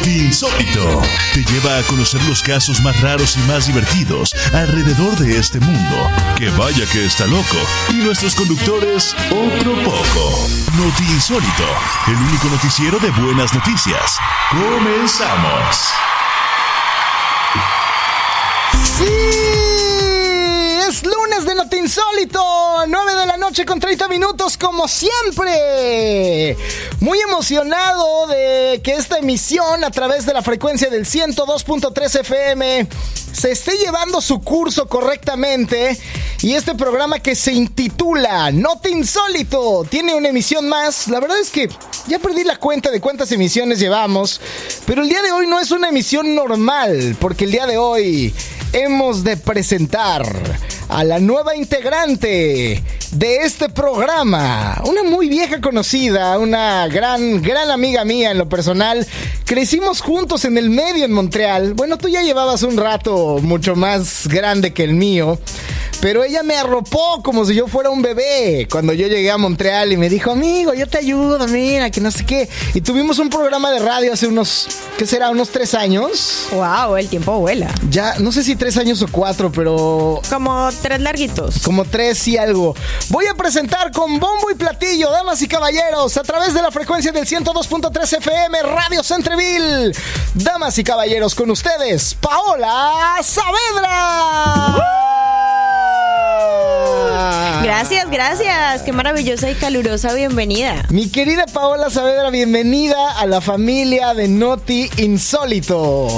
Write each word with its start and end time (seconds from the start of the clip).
Noti 0.00 0.18
Insólito 0.18 1.02
te 1.34 1.44
lleva 1.44 1.76
a 1.76 1.82
conocer 1.82 2.22
los 2.24 2.42
casos 2.42 2.80
más 2.80 2.98
raros 3.02 3.36
y 3.36 3.40
más 3.40 3.66
divertidos 3.66 4.34
alrededor 4.54 5.14
de 5.18 5.36
este 5.38 5.60
mundo. 5.60 6.10
Que 6.38 6.48
vaya 6.48 6.86
que 6.86 7.04
está 7.04 7.26
loco. 7.26 7.56
Y 7.90 7.96
nuestros 7.96 8.34
conductores, 8.34 9.14
otro 9.30 9.74
poco. 9.84 10.48
Noti 10.78 11.04
Insólito, 11.04 11.66
el 12.06 12.16
único 12.16 12.48
noticiero 12.48 12.98
de 12.98 13.10
buenas 13.10 13.52
noticias. 13.52 14.16
Comenzamos. 14.50 15.92
Noti 21.60 21.76
Insólito, 21.76 22.42
9 22.88 23.14
de 23.16 23.26
la 23.26 23.36
noche 23.36 23.66
con 23.66 23.78
30 23.78 24.08
minutos 24.08 24.56
como 24.56 24.88
siempre. 24.88 26.56
Muy 27.00 27.20
emocionado 27.20 28.26
de 28.28 28.80
que 28.82 28.94
esta 28.94 29.18
emisión 29.18 29.84
a 29.84 29.90
través 29.90 30.24
de 30.24 30.32
la 30.32 30.40
frecuencia 30.40 30.88
del 30.88 31.04
102.3 31.04 32.20
FM 32.20 32.88
se 33.32 33.50
esté 33.50 33.72
llevando 33.76 34.22
su 34.22 34.40
curso 34.40 34.88
correctamente 34.88 36.00
y 36.40 36.54
este 36.54 36.74
programa 36.74 37.18
que 37.18 37.34
se 37.34 37.52
intitula 37.52 38.50
Noti 38.50 38.88
Insólito 38.88 39.84
tiene 39.86 40.14
una 40.14 40.28
emisión 40.28 40.66
más. 40.66 41.08
La 41.08 41.20
verdad 41.20 41.38
es 41.40 41.50
que 41.50 41.68
ya 42.06 42.18
perdí 42.18 42.42
la 42.42 42.56
cuenta 42.56 42.90
de 42.90 43.02
cuántas 43.02 43.32
emisiones 43.32 43.78
llevamos, 43.78 44.40
pero 44.86 45.02
el 45.02 45.10
día 45.10 45.20
de 45.20 45.32
hoy 45.32 45.46
no 45.46 45.60
es 45.60 45.70
una 45.72 45.90
emisión 45.90 46.34
normal 46.34 47.18
porque 47.20 47.44
el 47.44 47.52
día 47.52 47.66
de 47.66 47.76
hoy 47.76 48.34
hemos 48.72 49.24
de 49.24 49.36
presentar 49.36 50.24
a 50.88 51.04
la 51.04 51.18
nueva 51.18 51.56
integrante 51.56 52.82
de 53.12 53.36
este 53.38 53.68
programa, 53.68 54.80
una 54.84 55.02
muy 55.02 55.28
vieja 55.28 55.60
conocida, 55.60 56.38
una 56.38 56.86
gran, 56.88 57.42
gran 57.42 57.70
amiga 57.70 58.04
mía 58.04 58.30
en 58.30 58.38
lo 58.38 58.48
personal. 58.48 59.06
Crecimos 59.44 60.00
juntos 60.00 60.44
en 60.44 60.58
el 60.58 60.70
medio 60.70 61.04
en 61.04 61.12
Montreal. 61.12 61.74
Bueno, 61.74 61.98
tú 61.98 62.08
ya 62.08 62.22
llevabas 62.22 62.62
un 62.62 62.76
rato 62.76 63.38
mucho 63.42 63.76
más 63.76 64.26
grande 64.28 64.72
que 64.72 64.84
el 64.84 64.94
mío. 64.94 65.38
Pero 66.00 66.24
ella 66.24 66.42
me 66.42 66.56
arropó 66.56 67.22
como 67.22 67.44
si 67.44 67.54
yo 67.54 67.66
fuera 67.66 67.90
un 67.90 68.00
bebé 68.00 68.66
cuando 68.70 68.94
yo 68.94 69.06
llegué 69.06 69.30
a 69.30 69.36
Montreal 69.36 69.92
y 69.92 69.98
me 69.98 70.08
dijo, 70.08 70.30
amigo, 70.30 70.72
yo 70.72 70.86
te 70.88 70.96
ayudo, 70.96 71.46
mira, 71.46 71.90
que 71.90 72.00
no 72.00 72.10
sé 72.10 72.24
qué. 72.24 72.48
Y 72.72 72.80
tuvimos 72.80 73.18
un 73.18 73.28
programa 73.28 73.70
de 73.70 73.80
radio 73.80 74.14
hace 74.14 74.26
unos, 74.26 74.66
¿qué 74.96 75.06
será? 75.06 75.28
Unos 75.28 75.50
tres 75.50 75.74
años. 75.74 76.46
Wow, 76.52 76.96
el 76.96 77.08
tiempo 77.08 77.38
vuela. 77.38 77.68
Ya, 77.90 78.14
no 78.18 78.32
sé 78.32 78.42
si 78.44 78.56
tres 78.60 78.76
años 78.76 79.00
o 79.00 79.08
cuatro, 79.10 79.50
pero... 79.50 80.20
Como 80.28 80.68
tres 80.82 81.00
larguitos. 81.00 81.60
Como 81.60 81.86
tres 81.86 82.28
y 82.28 82.36
algo. 82.36 82.76
Voy 83.08 83.26
a 83.26 83.34
presentar 83.34 83.90
con 83.90 84.20
bombo 84.20 84.50
y 84.50 84.54
platillo, 84.54 85.10
damas 85.10 85.40
y 85.40 85.48
caballeros, 85.48 86.18
a 86.18 86.22
través 86.22 86.52
de 86.52 86.60
la 86.60 86.70
frecuencia 86.70 87.10
del 87.10 87.26
102.3 87.26 88.18
FM 88.18 88.62
Radio 88.64 89.02
Centreville. 89.02 89.92
Damas 90.34 90.76
y 90.76 90.84
caballeros, 90.84 91.34
con 91.34 91.50
ustedes, 91.50 92.14
Paola 92.20 93.16
Saavedra. 93.22 94.76
Gracias, 97.62 98.10
gracias. 98.10 98.82
Qué 98.82 98.92
maravillosa 98.92 99.50
y 99.50 99.54
calurosa 99.54 100.14
bienvenida. 100.14 100.86
Mi 100.90 101.10
querida 101.10 101.46
Paola 101.46 101.90
Saavedra, 101.90 102.30
bienvenida 102.30 103.18
a 103.18 103.26
la 103.26 103.40
familia 103.40 104.14
de 104.14 104.28
Noti 104.28 104.90
Insólito. 104.98 106.08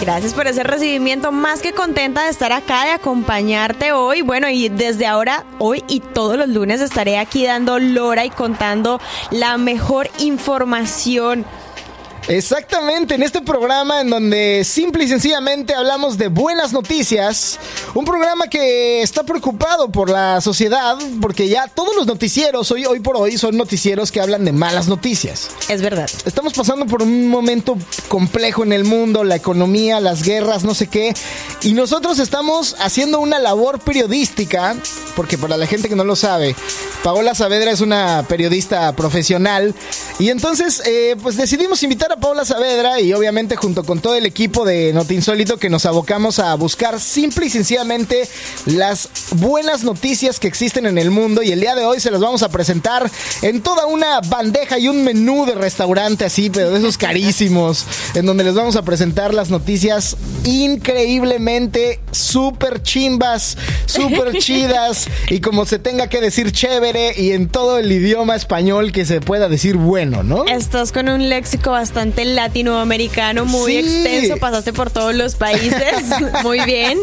Gracias 0.00 0.34
por 0.34 0.46
ese 0.46 0.62
recibimiento. 0.62 1.32
Más 1.32 1.60
que 1.62 1.72
contenta 1.72 2.24
de 2.24 2.30
estar 2.30 2.52
acá, 2.52 2.84
de 2.84 2.90
acompañarte 2.90 3.92
hoy. 3.92 4.22
Bueno, 4.22 4.48
y 4.48 4.68
desde 4.68 5.06
ahora, 5.06 5.44
hoy 5.58 5.84
y 5.88 6.00
todos 6.00 6.36
los 6.36 6.48
lunes 6.48 6.80
estaré 6.80 7.18
aquí 7.18 7.46
dando 7.46 7.78
lora 7.78 8.24
y 8.24 8.30
contando 8.30 9.00
la 9.30 9.58
mejor 9.58 10.10
información 10.18 11.44
Exactamente, 12.28 13.16
en 13.16 13.22
este 13.22 13.42
programa 13.42 14.00
en 14.00 14.08
donde 14.08 14.62
simple 14.64 15.04
y 15.04 15.08
sencillamente 15.08 15.74
hablamos 15.74 16.16
de 16.18 16.28
buenas 16.28 16.72
noticias, 16.72 17.58
un 17.94 18.04
programa 18.04 18.46
que 18.46 19.02
está 19.02 19.24
preocupado 19.24 19.90
por 19.90 20.08
la 20.08 20.40
sociedad, 20.40 20.96
porque 21.20 21.48
ya 21.48 21.66
todos 21.66 21.96
los 21.96 22.06
noticieros 22.06 22.70
hoy, 22.70 22.86
hoy 22.86 23.00
por 23.00 23.16
hoy 23.16 23.38
son 23.38 23.56
noticieros 23.56 24.12
que 24.12 24.20
hablan 24.20 24.44
de 24.44 24.52
malas 24.52 24.86
noticias. 24.86 25.50
Es 25.68 25.82
verdad. 25.82 26.08
Estamos 26.24 26.52
pasando 26.52 26.86
por 26.86 27.02
un 27.02 27.26
momento 27.26 27.76
complejo 28.06 28.62
en 28.62 28.72
el 28.72 28.84
mundo, 28.84 29.24
la 29.24 29.34
economía, 29.34 29.98
las 29.98 30.22
guerras, 30.22 30.62
no 30.62 30.74
sé 30.74 30.86
qué, 30.86 31.14
y 31.62 31.74
nosotros 31.74 32.20
estamos 32.20 32.76
haciendo 32.78 33.18
una 33.18 33.40
labor 33.40 33.80
periodística, 33.80 34.76
porque 35.16 35.38
para 35.38 35.56
la 35.56 35.66
gente 35.66 35.88
que 35.88 35.96
no 35.96 36.04
lo 36.04 36.14
sabe, 36.14 36.54
Paola 37.02 37.34
Saavedra 37.34 37.72
es 37.72 37.80
una 37.80 38.24
periodista 38.28 38.94
profesional, 38.94 39.74
y 40.20 40.30
entonces 40.30 40.82
eh, 40.86 41.16
pues 41.20 41.36
decidimos 41.36 41.82
invitar 41.82 42.11
Paula 42.16 42.44
Saavedra 42.44 43.00
y 43.00 43.12
obviamente 43.14 43.56
junto 43.56 43.84
con 43.84 44.00
todo 44.00 44.14
el 44.16 44.26
equipo 44.26 44.66
de 44.66 44.92
Noti 44.92 45.14
Insólito 45.14 45.56
que 45.56 45.70
nos 45.70 45.86
abocamos 45.86 46.38
a 46.38 46.54
buscar 46.56 47.00
simple 47.00 47.46
y 47.46 47.50
sencillamente 47.50 48.28
las 48.66 49.08
buenas 49.36 49.82
noticias 49.82 50.38
que 50.38 50.46
existen 50.46 50.84
en 50.86 50.98
el 50.98 51.10
mundo 51.10 51.42
y 51.42 51.52
el 51.52 51.60
día 51.60 51.74
de 51.74 51.86
hoy 51.86 52.00
se 52.00 52.10
las 52.10 52.20
vamos 52.20 52.42
a 52.42 52.50
presentar 52.50 53.10
en 53.40 53.62
toda 53.62 53.86
una 53.86 54.20
bandeja 54.20 54.78
y 54.78 54.88
un 54.88 55.04
menú 55.04 55.46
de 55.46 55.54
restaurante 55.54 56.26
así, 56.26 56.50
pero 56.50 56.70
de 56.70 56.78
esos 56.78 56.98
carísimos, 56.98 57.86
en 58.14 58.26
donde 58.26 58.44
les 58.44 58.54
vamos 58.54 58.76
a 58.76 58.82
presentar 58.82 59.32
las 59.32 59.48
noticias 59.50 60.16
increíblemente 60.44 62.00
súper 62.10 62.82
chimbas, 62.82 63.56
súper 63.86 64.32
chidas 64.38 65.06
y 65.30 65.40
como 65.40 65.64
se 65.64 65.78
tenga 65.78 66.08
que 66.08 66.20
decir 66.20 66.52
chévere 66.52 67.14
y 67.16 67.32
en 67.32 67.48
todo 67.48 67.78
el 67.78 67.90
idioma 67.90 68.36
español 68.36 68.92
que 68.92 69.06
se 69.06 69.20
pueda 69.20 69.48
decir 69.48 69.76
bueno, 69.76 70.22
¿no? 70.22 70.44
Estás 70.46 70.92
con 70.92 71.08
un 71.08 71.28
léxico 71.28 71.70
bastante 71.70 72.01
latinoamericano, 72.06 73.44
muy 73.44 73.72
Sí. 73.72 73.78
extenso, 73.78 74.36
pasaste 74.38 74.72
por 74.72 74.90
todos 74.90 75.14
los 75.14 75.34
países, 75.36 76.04
muy 76.42 76.60
bien. 76.60 76.98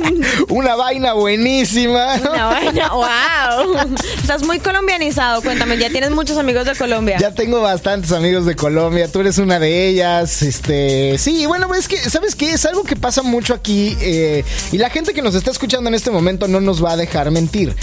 Una 0.49 0.75
vaina 0.75 1.13
buenísima. 1.13 2.15
Una 2.15 2.45
vaina, 2.45 2.89
wow. 2.93 3.95
Estás 4.21 4.43
muy 4.43 4.59
colombianizado, 4.59 5.41
cuéntame, 5.41 5.77
ya 5.77 5.89
tienes 5.89 6.11
muchos 6.11 6.37
amigos 6.37 6.65
de 6.65 6.75
Colombia. 6.75 7.17
Ya 7.19 7.31
tengo 7.33 7.61
bastantes 7.61 8.11
amigos 8.11 8.45
de 8.45 8.55
Colombia, 8.55 9.11
tú 9.11 9.21
eres 9.21 9.37
una 9.37 9.59
de 9.59 9.87
ellas, 9.87 10.41
este, 10.41 11.17
sí, 11.17 11.45
bueno, 11.45 11.73
es 11.75 11.87
que, 11.87 11.97
¿sabes 11.97 12.35
qué? 12.35 12.51
Es 12.53 12.65
algo 12.65 12.83
que 12.83 12.95
pasa 12.95 13.21
mucho 13.21 13.53
aquí 13.53 13.97
eh, 14.01 14.43
y 14.71 14.77
la 14.77 14.89
gente 14.89 15.13
que 15.13 15.21
nos 15.21 15.35
está 15.35 15.51
escuchando 15.51 15.89
en 15.89 15.95
este 15.95 16.11
momento 16.11 16.47
no 16.47 16.61
nos 16.61 16.83
va 16.83 16.91
a 16.93 16.97
dejar 16.97 17.31
mentir. 17.31 17.75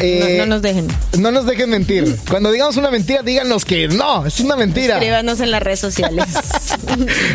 Eh, 0.00 0.36
No, 0.38 0.44
no 0.46 0.54
nos 0.54 0.62
dejen. 0.62 0.88
no 1.18 1.30
nos 1.30 1.46
dejen 1.46 1.70
mentir. 1.70 2.16
Cuando 2.28 2.50
digamos 2.50 2.76
una 2.76 2.90
mentira, 2.90 3.22
díganos 3.22 3.64
que 3.64 3.88
no, 3.88 4.26
es 4.26 4.40
una 4.40 4.56
mentira. 4.56 4.94
Escríbanos 4.94 5.40
en 5.40 5.50
las 5.50 5.62
redes 5.62 5.80
sociales. 5.80 6.24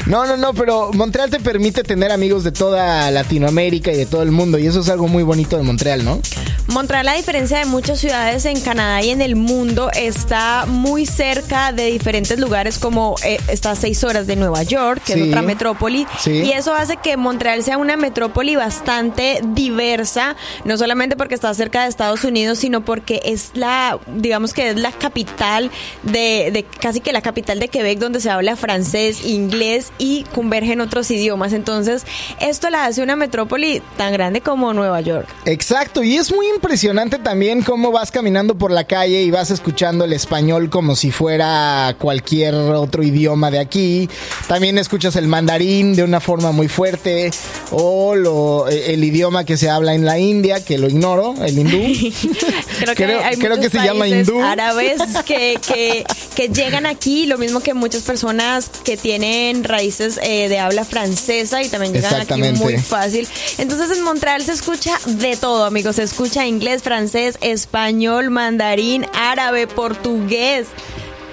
No, 0.08 0.26
no, 0.26 0.38
no, 0.38 0.54
pero 0.54 0.92
Montreal 0.94 1.30
te 1.30 1.40
permite 1.40 1.84
tener 1.84 2.12
amigos 2.12 2.44
de 2.44 2.52
toda 2.52 3.10
Latinoamérica 3.12 3.92
y 3.92 3.98
de 3.98 4.06
todo 4.06 4.24
el 4.24 4.32
mundo 4.32 4.58
y 4.58 4.66
eso 4.68 4.80
es 4.82 4.90
algo 4.90 5.08
muy 5.08 5.24
bonito 5.24 5.58
de 5.58 5.64
Montreal, 5.64 6.04
¿no? 6.04 6.20
Montreal, 6.68 7.08
a 7.08 7.14
diferencia 7.14 7.60
de 7.60 7.66
muchas 7.66 8.00
ciudades 8.00 8.46
en 8.46 8.60
Canadá 8.62 9.02
y 9.02 9.10
en 9.10 9.22
el 9.22 9.36
mundo, 9.36 9.90
está 9.94 10.66
muy 10.68 11.06
cerca 11.06 11.72
de 11.74 11.86
diferentes 11.92 12.40
lugares 12.40 12.80
como 12.80 13.16
eh, 13.26 13.40
está 13.50 13.72
a 13.72 13.76
seis 13.76 14.04
horas 14.04 14.26
de 14.28 14.36
Nueva 14.36 14.64
York, 14.64 15.02
que 15.06 15.14
Sí. 15.14 15.22
es 15.22 15.28
otra 15.28 15.42
metrópoli, 15.42 16.06
Sí. 16.20 16.32
y 16.32 16.52
eso 16.52 16.74
hace 16.74 16.98
que 16.98 17.18
Montreal 17.18 17.64
sea 17.64 17.78
una 17.78 17.98
metrópoli 17.98 18.56
bastante 18.56 19.42
diversa, 19.54 20.36
no 20.66 20.78
solamente 20.78 21.16
porque 21.16 21.36
está 21.36 21.54
cerca 21.54 21.84
de 21.84 21.90
Estados 21.90 22.24
Unidos, 22.24 22.51
sino 22.56 22.84
porque 22.84 23.22
es 23.26 23.52
la, 23.54 24.00
digamos 24.08 24.54
que 24.54 24.70
es 24.70 24.76
la 24.76 24.92
capital 24.92 25.72
de, 26.04 26.50
de 26.52 26.64
casi 26.64 27.00
que 27.00 27.14
la 27.14 27.22
capital 27.22 27.60
de 27.60 27.68
Quebec, 27.68 28.00
donde 28.00 28.20
se 28.20 28.30
habla 28.30 28.56
francés, 28.56 29.26
inglés 29.26 29.92
y 29.98 30.24
convergen 30.34 30.82
otros 30.82 31.10
idiomas. 31.12 31.54
Entonces, 31.54 32.06
esto 32.40 32.70
la 32.70 32.86
hace 32.86 33.02
una 33.04 33.16
metrópoli 33.16 33.82
tan 33.98 34.14
grande 34.14 34.42
como 34.42 34.74
Nueva 34.74 35.02
York. 35.02 35.28
Exacto, 35.46 36.04
y 36.04 36.18
es 36.18 36.34
muy 36.34 36.48
impresionante 36.48 37.20
también 37.20 37.62
cómo 37.62 37.92
vas 37.92 38.12
caminando 38.12 38.56
por 38.56 38.72
la 38.72 38.86
calle 38.86 39.22
y 39.24 39.32
vas 39.32 39.52
escuchando 39.52 40.06
el 40.06 40.14
español 40.14 40.70
como 40.70 40.96
si 40.96 41.12
fuera 41.12 41.96
cualquier 41.98 42.54
otro 42.56 43.04
idioma 43.04 43.52
de 43.52 43.60
aquí. 43.60 44.10
También 44.48 44.78
escuchas 44.78 45.16
el 45.16 45.28
mandarín 45.28 45.96
de 45.96 46.04
una 46.04 46.20
forma 46.20 46.52
muy 46.52 46.68
fuerte 46.68 47.32
o 47.72 48.16
lo, 48.16 48.70
eh, 48.70 48.94
el 48.94 49.04
idioma 49.04 49.44
que 49.46 49.58
se 49.58 49.70
habla 49.70 49.94
en 49.94 50.06
la 50.06 50.20
India, 50.20 50.64
que 50.64 50.78
lo 50.78 50.88
ignoro, 50.88 51.36
el 51.44 51.58
hindú. 51.58 51.78
Creo 52.46 52.96
que, 52.96 53.04
Creo- 53.06 53.22
hay 53.24 53.38
creo 53.38 53.60
que 53.60 53.70
se 53.70 53.78
llama 53.78 54.08
hindú. 54.08 54.42
árabes 54.42 55.02
que, 55.26 55.60
que, 55.66 56.04
que 56.36 56.50
llegan 56.50 56.86
aquí, 56.86 57.26
lo 57.26 57.38
mismo 57.38 57.60
que 57.62 57.74
muchas 57.74 58.02
personas 58.04 58.70
que 58.84 58.98
tienen 58.98 59.64
raíces 59.64 60.20
eh, 60.24 60.50
de 60.50 60.60
habla 60.60 60.84
francesa 60.86 61.62
y 61.62 61.70
también 61.70 61.94
llegan 61.94 62.22
aquí 62.22 62.42
muy 62.54 62.78
fácil. 62.78 63.28
Entonces 63.58 63.96
en 63.98 64.04
Montreal 64.04 64.44
se 64.44 64.54
escucha 64.54 65.00
de 65.06 65.36
todo, 65.38 65.66
amigos. 65.66 65.98
Se 65.98 66.04
escucha 66.04 66.46
inglés, 66.48 66.82
francés, 66.84 67.38
español, 67.42 68.30
mandarín, 68.30 69.06
árabe, 69.14 69.68
portugués. 69.68 70.68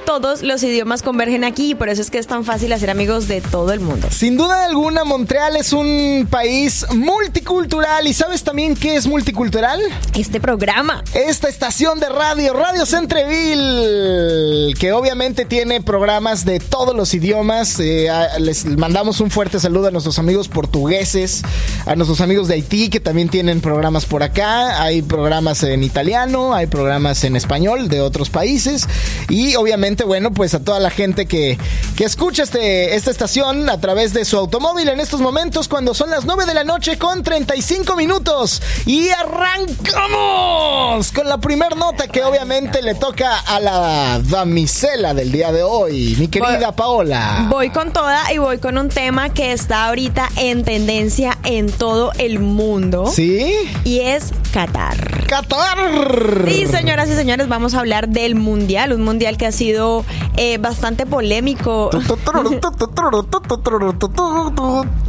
Todos 0.08 0.42
los 0.42 0.62
idiomas 0.62 1.02
convergen 1.02 1.44
aquí 1.44 1.72
y 1.72 1.74
por 1.74 1.90
eso 1.90 2.00
es 2.00 2.10
que 2.10 2.16
es 2.16 2.26
tan 2.26 2.42
fácil 2.42 2.72
hacer 2.72 2.88
amigos 2.88 3.28
de 3.28 3.42
todo 3.42 3.74
el 3.74 3.80
mundo. 3.80 4.08
Sin 4.10 4.38
duda 4.38 4.64
alguna, 4.64 5.04
Montreal 5.04 5.54
es 5.56 5.74
un 5.74 6.26
país 6.30 6.86
multicultural. 6.94 8.06
¿Y 8.06 8.14
sabes 8.14 8.42
también 8.42 8.74
qué 8.74 8.96
es 8.96 9.06
multicultural? 9.06 9.78
Este 10.14 10.40
programa. 10.40 11.04
Esta 11.12 11.50
estación 11.50 12.00
de 12.00 12.08
radio, 12.08 12.54
Radio 12.54 12.86
Centreville, 12.86 14.72
que 14.80 14.92
obviamente 14.94 15.44
tiene 15.44 15.82
programas 15.82 16.46
de 16.46 16.58
todos 16.58 16.96
los 16.96 17.12
idiomas. 17.12 17.78
Eh, 17.78 18.08
les 18.38 18.64
mandamos 18.64 19.20
un 19.20 19.30
fuerte 19.30 19.60
saludo 19.60 19.88
a 19.88 19.90
nuestros 19.90 20.18
amigos 20.18 20.48
portugueses, 20.48 21.42
a 21.84 21.94
nuestros 21.96 22.22
amigos 22.22 22.48
de 22.48 22.54
Haití, 22.54 22.88
que 22.88 23.00
también 23.00 23.28
tienen 23.28 23.60
programas 23.60 24.06
por 24.06 24.22
acá. 24.22 24.82
Hay 24.82 25.02
programas 25.02 25.62
en 25.64 25.82
italiano, 25.82 26.54
hay 26.54 26.66
programas 26.66 27.24
en 27.24 27.36
español 27.36 27.90
de 27.90 28.00
otros 28.00 28.30
países. 28.30 28.88
Y 29.28 29.54
obviamente, 29.56 29.97
bueno, 30.04 30.32
pues 30.32 30.54
a 30.54 30.60
toda 30.60 30.80
la 30.80 30.90
gente 30.90 31.26
que, 31.26 31.58
que 31.96 32.04
escucha 32.04 32.42
este, 32.42 32.96
esta 32.96 33.10
estación 33.10 33.68
a 33.68 33.80
través 33.80 34.12
de 34.12 34.24
su 34.24 34.36
automóvil 34.36 34.88
en 34.88 35.00
estos 35.00 35.20
momentos, 35.20 35.68
cuando 35.68 35.94
son 35.94 36.10
las 36.10 36.24
9 36.24 36.46
de 36.46 36.54
la 36.54 36.64
noche 36.64 36.98
con 36.98 37.22
35 37.22 37.96
minutos. 37.96 38.62
Y 38.86 39.08
arrancamos 39.10 41.12
con 41.12 41.28
la 41.28 41.38
primera 41.38 41.74
nota 41.76 42.08
que 42.08 42.22
obviamente 42.22 42.82
le 42.82 42.94
toca 42.94 43.40
a 43.40 43.60
la 43.60 44.20
damisela 44.22 45.14
del 45.14 45.32
día 45.32 45.52
de 45.52 45.62
hoy, 45.62 46.16
mi 46.18 46.28
querida 46.28 46.72
Paola. 46.72 47.46
Voy 47.48 47.70
con 47.70 47.92
toda 47.92 48.32
y 48.32 48.38
voy 48.38 48.58
con 48.58 48.78
un 48.78 48.88
tema 48.88 49.30
que 49.30 49.52
está 49.52 49.86
ahorita 49.86 50.28
en 50.36 50.64
tendencia 50.64 51.38
en 51.44 51.70
todo 51.70 52.12
el 52.18 52.38
mundo. 52.38 53.10
¿Sí? 53.12 53.52
Y 53.84 54.00
es 54.00 54.32
Qatar. 54.52 55.26
¡Qatar! 55.26 56.44
Sí, 56.46 56.66
señoras 56.66 57.08
y 57.10 57.14
señores, 57.14 57.48
vamos 57.48 57.74
a 57.74 57.80
hablar 57.80 58.08
del 58.08 58.34
Mundial, 58.34 58.92
un 58.92 59.02
Mundial 59.02 59.36
que 59.36 59.46
ha 59.46 59.52
sido 59.52 59.87
eh, 60.36 60.58
bastante 60.58 61.06
polémico. 61.06 61.90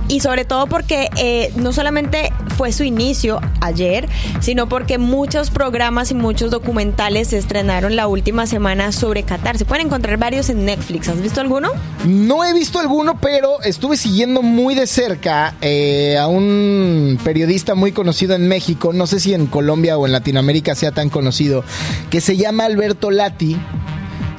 y 0.08 0.20
sobre 0.20 0.46
todo 0.46 0.68
porque 0.68 1.10
eh, 1.18 1.52
no 1.56 1.72
solamente 1.72 2.31
fue 2.58 2.74
su 2.74 2.84
inicio 2.84 3.40
ayer, 3.62 4.10
sino 4.42 4.68
porque 4.68 4.98
muchos 4.98 5.50
programas 5.50 6.12
y 6.12 6.16
muchos 6.16 6.52
documentales 6.52 7.30
se 7.30 7.38
estrenaron 7.38 7.96
la 7.96 8.08
última 8.08 8.48
semana 8.48 8.92
sobre 8.92 9.24
Qatar. 9.24 9.58
Se 9.58 9.66
pueden 9.66 9.88
encontrar 9.88 10.18
varios 10.18 10.50
en 10.50 10.66
Netflix. 10.66 11.10
¿Has 11.10 11.22
visto 11.22 11.42
alguno? 11.42 11.70
No 12.06 12.44
he 12.44 12.54
visto 12.54 12.80
alguno, 12.80 13.20
pero 13.22 13.62
estuve 13.62 13.98
siguiendo 13.98 14.42
muy 14.42 14.76
de 14.76 14.88
cerca 14.88 15.56
eh, 15.62 16.18
a 16.18 16.28
un 16.28 17.20
periodista 17.24 17.76
muy 17.76 17.92
conocido 17.92 18.36
en 18.36 18.48
México, 18.48 18.94
no 18.94 19.08
sé 19.08 19.20
si 19.20 19.34
en 19.34 19.48
Colombia 19.48 19.98
o 19.98 20.06
en 20.06 20.12
Latinoamérica 20.12 20.76
sea 20.76 20.92
tan 20.92 21.10
conocido, 21.10 21.64
que 22.10 22.22
se 22.22 22.38
llama 22.38 22.66
Alberto 22.66 23.12
Lati 23.12 23.58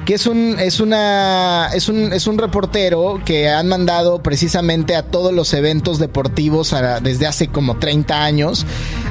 que 0.04 0.14
es 0.14 0.26
un, 0.26 0.56
es 0.58 0.80
una, 0.80 1.68
es 1.74 1.88
un, 1.88 2.12
es 2.12 2.26
un 2.26 2.38
reportero 2.38 3.20
que 3.24 3.48
han 3.48 3.68
mandado 3.68 4.22
precisamente 4.22 4.96
a 4.96 5.02
todos 5.02 5.32
los 5.32 5.52
eventos 5.54 5.98
deportivos 5.98 6.74
desde 7.02 7.26
hace 7.26 7.48
como 7.48 7.78
30 7.78 8.22
años 8.22 8.66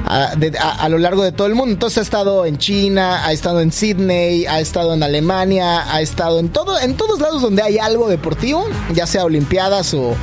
a, 0.06 0.32
a, 0.32 0.88
lo 0.88 0.98
largo 0.98 1.22
de 1.22 1.32
todo 1.32 1.46
el 1.46 1.54
mundo. 1.54 1.72
Entonces 1.72 1.98
ha 1.98 2.02
estado 2.02 2.44
en 2.44 2.58
China, 2.58 3.24
ha 3.24 3.32
estado 3.32 3.60
en 3.60 3.72
Sydney, 3.72 4.46
ha 4.46 4.60
estado 4.60 4.94
en 4.94 5.02
Alemania, 5.02 5.92
ha 5.92 6.00
estado 6.00 6.40
en 6.40 6.48
todo, 6.48 6.78
en 6.78 6.96
todos 6.96 7.20
lados 7.20 7.42
donde 7.42 7.62
hay 7.62 7.78
algo 7.78 8.08
deportivo, 8.08 8.66
ya 8.94 9.06
sea 9.06 9.24
Olimpiadas 9.24 9.94
o, 9.94 10.14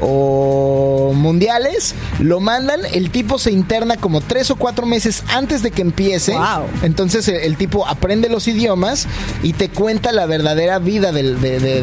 o 0.00 1.12
mundiales, 1.14 1.94
lo 2.18 2.40
mandan, 2.40 2.80
el 2.92 3.10
tipo 3.10 3.38
se 3.38 3.50
interna 3.52 3.96
como 3.96 4.20
tres 4.20 4.50
o 4.50 4.56
cuatro 4.56 4.86
meses 4.86 5.24
antes 5.28 5.62
de 5.62 5.70
que 5.70 5.82
empiece. 5.82 6.36
Entonces 6.82 7.28
el, 7.28 7.56
tipo 7.56 7.86
aprende 7.86 8.28
los 8.28 8.48
idiomas 8.48 9.06
y 9.42 9.54
te 9.54 9.68
cuenta 9.68 10.05
la 10.12 10.26
verdadera 10.26 10.78
vida 10.78 11.12
de, 11.12 11.22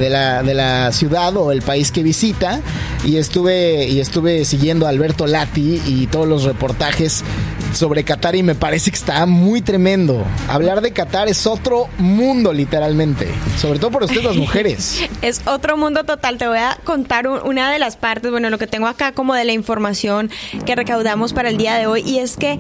la, 0.10 0.92
ciudad 0.92 1.36
o 1.38 1.52
el 1.52 1.62
país 1.62 1.92
que 1.92 2.04
visita. 2.04 2.62
Y 3.06 3.18
estuve, 3.18 3.88
y 3.88 4.00
estuve 4.00 4.46
siguiendo 4.46 4.86
a 4.86 4.90
Alberto 4.90 5.28
Lati 5.28 5.82
y 5.86 6.08
todos 6.08 6.28
los 6.28 6.44
reportajes 6.44 7.24
sobre 7.74 8.04
Qatar 8.04 8.36
y 8.36 8.44
me 8.44 8.56
parece 8.56 8.92
que 8.92 8.98
está 8.98 9.26
muy 9.26 9.62
tremendo. 9.62 10.24
Hablar 10.48 10.82
de 10.82 10.92
Qatar 10.92 11.28
es 11.28 11.48
otro 11.48 11.88
mundo, 11.98 12.54
literalmente. 12.54 13.28
Sobre 13.58 13.80
todo 13.80 13.92
por 13.92 14.04
ustedes 14.04 14.24
las 14.24 14.36
mujeres. 14.36 15.02
es 15.22 15.42
otro 15.46 15.78
mundo 15.78 16.04
total. 16.04 16.38
Te 16.38 16.48
voy 16.48 16.60
a 16.60 16.78
contar 16.84 17.28
una 17.28 17.72
de 17.72 17.80
las 17.80 17.98
partes, 17.98 18.32
bueno, 18.32 18.50
lo 18.50 18.58
que 18.58 18.68
tengo 18.68 18.88
acá 18.88 19.12
como 19.12 19.34
de 19.34 19.46
la 19.46 19.54
información 19.54 20.30
que 20.66 20.76
recaudamos 20.76 21.34
para 21.34 21.50
el 21.50 21.58
día 21.58 21.76
de 21.76 21.88
hoy. 21.88 22.02
Y 22.06 22.20
es 22.20 22.38
que 22.38 22.58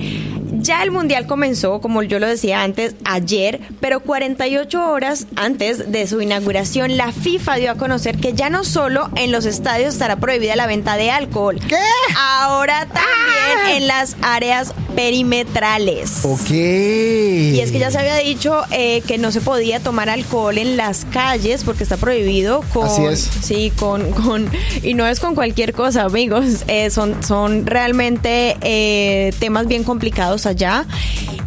ya 0.63 0.81
el 0.81 0.91
Mundial 0.91 1.27
comenzó, 1.27 1.81
como 1.81 2.01
yo 2.03 2.19
lo 2.19 2.27
decía 2.27 2.63
antes, 2.63 2.95
ayer, 3.03 3.59
pero 3.79 3.99
48 3.99 4.89
horas 4.89 5.27
antes 5.35 5.91
de 5.91 6.07
su 6.07 6.21
inauguración, 6.21 6.97
la 6.97 7.11
FIFA 7.11 7.55
dio 7.57 7.71
a 7.71 7.75
conocer 7.75 8.17
que 8.17 8.33
ya 8.33 8.49
no 8.49 8.63
solo 8.63 9.09
en 9.15 9.31
los 9.31 9.45
estadios 9.45 9.93
estará 9.93 10.15
prohibida 10.15 10.55
la 10.55 10.65
venta 10.65 10.95
de 10.95 11.11
alcohol. 11.11 11.59
¿Qué? 11.67 11.75
Ahora 12.17 12.87
también 12.87 13.59
¡Ah! 13.65 13.75
en 13.75 13.87
las 13.87 14.15
áreas 14.21 14.73
perimetrales. 14.95 16.23
Ok. 16.23 16.49
Y 16.49 17.59
es 17.59 17.71
que 17.71 17.79
ya 17.79 17.91
se 17.91 17.99
había 17.99 18.15
dicho 18.15 18.61
eh, 18.71 19.01
que 19.01 19.17
no 19.17 19.31
se 19.31 19.41
podía 19.41 19.79
tomar 19.79 20.09
alcohol 20.09 20.57
en 20.57 20.77
las 20.77 21.05
calles 21.05 21.63
porque 21.63 21.83
está 21.83 21.97
prohibido 21.97 22.63
con. 22.73 22.87
Así 22.87 23.03
es. 23.05 23.29
Sí, 23.41 23.71
con. 23.75 24.11
con 24.11 24.49
y 24.81 24.93
no 24.93 25.05
es 25.07 25.19
con 25.19 25.35
cualquier 25.35 25.73
cosa, 25.73 26.03
amigos. 26.03 26.63
Eh, 26.67 26.89
son, 26.89 27.21
son 27.23 27.65
realmente 27.65 28.57
eh, 28.61 29.33
temas 29.39 29.67
bien 29.67 29.83
complicados 29.83 30.45
allá 30.53 30.85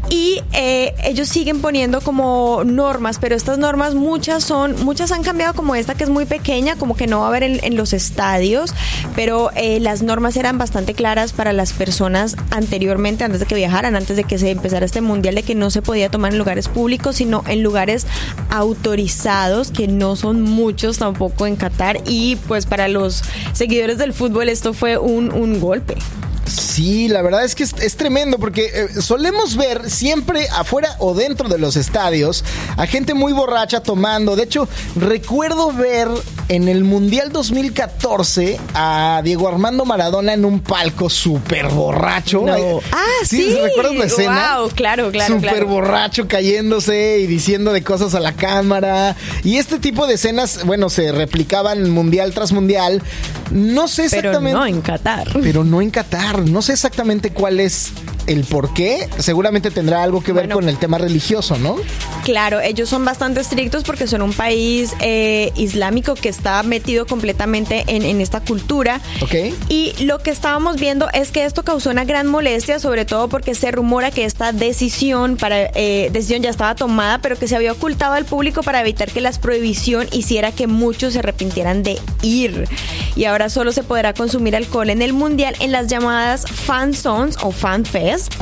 y 0.08 0.40
eh, 0.52 0.94
ellos 1.04 1.28
siguen 1.28 1.60
poniendo 1.60 2.00
como 2.00 2.62
normas, 2.64 3.18
pero 3.20 3.34
estas 3.34 3.58
normas 3.58 3.94
muchas 3.94 4.44
son, 4.44 4.84
muchas 4.84 5.10
han 5.12 5.22
cambiado 5.22 5.54
como 5.54 5.74
esta 5.74 5.94
que 5.94 6.04
es 6.04 6.10
muy 6.10 6.26
pequeña, 6.26 6.76
como 6.76 6.96
que 6.96 7.06
no 7.06 7.20
va 7.20 7.26
a 7.26 7.28
haber 7.28 7.42
en, 7.42 7.76
los 7.76 7.92
estadios, 7.92 8.72
pero 9.14 9.50
eh, 9.56 9.80
las 9.80 10.02
normas 10.02 10.36
eran 10.36 10.58
bastante 10.58 10.94
claras 10.94 11.32
para 11.32 11.52
las 11.52 11.72
personas 11.72 12.36
anteriormente, 12.50 13.24
antes 13.24 13.40
de 13.40 13.46
que 13.46 13.54
viajaran, 13.54 13.96
antes 13.96 14.16
de 14.16 14.24
que 14.24 14.38
se 14.38 14.50
empezara 14.50 14.86
este 14.86 15.00
mundial, 15.00 15.34
de 15.34 15.42
que 15.42 15.54
no 15.54 15.70
se 15.70 15.82
podía 15.82 16.10
tomar 16.10 16.32
en 16.32 16.38
lugares 16.38 16.68
públicos, 16.68 17.16
sino 17.16 17.42
en 17.46 17.62
lugares 17.62 18.06
autorizados, 18.50 19.70
que 19.70 19.88
no 19.88 20.16
son 20.16 20.42
muchos 20.42 20.98
tampoco 20.98 21.46
en 21.46 21.56
Qatar, 21.56 22.00
y 22.06 22.36
pues 22.48 22.66
para 22.66 22.88
los 22.88 23.22
seguidores 23.52 23.98
del 23.98 24.12
fútbol 24.12 24.48
esto 24.48 24.72
fue 24.72 24.98
un, 24.98 25.32
un 25.32 25.60
golpe. 25.60 25.96
Sí, 26.46 27.08
la 27.08 27.22
verdad 27.22 27.44
es 27.44 27.54
que 27.54 27.64
es, 27.64 27.96
tremendo 27.96 28.38
porque 28.38 28.70
eh, 28.72 29.02
solemos 29.02 29.56
ver 29.56 29.90
siempre 29.90 30.48
afuera 30.48 30.96
o 30.98 31.14
dentro 31.14 31.48
de 31.48 31.58
los 31.58 31.76
estadios 31.76 32.44
a 32.76 32.86
gente 32.86 33.14
muy 33.14 33.32
borracha 33.32 33.80
tomando. 33.80 34.36
De 34.36 34.44
hecho, 34.44 34.68
recuerdo 34.94 35.72
ver 35.72 36.08
en 36.48 36.68
el 36.68 36.84
Mundial 36.84 37.32
2014 37.32 38.58
a 38.74 39.20
Diego 39.24 39.48
Armando 39.48 39.84
Maradona 39.84 40.34
en 40.34 40.44
un 40.44 40.60
palco 40.60 41.10
súper 41.10 41.68
borracho. 41.68 42.44
Ah, 42.92 43.04
sí. 43.24 43.56
¿Recuerdas 43.60 43.94
la 43.96 44.04
escena? 44.04 44.58
Wow, 44.58 44.70
claro, 44.70 45.10
claro. 45.10 45.34
Súper 45.34 45.64
borracho 45.64 46.28
cayéndose 46.28 47.18
y 47.20 47.26
diciendo 47.26 47.72
de 47.72 47.82
cosas 47.82 48.14
a 48.14 48.20
la 48.20 48.32
cámara. 48.32 49.16
Y 49.42 49.56
este 49.56 49.78
tipo 49.78 50.06
de 50.06 50.14
escenas, 50.14 50.64
bueno, 50.64 50.88
se 50.90 51.10
replicaban 51.12 51.90
mundial 51.90 52.32
tras 52.32 52.52
mundial. 52.52 53.02
No 53.50 53.88
sé 53.88 54.06
exactamente. 54.06 54.50
Pero 54.50 54.58
no 54.58 54.66
en 54.66 54.80
Qatar. 54.80 55.28
Pero 55.42 55.64
no 55.64 55.80
en 55.80 55.90
Qatar. 55.90 56.35
No 56.44 56.62
sé 56.62 56.72
exactamente 56.72 57.30
cuál 57.30 57.60
es 57.60 57.92
el 58.26 58.44
por 58.44 58.74
qué, 58.74 59.08
seguramente 59.18 59.70
tendrá 59.70 60.02
algo 60.02 60.22
que 60.22 60.32
ver 60.32 60.48
con 60.48 60.68
el 60.68 60.78
tema 60.78 60.98
religioso, 60.98 61.56
¿no? 61.58 61.76
Claro, 62.24 62.60
ellos 62.60 62.88
son 62.88 63.04
bastante 63.04 63.40
estrictos 63.40 63.84
porque 63.84 64.08
son 64.08 64.20
un 64.20 64.32
país 64.32 64.94
eh, 65.00 65.52
islámico 65.54 66.14
que 66.14 66.28
está 66.28 66.62
metido 66.64 67.06
completamente 67.06 67.84
en, 67.86 68.20
esta 68.20 68.40
cultura. 68.40 69.00
Ok. 69.20 69.34
Y 69.68 69.92
lo 70.02 70.18
que 70.18 70.30
estábamos 70.30 70.76
viendo 70.76 71.08
es 71.12 71.30
que 71.30 71.44
esto 71.44 71.62
causó 71.62 71.90
una 71.90 72.04
gran 72.04 72.26
molestia, 72.26 72.80
sobre 72.80 73.04
todo 73.04 73.28
porque 73.28 73.54
se 73.54 73.70
rumora 73.70 74.10
que 74.10 74.24
esta 74.24 74.52
decisión 74.52 75.36
para 75.36 75.70
eh, 75.74 76.08
decisión 76.12 76.42
ya 76.42 76.50
estaba 76.50 76.74
tomada, 76.74 77.18
pero 77.20 77.38
que 77.38 77.46
se 77.46 77.54
había 77.54 77.70
ocultado 77.70 78.14
al 78.14 78.24
público 78.24 78.62
para 78.62 78.80
evitar 78.80 79.10
que 79.12 79.20
la 79.20 79.30
prohibición 79.32 80.08
hiciera 80.10 80.50
que 80.50 80.66
muchos 80.66 81.12
se 81.12 81.20
arrepintieran 81.20 81.84
de 81.84 81.98
ir. 82.22 82.68
Y 83.14 83.24
ahora 83.24 83.50
solo 83.50 83.70
se 83.70 83.84
podrá 83.84 84.14
consumir 84.14 84.56
alcohol 84.56 84.90
en 84.90 85.02
el 85.02 85.12
mundial 85.12 85.54
en 85.60 85.70
las 85.70 85.86
llamadas 85.86 86.25
fan 86.34 86.92
zones 86.92 87.36
o 87.42 87.52
fan 87.52 87.84
fest 87.84 88.34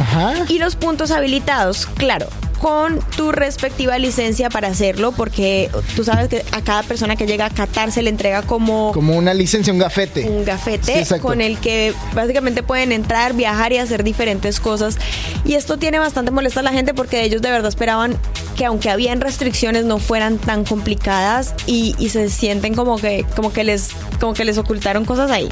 y 0.49 0.59
los 0.59 0.77
puntos 0.77 1.11
habilitados, 1.11 1.87
claro, 1.87 2.29
con 2.65 2.99
tu 3.15 3.31
respectiva 3.31 3.99
licencia 3.99 4.49
para 4.49 4.69
hacerlo, 4.69 5.13
porque 5.13 5.69
tú 5.95 6.03
sabes 6.03 6.29
que 6.29 6.43
a 6.51 6.63
cada 6.63 6.83
persona 6.83 7.15
que 7.15 7.27
llega 7.27 7.45
a 7.45 7.51
Qatar 7.51 7.93
se 7.93 8.01
le 8.01 8.09
entrega 8.09 8.41
como... 8.41 8.91
Como 8.93 9.19
una 9.19 9.35
licencia, 9.35 9.71
un 9.71 9.79
gafete. 9.79 10.27
Un 10.27 10.47
gafete 10.47 11.05
con 11.21 11.43
el 11.43 11.59
que 11.59 11.93
básicamente 12.15 12.63
pueden 12.63 12.93
entrar, 12.93 13.35
viajar 13.35 13.75
y 13.75 13.77
hacer 13.77 14.03
diferentes 14.03 14.61
cosas. 14.61 14.97
Y 15.45 15.57
esto 15.57 15.77
tiene 15.77 15.99
bastante 15.99 16.31
molesta 16.31 16.61
a 16.61 16.63
la 16.63 16.73
gente 16.73 16.95
porque 16.95 17.23
ellos 17.23 17.43
de 17.43 17.51
verdad 17.51 17.69
esperaban 17.69 18.17
que 18.57 18.65
aunque 18.65 18.89
habían 18.89 19.21
restricciones 19.21 19.85
no 19.85 19.99
fueran 19.99 20.39
tan 20.39 20.65
complicadas 20.65 21.55
y, 21.67 21.95
se 22.09 22.31
sienten 22.31 22.75
como 22.75 22.97
que, 22.97 23.27
como 23.35 23.53
que 23.53 23.65
les, 23.65 23.91
como 24.21 24.33
que 24.33 24.45
les 24.45 24.57
ocultaron 24.57 25.05
cosas 25.05 25.31
ahí. 25.31 25.49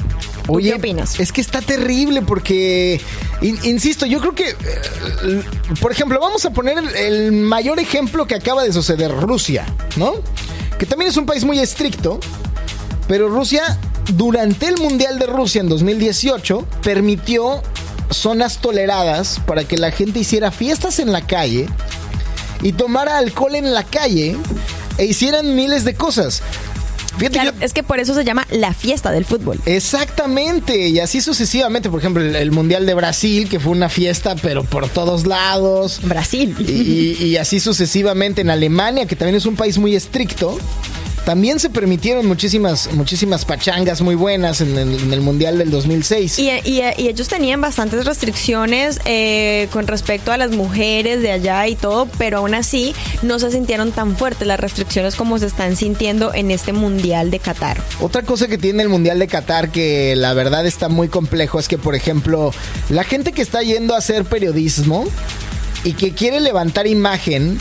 Oye, 0.48 0.70
¿Qué 0.70 0.76
opinas? 0.76 1.20
Es 1.20 1.32
que 1.32 1.40
está 1.40 1.60
terrible 1.60 2.22
porque, 2.22 3.00
insisto, 3.40 4.06
yo 4.06 4.20
creo 4.20 4.34
que, 4.34 4.50
eh, 4.50 5.42
por 5.80 5.92
ejemplo, 5.92 6.18
vamos 6.20 6.44
a 6.44 6.50
poner 6.50 6.78
el, 6.78 6.88
mayor 7.32 7.78
ejemplo 7.80 8.26
que 8.26 8.34
acaba 8.34 8.62
de 8.62 8.72
suceder, 8.72 9.12
Rusia, 9.12 9.66
¿no? 9.96 10.14
que 10.78 10.86
también 10.86 11.10
es 11.10 11.16
un 11.16 11.26
país 11.26 11.44
muy 11.44 11.60
estricto, 11.60 12.18
pero 13.06 13.28
Rusia, 13.28 13.78
durante 14.14 14.66
el 14.66 14.78
Mundial 14.78 15.18
de 15.18 15.26
Rusia 15.26 15.60
en 15.60 15.68
2018, 15.68 16.66
permitió 16.82 17.62
zonas 18.10 18.60
toleradas 18.60 19.40
para 19.46 19.62
que 19.62 19.78
la 19.78 19.92
gente 19.92 20.18
hiciera 20.18 20.50
fiestas 20.50 20.98
en 20.98 21.12
la 21.12 21.24
calle 21.24 21.68
y 22.62 22.72
tomara 22.72 23.18
alcohol 23.18 23.54
en 23.54 23.72
la 23.72 23.84
calle 23.84 24.36
e 24.98 25.04
hicieran 25.04 25.54
miles 25.54 25.84
de 25.84 25.94
cosas. 25.94 26.42
Claro, 27.30 27.52
es 27.60 27.72
que 27.72 27.82
por 27.82 28.00
eso 28.00 28.14
se 28.14 28.24
llama 28.24 28.46
la 28.50 28.74
fiesta 28.74 29.10
del 29.10 29.24
fútbol. 29.24 29.60
Exactamente, 29.66 30.88
y 30.88 31.00
así 31.00 31.20
sucesivamente. 31.20 31.90
Por 31.90 32.00
ejemplo, 32.00 32.22
el, 32.22 32.52
Mundial 32.52 32.86
de 32.86 32.94
Brasil, 32.94 33.48
que 33.48 33.60
fue 33.60 33.72
una 33.72 33.88
fiesta, 33.88 34.34
pero 34.36 34.64
por 34.64 34.88
todos 34.88 35.26
lados. 35.26 36.00
Brasil. 36.02 36.54
Y, 36.58 37.24
y 37.24 37.36
así 37.36 37.60
sucesivamente 37.60 38.40
en 38.40 38.50
Alemania, 38.50 39.06
que 39.06 39.16
también 39.16 39.36
es 39.36 39.46
un 39.46 39.56
país 39.56 39.78
muy 39.78 39.94
estricto. 39.94 40.58
También 41.24 41.60
se 41.60 41.70
permitieron 41.70 42.26
muchísimas, 42.26 42.92
muchísimas 42.92 43.44
pachangas 43.44 44.00
muy 44.00 44.16
buenas 44.16 44.60
en 44.60 44.76
el, 44.76 45.20
Mundial 45.20 45.58
del 45.58 45.70
2006. 45.70 46.38
Y, 46.40 46.50
ellos 46.50 47.28
tenían 47.28 47.60
bastantes 47.60 48.04
restricciones 48.04 48.98
eh, 49.04 49.68
con 49.72 49.86
respecto 49.86 50.32
a 50.32 50.36
las 50.36 50.50
mujeres 50.50 51.22
de 51.22 51.30
allá 51.30 51.68
y 51.68 51.76
todo, 51.76 52.06
pero 52.18 52.38
aún 52.38 52.54
así 52.54 52.94
no 53.22 53.38
se 53.38 53.52
sintieron 53.52 53.92
tan 53.92 54.16
fuertes 54.16 54.48
las 54.48 54.58
restricciones 54.58 55.14
como 55.14 55.38
se 55.38 55.46
están 55.46 55.76
sintiendo 55.76 56.34
en 56.34 56.50
este 56.50 56.72
Mundial 56.72 57.30
de 57.30 57.38
Qatar. 57.38 57.80
Otra 58.00 58.22
cosa 58.22 58.48
que 58.48 58.58
tiene 58.58 58.82
el 58.82 58.88
Mundial 58.88 59.20
de 59.20 59.28
Qatar 59.28 59.70
que 59.70 60.16
la 60.16 60.34
verdad 60.34 60.66
está 60.66 60.88
muy 60.88 61.08
complejo 61.08 61.60
es 61.60 61.68
que, 61.68 61.78
por 61.78 61.94
ejemplo, 61.94 62.52
la 62.88 63.04
gente 63.04 63.32
que 63.32 63.42
está 63.42 63.62
yendo 63.62 63.94
a 63.94 63.98
hacer 63.98 64.24
periodismo 64.24 65.04
y 65.84 65.92
que 65.92 66.12
quiere 66.12 66.40
levantar 66.40 66.86
imagen 66.86 67.58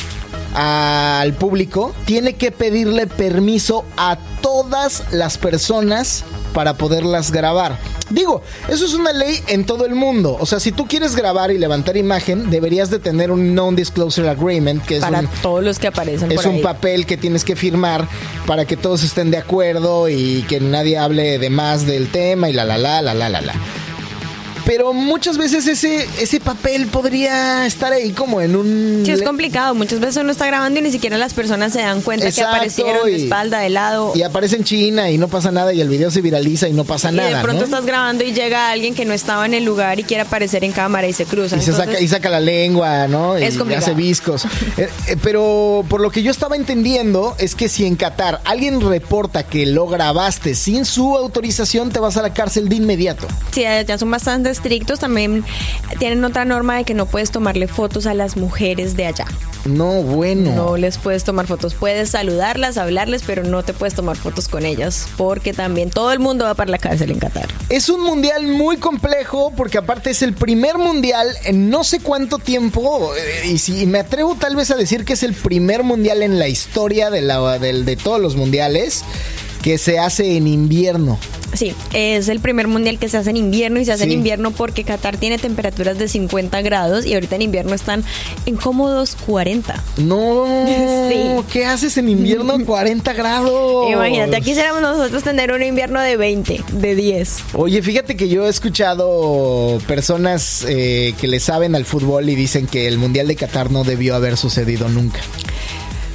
al 0.53 1.33
público, 1.33 1.93
tiene 2.05 2.33
que 2.33 2.51
pedirle 2.51 3.07
permiso 3.07 3.85
a 3.97 4.17
todas 4.41 5.03
las 5.11 5.37
personas 5.37 6.23
para 6.53 6.75
poderlas 6.75 7.31
grabar. 7.31 7.77
Digo, 8.09 8.41
eso 8.67 8.85
es 8.85 8.93
una 8.93 9.13
ley 9.13 9.39
en 9.47 9.65
todo 9.65 9.85
el 9.85 9.95
mundo. 9.95 10.35
O 10.39 10.45
sea, 10.45 10.59
si 10.59 10.71
tú 10.71 10.85
quieres 10.85 11.15
grabar 11.15 11.51
y 11.51 11.57
levantar 11.57 11.95
imagen, 11.95 12.49
deberías 12.49 12.89
de 12.89 12.99
tener 12.99 13.31
un 13.31 13.55
non-disclosure 13.55 14.27
agreement, 14.27 14.83
que 14.83 14.97
es 14.97 15.01
para 15.01 15.23
todos 15.41 15.63
los 15.63 15.79
que 15.79 15.87
aparecen. 15.87 16.31
Es 16.31 16.45
un 16.45 16.61
papel 16.61 17.05
que 17.05 17.15
tienes 17.15 17.45
que 17.45 17.55
firmar 17.55 18.07
para 18.45 18.65
que 18.65 18.75
todos 18.75 19.03
estén 19.03 19.31
de 19.31 19.37
acuerdo 19.37 20.09
y 20.09 20.43
que 20.49 20.59
nadie 20.59 20.97
hable 20.97 21.39
de 21.39 21.49
más 21.49 21.85
del 21.85 22.09
tema 22.09 22.49
y 22.49 22.53
la 22.53 22.65
la 22.65 22.77
la 22.77 23.01
la 23.01 23.13
la 23.13 23.29
la 23.29 23.41
la 23.41 23.53
pero 24.65 24.93
muchas 24.93 25.37
veces 25.37 25.67
ese, 25.67 26.07
ese 26.19 26.39
papel 26.39 26.87
podría 26.87 27.65
estar 27.65 27.93
ahí 27.93 28.11
como 28.11 28.41
en 28.41 28.55
un... 28.55 29.03
Sí, 29.05 29.11
es 29.11 29.21
complicado. 29.21 29.75
Muchas 29.75 29.99
veces 29.99 30.17
uno 30.17 30.31
está 30.31 30.45
grabando 30.47 30.79
y 30.79 30.83
ni 30.83 30.91
siquiera 30.91 31.17
las 31.17 31.33
personas 31.33 31.73
se 31.73 31.79
dan 31.79 32.01
cuenta 32.01 32.31
que 32.31 32.41
aparecieron 32.41 33.05
de 33.05 33.15
espalda, 33.15 33.59
de 33.59 33.69
lado. 33.69 34.13
Y 34.15 34.23
aparece 34.23 34.57
en 34.57 34.63
China 34.63 35.09
y 35.09 35.17
no 35.17 35.27
pasa 35.27 35.51
nada 35.51 35.73
y 35.73 35.81
el 35.81 35.89
video 35.89 36.11
se 36.11 36.21
viraliza 36.21 36.67
y 36.67 36.73
no 36.73 36.83
pasa 36.83 37.11
nada. 37.11 37.31
Y 37.31 37.33
de 37.35 37.41
pronto 37.41 37.65
estás 37.65 37.85
grabando 37.85 38.23
y 38.23 38.33
llega 38.33 38.71
alguien 38.71 38.95
que 38.95 39.05
no 39.05 39.13
estaba 39.13 39.45
en 39.45 39.53
el 39.53 39.63
lugar 39.63 39.99
y 39.99 40.03
quiere 40.03 40.23
aparecer 40.23 40.63
en 40.63 40.71
cámara 40.71 41.07
y 41.07 41.13
se 41.13 41.25
cruza. 41.25 41.57
Y, 41.57 41.61
se 41.61 41.73
saca, 41.73 41.99
y 41.99 42.07
saca 42.07 42.29
la 42.29 42.39
lengua, 42.39 43.07
¿no? 43.07 43.37
Y 43.39 43.43
hace 43.43 43.93
viscos. 43.93 44.45
Eh, 44.77 44.89
eh, 45.07 45.17
pero 45.21 45.83
por 45.89 45.99
lo 45.99 46.11
que 46.11 46.23
yo 46.23 46.31
estaba 46.31 46.55
entendiendo 46.55 47.35
es 47.39 47.55
que 47.55 47.67
si 47.67 47.85
en 47.85 47.95
Qatar 47.95 48.41
alguien 48.45 48.79
reporta 48.79 49.43
que 49.43 49.65
lo 49.65 49.85
grabaste 49.85 50.55
sin 50.55 50.85
su 50.85 51.17
autorización, 51.17 51.91
te 51.91 51.99
vas 51.99 52.15
a 52.15 52.21
la 52.21 52.33
cárcel 52.33 52.69
de 52.69 52.75
inmediato. 52.75 53.27
Sí, 53.51 53.61
ya 53.61 53.97
son 53.97 54.09
bastante 54.11 54.50
estrictos 54.51 54.99
también 54.99 55.43
tienen 55.97 56.23
otra 56.23 56.45
norma 56.45 56.77
de 56.77 56.83
que 56.83 56.93
no 56.93 57.05
puedes 57.05 57.31
tomarle 57.31 57.67
fotos 57.67 58.05
a 58.05 58.13
las 58.13 58.37
mujeres 58.37 58.95
de 58.95 59.07
allá. 59.07 59.25
No, 59.65 60.01
bueno. 60.01 60.51
No 60.55 60.77
les 60.77 60.97
puedes 60.97 61.23
tomar 61.23 61.45
fotos. 61.45 61.75
Puedes 61.75 62.09
saludarlas, 62.09 62.77
hablarles, 62.77 63.21
pero 63.25 63.43
no 63.43 63.63
te 63.63 63.73
puedes 63.73 63.93
tomar 63.93 64.17
fotos 64.17 64.47
con 64.47 64.65
ellas 64.65 65.07
porque 65.17 65.53
también 65.53 65.89
todo 65.91 66.11
el 66.11 66.19
mundo 66.19 66.45
va 66.45 66.55
para 66.55 66.71
la 66.71 66.77
cárcel 66.77 67.11
en 67.11 67.19
Qatar. 67.19 67.47
Es 67.69 67.89
un 67.89 68.01
mundial 68.01 68.47
muy 68.47 68.77
complejo 68.77 69.53
porque 69.55 69.77
aparte 69.77 70.09
es 70.09 70.21
el 70.21 70.33
primer 70.33 70.77
mundial 70.77 71.27
en 71.45 71.69
no 71.69 71.83
sé 71.83 71.99
cuánto 71.99 72.39
tiempo 72.39 73.13
eh, 73.15 73.47
y 73.47 73.57
si 73.59 73.85
me 73.85 73.99
atrevo 73.99 74.35
tal 74.35 74.55
vez 74.55 74.71
a 74.71 74.75
decir 74.75 75.05
que 75.05 75.13
es 75.13 75.23
el 75.23 75.33
primer 75.33 75.83
mundial 75.83 76.23
en 76.23 76.39
la 76.39 76.47
historia 76.47 77.09
de, 77.09 77.21
la, 77.21 77.59
de, 77.59 77.83
de 77.83 77.95
todos 77.95 78.19
los 78.19 78.35
mundiales 78.35 79.03
que 79.61 79.77
se 79.77 79.99
hace 79.99 80.37
en 80.37 80.47
invierno. 80.47 81.17
Sí, 81.53 81.73
es 81.93 82.29
el 82.29 82.39
primer 82.39 82.67
mundial 82.67 82.97
que 82.97 83.09
se 83.09 83.17
hace 83.17 83.29
en 83.29 83.37
invierno 83.37 83.79
y 83.79 83.85
se 83.85 83.91
hace 83.91 84.05
en 84.05 84.13
invierno 84.13 84.51
porque 84.51 84.85
Qatar 84.85 85.17
tiene 85.17 85.37
temperaturas 85.37 85.97
de 85.97 86.07
50 86.07 86.61
grados 86.61 87.05
y 87.05 87.13
ahorita 87.13 87.35
en 87.35 87.41
invierno 87.41 87.73
están 87.73 88.05
en 88.45 88.55
cómodos 88.55 89.17
40. 89.25 89.83
No, 89.97 90.45
sí. 91.09 91.43
¿qué 91.51 91.65
haces 91.65 91.97
en 91.97 92.07
invierno 92.07 92.57
40 92.65 93.13
grados? 93.13 93.91
Imagínate, 93.91 94.37
aquí 94.37 94.45
quisiéramos 94.51 94.81
nosotros 94.81 95.23
tener 95.23 95.51
un 95.51 95.61
invierno 95.61 95.99
de 95.99 96.15
20, 96.15 96.63
de 96.71 96.95
10. 96.95 97.37
Oye, 97.53 97.81
fíjate 97.81 98.15
que 98.15 98.29
yo 98.29 98.45
he 98.45 98.49
escuchado 98.49 99.79
personas 99.87 100.65
eh, 100.69 101.13
que 101.19 101.27
le 101.27 101.39
saben 101.41 101.75
al 101.75 101.85
fútbol 101.85 102.29
y 102.29 102.35
dicen 102.35 102.65
que 102.65 102.87
el 102.87 102.97
mundial 102.97 103.27
de 103.27 103.35
Qatar 103.35 103.71
no 103.71 103.83
debió 103.83 104.15
haber 104.15 104.37
sucedido 104.37 104.87
nunca. 104.87 105.19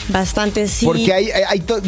Bastante, 0.08 0.68
sí. 0.68 0.86
Porque 0.86 1.12
hay, 1.12 1.30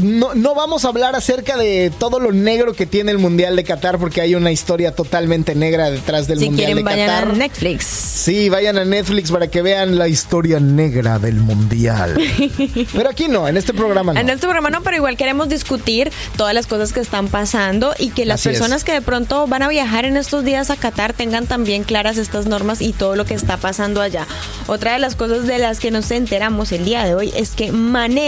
no, 0.02 0.34
no, 0.34 0.54
vamos 0.54 0.84
a 0.84 0.88
hablar 0.88 1.14
acerca 1.14 1.56
de 1.56 1.92
todo 1.98 2.18
lo 2.20 2.32
negro 2.32 2.74
que 2.74 2.86
tiene 2.86 3.10
el 3.10 3.18
Mundial 3.18 3.56
de 3.56 3.64
Qatar, 3.64 3.98
porque 3.98 4.20
hay 4.20 4.34
una 4.34 4.50
historia 4.50 4.94
totalmente 4.94 5.54
negra 5.54 5.90
detrás 5.90 6.26
del 6.26 6.40
Mundial 6.40 6.74
de 6.74 6.84
Qatar. 6.84 6.98
vayan 6.98 7.30
a 7.30 7.32
Netflix. 7.34 7.84
Sí, 7.84 8.48
vayan 8.48 8.78
a 8.78 8.84
Netflix 8.84 9.30
para 9.30 9.48
que 9.48 9.62
vean 9.62 9.98
la 9.98 10.08
historia 10.08 10.60
negra 10.60 11.18
del 11.18 11.36
Mundial. 11.36 12.18
pero 12.92 13.10
aquí 13.10 13.28
no, 13.28 13.48
en 13.48 13.56
este 13.56 13.72
programa 13.72 14.12
no. 14.12 14.20
En 14.20 14.28
este 14.28 14.46
programa 14.46 14.70
no, 14.70 14.82
pero 14.82 14.96
igual 14.96 15.16
queremos 15.16 15.48
discutir 15.48 16.10
todas 16.36 16.54
las 16.54 16.66
cosas 16.66 16.92
que 16.92 17.00
están 17.00 17.28
pasando 17.28 17.94
y 17.98 18.10
que 18.10 18.24
las 18.24 18.42
personas 18.42 18.84
que 18.84 18.92
de 18.92 19.02
pronto 19.02 19.46
van 19.46 19.62
a 19.62 19.68
viajar 19.68 20.04
en 20.04 20.16
estos 20.16 20.44
días 20.44 20.70
a 20.70 20.76
Qatar 20.76 21.12
tengan 21.12 21.46
también 21.46 21.84
claras 21.84 22.18
estas 22.18 22.46
normas 22.46 22.80
y 22.80 22.92
todo 22.92 23.16
lo 23.16 23.24
que 23.24 23.34
está 23.34 23.56
pasando 23.56 24.00
allá. 24.00 24.26
Otra 24.66 24.92
de 24.92 24.98
las 24.98 25.14
cosas 25.14 25.46
de 25.46 25.58
las 25.58 25.80
que 25.80 25.90
nos 25.90 26.10
enteramos 26.10 26.72
el 26.72 26.84
día 26.84 27.04
de 27.04 27.14
hoy 27.14 27.32
es 27.36 27.50
que 27.50 27.72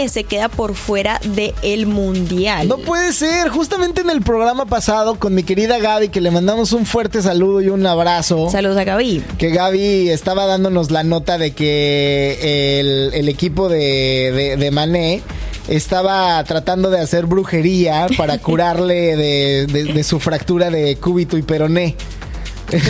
se 0.09 0.23
queda 0.23 0.47
por 0.47 0.75
fuera 0.75 1.19
del 1.23 1.87
mundial. 1.87 2.67
No 2.67 2.77
puede 2.77 3.13
ser, 3.13 3.49
justamente 3.49 4.01
en 4.01 4.09
el 4.09 4.21
programa 4.21 4.65
pasado 4.65 5.15
con 5.15 5.33
mi 5.33 5.43
querida 5.43 5.79
Gaby, 5.79 6.09
que 6.09 6.21
le 6.21 6.29
mandamos 6.29 6.71
un 6.73 6.85
fuerte 6.85 7.21
saludo 7.21 7.61
y 7.61 7.69
un 7.69 7.85
abrazo. 7.85 8.49
Saludos 8.51 8.77
a 8.77 8.83
Gaby. 8.83 9.23
Que 9.37 9.49
Gaby 9.49 10.09
estaba 10.09 10.45
dándonos 10.45 10.91
la 10.91 11.03
nota 11.03 11.37
de 11.37 11.51
que 11.51 12.79
el, 13.13 13.27
equipo 13.27 13.69
de, 13.69 14.55
de, 14.57 14.71
Mané 14.71 15.21
estaba 15.67 16.43
tratando 16.43 16.89
de 16.89 16.99
hacer 16.99 17.25
brujería 17.25 18.07
para 18.17 18.37
curarle 18.37 19.15
de, 19.15 19.65
de, 19.65 20.03
su 20.03 20.19
fractura 20.19 20.69
de 20.69 20.95
cúbito 20.97 21.37
y 21.37 21.41
peroné. 21.41 21.95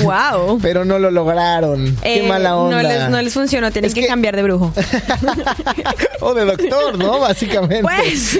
Wow. 0.04 0.60
Pero 0.62 0.86
no 0.86 1.00
lo 1.00 1.12
lograron. 1.12 1.98
Qué 2.02 2.26
eh, 2.26 2.28
mala 2.28 2.56
onda. 2.58 3.10
No 3.10 3.22
les, 3.22 3.34
funcionó, 3.34 3.72
tienen 3.72 3.92
que, 3.94 4.06
cambiar 4.08 4.36
de 4.36 4.44
brujo. 4.44 4.74
o 6.22 6.34
de 6.34 6.46
doctor, 6.46 6.98
¿no? 6.98 7.20
Básicamente. 7.20 7.82
Pues. 7.82 8.40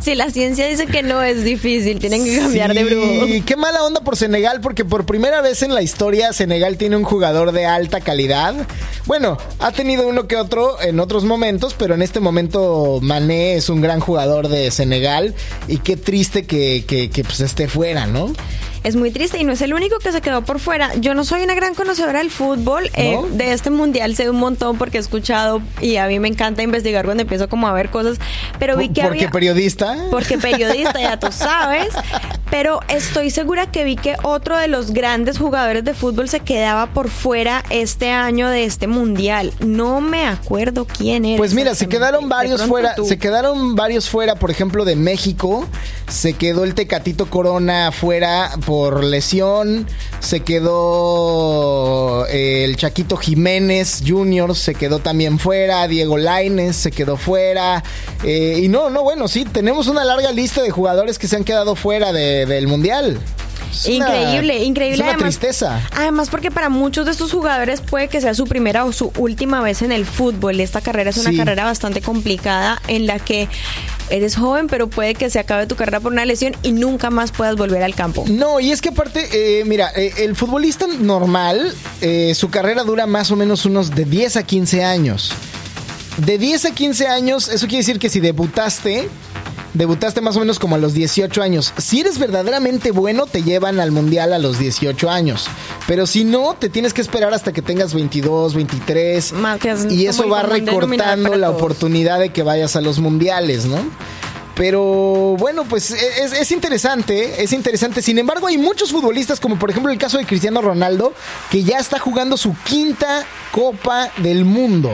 sí, 0.00 0.14
la 0.14 0.30
ciencia 0.30 0.66
dice 0.66 0.86
que 0.86 1.02
no 1.02 1.22
es 1.22 1.44
difícil, 1.44 1.98
tienen 1.98 2.24
que 2.24 2.38
cambiar 2.38 2.74
de 2.74 2.84
brujo. 2.84 3.26
Y 3.26 3.40
qué 3.42 3.56
mala 3.56 3.82
onda 3.82 4.00
por 4.00 4.16
Senegal, 4.16 4.60
porque 4.60 4.84
por 4.84 5.06
primera 5.06 5.40
vez 5.40 5.62
en 5.62 5.74
la 5.74 5.82
historia 5.82 6.32
Senegal 6.32 6.76
tiene 6.76 6.96
un 6.96 7.04
jugador 7.04 7.52
de 7.52 7.66
alta 7.66 8.00
calidad. 8.00 8.54
Bueno, 9.06 9.38
ha 9.58 9.72
tenido 9.72 10.08
uno 10.08 10.26
que 10.26 10.36
otro 10.36 10.80
en 10.80 11.00
otros 11.00 11.24
momentos, 11.24 11.74
pero 11.78 11.94
en 11.94 12.02
este 12.02 12.20
momento 12.20 12.98
Mané 13.02 13.54
es 13.56 13.68
un 13.68 13.80
gran 13.80 14.00
jugador 14.00 14.48
de 14.48 14.70
Senegal 14.70 15.34
y 15.68 15.78
qué 15.78 15.96
triste 15.96 16.44
que, 16.44 16.84
que, 16.86 17.10
que 17.10 17.24
pues 17.24 17.40
esté 17.40 17.68
fuera, 17.68 18.06
¿no? 18.06 18.32
Es 18.84 18.96
muy 18.96 19.10
triste 19.10 19.38
y 19.38 19.44
no 19.44 19.52
es 19.52 19.62
el 19.62 19.74
único 19.74 19.98
que 19.98 20.12
se 20.12 20.20
quedó 20.20 20.42
por 20.42 20.60
fuera. 20.60 20.94
Yo 20.96 21.14
no 21.14 21.24
soy 21.24 21.42
una 21.42 21.54
gran 21.54 21.74
conocedora 21.74 22.18
del 22.18 22.30
fútbol, 22.30 22.90
eh, 22.94 23.18
de 23.32 23.52
este 23.52 23.70
mundial 23.70 24.14
sé 24.14 24.28
un 24.28 24.36
montón 24.36 24.76
porque 24.76 24.98
he 24.98 25.00
escuchado 25.00 25.62
y 25.80 25.96
a 25.96 26.06
mí 26.06 26.20
me 26.20 26.28
encanta 26.28 26.62
investigar 26.62 27.04
cuando 27.06 27.22
empiezo 27.22 27.48
como 27.48 27.66
a 27.66 27.72
ver 27.72 27.90
cosas, 27.90 28.18
pero 28.58 28.76
vi 28.76 28.90
que 28.90 29.02
¿Porque 29.02 29.28
periodista? 29.28 29.96
Porque 30.10 30.38
periodista, 30.38 31.00
ya 31.00 31.18
tú 31.18 31.28
sabes, 31.32 31.88
pero 32.50 32.80
estoy 32.88 33.30
segura 33.30 33.70
que 33.70 33.84
vi 33.84 33.96
que 33.96 34.16
otro 34.22 34.58
de 34.58 34.68
los 34.68 34.92
grandes 34.92 35.38
jugadores 35.38 35.84
de 35.84 35.94
fútbol 35.94 36.28
se 36.28 36.40
quedaba 36.40 36.86
por 36.88 37.08
fuera 37.08 37.64
este 37.70 38.10
año 38.10 38.48
de 38.48 38.64
este 38.64 38.86
mundial. 38.86 39.52
No 39.60 40.02
me 40.02 40.26
acuerdo 40.26 40.86
quién 40.86 41.24
era. 41.24 41.38
Pues 41.38 41.54
mira, 41.54 41.74
se 41.74 41.88
quedaron 41.88 42.28
varios 42.28 42.62
fuera, 42.62 42.94
se 43.02 43.18
quedaron 43.18 43.74
varios 43.76 44.10
fuera, 44.10 44.34
por 44.34 44.50
ejemplo, 44.50 44.84
de 44.84 44.94
México, 44.96 45.66
se 46.08 46.34
quedó 46.34 46.64
el 46.64 46.74
Tecatito 46.74 47.26
Corona 47.26 47.90
fuera 47.92 48.50
por 48.66 49.02
lesión. 49.04 49.86
Se 50.20 50.40
quedó 50.40 52.26
eh, 52.26 52.64
el 52.64 52.76
Chaquito 52.76 53.16
Jiménez 53.16 54.02
Jr., 54.06 54.54
se 54.54 54.74
quedó 54.74 54.98
también 54.98 55.38
fuera. 55.38 55.86
Diego 55.88 56.16
Laines 56.18 56.76
se 56.76 56.90
quedó 56.90 57.16
fuera. 57.16 57.82
Eh, 58.22 58.60
y 58.62 58.68
no, 58.68 58.90
no, 58.90 59.02
bueno, 59.02 59.28
sí, 59.28 59.44
tenemos 59.44 59.88
una 59.88 60.04
larga 60.04 60.32
lista 60.32 60.62
de 60.62 60.70
jugadores 60.70 61.18
que 61.18 61.28
se 61.28 61.36
han 61.36 61.44
quedado 61.44 61.74
fuera 61.74 62.12
del 62.12 62.66
Mundial. 62.68 63.18
Es 63.72 63.86
una- 63.86 64.06
Increíble, 64.22 64.58
increíble. 64.62 64.94
Es 64.94 65.00
una 65.00 65.08
además, 65.14 65.36
tristeza. 65.38 65.80
Además, 65.96 66.30
porque 66.30 66.52
para 66.52 66.68
muchos 66.68 67.06
de 67.06 67.12
estos 67.12 67.32
jugadores 67.32 67.80
puede 67.80 68.06
que 68.06 68.20
sea 68.20 68.32
su 68.32 68.44
primera 68.46 68.84
o 68.84 68.92
su 68.92 69.10
última 69.18 69.62
vez 69.62 69.82
en 69.82 69.90
el 69.90 70.06
fútbol. 70.06 70.60
Esta 70.60 70.80
carrera 70.80 71.10
es 71.10 71.16
una 71.16 71.30
Sí. 71.30 71.36
carrera 71.36 71.64
bastante 71.64 72.00
complicada 72.00 72.80
en 72.86 73.08
la 73.08 73.18
que 73.18 73.48
eres 74.10 74.36
joven, 74.36 74.66
pero 74.66 74.88
puede 74.88 75.14
que 75.14 75.30
se 75.30 75.38
acabe 75.38 75.66
tu 75.66 75.76
carrera 75.76 76.00
por 76.00 76.12
una 76.12 76.24
lesión 76.24 76.54
y 76.62 76.72
nunca 76.72 77.10
más 77.10 77.32
puedas 77.32 77.56
volver 77.56 77.82
al 77.82 77.94
campo. 77.94 78.24
No, 78.28 78.60
y 78.60 78.72
es 78.72 78.80
que 78.80 78.90
aparte, 78.90 79.28
eh, 79.32 79.64
mira, 79.64 79.90
eh, 79.96 80.12
el 80.18 80.36
futbolista 80.36 80.86
normal, 80.86 81.74
eh, 82.00 82.34
su 82.34 82.50
carrera 82.50 82.84
dura 82.84 83.06
más 83.06 83.30
o 83.30 83.36
menos 83.36 83.64
unos 83.64 83.94
de 83.94 84.04
10 84.04 84.36
a 84.36 84.42
15 84.42 84.84
años. 84.84 85.32
De 86.18 86.38
10 86.38 86.66
a 86.66 86.70
15 86.70 87.08
años, 87.08 87.48
eso 87.48 87.66
quiere 87.66 87.78
decir 87.78 87.98
que 87.98 88.08
si 88.08 88.20
debutaste, 88.20 89.08
debutaste 89.74 90.20
más 90.20 90.36
o 90.36 90.40
menos 90.40 90.58
como 90.58 90.76
a 90.76 90.78
los 90.78 90.94
18 90.94 91.42
años. 91.42 91.74
Si 91.76 92.00
eres 92.00 92.18
verdaderamente 92.18 92.90
bueno, 92.90 93.26
te 93.26 93.42
llevan 93.42 93.80
al 93.80 93.90
mundial 93.90 94.32
a 94.32 94.38
los 94.38 94.58
18 94.58 95.10
años. 95.10 95.46
Pero 95.86 96.06
si 96.06 96.24
no, 96.24 96.54
te 96.54 96.68
tienes 96.68 96.94
que 96.94 97.02
esperar 97.02 97.34
hasta 97.34 97.52
que 97.52 97.60
tengas 97.60 97.92
22, 97.92 98.54
23. 98.54 99.32
Más 99.34 99.60
que 99.60 99.70
es 99.70 99.84
Y 99.90 100.06
eso 100.06 100.28
va 100.28 100.42
recortando 100.42 101.34
la 101.34 101.50
oportunidad 101.50 102.18
de 102.18 102.30
que 102.30 102.42
vayas 102.42 102.76
a 102.76 102.80
los 102.80 102.98
mundiales, 103.00 103.66
¿no? 103.66 103.78
Pero 104.54 105.36
bueno, 105.36 105.64
pues 105.64 105.90
es, 105.90 106.32
es 106.32 106.52
interesante, 106.52 107.42
es 107.42 107.52
interesante. 107.52 108.02
Sin 108.02 108.18
embargo, 108.18 108.46
hay 108.46 108.56
muchos 108.56 108.92
futbolistas, 108.92 109.40
como 109.40 109.58
por 109.58 109.70
ejemplo 109.70 109.90
el 109.90 109.98
caso 109.98 110.16
de 110.16 110.26
Cristiano 110.26 110.62
Ronaldo, 110.62 111.12
que 111.50 111.64
ya 111.64 111.78
está 111.78 111.98
jugando 111.98 112.36
su 112.36 112.54
quinta 112.64 113.26
Copa 113.50 114.10
del 114.18 114.44
Mundo. 114.44 114.92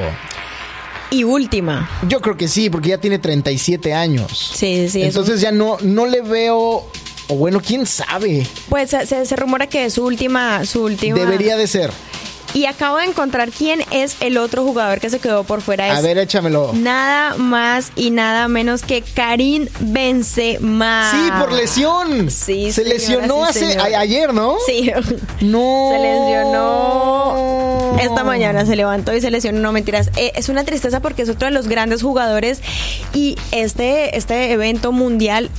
Y 1.10 1.24
última. 1.24 1.88
Yo 2.08 2.20
creo 2.20 2.36
que 2.36 2.46
sí, 2.48 2.70
porque 2.70 2.90
ya 2.90 2.98
tiene 2.98 3.18
37 3.18 3.92
años. 3.94 4.52
Sí, 4.54 4.88
sí. 4.88 5.00
un- 5.00 5.06
Entonces 5.06 5.40
ya 5.40 5.50
no, 5.50 5.76
no 5.82 6.06
le 6.06 6.20
veo, 6.22 6.86
o 7.28 7.34
bueno, 7.34 7.60
quién 7.60 7.84
sabe. 7.86 8.46
Pues 8.68 8.90
se, 8.90 9.06
se- 9.06 9.26
se 9.26 9.36
rumora 9.36 9.66
que 9.66 9.86
es 9.86 9.94
su 9.94 10.04
última, 10.04 10.64
su 10.64 10.84
última. 10.84 11.16
Debería 11.18 11.56
de 11.56 11.66
ser. 11.66 11.90
Y 12.52 12.64
acabo 12.66 12.96
de 12.96 13.04
encontrar 13.04 13.50
quién 13.50 13.82
es 13.92 14.16
el 14.20 14.36
otro 14.36 14.64
jugador 14.64 14.98
que 15.00 15.08
se 15.08 15.20
quedó 15.20 15.44
por 15.44 15.60
fuera. 15.62 15.96
A 15.96 16.00
ver, 16.00 16.18
échamelo. 16.18 16.72
Nada 16.74 17.36
más 17.36 17.92
y 17.94 18.10
nada 18.10 18.48
menos 18.48 18.82
que 18.82 19.02
Karim 19.02 19.68
Benzema. 19.78 21.10
Sí, 21.12 21.30
por 21.38 21.52
lesión. 21.52 22.30
Sí, 22.30 22.72
Se 22.72 22.82
señora, 22.82 22.94
lesionó 22.94 23.52
sí, 23.52 23.64
hace 23.64 23.78
a- 23.78 24.00
ayer, 24.00 24.34
¿no? 24.34 24.56
Sí. 24.66 24.90
No. 25.40 25.90
Se 25.92 25.98
lesionó 26.00 27.96
esta 28.00 28.24
mañana, 28.24 28.64
se 28.66 28.76
levantó 28.76 29.14
y 29.14 29.20
se 29.20 29.30
lesionó, 29.30 29.60
no 29.60 29.72
mentiras. 29.72 30.10
Eh, 30.16 30.32
es 30.34 30.48
una 30.48 30.64
tristeza 30.64 31.00
porque 31.00 31.22
es 31.22 31.28
otro 31.28 31.46
de 31.46 31.52
los 31.54 31.68
grandes 31.68 32.02
jugadores 32.02 32.60
y 33.14 33.36
este, 33.52 34.16
este 34.16 34.52
evento 34.52 34.90
mundial 34.92 35.50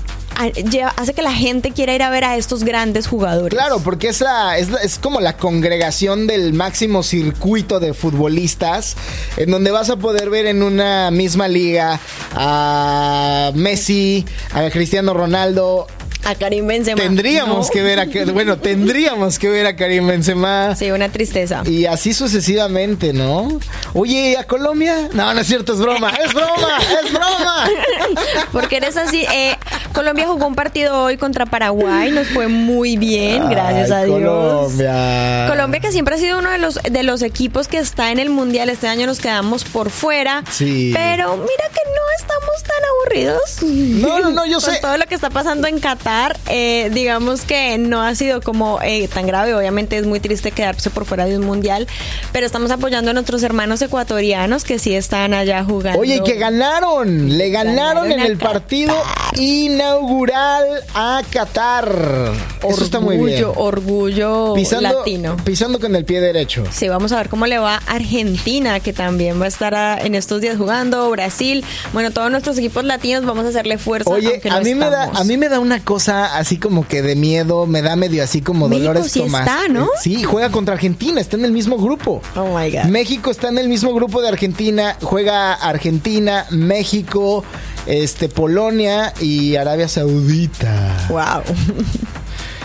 hace 0.95 1.13
que 1.13 1.21
la 1.21 1.33
gente 1.33 1.71
quiera 1.71 1.93
ir 1.93 2.03
a 2.03 2.09
ver 2.09 2.23
a 2.23 2.35
estos 2.37 2.63
grandes 2.63 3.07
jugadores. 3.07 3.57
Claro, 3.57 3.79
porque 3.79 4.09
es, 4.09 4.21
la, 4.21 4.57
es, 4.57 4.69
la- 4.69 4.79
es 4.81 4.97
como 4.99 5.19
la 5.21 5.37
congregación 5.37 6.27
del 6.27 6.53
máximo 6.53 7.03
circuito 7.03 7.79
de 7.79 7.93
futbolistas, 7.93 8.95
en 9.37 9.51
donde 9.51 9.71
vas 9.71 9.89
a 9.89 9.97
poder 9.97 10.29
ver 10.29 10.45
en 10.45 10.63
una 10.63 11.11
misma 11.11 11.47
liga 11.47 11.99
a 12.33 13.51
Messi, 13.55 14.25
a 14.53 14.69
Cristiano 14.69 15.13
Ronaldo. 15.13 15.87
A 16.23 16.35
Karim 16.35 16.67
Benzema. 16.67 17.01
Tendríamos 17.01 17.67
No. 17.67 17.71
que 17.73 17.81
ver 17.81 17.99
a 17.99 18.05
bueno, 18.33 18.57
tendríamos 18.57 19.39
que 19.39 19.49
ver 19.49 19.65
a 19.65 19.75
Karim 19.75 20.07
Benzema. 20.07 20.75
Sí, 20.75 20.91
una 20.91 21.09
tristeza. 21.09 21.63
Y 21.65 21.85
así 21.85 22.13
sucesivamente, 22.13 23.13
¿no? 23.13 23.59
Oye, 23.93 24.37
¿a 24.37 24.43
Colombia? 24.45 25.09
No, 25.13 25.33
no 25.33 25.39
es 25.41 25.47
cierto, 25.47 25.73
es 25.73 25.79
broma, 25.79 26.11
es 26.23 26.33
broma, 26.33 26.77
es 27.03 27.11
broma. 27.11 27.69
Porque 28.51 28.77
eres 28.77 28.97
así. 28.97 29.23
eh, 29.33 29.55
Colombia 29.93 30.27
jugó 30.27 30.47
un 30.47 30.55
partido 30.55 31.03
hoy 31.03 31.17
contra 31.17 31.45
Paraguay, 31.45 32.11
nos 32.11 32.27
fue 32.27 32.47
muy 32.47 32.97
bien, 32.97 33.49
gracias 33.49 33.91
Ay, 33.91 34.03
a 34.03 34.05
Dios. 34.05 34.19
Colombia. 34.21 35.45
Colombia 35.49 35.79
que 35.81 35.91
siempre 35.91 36.15
ha 36.15 36.17
sido 36.17 36.39
uno 36.39 36.49
de 36.51 36.57
los 36.59 36.75
de 36.83 37.03
los 37.03 37.21
equipos 37.21 37.67
que 37.67 37.77
está 37.79 38.11
en 38.11 38.19
el 38.19 38.29
mundial. 38.29 38.69
Este 38.69 38.87
año 38.87 39.05
nos 39.07 39.19
quedamos 39.19 39.63
por 39.63 39.89
fuera. 39.89 40.43
Sí. 40.51 40.91
Pero 40.93 41.35
mira 41.37 41.47
que 41.73 41.81
no 41.89 42.01
estamos 42.19 42.63
tan 42.63 42.85
aburridos. 42.91 43.63
No, 43.63 44.19
no, 44.19 44.29
no, 44.31 44.45
yo 44.45 44.59
Con 44.61 44.73
sé. 44.73 44.79
todo 44.81 44.97
lo 44.97 45.05
que 45.07 45.15
está 45.15 45.29
pasando 45.29 45.67
en 45.67 45.79
Qatar, 45.79 46.10
eh, 46.47 46.89
digamos 46.93 47.41
que 47.41 47.77
no 47.77 48.01
ha 48.01 48.13
sido 48.15 48.41
como 48.41 48.79
eh, 48.81 49.07
tan 49.07 49.25
grave. 49.27 49.53
Obviamente 49.53 49.97
es 49.97 50.05
muy 50.05 50.19
triste 50.19 50.51
quedarse 50.51 50.89
por 50.89 51.05
fuera 51.05 51.25
de 51.25 51.37
un 51.37 51.45
mundial, 51.45 51.87
pero 52.31 52.45
estamos 52.45 52.71
apoyando 52.71 53.11
a 53.11 53.13
nuestros 53.13 53.43
hermanos 53.43 53.81
ecuatorianos 53.81 54.63
que 54.63 54.79
sí 54.79 54.93
están 54.95 55.33
allá 55.33 55.63
jugando. 55.63 55.99
Oye, 55.99 56.17
y 56.17 56.23
que 56.23 56.35
ganaron, 56.35 57.37
le 57.37 57.49
ganaron, 57.49 57.71
Ganaron 57.75 58.11
en 58.11 58.19
a 58.19 58.25
el 58.25 58.37
partido 58.37 58.93
inaugural 59.37 60.65
a 60.93 61.21
Qatar. 61.29 62.31
Eso 62.67 62.83
está 62.83 62.99
muy 62.99 63.17
bien. 63.17 63.43
Orgullo, 63.45 63.53
orgullo 63.55 64.53
Pisando, 64.55 64.93
latino. 64.99 65.37
pisando 65.43 65.79
con 65.79 65.95
el 65.95 66.05
pie 66.05 66.21
derecho. 66.21 66.63
Sí, 66.71 66.87
vamos 66.89 67.11
a 67.11 67.17
ver 67.17 67.29
cómo 67.29 67.45
le 67.47 67.57
va 67.57 67.75
a 67.75 67.95
Argentina, 67.95 68.79
que 68.79 68.93
también 68.93 69.39
va 69.39 69.45
a 69.45 69.47
estar 69.47 69.73
ah, 69.75 69.97
en 70.03 70.15
estos 70.15 70.41
días 70.41 70.57
jugando, 70.57 71.09
Brasil. 71.09 71.63
Bueno, 71.93 72.11
todos 72.11 72.29
nuestros 72.31 72.57
equipos 72.57 72.83
latinos 72.83 73.25
vamos 73.25 73.45
a 73.45 73.49
hacerle 73.49 73.77
fuerza. 73.77 74.09
Oye, 74.09 74.41
no 74.43 74.55
a 74.55 74.61
mí 74.61 74.75
me 74.75 74.89
da, 74.89 75.03
a 75.13 75.23
mí 75.23 75.37
me 75.37 75.49
da 75.49 75.59
una 75.59 75.79
cosa 75.83 76.00
así 76.09 76.57
como 76.57 76.87
que 76.87 77.01
de 77.01 77.15
miedo, 77.15 77.65
me 77.65 77.81
da 77.81 77.95
medio 77.95 78.23
así 78.23 78.41
como 78.41 78.67
México 78.67 78.87
dolores 78.89 79.11
sí 79.11 79.19
Tomás. 79.19 79.47
está, 79.47 79.67
¿no? 79.67 79.89
Sí, 80.01 80.23
juega 80.23 80.49
contra 80.51 80.73
Argentina, 80.75 81.19
está 81.21 81.37
en 81.37 81.45
el 81.45 81.51
mismo 81.51 81.77
grupo. 81.77 82.21
Oh 82.35 82.57
my 82.57 82.69
God. 82.71 82.85
México 82.85 83.31
está 83.31 83.49
en 83.49 83.57
el 83.57 83.69
mismo 83.69 83.93
grupo 83.93 84.21
de 84.21 84.29
Argentina, 84.29 84.97
juega 85.01 85.53
Argentina, 85.53 86.45
México, 86.51 87.43
este 87.85 88.29
Polonia 88.29 89.13
y 89.19 89.55
Arabia 89.55 89.87
Saudita. 89.87 91.07
Wow. 91.09 91.43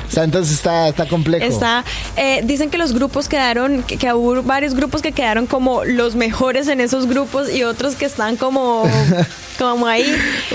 O 0.08 0.12
sea, 0.12 0.24
entonces 0.24 0.54
está, 0.54 0.88
está 0.88 1.06
complejo. 1.08 1.44
Está, 1.44 1.84
eh, 2.16 2.40
dicen 2.44 2.70
que 2.70 2.78
los 2.78 2.92
grupos 2.92 3.28
quedaron, 3.28 3.82
que, 3.82 3.98
que 3.98 4.12
hubo 4.12 4.42
varios 4.42 4.74
grupos 4.74 5.02
que 5.02 5.12
quedaron 5.12 5.46
como 5.46 5.84
los 5.84 6.14
mejores 6.14 6.68
en 6.68 6.80
esos 6.80 7.06
grupos 7.06 7.52
y 7.52 7.64
otros 7.64 7.96
que 7.96 8.04
están 8.06 8.36
como, 8.36 8.84
como 9.56 9.86
ahí. 9.86 10.04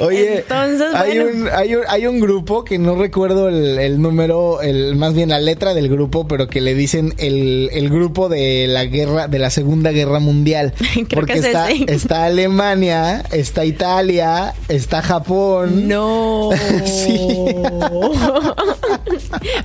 Oye, 0.02 0.40
entonces, 0.40 0.94
hay, 0.94 1.20
bueno. 1.20 1.44
un, 1.44 1.50
hay, 1.54 1.76
un, 1.76 1.84
hay 1.88 2.08
un 2.08 2.20
grupo 2.20 2.64
que 2.64 2.78
no 2.78 2.96
recuerdo 2.96 3.50
el, 3.50 3.80
el 3.80 4.02
número, 4.02 4.62
el, 4.62 4.96
más 4.96 5.14
bien 5.14 5.30
la 5.30 5.40
letra 5.40 5.74
del 5.74 5.90
grupo, 5.90 6.28
pero 6.28 6.48
que 6.48 6.62
le 6.62 6.74
dicen 6.74 7.14
el, 7.18 7.70
el 7.74 7.90
grupo 7.90 8.30
de 8.30 8.68
la 8.68 8.86
guerra, 8.86 9.28
de 9.28 9.40
la 9.40 9.50
Segunda 9.50 9.92
Guerra 9.92 10.20
Mundial. 10.20 10.74
Creo 10.94 11.08
porque 11.10 11.34
que 11.34 11.40
es 11.40 11.46
está, 11.46 11.72
ese. 11.72 11.86
está 11.88 12.26
Alemania, 12.26 13.24
está 13.32 13.66
Italia, 13.66 14.54
está 14.68 15.02
Japón. 15.02 15.88
No. 15.88 16.50
Sí. 16.92 17.18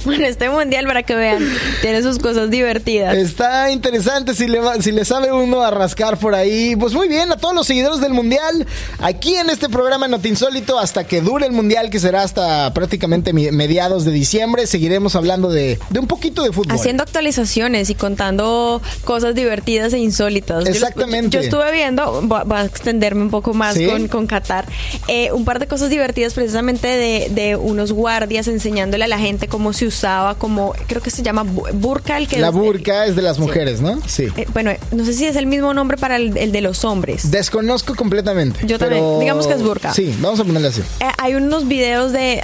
bueno, 0.05 0.27
este 0.27 0.49
mundial, 0.49 0.87
para 0.87 1.03
que 1.03 1.15
vean, 1.15 1.47
tiene 1.81 2.03
sus 2.03 2.19
cosas 2.19 2.51
divertidas. 2.51 3.17
Está 3.17 3.71
interesante 3.71 4.35
si 4.35 4.47
le, 4.47 4.61
si 4.81 4.93
le 4.93 5.05
sabe 5.05 5.33
uno 5.33 5.63
a 5.63 5.71
rascar 5.71 6.19
por 6.19 6.35
ahí. 6.35 6.77
Pues 6.77 6.93
muy 6.95 7.09
bien, 7.09 7.31
a 7.33 7.37
todos 7.37 7.55
los 7.55 7.67
seguidores 7.67 8.01
del 8.01 8.13
Mundial, 8.13 8.67
aquí 9.01 9.26
en 9.35 9.51
este 9.51 9.69
programa 9.69 10.09
Notinsólito, 10.09 10.79
hasta 10.79 11.05
que 11.05 11.21
dure 11.21 11.47
el 11.47 11.53
Mundial, 11.53 11.91
que 11.91 11.99
será 12.01 12.23
hasta 12.23 12.73
prácticamente 12.73 13.33
mediados 13.33 14.05
de 14.05 14.13
diciembre, 14.13 14.67
seguiremos 14.67 15.17
hablando 15.17 15.49
de, 15.51 15.79
de 15.91 15.99
un 16.01 16.07
poquito 16.07 16.43
de 16.43 16.53
fútbol. 16.53 16.75
Haciendo 16.75 17.03
actualizaciones 17.03 17.91
y 17.91 17.95
contando 17.95 18.81
cosas 19.05 19.35
divertidas 19.35 19.93
e 19.93 19.99
insólitas. 19.99 20.67
Exactamente. 20.67 21.31
Yo, 21.37 21.41
estuve 21.41 21.73
viendo, 21.73 22.27
va 22.29 22.61
a 22.61 22.65
extenderme 22.65 23.23
un 23.23 23.31
poco 23.31 23.53
más 23.55 23.75
¿Sí? 23.75 23.87
con, 23.87 24.09
con 24.09 24.27
Qatar, 24.27 24.67
eh, 25.09 25.33
un 25.33 25.45
par 25.45 25.59
de 25.59 25.67
cosas 25.67 25.91
divertidas 25.91 26.35
precisamente 26.35 26.87
de, 26.89 27.29
de 27.31 27.57
unos 27.57 27.93
guardias 27.93 28.49
enseñándole 28.49 29.05
a 29.05 29.09
la 29.09 29.19
gente 29.19 29.49
cómo 29.49 29.73
se 29.73 29.87
usaba, 29.87 30.37
como 30.37 30.73
creo 30.87 31.03
que 31.03 31.11
se 31.11 31.23
llama 31.23 31.45
bu- 31.45 31.71
burka, 31.73 32.17
el 32.19 32.29
que 32.29 32.39
La 32.39 32.51
burka 32.51 33.07
es 33.07 33.17
de 33.17 33.23
las 33.23 33.39
mujeres, 33.39 33.81
¿no? 33.81 34.01
Sí. 34.07 34.29
eh, 34.37 34.47
bueno, 34.53 34.73
no 34.93 35.05
sé 35.05 35.13
si 35.15 35.25
es 35.27 35.37
el 35.37 35.47
mismo 35.47 35.75
nombre 35.75 35.97
para 35.97 36.17
el, 36.17 36.37
el 36.37 36.53
de 36.53 36.61
los 36.61 36.85
hombres. 36.85 37.31
Desconozco 37.31 37.95
completamente. 37.95 38.61
Yo 38.67 38.79
también. 38.79 39.05
Digamos 39.21 39.47
que 39.47 39.55
es 39.55 39.63
burka. 39.63 39.93
Sí, 39.93 40.17
vamos 40.21 40.41
a 40.41 40.45
ponerle 40.45 40.69
así. 40.69 40.83
Eh, 41.01 41.09
hay 41.19 41.35
unos 41.35 41.67
videos 41.69 42.13
de 42.13 42.43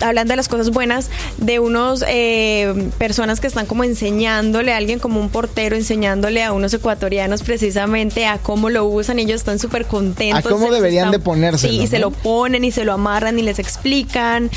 hablando 0.00 0.32
de 0.32 0.36
las 0.36 0.48
cosas 0.48 0.70
buenas 0.70 1.10
de 1.36 1.58
unos 1.58 2.04
eh, 2.06 2.90
personas 2.98 3.40
que 3.40 3.46
están 3.46 3.66
como 3.66 3.84
enseñándole 3.84 4.72
a 4.72 4.76
alguien 4.76 4.98
como 4.98 5.20
un 5.20 5.28
portero 5.28 5.76
enseñándole 5.76 6.42
a 6.42 6.52
unos 6.52 6.74
ecuatorianos 6.74 7.42
precisamente 7.42 8.26
a 8.26 8.38
cómo 8.38 8.70
lo 8.70 8.84
usan. 8.84 9.18
Ellos 9.18 9.36
están 9.36 9.58
súper 9.58 9.86
contentos 9.86 10.46
A 10.46 10.48
cómo 10.48 10.70
deberían 10.70 11.10
de 11.10 11.18
ponérselo, 11.18 11.72
sí 11.72 11.80
y 11.80 11.86
se 11.86 11.98
lo 11.98 12.10
ponen 12.10 12.64
y 12.64 12.72
se 12.72 12.84
lo 12.84 12.92
amarran 12.92 13.38
y 13.38 13.42
les 13.42 13.58
explican. 13.58 14.50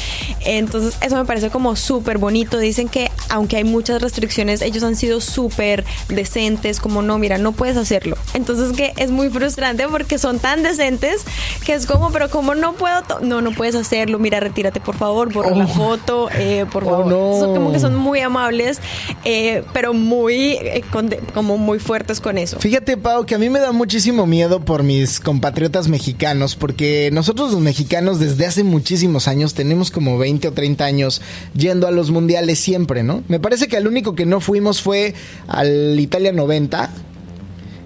Entonces 0.46 0.96
eso 1.02 1.16
me 1.16 1.26
parece 1.26 1.50
como 1.50 1.76
súper 1.76 2.18
bonito. 2.18 2.58
Dicen 2.58 2.90
que 2.90 3.12
aunque 3.30 3.58
hay 3.58 3.64
muchas 3.64 4.02
restricciones 4.02 4.62
ellos 4.62 4.84
han 4.84 4.96
sido 4.96 5.22
súper 5.22 5.86
decentes 6.10 6.82
como 6.82 7.02
no 7.02 7.18
mira 7.18 7.38
no 7.38 7.54
puedes 7.54 7.78
hacerlo 7.78 8.18
entonces 8.34 8.76
que 8.76 8.92
es 8.98 9.10
muy 9.10 9.30
frustrante 9.30 9.88
porque 9.88 10.18
son 10.18 10.40
tan 10.40 10.64
decentes 10.64 11.22
que 11.66 11.74
es 11.74 11.86
como 11.86 12.12
pero 12.12 12.30
como 12.30 12.56
no 12.56 12.74
puedo 12.74 13.02
no 13.22 13.42
no 13.42 13.52
puedes 13.52 13.76
hacerlo. 13.76 14.20
Mira 14.20 14.40
retírate 14.40 14.80
por 14.80 14.96
favor 14.96 15.11
favor, 15.12 15.34
borra 15.34 15.56
la 15.56 15.67
foto, 15.67 16.30
eh, 16.38 16.65
por 16.71 16.84
Oh, 16.84 16.89
favor. 16.89 17.08
no. 17.08 17.39
Son 17.39 17.54
como 17.56 17.71
que 17.71 17.80
son 17.80 17.95
muy 17.95 18.19
amables, 18.21 18.80
eh, 19.26 19.63
pero 19.74 19.93
muy, 19.93 20.54
eh, 20.54 20.84
con- 20.91 21.10
como 21.34 21.58
muy 21.58 21.80
fuertes 21.80 22.19
con 22.19 22.38
eso. 22.38 22.60
Fíjate, 22.60 22.97
Pau, 22.97 23.26
que 23.26 23.36
a 23.36 23.38
mí 23.38 23.50
me 23.50 23.60
da 23.60 23.71
muchísimo 23.71 24.26
miedo 24.26 24.60
por 24.62 24.84
mis 24.84 25.19
compatriotas 25.19 25.88
mexicanos, 25.88 26.56
porque 26.56 27.10
nosotros 27.13 27.52
los 27.52 27.62
mexicanos 27.62 28.19
desde 28.19 28.45
hace 28.45 28.63
muchísimos 28.63 29.28
años, 29.28 29.54
tenemos 29.54 29.91
como 29.91 30.17
20 30.17 30.47
o 30.47 30.52
30 30.54 30.86
años 30.86 31.21
yendo 31.56 31.88
a 31.88 31.91
los 31.91 32.12
mundiales 32.12 32.60
siempre, 32.60 33.04
¿no? 33.04 33.24
Me 33.28 33.39
parece 33.39 33.67
que 33.67 33.78
el 33.78 33.88
único 33.88 34.15
que 34.15 34.26
no 34.26 34.39
fuimos 34.41 34.82
fue 34.82 35.13
al 35.47 36.00
Italia 36.00 36.32
90. 36.32 36.89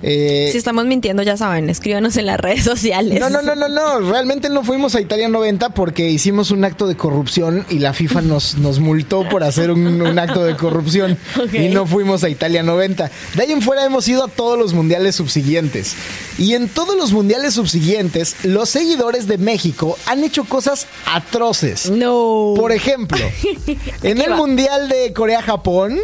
Eh, 0.07 0.49
Si 0.51 0.57
estamos 0.59 0.85
mintiendo, 0.85 1.23
ya 1.23 1.35
saben, 1.35 1.67
escríbanos 1.67 2.15
en 2.17 2.27
las 2.27 2.39
redes 2.39 2.63
sociales. 2.63 3.19
No, 3.19 3.29
no, 3.31 3.41
no, 3.41 3.55
no, 3.55 3.67
no. 3.67 3.99
Realmente 4.11 4.49
no 4.49 4.63
fuimos 4.63 4.93
a 4.93 5.01
Italia 5.01 5.27
90 5.29 5.69
porque 5.69 6.09
hicimos 6.11 6.51
un 6.51 6.63
acto 6.63 6.85
de 6.85 6.95
corrupción 6.95 7.65
y 7.71 7.79
la 7.79 7.91
FIFA 7.93 8.21
nos, 8.21 8.55
nos 8.59 8.79
multó 8.79 9.27
por 9.27 9.43
hacer 9.43 9.71
un, 9.71 10.01
un 10.01 10.19
acto 10.19 10.43
de 10.45 10.55
corrupción 10.55 11.17
y 11.51 11.69
no 11.69 11.87
fuimos 11.87 12.23
a 12.23 12.29
Italia 12.29 12.61
90. 12.61 13.09
De 13.35 13.41
ahí 13.41 13.51
en 13.51 13.63
fuera 13.63 13.83
hemos 13.83 14.07
ido 14.07 14.23
a 14.23 14.27
todos 14.27 14.59
los 14.59 14.73
mundiales 14.75 15.15
subsiguientes. 15.15 15.95
Y 16.38 16.54
en 16.54 16.67
todos 16.67 16.95
los 16.98 17.12
mundiales 17.13 17.54
subsiguientes, 17.54 18.36
los 18.43 18.69
seguidores 18.69 19.28
de 19.28 19.38
México 19.38 19.98
han 20.06 20.24
hecho 20.24 20.43
cosas 20.43 20.88
atroces. 21.06 21.89
No. 21.89 22.54
Por 22.56 22.71
ejemplo, 22.71 23.17
en 24.04 24.21
el 24.21 24.32
va. 24.32 24.36
Mundial 24.36 24.89
de 24.89 25.13
Corea-Japón, 25.13 25.98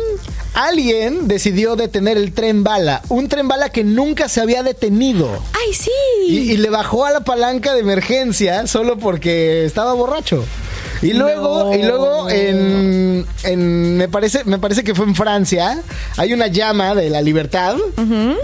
alguien 0.53 1.27
decidió 1.27 1.75
detener 1.75 2.17
el 2.17 2.33
tren 2.33 2.63
bala. 2.63 3.01
Un 3.09 3.27
tren 3.27 3.47
bala 3.47 3.69
que 3.69 3.83
nunca 3.83 4.29
se 4.29 4.41
había 4.41 4.63
detenido. 4.63 5.27
¡Ay, 5.53 5.73
sí! 5.73 5.91
Y, 6.27 6.37
y 6.51 6.57
le 6.57 6.69
bajó 6.69 7.05
a 7.05 7.11
la 7.11 7.21
palanca 7.21 7.73
de 7.73 7.81
emergencia 7.81 8.67
solo 8.67 8.97
porque 8.97 9.65
estaba 9.65 9.93
borracho. 9.93 10.45
Y 11.01 11.13
luego, 11.13 11.65
No. 11.65 11.73
y 11.75 11.83
luego 11.83 12.29
en, 12.29 13.25
en- 13.43 13.97
me 13.97 14.07
parece, 14.07 14.43
me 14.45 14.59
parece 14.59 14.83
que 14.83 14.93
fue 14.95 15.05
en 15.05 15.15
Francia, 15.15 15.81
hay 16.17 16.33
una 16.33 16.47
llama 16.47 16.93
de 16.95 17.09
la 17.09 17.21
libertad 17.21 17.75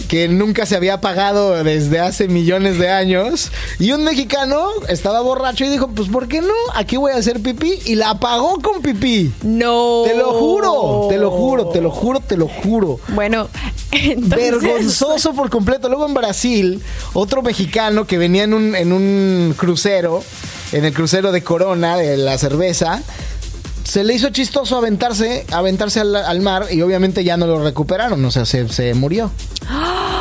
que 0.08 0.28
nunca 0.28 0.66
se 0.66 0.76
había 0.76 0.96
apagado 0.96 1.64
desde 1.64 2.00
hace 2.00 2.28
millones 2.28 2.80
de 2.80 2.90
años. 2.90 3.52
Y 3.80 3.92
un 3.92 4.04
mexicano 4.04 4.68
estaba 4.88 5.22
borracho 5.22 5.66
y 5.66 5.70
dijo, 5.70 5.88
pues 5.90 6.10
¿por 6.10 6.28
qué 6.28 6.42
no? 6.42 6.54
Aquí 6.76 6.98
voy 6.98 7.12
a 7.12 7.18
hacer 7.18 7.42
pipí. 7.42 7.74
Y 7.86 7.96
la 7.96 8.12
apagó 8.12 8.60
con 8.62 8.82
pipí. 8.82 9.32
No. 9.44 10.04
Te 10.06 10.16
lo 10.16 10.34
juro, 10.34 11.08
te 11.10 11.18
lo 11.18 11.32
juro, 11.32 11.68
te 11.70 11.82
lo 11.82 11.92
juro, 11.92 12.20
te 12.22 12.38
lo 12.38 12.48
juro. 12.48 13.00
Bueno, 13.10 13.50
entonces... 13.92 14.52
Vergonzoso 14.62 15.34
por 15.34 15.50
completo. 15.50 15.90
Luego 15.90 16.06
en 16.08 16.14
Brasil, 16.14 16.82
otro 17.14 17.42
mexicano 17.42 18.06
que 18.08 18.18
venía 18.18 18.44
en 18.44 18.54
un, 18.54 18.76
en 18.76 18.92
un 18.94 19.54
crucero, 19.58 20.24
en 20.72 20.86
el 20.86 20.94
crucero 20.94 21.32
de 21.32 21.44
Corona, 21.44 21.98
de 21.98 22.18
la 22.18 22.38
cerveza, 22.38 23.02
se 23.84 24.04
le 24.04 24.14
hizo 24.14 24.30
chistoso 24.30 24.78
aventarse, 24.78 25.46
aventarse 25.52 26.02
al, 26.02 26.16
al 26.16 26.42
mar 26.42 26.68
y 26.72 26.82
obviamente 26.82 27.24
ya 27.24 27.38
no 27.38 27.48
lo 27.48 27.64
recuperaron, 27.64 28.24
o 28.24 28.32
sea, 28.32 28.46
se, 28.46 28.68
se 28.70 28.94
murió. 28.94 29.32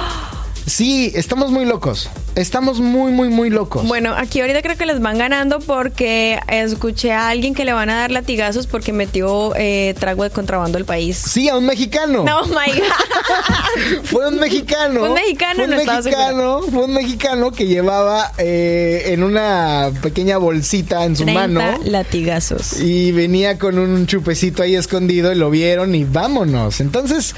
Sí, 0.66 1.12
estamos 1.14 1.52
muy 1.52 1.64
locos. 1.64 2.10
Estamos 2.36 2.80
muy, 2.80 3.12
muy, 3.12 3.30
muy 3.30 3.48
locos. 3.48 3.88
Bueno, 3.88 4.14
aquí 4.14 4.42
ahorita 4.42 4.60
creo 4.60 4.76
que 4.76 4.84
les 4.84 5.00
van 5.00 5.16
ganando 5.16 5.58
porque 5.58 6.38
escuché 6.48 7.10
a 7.12 7.28
alguien 7.30 7.54
que 7.54 7.64
le 7.64 7.72
van 7.72 7.88
a 7.88 7.96
dar 7.96 8.10
latigazos 8.10 8.66
porque 8.66 8.92
metió 8.92 9.54
eh, 9.56 9.94
trago 9.98 10.22
de 10.22 10.28
contrabando 10.28 10.76
al 10.76 10.84
país. 10.84 11.16
Sí, 11.16 11.48
a 11.48 11.56
un 11.56 11.64
mexicano. 11.64 12.24
No, 12.24 12.40
oh 12.40 12.46
my 12.48 12.78
God. 12.78 14.02
Fue 14.04 14.28
un 14.28 14.36
mexicano. 14.38 15.00
Fue 15.00 15.08
un 15.08 15.14
mexicano, 15.14 15.54
Fue 15.54 15.64
un 15.64 15.70
no 15.70 15.76
mexicano, 15.76 16.60
fue 16.70 16.84
un 16.84 16.92
mexicano 16.92 17.52
que 17.52 17.66
llevaba 17.68 18.30
eh, 18.36 19.04
en 19.06 19.22
una 19.22 19.90
pequeña 20.02 20.36
bolsita 20.36 21.06
en 21.06 21.16
su 21.16 21.24
30 21.24 21.40
mano. 21.48 21.78
latigazos. 21.84 22.78
Y 22.80 23.12
venía 23.12 23.58
con 23.58 23.78
un 23.78 24.06
chupecito 24.06 24.62
ahí 24.62 24.76
escondido 24.76 25.32
y 25.32 25.36
lo 25.36 25.48
vieron 25.48 25.94
y 25.94 26.04
vámonos. 26.04 26.80
Entonces, 26.80 27.34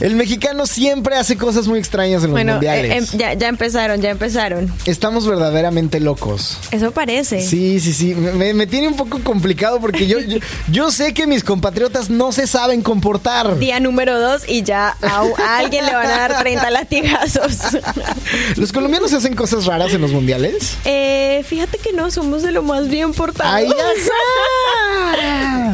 el 0.00 0.16
mexicano 0.16 0.64
siempre 0.64 1.16
hace 1.16 1.36
cosas 1.36 1.68
muy 1.68 1.78
extrañas 1.78 2.22
en 2.22 2.30
los 2.30 2.32
Bueno, 2.32 2.52
mundiales. 2.54 2.90
eh, 2.92 2.96
em, 3.12 3.18
ya, 3.18 3.34
ya 3.34 3.48
empezaron, 3.48 4.00
ya 4.00 4.08
empezaron. 4.08 4.37
Estamos 4.84 5.26
verdaderamente 5.26 6.00
locos. 6.00 6.58
Eso 6.70 6.92
parece. 6.92 7.40
Sí, 7.40 7.80
sí, 7.80 7.92
sí. 7.92 8.14
Me, 8.14 8.54
me 8.54 8.66
tiene 8.66 8.88
un 8.88 8.94
poco 8.96 9.20
complicado 9.22 9.80
porque 9.80 10.06
yo, 10.06 10.20
yo, 10.20 10.38
yo 10.70 10.90
sé 10.90 11.12
que 11.12 11.26
mis 11.26 11.42
compatriotas 11.42 12.08
no 12.08 12.32
se 12.32 12.46
saben 12.46 12.82
comportar. 12.82 13.58
Día 13.58 13.80
número 13.80 14.20
dos 14.20 14.48
y 14.48 14.62
ya 14.62 14.96
a, 15.02 15.22
a 15.38 15.58
alguien 15.58 15.84
le 15.86 15.92
van 15.92 16.06
a 16.06 16.28
dar 16.28 16.38
30 16.38 16.70
latigazos. 16.70 17.58
¿Los 18.56 18.72
colombianos 18.72 19.12
hacen 19.12 19.34
cosas 19.34 19.66
raras 19.66 19.92
en 19.92 20.00
los 20.00 20.12
mundiales? 20.12 20.76
Eh, 20.84 21.44
fíjate 21.46 21.78
que 21.78 21.92
no, 21.92 22.10
somos 22.10 22.42
de 22.42 22.52
lo 22.52 22.62
más 22.62 22.88
bien 22.88 23.12
portados. 23.12 23.52
¡Ay, 23.54 23.68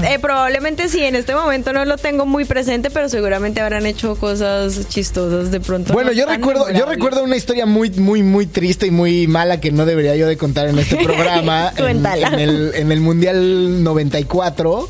Eh, 0.05 0.19
probablemente 0.19 0.89
sí, 0.89 1.01
en 1.01 1.17
este 1.17 1.35
momento 1.35 1.73
no 1.73 1.85
lo 1.85 1.97
tengo 1.97 2.27
muy 2.27 2.45
presente, 2.45 2.91
pero 2.91 3.09
seguramente 3.09 3.61
habrán 3.61 3.87
hecho 3.87 4.17
cosas 4.17 4.89
chistosas 4.89 5.51
de 5.51 5.61
pronto. 5.61 5.93
Bueno, 5.95 6.11
no 6.11 6.17
yo 6.17 6.27
recuerdo, 6.27 6.71
yo 6.71 6.85
recuerdo 6.85 7.25
una 7.25 7.37
historia 7.37 7.65
muy, 7.65 7.91
muy, 7.91 8.23
muy 8.23 8.47
triste 8.55 8.87
y 8.87 8.91
muy 8.91 9.27
mala 9.27 9.61
que 9.61 9.71
no 9.71 9.85
debería 9.85 10.17
yo 10.17 10.27
de 10.27 10.39
contar 10.39 10.69
en 10.69 10.79
este 10.79 10.97
programa. 11.05 11.71
en, 11.77 12.07
en 12.07 12.39
el, 12.41 12.73
en 12.75 12.91
el 12.93 13.01
Mundial 13.01 13.85
94 13.85 14.89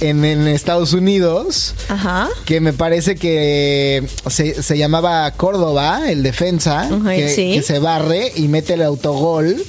en, 0.00 0.24
en 0.24 0.46
Estados 0.48 0.92
Unidos. 0.94 1.74
Ajá. 1.88 2.28
Que 2.46 2.60
me 2.60 2.72
parece 2.72 3.16
que 3.16 4.06
se, 4.30 4.62
se 4.62 4.78
llamaba 4.78 5.30
Córdoba, 5.32 6.10
el 6.10 6.22
defensa, 6.22 6.82
Ajá, 6.82 7.14
que, 7.14 7.28
sí. 7.28 7.52
que 7.54 7.62
se 7.62 7.78
barre 7.78 8.32
y 8.34 8.48
mete 8.48 8.74
el 8.74 8.82
autogol. 8.82 9.62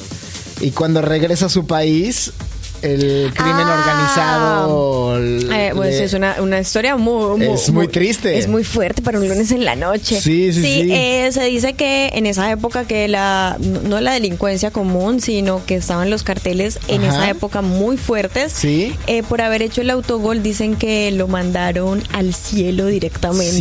Y 0.61 0.71
cuando 0.71 1.01
regresa 1.01 1.47
a 1.47 1.49
su 1.49 1.65
país, 1.65 2.31
el 2.81 3.31
crimen 3.33 3.65
Ah. 3.67 3.79
organizado. 3.79 5.19
Eh, 5.19 5.71
pues 5.75 5.95
es 5.99 6.13
una, 6.13 6.37
una 6.41 6.59
historia 6.59 6.95
muy, 6.95 7.37
muy- 7.37 7.47
Es 7.55 7.69
muy 7.71 7.87
triste. 7.87 8.37
Es 8.37 8.47
muy 8.47 8.63
fuerte 8.63 9.01
para 9.01 9.19
un 9.19 9.27
lunes 9.27 9.51
en 9.51 9.65
la 9.65 9.75
noche. 9.75 10.19
Sí, 10.21 10.53
sí, 10.53 10.61
sí. 10.61 10.89
eh, 10.91 11.29
se 11.31 11.43
dice 11.45 11.73
que 11.73 12.09
en 12.13 12.25
esa 12.25 12.51
época 12.51 12.85
que 12.85 13.07
la, 13.07 13.57
no 13.59 13.99
la 13.99 14.13
delincuencia 14.13 14.71
común, 14.71 15.21
sino 15.21 15.65
que 15.65 15.75
estaban 15.75 16.09
los 16.09 16.23
carteles 16.23 16.79
en 16.87 17.03
Ajá. 17.03 17.15
esa 17.15 17.29
época 17.29 17.61
muy 17.61 17.97
fuertes. 17.97 18.51
Sí. 18.53 18.95
eh, 19.07 19.23
por 19.23 19.41
haber 19.41 19.61
hecho 19.61 19.81
el 19.81 19.89
autogol, 19.89 20.41
dicen 20.43 20.75
que 20.75 21.11
lo 21.11 21.27
mandaron 21.27 22.03
al 22.13 22.33
cielo 22.33 22.85
directamente 22.87 23.51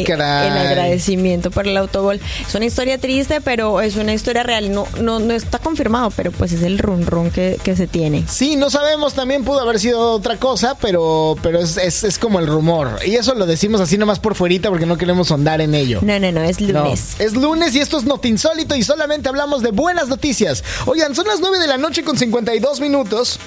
Sí, 0.00 0.04
caray. 0.06 0.48
en 0.48 0.52
agradecimiento 0.56 1.50
por 1.50 1.66
el 1.66 1.76
autogol. 1.76 2.20
Es 2.46 2.54
una 2.54 2.64
historia 2.66 2.98
triste, 2.98 3.40
pero 3.40 3.80
es 3.80 3.96
una 3.96 4.12
historia 4.14 4.42
real. 4.42 4.70
No, 4.72 4.86
no, 5.00 5.18
no 5.18 5.34
está 5.34 5.58
confirmado, 5.58 6.10
pero 6.10 6.30
pues 6.32 6.52
es 6.52 6.62
el 6.62 6.78
run 6.78 7.06
run 7.06 7.30
que, 7.30 7.58
que 7.62 7.76
se 7.76 7.86
tiene. 7.86 8.24
Sí, 8.28 8.56
no 8.56 8.67
sabemos, 8.70 9.14
también 9.14 9.44
pudo 9.44 9.60
haber 9.60 9.78
sido 9.80 10.12
otra 10.12 10.36
cosa, 10.36 10.76
pero, 10.80 11.36
pero 11.42 11.58
es, 11.60 11.76
es, 11.76 12.04
es 12.04 12.18
como 12.18 12.38
el 12.38 12.46
rumor. 12.46 12.98
Y 13.06 13.16
eso 13.16 13.34
lo 13.34 13.46
decimos 13.46 13.80
así 13.80 13.98
nomás 13.98 14.18
por 14.18 14.34
fuerita 14.34 14.68
porque 14.68 14.86
no 14.86 14.96
queremos 14.96 15.30
ahondar 15.30 15.60
en 15.60 15.74
ello. 15.74 16.00
No, 16.02 16.18
no, 16.18 16.30
no, 16.32 16.42
es 16.42 16.60
No, 16.60 16.84
lunes. 16.84 17.16
es 17.18 17.34
lunes 17.34 17.74
y 17.74 17.80
esto 17.80 17.98
es 17.98 18.04
Notinsólito 18.04 18.74
y 18.76 18.82
solamente 18.82 19.28
hablamos 19.28 19.62
de 19.62 19.70
buenas 19.70 20.08
noticias. 20.08 20.62
Oigan, 20.86 21.14
son 21.14 21.26
las 21.26 21.40
9 21.40 21.58
de 21.58 21.66
la 21.66 21.78
noche 21.78 22.02
con 22.04 22.16
52 22.18 22.80
minutos. 22.80 23.38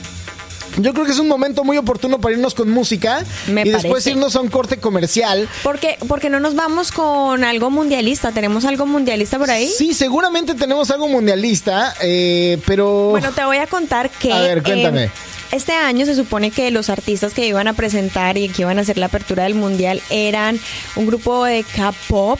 Yo 0.77 0.93
creo 0.93 1.05
que 1.05 1.11
es 1.11 1.19
un 1.19 1.27
momento 1.27 1.63
muy 1.63 1.77
oportuno 1.77 2.19
para 2.19 2.35
irnos 2.35 2.53
con 2.53 2.69
música 2.69 3.23
Me 3.47 3.63
y 3.63 3.69
después 3.69 4.05
irnos 4.07 4.35
a 4.35 4.41
un 4.41 4.49
corte 4.49 4.77
comercial. 4.77 5.49
Porque, 5.63 5.97
porque 6.07 6.29
no 6.29 6.39
nos 6.39 6.55
vamos 6.55 6.91
con 6.91 7.43
algo 7.43 7.69
mundialista. 7.69 8.31
¿Tenemos 8.31 8.65
algo 8.65 8.85
mundialista 8.85 9.37
por 9.37 9.51
ahí? 9.51 9.67
Sí, 9.67 9.93
seguramente 9.93 10.55
tenemos 10.55 10.91
algo 10.91 11.07
mundialista, 11.07 11.93
eh, 12.01 12.59
pero... 12.65 13.09
Bueno, 13.09 13.31
te 13.31 13.43
voy 13.43 13.57
a 13.57 13.67
contar 13.67 14.09
que. 14.09 14.31
A 14.31 14.39
ver, 14.39 14.63
cuéntame. 14.63 15.05
eh, 15.05 15.11
este 15.51 15.73
año 15.73 16.05
se 16.05 16.15
supone 16.15 16.49
que 16.49 16.71
los 16.71 16.89
artistas 16.89 17.33
que 17.33 17.45
iban 17.45 17.67
a 17.67 17.73
presentar 17.73 18.37
y 18.37 18.47
que 18.47 18.61
iban 18.61 18.77
a 18.77 18.81
hacer 18.81 18.97
la 18.97 19.07
apertura 19.07 19.43
del 19.43 19.55
mundial 19.55 20.01
eran 20.09 20.59
un 20.95 21.05
grupo 21.05 21.43
de 21.43 21.63
K-pop. 21.63 22.39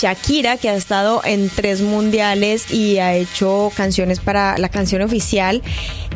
Shakira, 0.00 0.56
que 0.56 0.68
ha 0.70 0.74
estado 0.74 1.20
en 1.24 1.50
tres 1.50 1.80
mundiales 1.82 2.72
y 2.72 2.98
ha 2.98 3.14
hecho 3.14 3.70
canciones 3.76 4.18
para 4.18 4.56
la 4.56 4.68
canción 4.68 5.02
oficial 5.02 5.62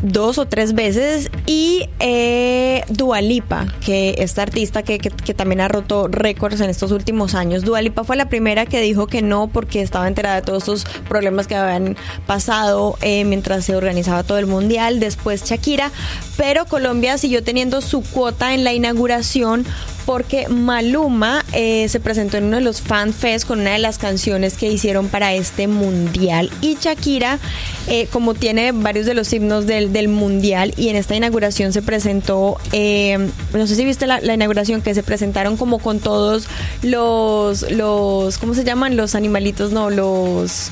dos 0.04 0.38
o 0.38 0.46
tres 0.46 0.74
veces. 0.74 1.30
Y 1.46 1.88
eh, 1.98 2.84
Dualipa, 2.88 3.66
que 3.84 4.14
esta 4.18 4.42
artista 4.42 4.82
que, 4.82 4.98
que- 4.98 5.34
también 5.34 5.60
ha 5.60 5.68
roto 5.68 6.06
récords 6.06 6.60
en 6.60 6.70
estos 6.70 6.92
últimos 6.92 7.34
años. 7.34 7.64
Dualipa 7.64 8.04
fue 8.04 8.14
la 8.16 8.28
primera 8.28 8.66
que 8.66 8.80
dijo 8.80 9.08
que 9.08 9.20
no 9.22 9.48
porque 9.48 9.82
estaba 9.82 10.06
enterada 10.06 10.36
de 10.36 10.42
todos 10.42 10.62
estos 10.62 10.84
problemas 11.08 11.46
que 11.48 11.56
habían 11.56 11.96
pasado 12.26 12.96
eh, 13.02 13.24
mientras 13.24 13.64
se 13.64 13.74
organizaba 13.74 14.22
todo 14.22 14.38
el 14.38 14.46
mundial. 14.46 15.00
Después 15.00 15.44
Shakira, 15.44 15.90
pero 16.36 16.66
Colombia 16.66 17.18
siguió 17.18 17.42
teniendo 17.42 17.80
su 17.80 18.02
cuota 18.02 18.54
en 18.54 18.62
la 18.62 18.72
inauguración 18.72 19.64
porque 20.06 20.48
Maluma 20.48 21.42
eh, 21.54 21.88
se 21.88 21.98
presentó 21.98 22.36
en 22.36 22.44
uno 22.44 22.56
de 22.56 22.62
los 22.62 22.82
fan 22.82 23.14
fest 23.14 23.46
con 23.46 23.60
una 23.60 23.70
de 23.70 23.78
las 23.78 23.96
canciones 23.96 24.52
que 24.58 24.70
hicieron 24.70 25.08
para 25.08 25.32
este 25.32 25.66
mundial 25.66 26.50
y 26.60 26.76
Shakira 26.78 27.38
eh, 27.86 28.06
como 28.12 28.34
tiene 28.34 28.72
varios 28.72 29.06
de 29.06 29.14
los 29.14 29.32
himnos 29.32 29.66
del, 29.66 29.93
del 29.94 30.08
mundial 30.08 30.74
y 30.76 30.90
en 30.90 30.96
esta 30.96 31.16
inauguración 31.16 31.72
se 31.72 31.80
presentó 31.80 32.58
eh, 32.72 33.30
no 33.54 33.66
sé 33.66 33.76
si 33.76 33.84
viste 33.86 34.06
la, 34.06 34.20
la 34.20 34.34
inauguración 34.34 34.82
que 34.82 34.94
se 34.94 35.02
presentaron 35.02 35.56
como 35.56 35.78
con 35.78 36.00
todos 36.00 36.48
los 36.82 37.70
los 37.70 38.36
cómo 38.36 38.52
se 38.52 38.64
llaman 38.64 38.96
los 38.96 39.14
animalitos 39.14 39.72
no 39.72 39.88
los 39.88 40.70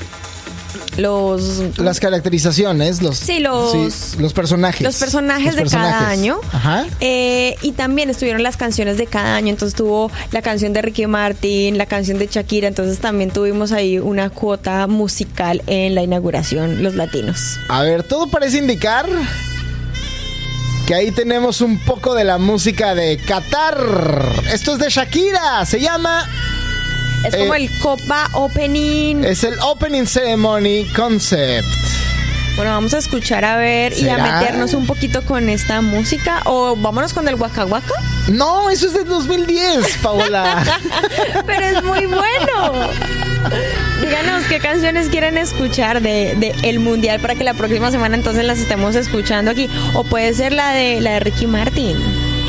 los 0.97 1.77
Las 1.77 1.99
caracterizaciones, 1.99 3.01
los, 3.01 3.17
Sí, 3.17 3.39
los- 3.39 3.71
sí, 3.91 4.17
los 4.19 4.33
personajes. 4.33 4.81
los 4.81 4.95
personajes 4.97 5.55
Los 5.55 5.71
de 5.71 5.77
cada 5.77 6.09
año. 6.09 6.39
Ajá. 6.51 6.85
Eh, 6.99 7.55
y 7.61 7.71
también 7.73 8.09
estuvieron 8.09 8.43
las 8.43 8.57
canciones 8.57 8.97
de 8.97 9.07
cada 9.07 9.35
año. 9.35 9.49
Entonces 9.49 9.75
tuvo 9.75 10.11
la 10.31 10.41
canción 10.41 10.73
de 10.73 10.81
Ricky 10.81 11.07
Martin, 11.07 11.77
la 11.77 11.85
canción 11.85 12.19
de 12.19 12.27
Shakira. 12.27 12.67
Entonces 12.67 12.99
también 12.99 13.31
tuvimos 13.31 13.71
ahí 13.71 13.99
una 13.99 14.29
cuota 14.29 14.87
musical 14.87 15.61
en 15.67 15.95
la 15.95 16.03
inauguración, 16.03 16.83
los 16.83 16.95
latinos. 16.95 17.57
A 17.69 17.81
ver, 17.81 18.03
todo 18.03 18.27
parece 18.27 18.57
indicar 18.59 19.07
que 20.87 20.93
ahí 20.93 21.11
tenemos 21.11 21.61
un 21.61 21.79
poco 21.79 22.13
de 22.13 22.25
la 22.25 22.37
música 22.37 22.93
de 22.93 23.17
Qatar. 23.17 23.77
Esto 24.51 24.73
es 24.73 24.79
de 24.79 24.89
Shakira, 24.89 25.65
se 25.65 25.79
llama, 25.79 26.27
Es 27.25 27.33
Eh, 27.33 27.37
como 27.39 27.55
el 27.55 27.69
Copa 27.79 28.29
Opening. 28.33 29.23
es 29.23 29.43
el 29.43 29.57
Opening 29.61 30.05
Ceremony 30.05 30.85
Concept. 30.95 31.65
Bueno, 32.55 32.69
vamos 32.71 32.93
a 32.93 32.99
escuchar 32.99 33.43
a 33.45 33.55
ver 33.57 33.93
y 33.97 34.07
a 34.09 34.17
meternos 34.17 34.75
un 34.75 34.85
poquito 34.85 35.23
con 35.23 35.49
esta 35.49 35.81
música. 35.81 36.41
O 36.45 36.75
vámonos 36.75 37.11
con 37.13 37.27
el 37.27 37.33
Waka 37.35 37.65
Waka. 37.65 37.93
No, 38.27 38.69
eso 38.69 38.85
es 38.87 38.93
de 38.93 39.03
2010, 39.05 39.97
Paola. 40.03 40.63
Pero 41.47 41.65
es 41.65 41.83
muy 41.83 42.05
bueno. 42.05 42.89
Díganos 44.01 44.43
qué 44.49 44.59
canciones 44.59 45.09
quieren 45.09 45.37
escuchar 45.39 46.01
de, 46.01 46.35
de 46.35 46.53
El 46.69 46.79
Mundial 46.79 47.19
para 47.21 47.33
que 47.33 47.43
la 47.43 47.55
próxima 47.55 47.89
semana 47.89 48.15
entonces 48.15 48.45
las 48.45 48.59
estemos 48.59 48.95
escuchando 48.95 49.49
aquí. 49.49 49.67
O 49.95 50.03
puede 50.03 50.31
ser 50.35 50.51
la 50.53 50.73
de 50.73 51.01
la 51.01 51.13
de 51.13 51.19
Ricky 51.21 51.47
Martin, 51.47 51.97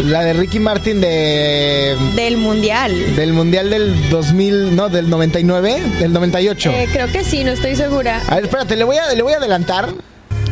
la 0.02 0.22
de 0.24 0.33
Ricky 0.33 0.59
Martin 0.59 1.00
de 1.00 1.96
del 2.14 2.37
Mundial. 2.37 3.16
del 3.16 3.33
Mundial 3.33 3.70
del 3.70 4.11
2000, 4.11 4.74
no, 4.76 4.88
del 4.88 5.09
99, 5.09 5.80
del 6.00 6.12
98. 6.12 6.70
Eh, 6.70 6.88
creo 6.92 7.07
que 7.11 7.24
sí, 7.24 7.44
no 7.44 7.52
estoy 7.52 7.76
segura. 7.76 8.20
A 8.28 8.35
ver, 8.37 8.44
espérate, 8.44 8.76
le 8.76 8.85
voy 8.85 8.96
a, 8.96 9.12
le 9.14 9.22
voy 9.22 9.33
a 9.33 9.37
adelantar. 9.37 9.88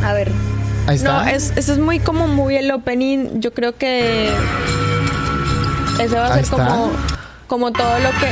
A 0.02 0.12
ver. 0.12 0.31
Ahí 0.87 0.96
está. 0.96 1.24
No, 1.24 1.28
es, 1.31 1.52
eso 1.57 1.72
es 1.72 1.78
muy 1.78 1.98
como 2.00 2.26
muy 2.28 2.57
el 2.57 2.70
opening. 2.70 3.40
Yo 3.40 3.52
creo 3.52 3.76
que 3.76 4.31
ese 6.00 6.14
va 6.14 6.26
a 6.26 6.35
Ahí 6.35 6.44
ser 6.44 6.44
está. 6.44 6.57
como, 6.66 6.90
como 7.46 7.72
todo 7.72 7.98
lo 7.98 8.11
que 8.11 8.28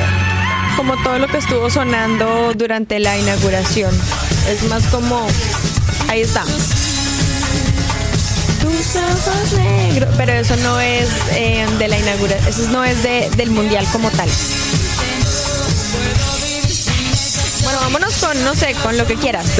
como 0.77 0.95
todo 1.03 1.19
lo 1.19 1.27
que 1.27 1.37
estuvo 1.37 1.69
sonando 1.69 2.53
durante 2.55 2.99
la 2.99 3.17
inauguración. 3.17 3.93
Es 4.49 4.63
más 4.69 4.85
como 4.87 5.25
ahí 6.09 6.21
está. 6.21 6.43
Pero 10.17 10.33
eso 10.33 10.55
no 10.57 10.79
es 10.79 11.09
eh, 11.31 11.65
de 11.77 11.87
la 11.87 11.97
inauguración. 11.97 12.47
Eso 12.47 12.69
no 12.71 12.83
es 12.83 13.03
de, 13.03 13.29
del 13.35 13.51
mundial 13.51 13.85
como 13.91 14.09
tal. 14.11 14.29
Bueno, 17.63 17.79
vámonos 17.81 18.10
con, 18.21 18.43
no 18.43 18.53
sé, 18.55 18.73
con 18.83 18.97
lo 18.97 19.05
que 19.05 19.15
quieras. 19.15 19.45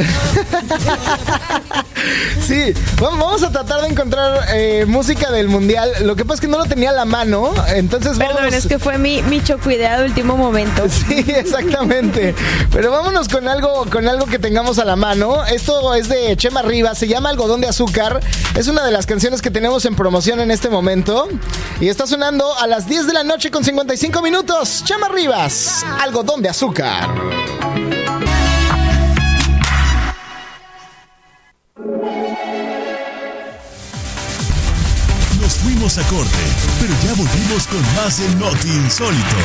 Sí, 2.48 2.74
vam- 2.98 3.20
vamos 3.20 3.44
a 3.44 3.52
tratar 3.52 3.82
de 3.82 3.88
encontrar 3.90 4.46
eh, 4.50 4.86
música 4.88 5.30
del 5.32 5.48
mundial. 5.50 5.92
Lo 6.02 6.16
que 6.16 6.26
pasa 6.26 6.36
es 6.36 6.42
que 6.42 6.48
no 6.48 6.58
lo 6.58 6.66
tenía 6.66 6.90
a 6.90 6.94
la 6.94 7.06
mano, 7.06 7.54
entonces 7.68 8.18
Perdón, 8.18 8.36
vámonos. 8.38 8.56
es 8.56 8.66
que 8.68 8.80
fue 8.80 8.98
mi, 8.98 9.22
mi 9.24 9.42
chocuidea 9.44 10.00
de 10.00 10.06
último 10.06 10.36
momento. 10.36 10.84
Sí, 10.90 11.24
exactamente. 11.28 12.34
Pero 12.72 12.90
vámonos 12.92 13.28
con 13.30 13.48
algo, 13.48 13.86
con 13.92 14.08
algo 14.08 14.26
que 14.26 14.40
tengamos 14.40 14.80
a 14.80 14.86
la 14.86 14.96
mano. 14.96 15.46
Esto 15.46 15.94
es 15.94 16.10
de 16.10 16.36
Chema 16.38 16.62
Rivas, 16.64 16.98
se 16.98 17.08
llama 17.08 17.30
Algodón 17.30 17.62
de 17.62 17.68
Azúcar. 17.68 18.20
Es 18.56 18.68
una 18.68 18.84
de 18.84 18.92
las 18.92 19.06
canciones 19.06 19.42
que 19.42 19.52
tenemos 19.52 19.86
en 19.86 19.96
promoción 19.96 20.40
en 20.42 20.50
este 20.52 20.70
momento. 20.70 21.28
Y 21.80 21.90
está 21.90 22.08
sonando 22.08 22.58
a 22.58 22.66
las 22.68 22.88
10 22.88 23.08
de 23.08 23.14
la 23.14 23.24
noche 23.24 23.52
con 23.52 23.64
55 23.64 24.22
minutos. 24.22 24.84
Chema 24.86 25.08
Rivas, 25.10 25.86
Algodón 26.02 26.42
de 26.42 26.50
Azúcar. 26.50 27.10
Fuimos 35.92 35.98
a 35.98 36.16
corte, 36.16 36.38
pero 36.80 36.94
ya 37.04 37.14
volvimos 37.16 37.68
con 37.68 37.82
más 37.96 38.18
de 38.18 38.36
Noti 38.36 38.70
Insólito. 38.70 39.36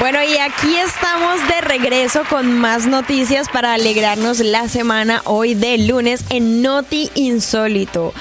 Bueno, 0.00 0.22
y 0.24 0.36
aquí 0.38 0.76
estamos 0.76 1.46
de 1.46 1.60
regreso 1.60 2.22
con 2.28 2.58
más 2.58 2.86
noticias 2.86 3.48
para 3.48 3.74
alegrarnos 3.74 4.40
la 4.40 4.68
semana 4.68 5.22
hoy 5.26 5.54
de 5.54 5.78
lunes 5.78 6.24
en 6.30 6.60
Noti 6.60 7.10
Insólito. 7.14 8.12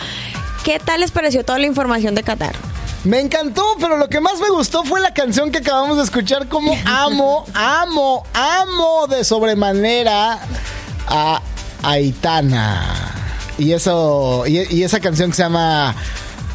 ¿Qué 0.64 0.80
tal 0.80 1.00
les 1.00 1.12
pareció 1.12 1.44
toda 1.44 1.58
la 1.58 1.66
información 1.66 2.14
de 2.14 2.24
Qatar? 2.24 2.56
Me 3.04 3.20
encantó, 3.20 3.64
pero 3.80 3.98
lo 3.98 4.10
que 4.10 4.20
más 4.20 4.40
me 4.40 4.50
gustó 4.50 4.84
fue 4.84 5.00
la 5.00 5.14
canción 5.14 5.52
que 5.52 5.60
acabamos 5.60 5.98
de 5.98 6.04
escuchar. 6.04 6.48
Como 6.50 6.78
amo, 6.86 7.46
amo, 7.54 8.24
amo 8.34 9.08
de 9.08 9.24
sobremanera 9.24 10.40
a 11.08 11.42
Aitana. 11.84 12.84
Y 13.58 13.72
eso, 13.72 14.46
y, 14.48 14.74
y 14.76 14.84
esa 14.84 15.00
canción 15.00 15.30
que 15.30 15.38
se 15.38 15.44
llama 15.44 15.96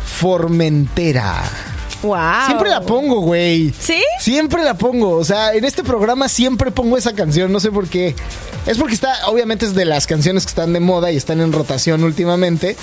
Formentera. 0.04 1.42
¡Wow! 2.02 2.46
Siempre 2.46 2.70
la 2.70 2.80
pongo, 2.80 3.20
güey. 3.20 3.74
¿Sí? 3.78 4.02
Siempre 4.20 4.62
la 4.64 4.74
pongo. 4.74 5.16
O 5.16 5.24
sea, 5.24 5.54
en 5.54 5.64
este 5.64 5.84
programa 5.84 6.28
siempre 6.28 6.70
pongo 6.70 6.96
esa 6.96 7.14
canción. 7.14 7.52
No 7.52 7.60
sé 7.60 7.70
por 7.70 7.88
qué. 7.88 8.14
Es 8.66 8.78
porque 8.78 8.94
está, 8.94 9.26
obviamente 9.28 9.66
es 9.66 9.74
de 9.74 9.84
las 9.84 10.06
canciones 10.06 10.44
que 10.44 10.50
están 10.50 10.72
de 10.72 10.80
moda 10.80 11.10
y 11.10 11.16
están 11.16 11.40
en 11.40 11.52
rotación 11.52 12.04
últimamente. 12.04 12.76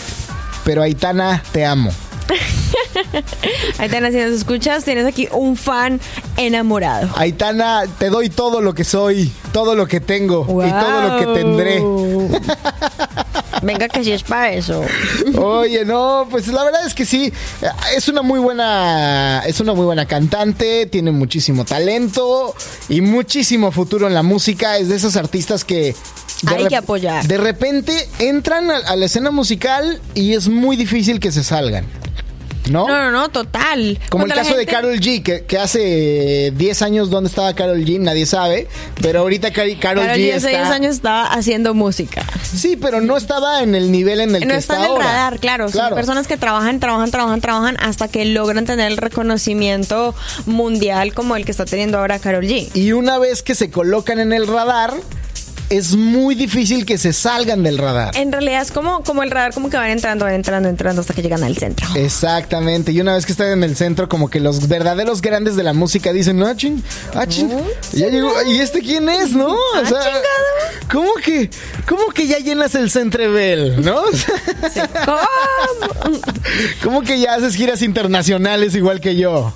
Pero 0.63 0.83
Aitana, 0.83 1.43
te 1.51 1.65
amo. 1.65 1.91
Aitana, 3.77 4.11
si 4.11 4.17
nos 4.17 4.31
escuchas, 4.31 4.83
tienes 4.83 5.05
aquí 5.05 5.27
un 5.31 5.55
fan 5.55 5.99
enamorado. 6.35 7.09
Aitana, 7.15 7.83
te 7.97 8.09
doy 8.09 8.29
todo 8.29 8.61
lo 8.61 8.73
que 8.73 8.83
soy, 8.83 9.31
todo 9.51 9.75
lo 9.75 9.87
que 9.87 9.99
tengo 9.99 10.43
y 10.65 10.69
todo 10.69 11.01
lo 11.01 11.19
que 11.19 11.25
tendré. 11.39 11.81
Venga, 13.61 13.87
que 13.87 14.03
sí 14.03 14.11
es 14.11 14.23
para 14.23 14.51
eso. 14.51 14.83
Oye, 15.39 15.85
no, 15.85 16.27
pues 16.29 16.47
la 16.47 16.63
verdad 16.63 16.85
es 16.85 16.93
que 16.93 17.05
sí, 17.05 17.31
es 17.95 18.07
una 18.07 18.21
muy 18.21 18.39
buena, 18.39 19.43
es 19.45 19.59
una 19.59 19.73
muy 19.73 19.85
buena 19.85 20.05
cantante, 20.05 20.85
tiene 20.85 21.11
muchísimo 21.11 21.65
talento 21.65 22.53
y 22.89 23.01
muchísimo 23.01 23.71
futuro 23.71 24.07
en 24.07 24.13
la 24.13 24.23
música, 24.23 24.77
es 24.77 24.89
de 24.89 24.95
esos 24.95 25.15
artistas 25.15 25.63
que 25.63 25.95
de 26.43 26.55
Hay 26.55 26.67
que 26.67 26.75
apoyar. 26.75 27.25
De 27.25 27.37
repente 27.37 28.07
entran 28.19 28.69
a, 28.69 28.77
a 28.77 28.95
la 28.95 29.05
escena 29.05 29.31
musical 29.31 29.99
y 30.13 30.33
es 30.33 30.47
muy 30.47 30.75
difícil 30.75 31.19
que 31.19 31.31
se 31.31 31.43
salgan. 31.43 31.85
¿No? 32.69 32.87
No, 32.87 32.97
no, 32.97 33.11
no, 33.11 33.29
total. 33.29 33.99
Como 34.09 34.25
el 34.25 34.31
Cuando 34.31 34.35
caso 34.35 34.57
de 34.57 34.65
Carol 34.65 34.99
G, 34.99 35.23
que, 35.23 35.45
que 35.45 35.57
hace 35.57 36.51
10 36.55 36.81
años 36.81 37.09
dónde 37.09 37.29
estaba 37.29 37.53
Carol 37.53 37.79
G, 37.85 37.99
nadie 37.99 38.25
sabe. 38.25 38.67
Pero 39.01 39.19
ahorita 39.21 39.51
Carol, 39.51 39.77
Carol 39.79 40.05
G 40.05 40.09
G 40.17 40.35
hace 40.35 40.47
está... 40.47 40.49
10 40.49 40.69
años 40.71 40.95
estaba 40.95 41.25
haciendo 41.27 41.73
música. 41.73 42.25
Sí, 42.43 42.77
pero 42.77 43.01
no 43.01 43.17
estaba 43.17 43.61
en 43.63 43.75
el 43.75 43.91
nivel 43.91 44.19
en 44.21 44.35
el 44.35 44.41
No 44.47 44.53
que 44.53 44.57
está 44.57 44.73
está 44.73 44.75
en 44.77 44.81
el 44.83 44.91
ahora. 44.91 45.05
radar, 45.05 45.39
claro. 45.39 45.69
Son 45.69 45.93
personas 45.95 46.27
que 46.27 46.37
trabajan, 46.37 46.79
trabajan, 46.79 47.11
trabajan, 47.11 47.41
trabajan 47.41 47.77
hasta 47.79 48.07
que 48.07 48.25
logran 48.25 48.65
tener 48.65 48.91
el 48.91 48.97
reconocimiento 48.97 50.13
mundial 50.45 51.13
como 51.13 51.35
el 51.35 51.45
que 51.45 51.51
está 51.51 51.65
teniendo 51.65 51.97
ahora 51.99 52.19
Carol 52.19 52.45
G. 52.45 52.69
Y 52.75 52.91
una 52.91 53.17
vez 53.17 53.43
que 53.43 53.55
se 53.55 53.69
colocan 53.71 54.19
en 54.19 54.33
el 54.33 54.47
radar, 54.47 54.93
es 55.69 55.95
muy 55.95 56.35
difícil 56.35 56.85
que 56.85 56.97
se 56.97 57.13
salgan 57.13 57.63
del 57.63 57.77
radar. 57.77 58.15
En 58.17 58.31
realidad 58.31 58.61
es 58.61 58.71
como, 58.71 59.03
como 59.03 59.23
el 59.23 59.31
radar, 59.31 59.53
como 59.53 59.69
que 59.69 59.77
van 59.77 59.89
entrando, 59.89 60.25
van 60.25 60.33
entrando, 60.35 60.69
entrando 60.69 61.01
hasta 61.01 61.13
que 61.13 61.21
llegan 61.21 61.43
al 61.43 61.57
centro. 61.57 61.87
Exactamente, 61.95 62.91
y 62.91 63.01
una 63.01 63.15
vez 63.15 63.25
que 63.25 63.31
están 63.33 63.49
en 63.49 63.63
el 63.63 63.75
centro, 63.75 64.07
como 64.07 64.29
que 64.29 64.39
los 64.39 64.67
verdaderos 64.67 65.21
grandes 65.21 65.55
de 65.55 65.63
la 65.63 65.73
música 65.73 66.13
dicen, 66.13 66.37
no, 66.37 66.53
ching, 66.55 66.81
ah, 67.15 67.25
ching, 67.27 67.51
ya 67.93 68.07
llegó, 68.07 68.31
¿y 68.47 68.59
este 68.59 68.79
quién 68.81 69.09
es, 69.09 69.31
no? 69.31 69.47
O 69.53 69.57
Ah, 69.75 69.85
sea, 69.85 70.01
¿cómo 70.91 71.13
que, 71.23 71.49
cómo 71.87 72.07
que 72.13 72.27
ya 72.27 72.39
llenas 72.39 72.73
el 72.75 72.89
Centrebel, 72.89 73.83
no? 73.83 74.01
¿Cómo? 75.05 75.17
¿Cómo 76.83 77.01
que 77.01 77.19
ya 77.19 77.35
haces 77.35 77.55
giras 77.55 77.81
internacionales 77.81 78.75
igual 78.75 78.99
que 79.01 79.15
yo? 79.15 79.53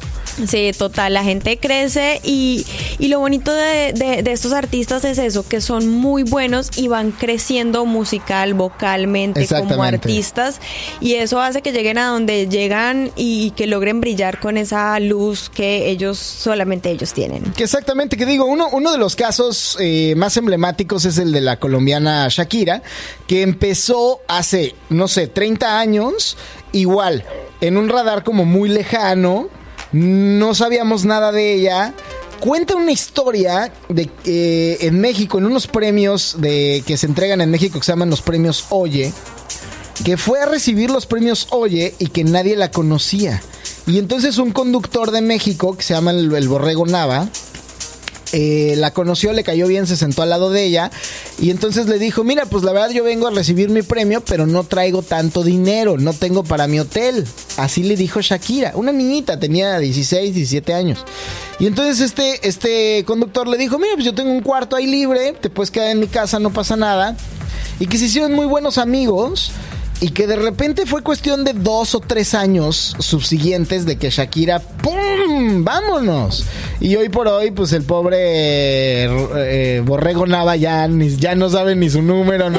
Sí, 0.48 0.72
total, 0.78 1.14
la 1.14 1.24
gente 1.24 1.58
crece 1.58 2.20
y, 2.24 2.66
y 3.00 3.08
lo 3.10 3.20
bonito 3.20 3.54
de, 3.54 3.94
de- 3.94 4.24
de 4.24 4.32
estos 4.32 4.54
artistas 4.54 5.04
es 5.06 5.18
eso, 5.18 5.48
que 5.48 5.62
son 5.62 5.88
muy 5.90 6.24
buenos 6.24 6.70
y 6.78 6.88
van 6.88 7.12
creciendo 7.12 7.86
musical, 7.86 8.54
vocalmente 8.54 9.42
como 9.70 9.84
artistas 9.84 10.60
y 11.00 11.16
eso 11.16 11.40
hace 11.42 11.62
que 11.62 11.72
lleguen 11.72 11.98
a 11.98 12.08
donde 12.08 12.48
llegan 12.48 13.12
y 13.16 13.52
que 13.52 13.68
logren 13.68 14.02
brillar 14.02 14.40
con 14.40 14.58
esa 14.58 15.00
luz 15.00 15.50
que 15.50 15.90
ellos, 15.90 16.18
solamente 16.18 16.90
ellos 16.92 17.14
tienen. 17.14 17.44
Que 17.54 17.64
exactamente, 17.64 18.18
que 18.18 18.26
digo, 18.26 18.46
uno, 18.46 18.68
uno 18.72 18.92
de 18.92 18.98
los 18.98 19.16
casos 19.16 19.78
eh, 19.80 20.14
más 20.16 20.38
emblemáticos 20.38 21.06
es 21.06 21.18
el 21.18 21.32
de 21.32 21.42
la 21.42 21.58
colombiana 21.58 22.28
Shakira, 22.30 22.82
que 23.28 23.42
empezó 23.42 24.22
hace, 24.28 24.76
no 24.90 25.08
sé, 25.08 25.28
30 25.28 25.80
años, 25.80 26.38
igual, 26.72 27.24
en 27.62 27.78
un 27.78 27.90
radar 27.90 28.24
como 28.24 28.46
muy 28.46 28.70
lejano, 28.70 29.50
no 29.92 30.54
sabíamos 30.54 31.06
nada 31.06 31.32
de 31.32 31.54
ella. 31.54 31.94
Cuenta 32.40 32.76
una 32.76 32.92
historia 32.92 33.72
de 33.88 34.08
que 34.08 34.80
en 34.82 35.00
México, 35.00 35.38
en 35.38 35.46
unos 35.46 35.68
premios 35.68 36.38
de, 36.40 36.84
que 36.86 36.98
se 36.98 37.06
entregan 37.06 37.42
en 37.42 37.52
México 37.52 37.80
que 37.80 37.86
se 37.86 37.92
llaman 37.92 38.10
los 38.10 38.22
premios 38.22 38.66
Oye, 38.70 39.14
que 40.04 40.18
fue 40.18 40.40
a 40.40 40.46
recibir 40.48 40.90
los 40.90 41.06
premios 41.06 41.48
Oye 41.52 41.94
y 42.00 42.08
que 42.08 42.24
nadie 42.24 42.56
la 42.56 42.72
conocía. 42.72 43.42
Y 43.86 44.00
entonces 44.00 44.38
un 44.38 44.52
conductor 44.52 45.12
de 45.12 45.22
México, 45.22 45.76
que 45.78 45.84
se 45.84 45.94
llama 45.94 46.12
el 46.12 46.48
Borrego 46.48 46.86
Nava, 46.86 47.28
eh, 48.34 48.76
la 48.78 48.92
conoció, 48.92 49.34
le 49.34 49.44
cayó 49.44 49.68
bien, 49.68 49.88
se 49.88 49.98
sentó 49.98 50.22
al 50.22 50.30
lado 50.30 50.52
de 50.52 50.64
ella 50.64 50.92
y 51.40 51.50
entonces 51.50 51.88
le 51.88 52.00
dijo, 52.00 52.24
mira, 52.24 52.46
pues 52.46 52.64
la 52.64 52.72
verdad 52.72 52.92
yo 52.92 53.04
vengo 53.04 53.28
a 53.28 53.32
recibir 53.32 53.70
mi 53.70 53.82
premio, 53.82 54.22
pero 54.22 54.48
no 54.48 54.64
traigo 54.64 55.02
tanto 55.02 55.44
dinero, 55.44 55.98
no 55.98 56.14
tengo 56.14 56.44
para 56.44 56.68
mi 56.68 56.80
hotel. 56.80 57.26
Así 57.58 57.84
le 57.84 57.96
dijo 57.96 58.22
Shakira, 58.22 58.74
una 58.76 58.92
niñita, 58.92 59.40
tenía 59.40 59.80
16, 59.80 60.34
17 60.34 60.74
años. 60.74 61.06
Y 61.60 61.68
entonces 61.68 62.00
este, 62.00 62.48
este 62.48 63.04
conductor 63.06 63.48
le 63.48 63.58
dijo, 63.58 63.78
mira, 63.78 63.94
pues 63.94 64.06
yo 64.06 64.16
tengo 64.16 64.32
un 64.32 64.42
cuarto 64.42 64.76
ahí 64.76 64.88
libre, 64.88 65.34
te 65.34 65.50
puedes 65.50 65.70
quedar 65.70 65.90
en 65.90 66.00
mi 66.00 66.08
casa, 66.08 66.40
no 66.40 66.52
pasa 66.52 66.76
nada. 66.76 67.16
Y 67.80 67.88
que 67.88 67.98
se 67.98 68.06
hicieron 68.06 68.34
muy 68.34 68.46
buenos 68.46 68.78
amigos 68.78 69.52
y 70.02 70.10
que 70.10 70.26
de 70.26 70.36
repente 70.36 70.88
fue 70.88 71.04
cuestión 71.04 71.44
de 71.44 71.54
dos 71.54 71.94
o 71.94 72.00
tres 72.00 72.34
años 72.34 72.96
subsiguientes 72.98 73.86
de 73.86 73.98
que 73.98 74.10
Shakira, 74.10 74.60
¡pum! 74.60 75.64
¡Vámonos! 75.64 76.44
Y 76.80 76.96
hoy 76.96 77.10
por 77.10 77.28
hoy, 77.28 77.52
pues 77.52 77.72
el 77.74 77.84
pobre 77.84 79.06
eh, 79.06 79.84
Borrego 79.86 80.26
Nava 80.26 80.56
ya, 80.56 80.90
ya 81.20 81.36
no 81.36 81.52
sabe 81.52 81.76
ni 81.76 81.92
su 81.92 82.02
número, 82.02 82.50
no, 82.50 82.58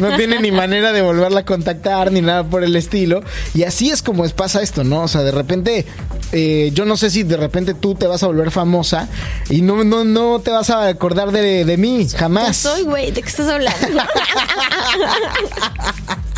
no, 0.00 0.16
tiene 0.16 0.40
ni 0.40 0.50
manera 0.50 0.92
de 0.92 1.00
volverla 1.00 1.40
a 1.40 1.44
contactar, 1.44 2.10
ni 2.10 2.22
nada 2.22 2.42
por 2.42 2.64
el 2.64 2.74
estilo. 2.74 3.22
Y 3.54 3.62
así 3.62 3.90
es 3.90 4.02
como 4.02 4.24
es, 4.24 4.32
pasa 4.32 4.60
esto, 4.60 4.82
¿no? 4.82 5.02
O 5.02 5.08
sea, 5.08 5.22
de 5.22 5.30
repente, 5.30 5.86
eh, 6.32 6.72
yo 6.74 6.86
no 6.86 6.96
sé 6.96 7.10
si 7.10 7.22
de 7.22 7.36
repente 7.36 7.74
tú 7.74 7.94
te 7.94 8.08
vas 8.08 8.24
a 8.24 8.26
volver 8.26 8.50
famosa 8.50 9.08
y 9.48 9.62
no, 9.62 9.84
no, 9.84 10.02
no 10.02 10.40
te 10.40 10.50
vas 10.50 10.70
a 10.70 10.88
acordar 10.88 11.30
de, 11.30 11.64
de 11.64 11.76
mí, 11.76 12.08
jamás. 12.08 12.56
Soy, 12.56 12.82
güey, 12.82 13.12
¿de 13.12 13.22
qué 13.22 13.28
estás 13.28 13.46
hablando? 13.46 13.86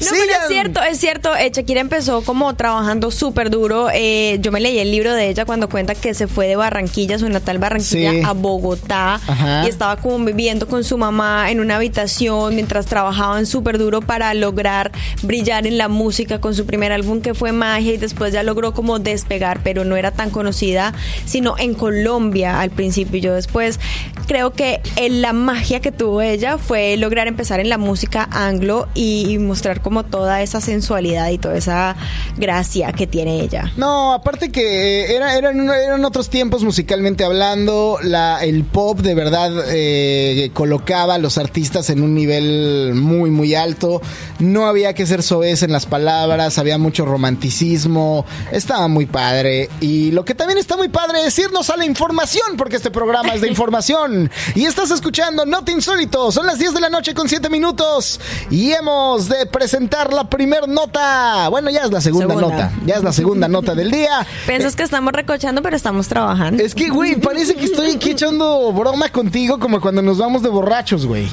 No, 0.00 0.06
pero 0.10 0.32
es 0.32 0.48
cierto, 0.48 0.82
es 0.82 0.98
cierto. 0.98 1.36
Eh, 1.36 1.50
Shakira 1.54 1.80
empezó 1.80 2.22
como 2.22 2.54
trabajando 2.54 3.10
súper 3.10 3.50
duro. 3.50 3.88
Eh, 3.92 4.38
yo 4.40 4.52
me 4.52 4.60
leí 4.60 4.78
el 4.78 4.90
libro 4.90 5.12
de 5.14 5.28
ella 5.28 5.44
cuando 5.44 5.68
cuenta 5.68 5.94
que 5.94 6.14
se 6.14 6.26
fue 6.26 6.46
de 6.46 6.56
Barranquilla, 6.56 7.18
su 7.18 7.28
natal 7.28 7.58
Barranquilla, 7.58 8.28
a 8.28 8.32
Bogotá. 8.32 9.20
Y 9.64 9.68
estaba 9.68 9.96
como 9.96 10.24
viviendo 10.24 10.66
con 10.66 10.84
su 10.84 10.96
mamá 10.98 11.50
en 11.50 11.60
una 11.60 11.76
habitación 11.76 12.54
mientras 12.54 12.86
trabajaban 12.86 13.46
súper 13.46 13.78
duro 13.78 14.00
para 14.00 14.32
lograr 14.34 14.92
brillar 15.22 15.66
en 15.66 15.78
la 15.78 15.88
música 15.88 16.40
con 16.40 16.54
su 16.54 16.66
primer 16.66 16.92
álbum 16.92 17.20
que 17.20 17.34
fue 17.34 17.52
Magia 17.52 17.94
y 17.94 17.96
después 17.96 18.32
ya 18.32 18.42
logró 18.42 18.72
como 18.74 18.98
despegar, 18.98 19.60
pero 19.62 19.84
no 19.84 19.96
era 19.96 20.10
tan 20.10 20.30
conocida, 20.30 20.94
sino 21.24 21.56
en 21.58 21.74
Colombia 21.74 22.60
al 22.60 22.70
principio. 22.70 23.20
Yo 23.20 23.34
después 23.34 23.78
creo 24.26 24.52
que 24.52 24.80
la 25.10 25.32
magia 25.32 25.80
que 25.80 25.92
tuvo 25.92 26.22
ella 26.22 26.58
fue 26.58 26.96
lograr 26.96 27.26
empezar 27.26 27.60
en 27.60 27.68
la 27.68 27.78
música 27.78 28.28
anglo 28.30 28.88
y 28.94 29.38
mostrar 29.50 29.82
como 29.82 30.04
toda 30.04 30.42
esa 30.42 30.60
sensualidad 30.60 31.28
y 31.30 31.38
toda 31.38 31.56
esa 31.56 31.96
gracia 32.36 32.92
que 32.92 33.08
tiene 33.08 33.40
ella. 33.40 33.72
No, 33.76 34.12
aparte 34.12 34.52
que 34.52 35.02
eh, 35.02 35.16
era, 35.16 35.36
eran, 35.36 35.68
eran 35.68 36.04
otros 36.04 36.30
tiempos 36.30 36.62
musicalmente 36.62 37.24
hablando, 37.24 37.98
la, 38.00 38.44
el 38.44 38.62
pop 38.62 39.00
de 39.00 39.16
verdad 39.16 39.50
eh, 39.68 40.52
colocaba 40.54 41.16
a 41.16 41.18
los 41.18 41.36
artistas 41.36 41.90
en 41.90 42.04
un 42.04 42.14
nivel 42.14 42.92
muy, 42.94 43.30
muy 43.30 43.56
alto, 43.56 44.00
no 44.38 44.66
había 44.66 44.94
que 44.94 45.04
ser 45.04 45.24
soez 45.24 45.64
en 45.64 45.72
las 45.72 45.86
palabras, 45.86 46.58
había 46.58 46.78
mucho 46.78 47.04
romanticismo, 47.04 48.24
estaba 48.52 48.86
muy 48.86 49.06
padre. 49.06 49.68
Y 49.80 50.12
lo 50.12 50.24
que 50.24 50.36
también 50.36 50.58
está 50.58 50.76
muy 50.76 50.88
padre 50.88 51.26
es 51.26 51.36
irnos 51.40 51.70
a 51.70 51.76
la 51.76 51.84
información, 51.84 52.56
porque 52.56 52.76
este 52.76 52.92
programa 52.92 53.34
es 53.34 53.40
de 53.40 53.48
información. 53.54 54.30
Y 54.54 54.66
estás 54.66 54.92
escuchando 54.92 55.44
Not 55.44 55.68
Insólito, 55.70 56.30
son 56.30 56.46
las 56.46 56.60
10 56.60 56.74
de 56.74 56.80
la 56.80 56.90
noche 56.90 57.14
con 57.14 57.28
7 57.28 57.50
minutos 57.50 58.20
y 58.50 58.72
hemos 58.72 59.28
de 59.28 59.39
presentar 59.46 60.12
la 60.12 60.28
primer 60.28 60.68
nota. 60.68 61.48
Bueno, 61.48 61.70
ya 61.70 61.82
es 61.82 61.90
la 61.90 62.00
segunda, 62.00 62.34
nota. 62.34 62.72
Ya 62.84 62.96
es 62.96 63.02
la 63.02 63.12
segunda 63.12 63.48
nota 63.48 63.74
del 63.74 63.90
día. 63.90 64.26
Piensas 64.46 64.76
que 64.76 64.82
estamos 64.82 65.12
recochando, 65.12 65.62
pero 65.62 65.76
estamos 65.76 66.08
trabajando. 66.08 66.62
Es 66.62 66.74
que, 66.74 66.88
güey, 66.88 67.16
parece 67.16 67.54
que 67.54 67.64
estoy 67.64 67.92
aquí 67.92 68.10
echando 68.10 68.72
broma 68.72 69.08
contigo 69.08 69.58
como 69.58 69.80
cuando 69.80 70.02
nos 70.02 70.18
vamos 70.18 70.42
de 70.42 70.48
borrachos, 70.48 71.06
güey. 71.06 71.28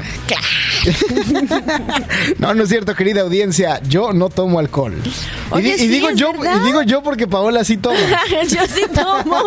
no, 2.39 2.54
no 2.54 2.63
es 2.63 2.69
cierto, 2.69 2.95
querida 2.95 3.21
audiencia. 3.21 3.82
Yo 3.88 4.13
no 4.13 4.30
tomo 4.30 4.60
alcohol. 4.60 4.95
y, 5.56 5.88
digo 5.88 6.12
yo, 6.12 6.32
y 6.34 6.65
digo 6.65 6.82
yo 6.84 7.04
porque 7.04 7.28
Paola 7.28 7.63
sí 7.63 7.78
toma. 7.78 7.97
yo 8.50 8.62
sí 8.67 8.84
tomo. 8.93 9.38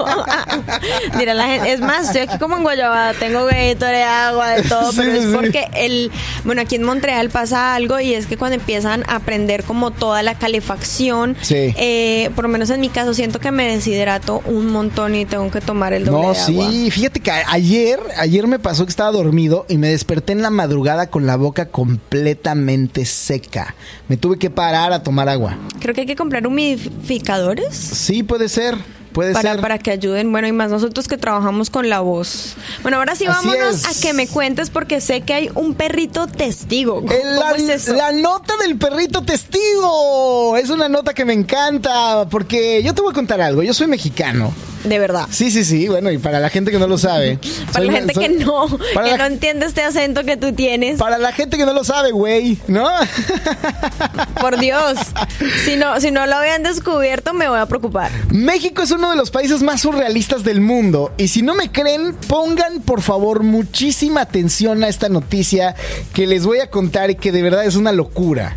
Mira, 1.16 1.34
la 1.34 1.46
gente, 1.46 1.72
es 1.72 1.80
más, 1.80 2.06
estoy 2.06 2.22
aquí 2.22 2.38
como 2.38 2.56
en 2.56 2.62
Guayabada, 2.62 3.14
tengo 3.14 3.46
de 3.46 4.02
agua, 4.02 4.50
de 4.50 4.62
todo, 4.62 4.90
pero 4.96 5.12
es 5.12 5.26
porque 5.26 5.68
el, 5.74 6.10
bueno, 6.44 6.62
aquí 6.62 6.76
en 6.76 6.82
Montreal 6.82 7.30
pasa 7.30 7.74
algo 7.74 8.00
y 8.00 8.14
es 8.14 8.26
que 8.26 8.36
cuando 8.36 8.56
empiezan 8.56 9.04
a 9.08 9.16
aprender 9.16 9.64
como 9.64 9.90
toda 9.90 10.22
la 10.22 10.34
calefacción, 10.34 11.36
eh, 11.50 12.30
por 12.34 12.44
lo 12.44 12.48
menos 12.48 12.70
en 12.70 12.80
mi 12.80 12.88
caso 12.88 13.14
siento 13.14 13.38
que 13.40 13.50
me 13.50 13.68
deshidrato 13.74 14.42
un 14.46 14.66
montón 14.66 15.14
y 15.14 15.24
tengo 15.24 15.50
que 15.50 15.60
tomar 15.60 15.92
el 15.92 16.04
doble 16.04 16.26
no, 16.26 16.32
de 16.32 16.40
agua. 16.40 16.70
sí, 16.70 16.90
fíjate 16.90 17.20
que 17.20 17.30
ayer, 17.30 18.00
ayer 18.16 18.46
me 18.46 18.58
pasó 18.58 18.84
que 18.84 18.90
estaba 18.90 19.10
dormido 19.10 19.66
y 19.68 19.78
me 19.78 19.88
desperté 19.88 20.32
en 20.32 20.42
la 20.42 20.50
madrugada 20.50 21.08
con 21.08 21.26
la 21.26 21.29
boca 21.36 21.68
completamente 21.68 23.04
seca. 23.04 23.74
Me 24.08 24.16
tuve 24.16 24.38
que 24.38 24.50
parar 24.50 24.92
a 24.92 25.02
tomar 25.02 25.28
agua. 25.28 25.56
Creo 25.80 25.94
que 25.94 26.02
hay 26.02 26.06
que 26.06 26.16
comprar 26.16 26.46
humidificadores. 26.46 27.74
Sí, 27.74 28.22
puede 28.22 28.48
ser. 28.48 28.76
Puede 29.12 29.32
para, 29.32 29.52
ser. 29.52 29.60
Para 29.60 29.78
que 29.78 29.90
ayuden, 29.90 30.30
bueno, 30.30 30.46
y 30.46 30.52
más 30.52 30.70
nosotros 30.70 31.08
que 31.08 31.18
trabajamos 31.18 31.68
con 31.68 31.88
la 31.88 32.00
voz. 32.00 32.54
Bueno, 32.82 32.98
ahora 32.98 33.16
sí 33.16 33.26
vámonos 33.26 33.84
a 33.86 34.00
que 34.00 34.12
me 34.12 34.28
cuentes 34.28 34.70
porque 34.70 35.00
sé 35.00 35.22
que 35.22 35.34
hay 35.34 35.50
un 35.54 35.74
perrito 35.74 36.26
testigo. 36.28 37.02
la, 37.04 37.52
es 37.52 37.88
la 37.88 38.12
nota 38.12 38.56
del 38.58 38.78
perrito 38.78 39.22
testigo. 39.22 40.56
Es 40.56 40.70
una 40.70 40.88
nota 40.88 41.12
que 41.12 41.24
me 41.24 41.32
encanta 41.32 42.28
porque 42.30 42.82
yo 42.84 42.94
te 42.94 43.02
voy 43.02 43.10
a 43.10 43.14
contar 43.14 43.40
algo. 43.40 43.62
Yo 43.62 43.74
soy 43.74 43.88
mexicano. 43.88 44.52
De 44.84 44.98
verdad. 44.98 45.26
Sí, 45.30 45.50
sí, 45.50 45.64
sí. 45.64 45.88
Bueno, 45.88 46.10
y 46.10 46.18
para 46.18 46.40
la 46.40 46.48
gente 46.48 46.70
que 46.70 46.78
no 46.78 46.86
lo 46.86 46.98
sabe. 46.98 47.38
para 47.72 47.84
la 47.84 47.92
gente 47.92 48.14
que 48.14 48.28
no, 48.28 48.66
que 48.68 49.18
no 49.18 49.24
entiende 49.26 49.66
este 49.66 49.82
acento 49.82 50.24
que 50.24 50.36
tú 50.36 50.52
tienes. 50.52 50.98
Para 50.98 51.18
la 51.18 51.32
gente 51.32 51.56
que 51.56 51.66
no 51.66 51.72
lo 51.72 51.84
sabe, 51.84 52.12
güey, 52.12 52.58
¿no? 52.66 52.88
Por 54.40 54.58
Dios. 54.58 54.98
Si 55.64 55.76
no, 55.76 56.00
si 56.00 56.10
no 56.10 56.26
lo 56.26 56.36
habían 56.36 56.62
descubierto, 56.62 57.34
me 57.34 57.48
voy 57.48 57.58
a 57.58 57.66
preocupar. 57.66 58.10
México 58.30 58.82
es 58.82 58.90
uno 58.90 59.10
de 59.10 59.16
los 59.16 59.30
países 59.30 59.62
más 59.62 59.82
surrealistas 59.82 60.44
del 60.44 60.60
mundo. 60.60 61.12
Y 61.16 61.28
si 61.28 61.42
no 61.42 61.54
me 61.54 61.70
creen, 61.70 62.14
pongan 62.28 62.80
por 62.80 63.02
favor 63.02 63.42
muchísima 63.42 64.22
atención 64.22 64.82
a 64.84 64.88
esta 64.88 65.08
noticia 65.08 65.74
que 66.14 66.26
les 66.26 66.46
voy 66.46 66.60
a 66.60 66.70
contar 66.70 67.10
y 67.10 67.16
que 67.16 67.32
de 67.32 67.42
verdad 67.42 67.64
es 67.64 67.76
una 67.76 67.92
locura. 67.92 68.56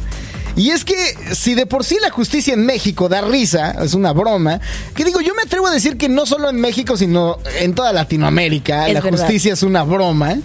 Y 0.56 0.70
es 0.70 0.86
que 0.86 0.96
si 1.34 1.56
de 1.56 1.66
por 1.66 1.84
sí 1.84 1.98
la 2.02 2.10
justicia 2.10 2.54
en 2.54 2.66
México 2.66 3.10
da 3.10 3.22
risa, 3.22 3.72
es 3.84 3.94
una 3.94 4.14
broma, 4.14 4.60
que 4.96 5.04
digo, 5.04 5.20
yo 5.22 5.34
me 5.34 5.44
atrevo 5.44 5.68
a 5.68 5.72
decir 5.72 5.98
que 5.98 6.10
no 6.10 6.26
solo 6.26 6.50
en 6.50 6.62
México, 6.62 6.96
sino 6.96 7.40
en 7.60 7.74
toda 7.74 7.92
Latinoamérica, 7.92 8.88
la 8.90 9.02
justicia 9.02 9.54
es 9.54 9.64
una 9.64 9.84
broma. 9.84 10.38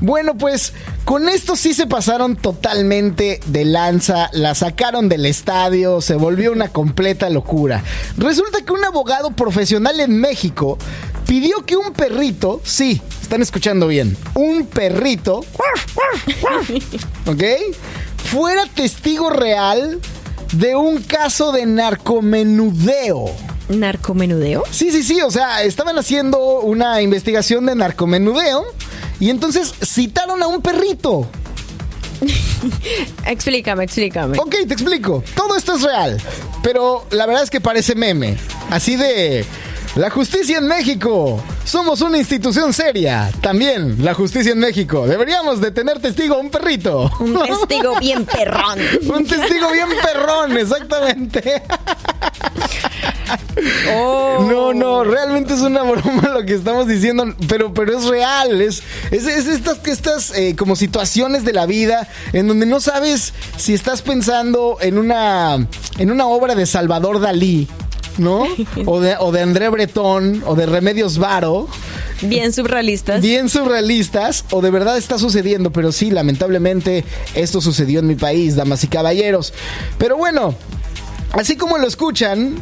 Bueno, 0.00 0.36
pues 0.36 0.72
con 1.04 1.28
esto 1.28 1.56
sí 1.56 1.72
se 1.72 1.86
pasaron 1.86 2.36
totalmente 2.36 3.40
de 3.46 3.64
lanza, 3.64 4.28
la 4.32 4.54
sacaron 4.54 5.08
del 5.08 5.24
estadio, 5.24 6.00
se 6.00 6.16
volvió 6.16 6.52
una 6.52 6.68
completa 6.68 7.30
locura. 7.30 7.82
Resulta 8.18 8.62
que 8.62 8.72
un 8.72 8.84
abogado 8.84 9.30
profesional 9.30 10.00
en 10.00 10.20
México 10.20 10.78
pidió 11.26 11.64
que 11.64 11.76
un 11.76 11.92
perrito, 11.92 12.60
sí, 12.64 13.00
están 13.22 13.40
escuchando 13.40 13.86
bien, 13.88 14.16
un 14.34 14.66
perrito, 14.66 15.44
¿ok? 17.26 17.42
Fuera 18.26 18.64
testigo 18.66 19.30
real 19.30 20.00
de 20.52 20.76
un 20.76 21.02
caso 21.02 21.52
de 21.52 21.66
narcomenudeo. 21.66 23.26
¿Narcomenudeo? 23.68 24.62
Sí, 24.70 24.90
sí, 24.90 25.02
sí, 25.02 25.20
o 25.22 25.30
sea, 25.30 25.62
estaban 25.62 25.98
haciendo 25.98 26.60
una 26.60 27.02
investigación 27.02 27.66
de 27.66 27.74
narcomenudeo 27.74 28.64
y 29.18 29.30
entonces 29.30 29.74
citaron 29.84 30.42
a 30.42 30.46
un 30.46 30.62
perrito. 30.62 31.28
explícame, 33.26 33.84
explícame. 33.84 34.38
Ok, 34.38 34.54
te 34.66 34.74
explico. 34.74 35.22
Todo 35.34 35.56
esto 35.56 35.76
es 35.76 35.82
real, 35.82 36.20
pero 36.62 37.06
la 37.10 37.26
verdad 37.26 37.42
es 37.42 37.50
que 37.50 37.60
parece 37.60 37.94
meme. 37.94 38.36
Así 38.70 38.96
de... 38.96 39.44
La 39.96 40.10
justicia 40.10 40.58
en 40.58 40.68
México. 40.68 41.42
Somos 41.64 42.02
una 42.02 42.18
institución 42.18 42.74
seria. 42.74 43.30
También 43.40 44.04
la 44.04 44.12
justicia 44.12 44.52
en 44.52 44.58
México. 44.58 45.06
Deberíamos 45.06 45.58
de 45.62 45.70
tener 45.70 46.00
testigo 46.00 46.34
a 46.34 46.38
un 46.38 46.50
perrito. 46.50 47.10
Un 47.18 47.34
testigo 47.46 47.98
bien 47.98 48.26
perrón. 48.26 48.78
un 49.14 49.26
testigo 49.26 49.70
bien 49.72 49.88
perrón, 50.02 50.54
exactamente. 50.58 51.62
Oh. 53.90 54.46
No, 54.46 54.74
no, 54.74 55.02
realmente 55.02 55.54
es 55.54 55.60
una 55.60 55.82
broma 55.82 56.28
lo 56.28 56.44
que 56.44 56.54
estamos 56.54 56.86
diciendo, 56.86 57.24
pero, 57.48 57.72
pero 57.72 57.96
es 57.96 58.04
real. 58.04 58.60
Es, 58.60 58.82
es, 59.10 59.26
estas, 59.26 59.78
estas 59.86 60.36
eh, 60.36 60.54
como 60.56 60.76
situaciones 60.76 61.42
de 61.46 61.54
la 61.54 61.64
vida 61.64 62.06
en 62.34 62.48
donde 62.48 62.66
no 62.66 62.80
sabes 62.80 63.32
si 63.56 63.72
estás 63.72 64.02
pensando 64.02 64.76
en 64.82 64.98
una, 64.98 65.66
en 65.96 66.10
una 66.10 66.26
obra 66.26 66.54
de 66.54 66.66
Salvador 66.66 67.18
Dalí 67.18 67.66
¿no? 68.18 68.44
O 68.86 69.00
de, 69.00 69.16
o 69.18 69.32
de 69.32 69.42
André 69.42 69.68
Bretón, 69.68 70.42
o 70.46 70.54
de 70.54 70.66
Remedios 70.66 71.18
Varo. 71.18 71.68
Bien 72.22 72.52
surrealistas. 72.52 73.20
Bien 73.20 73.48
surrealistas, 73.48 74.44
o 74.50 74.60
de 74.60 74.70
verdad 74.70 74.96
está 74.96 75.18
sucediendo, 75.18 75.70
pero 75.70 75.92
sí, 75.92 76.10
lamentablemente 76.10 77.04
esto 77.34 77.60
sucedió 77.60 78.00
en 78.00 78.06
mi 78.06 78.14
país, 78.14 78.56
damas 78.56 78.84
y 78.84 78.88
caballeros. 78.88 79.52
Pero 79.98 80.16
bueno, 80.16 80.54
así 81.32 81.56
como 81.56 81.78
lo 81.78 81.86
escuchan, 81.86 82.56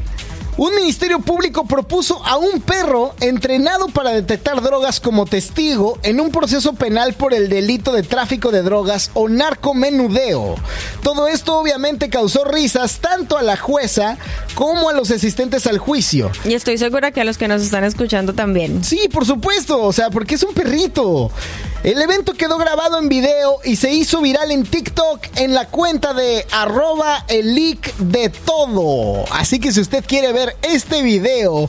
Un 0.56 0.72
ministerio 0.76 1.18
público 1.18 1.64
propuso 1.66 2.24
a 2.24 2.36
un 2.36 2.60
perro 2.60 3.16
entrenado 3.18 3.88
para 3.88 4.10
detectar 4.10 4.62
drogas 4.62 5.00
como 5.00 5.26
testigo 5.26 5.98
en 6.04 6.20
un 6.20 6.30
proceso 6.30 6.74
penal 6.74 7.14
por 7.14 7.34
el 7.34 7.48
delito 7.48 7.92
de 7.92 8.04
tráfico 8.04 8.52
de 8.52 8.62
drogas 8.62 9.10
o 9.14 9.28
narcomenudeo. 9.28 10.54
Todo 11.02 11.26
esto 11.26 11.58
obviamente 11.58 12.08
causó 12.08 12.44
risas 12.44 13.00
tanto 13.00 13.36
a 13.36 13.42
la 13.42 13.56
jueza 13.56 14.16
como 14.54 14.90
a 14.90 14.92
los 14.92 15.10
asistentes 15.10 15.66
al 15.66 15.78
juicio. 15.78 16.30
Y 16.44 16.54
estoy 16.54 16.78
segura 16.78 17.10
que 17.10 17.20
a 17.20 17.24
los 17.24 17.36
que 17.36 17.48
nos 17.48 17.60
están 17.60 17.82
escuchando 17.82 18.32
también. 18.32 18.84
Sí, 18.84 19.08
por 19.12 19.26
supuesto, 19.26 19.82
o 19.82 19.92
sea, 19.92 20.10
porque 20.10 20.36
es 20.36 20.44
un 20.44 20.54
perrito. 20.54 21.32
El 21.82 22.00
evento 22.00 22.32
quedó 22.32 22.56
grabado 22.56 22.98
en 22.98 23.10
video 23.10 23.58
y 23.62 23.76
se 23.76 23.92
hizo 23.92 24.22
viral 24.22 24.50
en 24.50 24.64
TikTok 24.64 25.20
en 25.36 25.52
la 25.52 25.66
cuenta 25.66 26.14
de 26.14 26.46
arroba 26.50 27.26
el 27.28 27.54
leak 27.54 27.94
de 27.98 28.30
todo. 28.30 29.24
Así 29.30 29.58
que 29.58 29.70
si 29.70 29.82
usted 29.82 30.02
quiere 30.02 30.32
ver 30.32 30.43
este 30.62 31.02
video, 31.02 31.68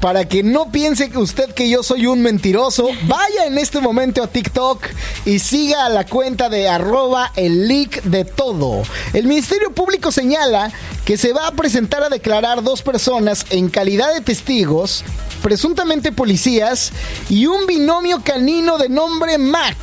para 0.00 0.26
que 0.26 0.42
no 0.42 0.72
piense 0.72 1.10
usted 1.16 1.54
que 1.54 1.68
yo 1.68 1.82
soy 1.82 2.06
un 2.06 2.22
mentiroso, 2.22 2.88
vaya 3.06 3.46
en 3.46 3.56
este 3.58 3.80
momento 3.80 4.22
a 4.22 4.26
TikTok 4.26 4.84
y 5.24 5.38
siga 5.38 5.86
a 5.86 5.88
la 5.88 6.06
cuenta 6.06 6.48
de 6.48 6.68
arroba 6.68 7.32
el 7.36 7.68
leak 7.68 8.02
de 8.02 8.24
todo. 8.24 8.82
El 9.12 9.26
Ministerio 9.26 9.72
Público 9.72 10.10
señala 10.10 10.72
que 11.04 11.16
se 11.16 11.32
va 11.32 11.46
a 11.46 11.52
presentar 11.52 12.02
a 12.02 12.08
declarar 12.08 12.62
dos 12.62 12.82
personas 12.82 13.46
en 13.50 13.68
calidad 13.68 14.12
de 14.14 14.20
testigos, 14.20 15.04
presuntamente 15.42 16.12
policías, 16.12 16.92
y 17.28 17.46
un 17.46 17.66
binomio 17.66 18.22
canino 18.24 18.78
de 18.78 18.88
nombre 18.88 19.38
Mac. 19.38 19.76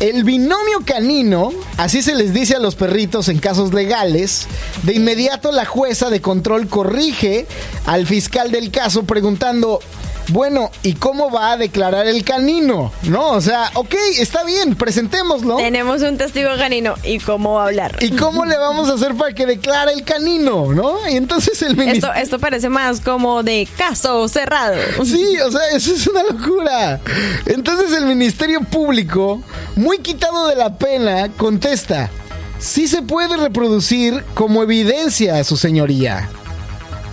El 0.00 0.24
binomio 0.24 0.80
canino, 0.82 1.50
así 1.76 2.00
se 2.00 2.14
les 2.14 2.32
dice 2.32 2.56
a 2.56 2.58
los 2.58 2.74
perritos 2.74 3.28
en 3.28 3.38
casos 3.38 3.74
legales, 3.74 4.46
de 4.82 4.94
inmediato 4.94 5.52
la 5.52 5.66
jueza 5.66 6.08
de 6.08 6.22
control 6.22 6.68
corrige 6.68 7.46
al 7.84 8.06
fiscal 8.06 8.50
del 8.50 8.70
caso 8.70 9.02
preguntando, 9.02 9.80
bueno, 10.28 10.70
¿y 10.82 10.94
cómo 10.94 11.30
va 11.30 11.52
a 11.52 11.56
declarar 11.56 12.06
el 12.06 12.24
canino? 12.24 12.92
No, 13.02 13.30
o 13.30 13.40
sea, 13.40 13.70
ok, 13.74 13.94
está 14.18 14.44
bien, 14.44 14.74
presentémoslo. 14.74 15.56
Tenemos 15.56 16.02
un 16.02 16.16
testigo 16.18 16.50
canino. 16.56 16.94
¿Y 17.02 17.18
cómo 17.18 17.54
va 17.54 17.64
a 17.64 17.66
hablar? 17.66 17.96
¿Y 18.00 18.12
cómo 18.12 18.44
le 18.44 18.56
vamos 18.56 18.88
a 18.88 18.94
hacer 18.94 19.14
para 19.14 19.34
que 19.34 19.46
declare 19.46 19.92
el 19.92 20.04
canino? 20.04 20.72
¿No? 20.72 21.08
Y 21.08 21.16
entonces 21.16 21.60
el 21.62 21.76
ministerio... 21.76 22.10
Esto, 22.10 22.22
esto 22.22 22.38
parece 22.38 22.68
más 22.68 23.00
como 23.00 23.42
de 23.42 23.68
caso 23.76 24.28
cerrado. 24.28 24.76
Sí, 25.04 25.38
o 25.44 25.50
sea, 25.50 25.68
eso 25.72 25.94
es 25.94 26.06
una 26.06 26.22
locura. 26.22 27.00
Entonces 27.46 27.92
el 27.92 28.06
Ministerio 28.06 28.60
Público, 28.62 29.42
muy 29.76 29.98
quitado 29.98 30.46
de 30.48 30.56
la 30.56 30.76
pena, 30.76 31.28
contesta. 31.36 32.10
Sí 32.58 32.88
se 32.88 33.02
puede 33.02 33.36
reproducir 33.36 34.22
como 34.34 34.62
evidencia, 34.62 35.42
su 35.44 35.56
señoría. 35.56 36.28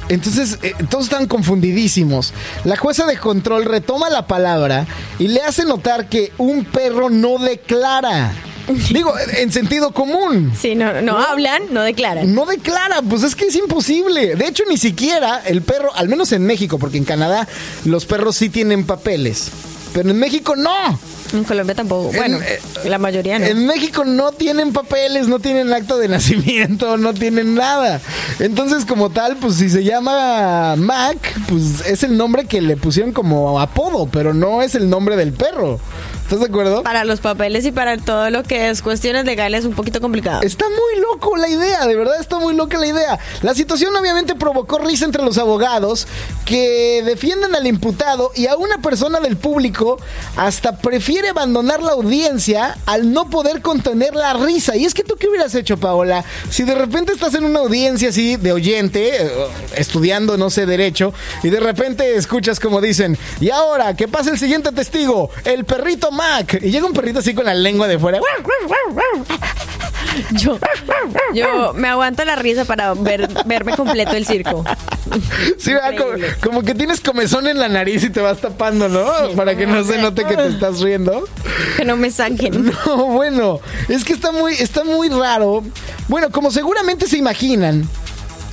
Entonces, 0.10 0.60
eh, 0.62 0.74
todos 0.90 1.06
están 1.06 1.28
confundidísimos. 1.28 2.34
La 2.64 2.78
jueza 2.78 3.06
de 3.06 3.18
control 3.18 3.66
retoma 3.66 4.10
la 4.10 4.28
palabra 4.28 4.86
y 5.20 5.28
le 5.28 5.42
hace 5.42 5.66
notar 5.66 6.08
que 6.08 6.32
un 6.38 6.66
perro 6.66 7.10
no 7.10 7.38
declara. 7.40 8.34
Digo, 8.92 9.14
en 9.38 9.52
sentido 9.52 9.92
común. 9.92 10.54
Sí, 10.60 10.76
no, 10.76 11.02
no, 11.02 11.18
hablan, 11.18 11.64
no 11.72 11.82
declaran. 11.82 12.34
No 12.34 12.46
declara, 12.46 13.02
pues 13.02 13.24
es 13.24 13.36
que 13.36 13.46
es 13.46 13.56
imposible. 13.56 14.36
De 14.36 14.48
hecho, 14.48 14.64
ni 14.70 14.78
siquiera 14.78 15.42
el 15.46 15.62
perro, 15.62 15.94
al 15.96 16.10
menos 16.10 16.32
en 16.32 16.46
México, 16.46 16.78
porque 16.78 16.98
en 16.98 17.06
Canadá 17.06 17.48
los 17.86 18.06
perros 18.06 18.36
sí 18.36 18.50
tienen 18.50 18.86
papeles. 18.86 19.52
Pero 19.98 20.12
en 20.12 20.20
México 20.20 20.56
no. 20.56 21.00
En 21.34 21.44
Colombia 21.44 21.74
tampoco. 21.74 22.12
Bueno, 22.16 22.38
la 22.86 23.00
mayoría 23.00 23.40
no. 23.40 23.48
En 23.48 23.66
México 23.66 24.06
no 24.06 24.32
tienen 24.32 24.72
papeles, 24.72 25.28
no 25.28 25.40
tienen 25.40 25.74
acto 25.74 25.98
de 25.98 26.08
nacimiento, 26.18 26.98
no 26.98 27.16
tienen 27.16 27.56
nada. 27.56 28.00
Entonces, 28.38 28.86
como 28.86 29.10
tal, 29.10 29.38
pues 29.38 29.56
si 29.56 29.72
se 29.72 29.84
llama 29.84 30.76
Mac, 30.76 31.18
pues 31.48 31.84
es 31.88 32.04
el 32.04 32.16
nombre 32.16 32.46
que 32.46 32.62
le 32.62 32.78
pusieron 32.78 33.12
como 33.12 33.60
apodo, 33.60 34.06
pero 34.06 34.36
no 34.36 34.62
es 34.62 34.76
el 34.76 34.88
nombre 34.88 35.16
del 35.16 35.34
perro. 35.34 35.80
¿Estás 36.28 36.42
de 36.42 36.48
acuerdo? 36.48 36.84
Para 36.84 37.06
los 37.06 37.22
papeles 37.22 37.66
y 37.66 37.72
para 37.72 37.96
todo 37.96 38.30
lo 38.30 38.44
que 38.44 38.70
es 38.70 38.82
cuestiones 38.82 39.24
legales 39.24 39.64
un 39.64 39.72
poquito 39.72 40.02
complicado. 40.02 40.42
Está 40.42 40.66
muy 40.68 41.02
loco 41.02 41.38
la 41.38 41.48
idea, 41.48 41.88
de 41.88 41.96
verdad 41.96 42.20
está 42.20 42.38
muy 42.38 42.54
loca 42.54 42.78
la 42.78 42.88
idea. 42.88 43.18
La 43.44 43.56
situación 43.56 43.96
obviamente 43.96 44.36
provocó 44.36 44.78
risa 44.78 45.06
entre 45.06 45.24
los 45.24 45.38
abogados 45.38 46.06
que 46.44 47.02
defienden 47.06 47.56
al 47.56 47.66
imputado 47.66 48.32
y 48.36 48.48
a 48.48 48.58
una 48.58 48.80
persona 48.80 49.22
del 49.22 49.38
público 49.38 50.00
hasta 50.36 50.78
prefiere 50.80 51.30
abandonar 51.30 51.82
la 51.82 51.94
audiencia 51.94 52.78
al 52.86 53.14
no 53.14 53.30
poder 53.30 53.62
contener 53.62 54.14
la 54.14 54.34
risa. 54.34 54.76
Y 54.76 54.84
es 54.84 54.94
que 54.94 55.06
tú 55.06 55.16
qué 55.16 55.30
hubieras 55.30 55.56
hecho, 55.56 55.78
Paola, 55.78 56.26
si 56.50 56.64
de 56.64 56.76
repente 56.76 57.14
estás 57.14 57.36
en 57.36 57.46
una 57.46 57.60
audiencia 57.60 58.10
así 58.10 58.36
de 58.36 58.52
oyente, 58.52 59.12
eh, 59.16 59.32
estudiando, 59.78 60.38
no 60.38 60.50
sé, 60.50 60.66
derecho, 60.66 61.14
y 61.42 61.52
de 61.52 61.62
repente 61.62 62.18
escuchas 62.18 62.60
como 62.60 62.82
dicen, 62.82 63.18
y 63.40 63.50
ahora, 63.50 63.96
que 63.96 64.10
pase 64.10 64.32
el 64.32 64.38
siguiente 64.38 64.74
testigo, 64.74 65.30
el 65.46 65.64
perrito 65.64 66.12
Mac. 66.18 66.60
Y 66.62 66.72
llega 66.72 66.86
un 66.86 66.94
perrito 66.94 67.20
así 67.20 67.34
con 67.34 67.46
la 67.46 67.54
lengua 67.54 67.88
de 67.88 67.98
fuera. 67.98 68.20
Yo, 70.34 70.58
yo 71.34 71.74
me 71.74 71.88
aguanto 71.88 72.26
la 72.26 72.36
risa 72.36 72.66
para 72.66 72.94
ver, 72.94 73.28
verme 73.46 73.76
completo 73.76 74.16
el 74.16 74.26
circo. 74.26 74.64
Sí, 75.58 75.72
como, 75.98 76.12
como, 76.44 76.64
que 76.64 76.76
tienes 76.76 77.02
comezón 77.02 77.48
en 77.48 77.60
la 77.60 77.70
nariz 77.70 78.04
y 78.04 78.10
te 78.10 78.22
vas 78.22 78.40
tapando, 78.40 78.90
¿no? 78.90 79.06
para 79.36 79.56
que 79.56 79.66
no 79.68 79.84
se 79.84 79.98
note 79.98 80.26
que 80.26 80.36
te 80.36 80.48
estás 80.48 80.80
riendo. 80.80 81.28
Que 81.76 81.86
no 81.86 81.96
me 81.98 82.12
saquen. 82.12 82.74
No, 82.88 83.06
bueno, 83.08 83.60
es 83.88 84.04
que 84.04 84.14
está 84.14 84.32
muy, 84.32 84.54
está 84.54 84.84
muy 84.84 85.10
raro. 85.10 85.64
Bueno, 86.08 86.30
como 86.32 86.52
seguramente 86.52 87.08
se 87.08 87.18
imaginan, 87.18 87.88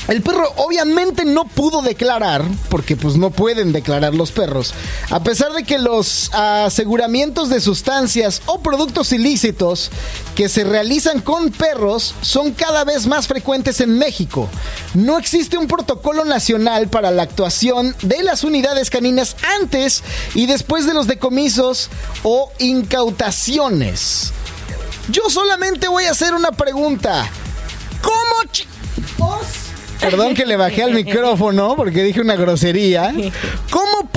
el 0.08 0.22
perro 0.22 0.52
obviamente 0.56 1.24
no 1.24 1.46
pudo 1.46 1.80
declarar, 1.80 2.44
porque 2.68 2.96
pues 2.96 3.16
no 3.16 3.30
pueden 3.30 3.72
declarar 3.72 4.14
los 4.14 4.32
perros, 4.32 4.74
a 5.10 5.22
pesar 5.22 5.52
de 5.52 5.64
que 5.64 5.78
los 5.78 6.30
aseguramientos 6.32 7.48
de 7.48 7.60
sustancias 7.60 8.42
o 8.46 8.60
productos 8.60 9.12
ilícitos 9.12 9.90
que 10.34 10.48
se 10.48 10.64
realizan 10.64 11.20
con 11.20 11.50
perros 11.50 12.14
son 12.20 12.52
cada 12.52 12.84
vez 12.84 13.06
más 13.06 13.26
frecuentes 13.28 13.80
en 13.80 13.96
México. 13.98 14.48
No 14.92 15.18
existe 15.18 15.56
un 15.56 15.68
protocolo 15.68 16.24
nacional 16.24 16.88
para 16.88 17.10
la 17.10 17.22
actuación 17.22 17.96
de 18.02 18.22
las 18.22 18.44
unidades 18.44 18.90
caninas 18.90 19.36
antes 19.60 20.02
y 20.34 20.46
después 20.46 20.86
de 20.86 20.94
los 20.94 21.06
decomisos 21.06 21.88
o 22.22 22.52
incautaciones. 22.58 24.32
Yo 25.08 25.28
solamente 25.28 25.88
voy 25.88 26.04
a 26.04 26.12
hacer 26.12 26.34
una 26.34 26.52
pregunta. 26.52 27.28
¿Cómo 28.02 28.50
chicos? 28.52 29.63
Perdón 30.04 30.34
que 30.34 30.44
le 30.44 30.56
bajé 30.56 30.82
al 30.82 30.92
micrófono 30.92 31.76
porque 31.76 32.02
dije 32.02 32.20
una 32.20 32.36
grosería. 32.36 33.12
¿Cómo 33.70 34.10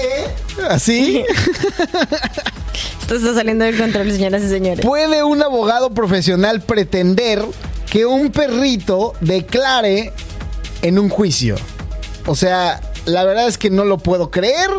¿Eh? 0.00 0.26
¿Así? 0.68 1.24
Esto 3.00 3.16
está 3.16 3.34
saliendo 3.34 3.64
del 3.64 3.76
control, 3.76 4.10
señoras 4.12 4.42
y 4.42 4.48
señores. 4.48 4.84
¿Puede 4.84 5.22
un 5.22 5.42
abogado 5.42 5.90
profesional 5.90 6.60
pretender 6.60 7.44
que 7.90 8.06
un 8.06 8.30
perrito 8.30 9.14
declare 9.20 10.12
en 10.82 10.98
un 10.98 11.08
juicio? 11.08 11.56
O 12.26 12.34
sea, 12.34 12.80
la 13.04 13.24
verdad 13.24 13.48
es 13.48 13.58
que 13.58 13.70
no 13.70 13.84
lo 13.84 13.98
puedo 13.98 14.30
creer, 14.30 14.70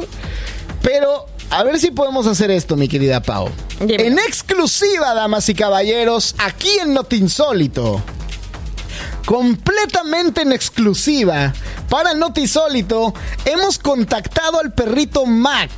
pero 0.82 1.26
a 1.50 1.64
ver 1.64 1.80
si 1.80 1.92
podemos 1.92 2.26
hacer 2.28 2.50
esto, 2.52 2.76
mi 2.76 2.88
querida 2.88 3.22
Pau. 3.22 3.50
En 3.80 4.18
exclusiva, 4.20 5.14
damas 5.14 5.50
y 5.50 5.56
caballeros, 5.56 6.36
aquí 6.38 6.70
en 6.82 6.94
Notinsólito 6.94 8.02
completamente 9.26 10.42
en 10.42 10.52
exclusiva 10.52 11.54
para 11.90 12.14
Notisólito, 12.14 13.14
hemos 13.46 13.78
contactado 13.78 14.60
al 14.60 14.74
perrito 14.74 15.26
Mac. 15.26 15.70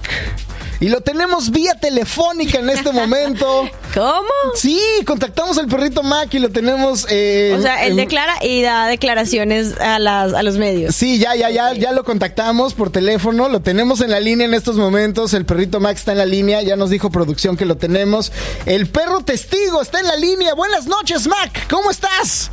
Y 0.84 0.89
lo 0.89 0.99
tenemos 0.99 1.49
vía 1.49 1.76
telefónica 1.76 2.59
en 2.59 2.69
este 2.69 2.91
momento. 2.91 3.69
¿Cómo? 3.93 4.28
Sí, 4.53 4.78
contactamos 5.05 5.57
al 5.57 5.67
perrito 5.67 6.03
Mac 6.03 6.34
y 6.34 6.39
lo 6.39 6.49
tenemos. 6.49 7.07
Eh, 7.09 7.55
o 7.57 7.61
sea, 7.61 7.86
él 7.86 7.95
declara 7.95 8.34
y 8.43 8.61
da 8.61 8.88
declaraciones 8.88 9.80
a, 9.80 9.97
las, 9.99 10.34
a 10.34 10.43
los 10.43 10.57
medios. 10.57 10.93
Sí, 10.93 11.19
ya, 11.19 11.36
ya, 11.36 11.49
ya, 11.51 11.74
ya 11.74 11.93
lo 11.93 12.03
contactamos 12.03 12.74
por 12.74 12.89
teléfono. 12.89 13.47
Lo 13.47 13.61
tenemos 13.61 14.01
en 14.01 14.11
la 14.11 14.19
línea 14.19 14.45
en 14.45 14.53
estos 14.53 14.76
momentos. 14.76 15.34
El 15.34 15.45
perrito 15.45 15.80
Mac 15.80 15.95
está 15.95 16.11
en 16.11 16.17
la 16.17 16.26
línea. 16.26 16.61
Ya 16.63 16.76
nos 16.76 16.89
dijo 16.89 17.09
producción 17.11 17.55
que 17.55 17.65
lo 17.65 17.78
tenemos. 17.78 18.34
El 18.65 18.88
perro 18.88 19.21
testigo 19.21 19.82
está 19.82 20.01
en 20.01 20.07
la 20.07 20.17
línea. 20.17 20.53
Buenas 20.53 20.88
noches, 20.88 21.28
Mac. 21.28 21.65
¿Cómo 21.69 21.91
estás? 21.91 22.51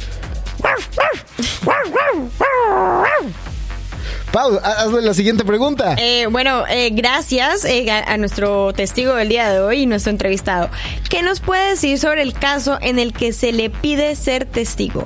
Pau, 4.32 4.60
hazle 4.62 5.02
la 5.02 5.12
siguiente 5.12 5.44
pregunta. 5.44 5.96
Eh, 5.98 6.26
bueno, 6.30 6.64
eh, 6.68 6.90
gracias 6.92 7.64
eh, 7.64 7.90
a, 7.90 8.16
nuestro 8.16 8.72
testigo 8.72 9.14
del 9.14 9.28
día 9.28 9.50
de 9.50 9.58
hoy 9.60 9.82
y 9.82 9.86
nuestro 9.86 10.10
entrevistado. 10.10 10.70
¿Qué 11.08 11.22
nos 11.22 11.40
puede 11.40 11.70
decir 11.70 11.98
sobre 11.98 12.22
el 12.22 12.32
caso 12.32 12.78
en 12.80 13.00
el 13.00 13.12
que 13.12 13.32
se 13.32 13.52
le 13.52 13.70
pide 13.70 14.14
ser 14.14 14.44
testigo? 14.44 15.04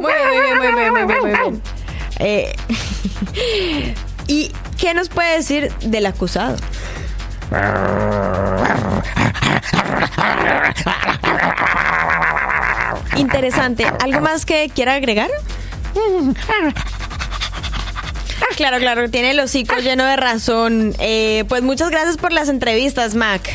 Muy 0.00 0.12
bien, 0.12 0.58
muy 0.58 0.72
bien, 0.74 0.92
muy 0.92 1.04
bien, 1.04 1.20
muy 1.20 1.30
bien. 1.30 1.62
¿Y 4.26 4.52
qué 4.78 4.94
nos 4.94 5.10
puede 5.10 5.36
decir 5.36 5.70
del 5.80 6.06
acusado? 6.06 6.56
Interesante. 13.16 13.86
¿Algo 14.02 14.20
más 14.20 14.44
que 14.46 14.70
quiera 14.74 14.94
agregar? 14.94 15.30
Claro, 18.56 18.78
claro, 18.78 19.10
tiene 19.10 19.30
el 19.30 19.40
hocico 19.40 19.76
lleno 19.76 20.04
de 20.04 20.16
razón. 20.16 20.94
Eh, 20.98 21.44
pues 21.48 21.62
muchas 21.62 21.90
gracias 21.90 22.16
por 22.16 22.32
las 22.32 22.48
entrevistas, 22.48 23.14
Mac. 23.14 23.50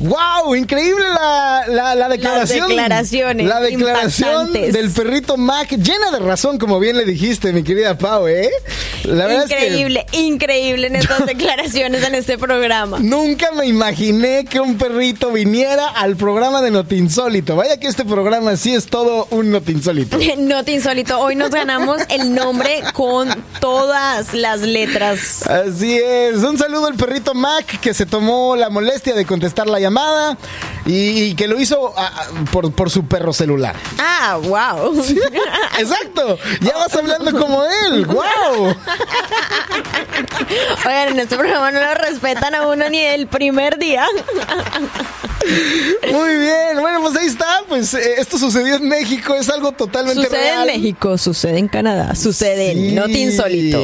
¡Wow! 0.00 0.54
Increíble 0.54 1.04
la, 1.08 1.64
la, 1.68 1.94
la 1.94 2.08
declaración. 2.08 2.60
Las 2.60 2.68
declaraciones. 2.68 3.46
La 3.46 3.60
declaración 3.60 4.52
del 4.52 4.90
perrito 4.90 5.36
Mac, 5.36 5.68
llena 5.70 6.10
de 6.10 6.18
razón, 6.18 6.58
como 6.58 6.78
bien 6.80 6.96
le 6.96 7.04
dijiste, 7.04 7.52
mi 7.52 7.62
querida 7.62 7.96
Pau, 7.96 8.26
¿eh? 8.26 8.50
La 9.04 9.26
verdad 9.26 9.44
increíble, 9.44 10.06
increíble 10.12 10.86
en 10.86 10.96
estas 10.96 11.26
declaraciones 11.26 12.02
en 12.04 12.14
este 12.14 12.38
programa. 12.38 12.98
nunca 13.00 13.52
me 13.52 13.66
imaginé 13.66 14.44
que 14.44 14.60
un 14.60 14.76
perrito 14.78 15.30
viniera 15.30 15.88
al 15.88 16.16
programa 16.16 16.62
de 16.62 16.70
Notinsólito. 16.70 17.56
Vaya 17.56 17.78
que 17.78 17.86
este 17.86 18.04
programa 18.04 18.56
sí 18.56 18.74
es 18.74 18.86
todo 18.86 19.26
un 19.30 19.50
Notinsólito. 19.50 20.18
No 20.36 20.64
te 20.64 20.72
insólito, 20.72 21.18
hoy 21.20 21.36
nos 21.36 21.50
ganamos 21.50 22.00
el 22.10 22.34
nombre 22.34 22.82
con 22.92 23.28
todas 23.60 24.34
las 24.34 24.60
letras. 24.60 25.46
Así 25.48 25.98
es. 25.98 26.36
Un 26.38 26.58
saludo 26.58 26.86
al 26.86 26.94
perrito 26.94 27.34
Mac 27.34 27.80
que 27.80 27.94
se 27.94 28.04
tomó 28.06 28.56
la 28.56 28.68
molestia 28.68 29.14
de 29.14 29.24
contestar 29.24 29.66
la 29.66 29.80
llamada 29.84 30.36
y, 30.86 31.22
y 31.22 31.34
que 31.34 31.46
lo 31.48 31.58
hizo 31.60 31.94
ah, 31.96 32.10
ah, 32.14 32.26
por, 32.52 32.72
por 32.72 32.90
su 32.90 33.06
perro 33.06 33.32
celular. 33.32 33.74
Ah, 33.98 34.38
wow. 34.42 34.94
Exacto. 35.78 36.38
Ya 36.60 36.76
vas 36.76 36.94
hablando 36.94 37.32
como 37.38 37.62
él. 37.64 38.04
¡Wow! 38.06 38.74
Oigan, 40.86 41.08
en 41.10 41.18
este 41.20 41.36
programa 41.36 41.70
no 41.70 41.80
lo 41.80 41.94
respetan 41.94 42.54
a 42.54 42.66
uno 42.66 42.88
ni 42.88 42.98
el 43.00 43.26
primer 43.26 43.78
día. 43.78 44.06
Muy 46.12 46.36
bien. 46.38 46.80
Bueno, 46.80 47.00
pues 47.02 47.16
ahí 47.16 47.26
está. 47.26 47.62
Pues 47.68 47.94
eh, 47.94 48.14
esto 48.18 48.38
sucedió 48.38 48.76
en 48.76 48.88
México. 48.88 49.34
Es 49.34 49.48
algo 49.48 49.72
totalmente 49.72 50.24
Sucede 50.24 50.40
real. 50.40 50.68
en 50.68 50.80
México, 50.80 51.18
sucede 51.18 51.58
en 51.58 51.68
Canadá, 51.68 52.14
sucede 52.14 52.72
Sí. 52.72 52.88
en 52.88 52.94
No 52.94 53.04
te 53.06 53.18
insólito. 53.18 53.82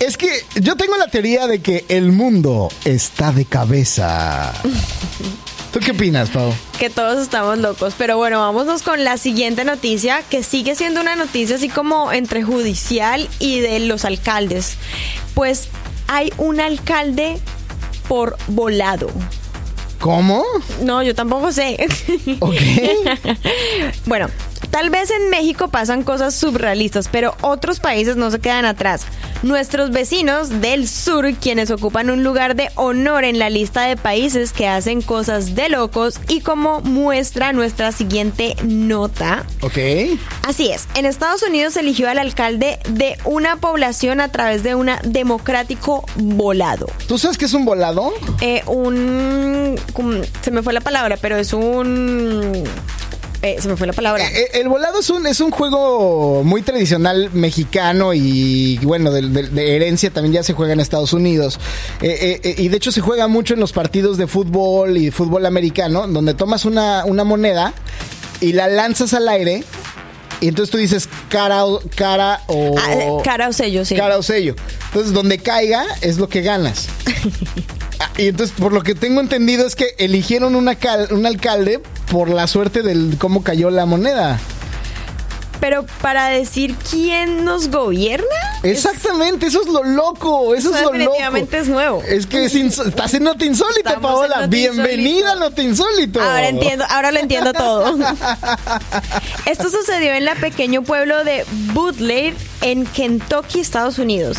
Es 0.00 0.16
que 0.16 0.44
yo 0.60 0.76
tengo 0.76 0.96
la 0.96 1.08
teoría 1.08 1.46
de 1.46 1.60
que 1.60 1.84
el 1.88 2.12
mundo 2.12 2.68
está 2.84 3.32
de 3.32 3.44
cabeza. 3.44 4.52
¿Tú 5.72 5.80
qué 5.80 5.90
opinas, 5.90 6.30
Pau? 6.30 6.54
Que 6.78 6.88
todos 6.88 7.20
estamos 7.20 7.58
locos. 7.58 7.94
Pero 7.98 8.16
bueno, 8.16 8.40
vámonos 8.40 8.82
con 8.82 9.04
la 9.04 9.18
siguiente 9.18 9.64
noticia, 9.64 10.22
que 10.30 10.42
sigue 10.42 10.74
siendo 10.74 11.00
una 11.00 11.16
noticia 11.16 11.56
así 11.56 11.68
como 11.68 12.12
entre 12.12 12.42
judicial 12.42 13.28
y 13.38 13.60
de 13.60 13.80
los 13.80 14.04
alcaldes. 14.04 14.76
Pues 15.34 15.68
hay 16.06 16.32
un 16.38 16.60
alcalde 16.60 17.38
por 18.08 18.36
volado. 18.46 19.10
¿Cómo? 19.98 20.44
No, 20.82 21.02
yo 21.02 21.14
tampoco 21.14 21.52
sé. 21.52 21.76
Ok. 22.38 22.54
bueno, 24.06 24.28
tal 24.78 24.90
vez 24.90 25.10
en 25.10 25.28
México 25.28 25.66
pasan 25.66 26.04
cosas 26.04 26.36
surrealistas, 26.36 27.08
pero 27.08 27.34
otros 27.40 27.80
países 27.80 28.14
no 28.14 28.30
se 28.30 28.38
quedan 28.38 28.64
atrás. 28.64 29.06
Nuestros 29.42 29.90
vecinos 29.90 30.60
del 30.60 30.88
sur, 30.88 31.34
quienes 31.34 31.72
ocupan 31.72 32.10
un 32.10 32.22
lugar 32.22 32.54
de 32.54 32.70
honor 32.76 33.24
en 33.24 33.40
la 33.40 33.50
lista 33.50 33.82
de 33.82 33.96
países 33.96 34.52
que 34.52 34.68
hacen 34.68 35.02
cosas 35.02 35.56
de 35.56 35.68
locos 35.68 36.20
y 36.28 36.42
como 36.42 36.80
muestra 36.82 37.52
nuestra 37.52 37.90
siguiente 37.90 38.54
nota. 38.62 39.44
Ok. 39.62 39.78
Así 40.46 40.70
es, 40.70 40.86
en 40.94 41.06
Estados 41.06 41.42
Unidos 41.42 41.74
se 41.74 41.80
eligió 41.80 42.08
al 42.08 42.18
alcalde 42.18 42.78
de 42.88 43.18
una 43.24 43.56
población 43.56 44.20
a 44.20 44.30
través 44.30 44.62
de 44.62 44.76
un 44.76 44.90
democrático 45.02 46.06
volado. 46.14 46.86
¿Tú 47.08 47.18
sabes 47.18 47.36
qué 47.36 47.46
es 47.46 47.54
un 47.54 47.64
volado? 47.64 48.12
Eh, 48.40 48.62
un... 48.66 49.74
Se 50.40 50.52
me 50.52 50.62
fue 50.62 50.72
la 50.72 50.82
palabra, 50.82 51.18
pero 51.20 51.36
es 51.36 51.52
un... 51.52 52.62
eh, 53.42 53.56
se 53.60 53.68
me 53.68 53.76
fue 53.76 53.86
la 53.86 53.92
palabra. 53.92 54.24
Eh, 54.24 54.50
El 54.54 54.68
volado 54.68 55.00
es 55.00 55.10
un, 55.10 55.26
es 55.26 55.40
un 55.40 55.50
juego 55.50 56.42
muy 56.44 56.62
tradicional 56.62 57.30
mexicano 57.32 58.12
y 58.14 58.78
bueno, 58.78 59.10
de, 59.12 59.76
herencia 59.76 60.10
también 60.10 60.34
ya 60.34 60.42
se 60.42 60.54
juega 60.54 60.72
en 60.72 60.80
Estados 60.80 61.12
Unidos. 61.12 61.60
Eh, 62.02 62.18
eh, 62.20 62.40
eh, 62.42 62.54
y 62.58 62.68
de 62.68 62.76
hecho 62.76 62.90
se 62.90 63.00
juega 63.00 63.28
mucho 63.28 63.54
en 63.54 63.60
los 63.60 63.72
partidos 63.72 64.18
de 64.18 64.26
fútbol 64.26 64.96
y 64.96 65.10
fútbol 65.10 65.46
americano, 65.46 66.06
donde 66.08 66.34
tomas 66.34 66.64
una, 66.64 67.04
una 67.04 67.24
moneda 67.24 67.72
y 68.40 68.52
la 68.52 68.68
lanzas 68.68 69.14
al 69.14 69.28
aire. 69.28 69.64
Y 70.40 70.48
entonces 70.48 70.70
tú 70.70 70.78
dices 70.78 71.08
cara 71.28 71.64
o, 71.64 71.80
cara 71.96 72.42
o... 72.46 72.74
Ah, 72.78 72.92
eh, 72.94 73.08
cara 73.24 73.48
o 73.48 73.52
sello, 73.52 73.84
sí. 73.84 73.96
Cara 73.96 74.16
o 74.18 74.22
sello. 74.22 74.54
Entonces, 74.86 75.12
donde 75.12 75.38
caiga 75.38 75.84
es 76.00 76.18
lo 76.18 76.28
que 76.28 76.42
ganas. 76.42 76.88
Ah, 78.00 78.10
y 78.16 78.28
entonces, 78.28 78.54
por 78.56 78.72
lo 78.72 78.84
que 78.84 78.94
tengo 78.94 79.20
entendido, 79.20 79.66
es 79.66 79.74
que 79.74 79.96
eligieron 79.98 80.54
una 80.54 80.76
cal- 80.76 81.08
un 81.12 81.26
alcalde 81.26 81.80
por 82.12 82.28
la 82.28 82.46
suerte 82.46 82.82
del 82.82 83.16
cómo 83.18 83.42
cayó 83.42 83.70
la 83.70 83.86
moneda. 83.86 84.38
Pero 85.60 85.84
para 86.00 86.28
decir 86.28 86.74
quién 86.90 87.44
nos 87.44 87.68
gobierna. 87.68 88.26
Exactamente, 88.62 89.46
eso 89.46 89.62
es 89.62 89.68
lo 89.68 89.84
loco, 89.84 90.54
eso, 90.54 90.70
Eso 90.70 90.78
es 90.78 90.82
lo 90.84 90.92
loco. 90.92 90.98
definitivamente 90.98 91.58
es 91.58 91.68
nuevo. 91.68 92.02
Es 92.06 92.26
que 92.26 92.44
es 92.44 92.54
estás 92.54 93.14
en 93.14 93.24
Noti 93.24 93.46
Insólito, 93.46 93.88
Estamos 93.88 94.12
Paola. 94.12 94.46
Bienvenida 94.46 95.32
a 95.32 95.36
Noti 95.36 95.62
Insólito. 95.62 96.20
Ahora 96.20 96.48
entiendo, 96.48 96.84
ahora 96.88 97.12
lo 97.12 97.18
entiendo 97.20 97.52
todo. 97.52 97.96
Esto 99.46 99.70
sucedió 99.70 100.12
en 100.14 100.28
el 100.28 100.36
pequeño 100.38 100.82
pueblo 100.82 101.24
de 101.24 101.44
Butler, 101.72 102.34
en 102.60 102.86
Kentucky, 102.86 103.60
Estados 103.60 103.98
Unidos. 103.98 104.38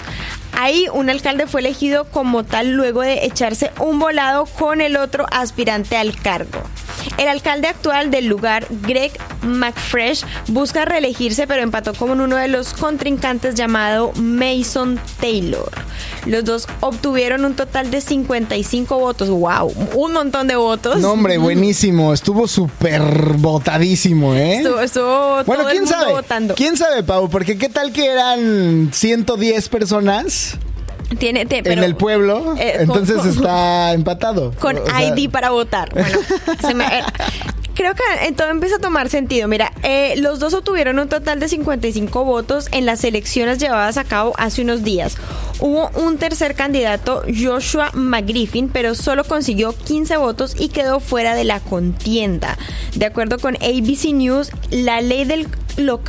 Ahí 0.54 0.88
un 0.94 1.10
alcalde 1.10 1.48
fue 1.48 1.62
elegido 1.62 2.06
como 2.06 2.44
tal 2.44 2.72
luego 2.72 3.02
de 3.02 3.26
echarse 3.26 3.72
un 3.80 4.00
volado 4.00 4.46
con 4.46 4.82
el 4.82 4.98
otro 4.98 5.26
aspirante 5.32 5.96
al 5.98 6.16
cargo. 6.16 6.62
El 7.18 7.28
alcalde 7.28 7.68
actual 7.68 8.12
del 8.12 8.26
lugar, 8.28 8.68
Greg 8.82 9.12
McFresh, 9.42 10.26
busca 10.48 10.86
reelegirse, 10.86 11.48
pero 11.48 11.62
empató 11.62 11.94
con 11.94 12.20
uno 12.20 12.36
de 12.36 12.48
los 12.50 12.74
contrincantes 12.74 13.56
llamado 13.56 14.12
Mason 14.16 15.00
Taylor. 15.20 15.70
Los 16.26 16.44
dos 16.46 16.68
obtuvieron 16.82 17.46
un 17.46 17.56
total 17.56 17.92
de 17.92 18.02
55 18.02 19.00
votos. 19.00 19.30
¡Wow! 19.30 19.74
Un 19.96 20.14
montón 20.14 20.48
de 20.48 20.56
votos. 20.56 20.98
No, 21.00 21.14
hombre, 21.14 21.38
buenísimo. 21.38 22.14
Estuvo 22.14 22.48
súper 22.48 23.02
votadísimo, 23.38 24.34
¿eh? 24.36 24.58
Estuvo, 24.58 24.80
estuvo 24.82 25.44
bueno, 25.46 25.64
todo 25.64 25.70
el 25.70 25.72
quién 25.72 25.84
mundo 25.84 26.00
sabe. 26.00 26.12
votando. 26.12 26.56
¿Quién 26.56 26.78
sabe, 26.78 27.04
Pau? 27.04 27.30
Porque 27.30 27.58
qué 27.58 27.70
tal 27.70 27.92
que 27.92 28.08
eran 28.08 28.90
110 28.94 29.70
personas 29.70 30.49
Tiene, 31.18 31.46
te- 31.48 31.58
en 31.72 31.84
el 31.84 31.96
pueblo, 31.96 32.56
eh, 32.58 32.78
entonces 32.82 33.18
con- 33.18 33.30
está 33.30 33.94
empatado. 33.94 34.52
Con 34.60 34.78
O 34.78 34.86
sea, 34.86 35.02
ID 35.18 35.30
para 35.32 35.50
votar. 35.50 35.90
Bueno, 35.92 36.20
se 36.62 36.74
me- 36.76 36.86
eh, 36.86 37.02
creo 37.74 37.94
que 37.96 38.32
todo 38.34 38.50
empieza 38.50 38.76
a 38.76 38.80
tomar 38.80 39.10
sentido. 39.10 39.48
Mira, 39.48 39.72
eh, 39.82 40.14
los 40.18 40.40
dos 40.40 40.54
obtuvieron 40.54 41.00
un 41.00 41.10
total 41.10 41.40
de 41.40 41.48
55 41.50 42.26
votos 42.26 42.68
en 42.74 42.86
las 42.86 43.04
elecciones 43.04 43.58
llevadas 43.58 43.98
a 43.98 44.04
cabo 44.04 44.34
hace 44.38 44.62
unos 44.62 44.84
días. 44.84 45.18
Hubo 45.60 45.90
un 45.96 46.18
tercer 46.20 46.54
candidato, 46.56 47.24
Joshua 47.28 47.90
McGriffin, 47.94 48.70
pero 48.70 48.94
solo 48.96 49.24
consiguió 49.24 49.74
15 49.74 50.16
votos 50.18 50.56
y 50.60 50.70
quedó 50.70 51.00
fuera 51.00 51.34
de 51.34 51.44
la 51.44 51.60
contienda. 51.60 52.56
De 52.96 53.06
acuerdo 53.08 53.40
con 53.40 53.56
ABC 53.56 54.14
News, 54.14 54.52
la 54.70 55.02
ley 55.02 55.26
del 55.26 55.48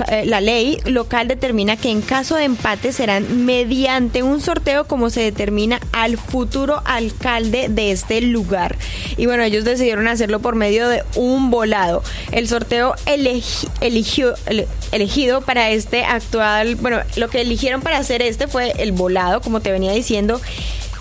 eh, 0.08 0.24
la 0.26 0.40
ley 0.40 0.78
local 0.84 1.28
determina 1.28 1.76
que 1.76 1.90
en 1.90 2.02
caso 2.02 2.36
de 2.36 2.44
empate 2.44 2.92
serán 2.92 3.44
mediante 3.44 4.22
un 4.22 4.40
sorteo 4.40 4.86
como 4.86 5.10
se 5.10 5.20
determina 5.20 5.80
al 5.92 6.16
futuro 6.18 6.82
alcalde 6.84 7.68
de 7.68 7.92
este 7.92 8.20
lugar. 8.20 8.76
Y 9.16 9.26
bueno, 9.26 9.42
ellos 9.42 9.64
decidieron 9.64 10.08
hacerlo 10.08 10.40
por 10.40 10.54
medio 10.56 10.88
de 10.88 11.02
un 11.16 11.50
volado. 11.50 12.02
El 12.32 12.48
sorteo 12.48 12.94
elegi- 13.06 13.68
eligió- 13.80 14.34
ele- 14.46 14.68
elegido 14.92 15.40
para 15.40 15.70
este 15.70 16.04
actual, 16.04 16.74
bueno, 16.76 16.98
lo 17.16 17.28
que 17.28 17.40
eligieron 17.40 17.80
para 17.82 17.98
hacer 17.98 18.22
este 18.22 18.48
fue 18.48 18.72
el 18.78 18.92
volado, 18.92 19.40
como 19.40 19.60
te 19.60 19.70
venía 19.72 19.92
diciendo, 19.92 20.40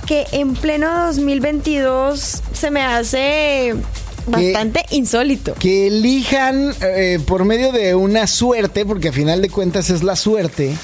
que 0.05 0.25
en 0.31 0.53
pleno 0.55 1.05
2022 1.07 2.41
se 2.53 2.71
me 2.71 2.81
hace 2.81 3.75
bastante 4.27 4.85
insólito. 4.91 5.53
Que 5.55 5.87
elijan 5.87 6.73
eh, 6.81 7.19
por 7.25 7.45
medio 7.45 7.71
de 7.71 7.95
una 7.95 8.27
suerte, 8.27 8.85
porque 8.85 9.09
a 9.09 9.11
final 9.13 9.41
de 9.41 9.49
cuentas 9.49 9.89
es 9.89 10.03
la 10.03 10.15
suerte 10.15 10.75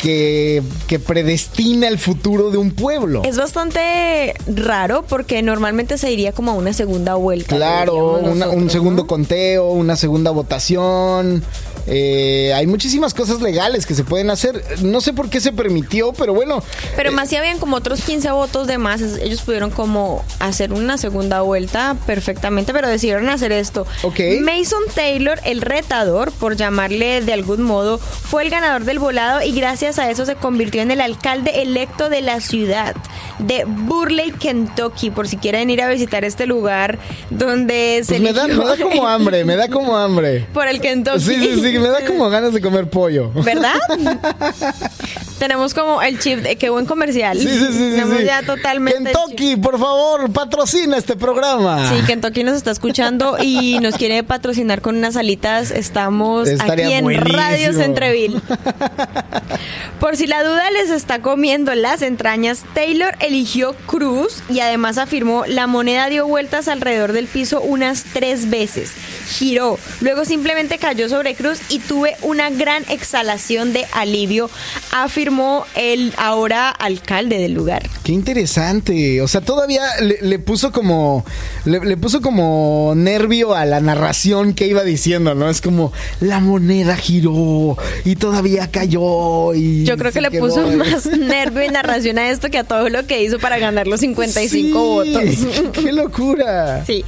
que, 0.00 0.62
que 0.88 0.98
predestina 0.98 1.86
el 1.86 1.98
futuro 1.98 2.50
de 2.50 2.58
un 2.58 2.72
pueblo. 2.72 3.22
Es 3.24 3.36
bastante 3.36 4.34
raro 4.48 5.04
porque 5.08 5.42
normalmente 5.42 5.96
se 5.96 6.10
iría 6.10 6.32
como 6.32 6.50
a 6.50 6.54
una 6.54 6.72
segunda 6.72 7.14
vuelta. 7.14 7.54
Claro, 7.56 8.18
una- 8.18 8.48
un 8.48 8.68
segundo 8.68 9.02
¿no? 9.02 9.06
conteo, 9.06 9.68
una 9.70 9.94
segunda 9.94 10.32
votación. 10.32 11.44
Eh, 11.86 12.52
hay 12.54 12.66
muchísimas 12.66 13.14
cosas 13.14 13.40
legales 13.40 13.86
que 13.86 13.94
se 13.94 14.04
pueden 14.04 14.30
hacer. 14.30 14.62
No 14.82 15.00
sé 15.00 15.12
por 15.12 15.28
qué 15.30 15.40
se 15.40 15.52
permitió, 15.52 16.12
pero 16.12 16.34
bueno. 16.34 16.62
Pero 16.96 17.10
eh, 17.10 17.12
más 17.12 17.28
si 17.28 17.36
habían 17.36 17.58
como 17.58 17.76
otros 17.76 18.02
15 18.02 18.30
votos 18.32 18.66
de 18.66 18.78
más, 18.78 19.00
ellos 19.00 19.42
pudieron 19.42 19.70
como 19.70 20.24
hacer 20.38 20.72
una 20.72 20.98
segunda 20.98 21.40
vuelta 21.42 21.96
perfectamente, 22.06 22.72
pero 22.72 22.88
decidieron 22.88 23.28
hacer 23.28 23.52
esto. 23.52 23.86
Ok. 24.02 24.20
Mason 24.40 24.82
Taylor, 24.94 25.40
el 25.44 25.60
retador, 25.60 26.32
por 26.32 26.56
llamarle 26.56 27.20
de 27.20 27.32
algún 27.32 27.62
modo, 27.62 27.98
fue 27.98 28.42
el 28.42 28.50
ganador 28.50 28.84
del 28.84 28.98
volado 28.98 29.42
y 29.42 29.52
gracias 29.52 29.98
a 29.98 30.10
eso 30.10 30.26
se 30.26 30.34
convirtió 30.36 30.82
en 30.82 30.90
el 30.90 31.00
alcalde 31.00 31.62
electo 31.62 32.08
de 32.08 32.22
la 32.22 32.40
ciudad 32.40 32.94
de 33.38 33.64
Burley, 33.66 34.32
Kentucky, 34.32 35.10
por 35.10 35.28
si 35.28 35.36
quieren 35.36 35.70
ir 35.70 35.82
a 35.82 35.88
visitar 35.88 36.24
este 36.24 36.46
lugar 36.46 36.98
donde 37.30 38.02
se 38.04 38.18
pues 38.18 38.20
me 38.20 38.32
da, 38.32 38.46
me 38.46 38.64
da 38.64 38.76
como 38.76 39.06
hambre, 39.08 39.44
me 39.44 39.56
da 39.56 39.68
como 39.68 39.96
hambre. 39.96 40.46
por 40.52 40.68
el 40.68 40.80
Kentucky. 40.80 41.20
Sí, 41.20 41.34
sí, 41.34 41.60
sí, 41.60 41.71
me 41.78 41.88
da 41.88 42.04
como 42.06 42.28
ganas 42.30 42.52
de 42.52 42.60
comer 42.60 42.88
pollo. 42.88 43.30
¿Verdad? 43.34 43.74
Tenemos 45.38 45.74
como 45.74 46.00
el 46.02 46.20
chip 46.20 46.38
de 46.38 46.54
qué 46.54 46.70
buen 46.70 46.86
comercial. 46.86 47.36
Sí, 47.36 47.48
sí, 47.48 47.66
sí. 47.72 47.90
Tenemos 47.90 48.18
sí. 48.18 48.24
ya 48.24 48.42
totalmente. 48.42 49.10
Kentucky, 49.10 49.56
por 49.56 49.76
favor, 49.76 50.30
patrocina 50.30 50.96
este 50.96 51.16
programa. 51.16 51.88
Sí, 51.88 51.96
Kentucky 52.06 52.44
nos 52.44 52.54
está 52.54 52.70
escuchando 52.70 53.36
y 53.42 53.80
nos 53.80 53.96
quiere 53.96 54.22
patrocinar 54.22 54.80
con 54.82 54.96
unas 54.96 55.16
alitas. 55.16 55.72
Estamos 55.72 56.48
Estaría 56.48 56.86
aquí 56.86 56.94
en 56.94 57.04
buenísimo. 57.04 57.36
Radio 57.36 57.72
Centreville. 57.72 58.40
Por 60.00 60.16
si 60.16 60.26
la 60.26 60.44
duda 60.44 60.70
les 60.70 60.90
está 60.90 61.20
comiendo 61.20 61.74
las 61.74 62.02
entrañas, 62.02 62.64
Taylor 62.74 63.14
eligió 63.20 63.74
Cruz 63.86 64.42
y 64.48 64.60
además 64.60 64.98
afirmó 64.98 65.44
la 65.46 65.66
moneda 65.66 66.06
dio 66.08 66.26
vueltas 66.26 66.68
alrededor 66.68 67.12
del 67.12 67.26
piso 67.26 67.60
unas 67.60 68.04
tres 68.12 68.48
veces. 68.50 68.92
Giró, 69.28 69.78
luego 70.00 70.24
simplemente 70.24 70.78
cayó 70.78 71.08
sobre 71.08 71.34
Cruz 71.34 71.58
y 71.68 71.78
tuve 71.78 72.16
una 72.22 72.50
gran 72.50 72.84
exhalación 72.88 73.72
de 73.72 73.86
alivio, 73.92 74.50
afirmó 74.92 75.64
el 75.74 76.12
ahora 76.16 76.70
alcalde 76.70 77.38
del 77.38 77.52
lugar. 77.52 77.88
Qué 78.04 78.12
interesante. 78.12 79.20
O 79.22 79.28
sea, 79.28 79.40
todavía 79.40 79.82
le, 80.00 80.18
le 80.22 80.38
puso 80.38 80.72
como. 80.72 81.24
Le, 81.64 81.80
le 81.80 81.96
puso 81.96 82.20
como 82.20 82.92
nervio 82.96 83.54
a 83.54 83.64
la 83.64 83.80
narración 83.80 84.54
que 84.54 84.66
iba 84.66 84.82
diciendo, 84.84 85.34
¿no? 85.34 85.48
Es 85.48 85.60
como 85.60 85.92
la 86.20 86.40
moneda 86.40 86.96
giró 86.96 87.76
y 88.04 88.16
todavía 88.16 88.70
cayó. 88.70 89.54
Y 89.54 89.84
Yo 89.84 89.96
creo 89.96 90.12
que 90.12 90.20
le 90.20 90.30
quedó 90.30 90.46
puso 90.46 90.66
más 90.68 91.06
nervio 91.18 91.64
y 91.64 91.68
narración 91.68 92.18
a 92.18 92.30
esto 92.30 92.50
que 92.50 92.58
a 92.58 92.64
todo 92.64 92.88
lo 92.88 93.06
que 93.06 93.22
hizo 93.22 93.38
para 93.38 93.58
ganar 93.58 93.86
los 93.86 94.00
55 94.00 94.48
Sí, 94.48 94.72
votos. 94.72 95.72
¡Qué 95.72 95.92
locura! 95.92 96.84
Sí, 96.86 97.04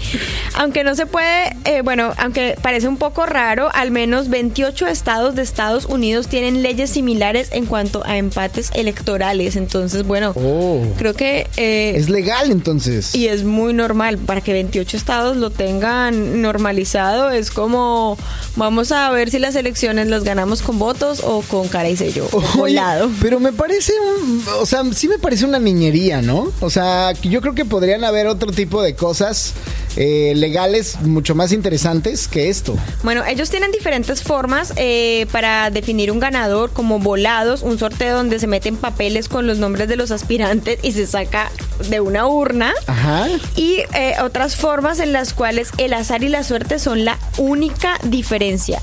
aunque 0.54 0.84
no 0.84 0.94
se 0.94 1.06
puede, 1.06 1.56
eh, 1.64 1.82
bueno, 1.82 2.12
aunque 2.18 2.56
parece 2.62 2.88
un 2.88 2.96
poco 2.96 3.26
raro, 3.26 3.68
al 3.72 3.90
menos 3.90 4.28
28 4.48 4.88
estados 4.88 5.34
de 5.34 5.40
Estados 5.42 5.86
Unidos 5.86 6.28
tienen 6.28 6.62
leyes 6.62 6.90
similares 6.90 7.48
en 7.52 7.64
cuanto 7.64 8.04
a 8.04 8.18
empates 8.18 8.70
electorales. 8.74 9.56
Entonces, 9.56 10.02
bueno, 10.06 10.32
Oh. 10.36 10.82
creo 10.98 11.14
que... 11.14 11.48
eh, 11.56 11.94
Es 11.96 12.10
legal 12.10 12.50
entonces. 12.50 13.14
y 13.14 13.28
es 13.28 13.42
muy 13.42 13.72
normal, 13.72 14.18
para 14.18 14.42
que 14.42 14.52
28 14.52 14.96
estados 14.98 15.36
lo 15.38 15.48
tengan 15.50 16.42
normalizado, 16.42 17.30
es 17.30 17.50
como, 17.50 18.18
vamos 18.56 18.92
a 18.92 19.08
ver 19.10 19.30
si 19.30 19.38
las 19.38 19.54
elecciones 19.54 20.08
las 20.08 20.24
ganamos 20.24 20.60
con 20.60 20.78
votos 20.78 21.22
o 21.24 21.40
con 21.42 21.68
cara 21.68 21.88
y 21.88 21.96
sello, 21.96 22.28
Oye, 22.58 22.78
pero 23.22 23.40
me 23.40 23.52
parece, 23.52 23.92
un- 24.20 24.44
o 24.60 24.66
sea, 24.66 24.82
sí 24.92 25.08
me 25.08 25.18
parece 25.18 25.46
una 25.46 25.58
niñería, 25.58 26.20
¿no? 26.20 26.52
O 26.60 26.68
sea, 26.68 27.12
yo 27.22 27.40
creo 27.40 27.54
que 27.54 27.64
podrían 27.64 28.04
haber 28.04 28.26
otro 28.26 28.52
tipo 28.52 28.82
de 28.82 28.94
cosas 28.94 29.54
eh, 29.96 30.32
legales 30.34 31.00
mucho 31.02 31.34
más 31.34 31.52
interesantes 31.52 32.28
que 32.28 32.48
esto. 32.48 32.76
Bueno, 33.02 33.24
ellos 33.24 33.50
tienen 33.50 33.70
diferentes 33.70 34.22
formas 34.22 34.72
eh, 34.76 35.26
para 35.32 35.70
definir 35.70 36.10
un 36.10 36.20
ganador, 36.20 36.72
como 36.72 36.98
volados, 36.98 37.62
un 37.62 37.78
sorteo 37.78 38.16
donde 38.16 38.38
se 38.38 38.46
meten 38.46 38.76
papeles 38.76 39.28
con 39.28 39.46
los 39.46 39.58
nombres 39.58 39.88
de 39.88 39.96
los 39.96 40.10
aspirantes 40.10 40.78
y 40.82 40.92
se 40.92 41.06
saca 41.06 41.50
de 41.88 42.00
una 42.00 42.26
urna. 42.26 42.72
Ajá. 42.86 43.28
Y 43.56 43.82
eh, 43.94 44.14
otras 44.22 44.56
formas 44.56 44.98
en 45.00 45.12
las 45.12 45.32
cuales 45.32 45.70
el 45.78 45.92
azar 45.92 46.24
y 46.24 46.28
la 46.28 46.44
suerte 46.44 46.78
son 46.78 47.04
la 47.04 47.18
única 47.38 47.98
diferencia. 48.04 48.80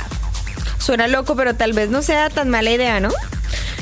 Suena 0.78 1.08
loco, 1.08 1.36
pero 1.36 1.56
tal 1.56 1.74
vez 1.74 1.90
no 1.90 2.02
sea 2.02 2.30
tan 2.30 2.50
mala 2.50 2.72
idea, 2.72 3.00
¿no? 3.00 3.10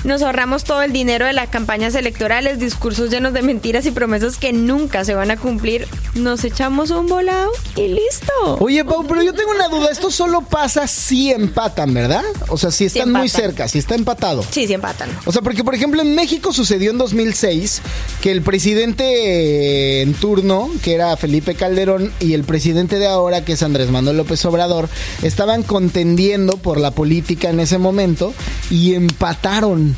Nos 0.04 0.22
ahorramos 0.22 0.64
todo 0.64 0.82
el 0.82 0.94
dinero 0.94 1.26
de 1.26 1.34
las 1.34 1.50
campañas 1.50 1.94
electorales, 1.96 2.60
discursos 2.60 3.10
llenos 3.10 3.34
de 3.34 3.42
mentiras 3.42 3.86
y 3.86 3.92
promesas 3.92 4.38
que 4.38 4.54
nunca 4.54 5.04
se 5.04 5.14
van 5.14 5.30
a 5.30 5.38
cumplir. 5.38 5.88
Nos 6.16 6.44
echamos 6.46 6.90
un 6.92 7.08
volado 7.08 7.52
y 7.76 7.90
listo. 7.90 8.58
Oye, 8.60 8.86
Pau, 8.86 9.06
pero 9.08 9.22
yo 9.22 9.34
tengo 9.34 9.52
una 9.52 9.68
duda. 9.68 9.90
Esto 9.92 10.10
solo 10.10 10.42
pasa 10.42 10.88
si 10.88 11.32
empatan, 11.32 11.94
¿verdad? 11.94 12.24
O 12.48 12.58
sea, 12.58 12.72
si 12.72 12.86
están 12.86 13.12
muy 13.12 13.28
cerca, 13.28 13.68
si 13.68 13.80
está 13.80 13.96
empatado. 13.96 14.44
Sí, 14.50 14.68
sí 14.68 14.74
empatan. 14.74 15.10
O 15.26 15.32
sea, 15.32 15.42
porque 15.42 15.64
por 15.64 15.76
ejemplo 15.76 16.02
en 16.02 16.16
México 16.16 16.54
sucedió 16.54 16.92
en 16.92 16.98
2006 16.98 17.82
que 18.22 18.32
el 18.32 18.42
presidente 18.42 20.02
en 20.02 20.14
turno, 20.14 20.70
que 20.84 20.94
era 20.94 21.16
Felipe 21.18 21.56
Calderón, 21.56 22.12
y 22.20 22.34
el 22.34 22.44
presidente 22.44 23.00
de 23.00 23.08
ahora, 23.08 23.46
que 23.46 23.54
es 23.54 23.64
Andrés 23.64 23.90
Manuel 23.90 24.18
López 24.18 24.44
Obrador, 24.46 24.90
estaban 25.24 25.64
contendiendo 25.64 26.58
por 26.58 26.80
la 26.80 26.92
política 26.92 27.50
en 27.50 27.60
ese 27.60 27.78
momento 27.78 28.34
y 28.70 28.94
empataron. 28.94 29.96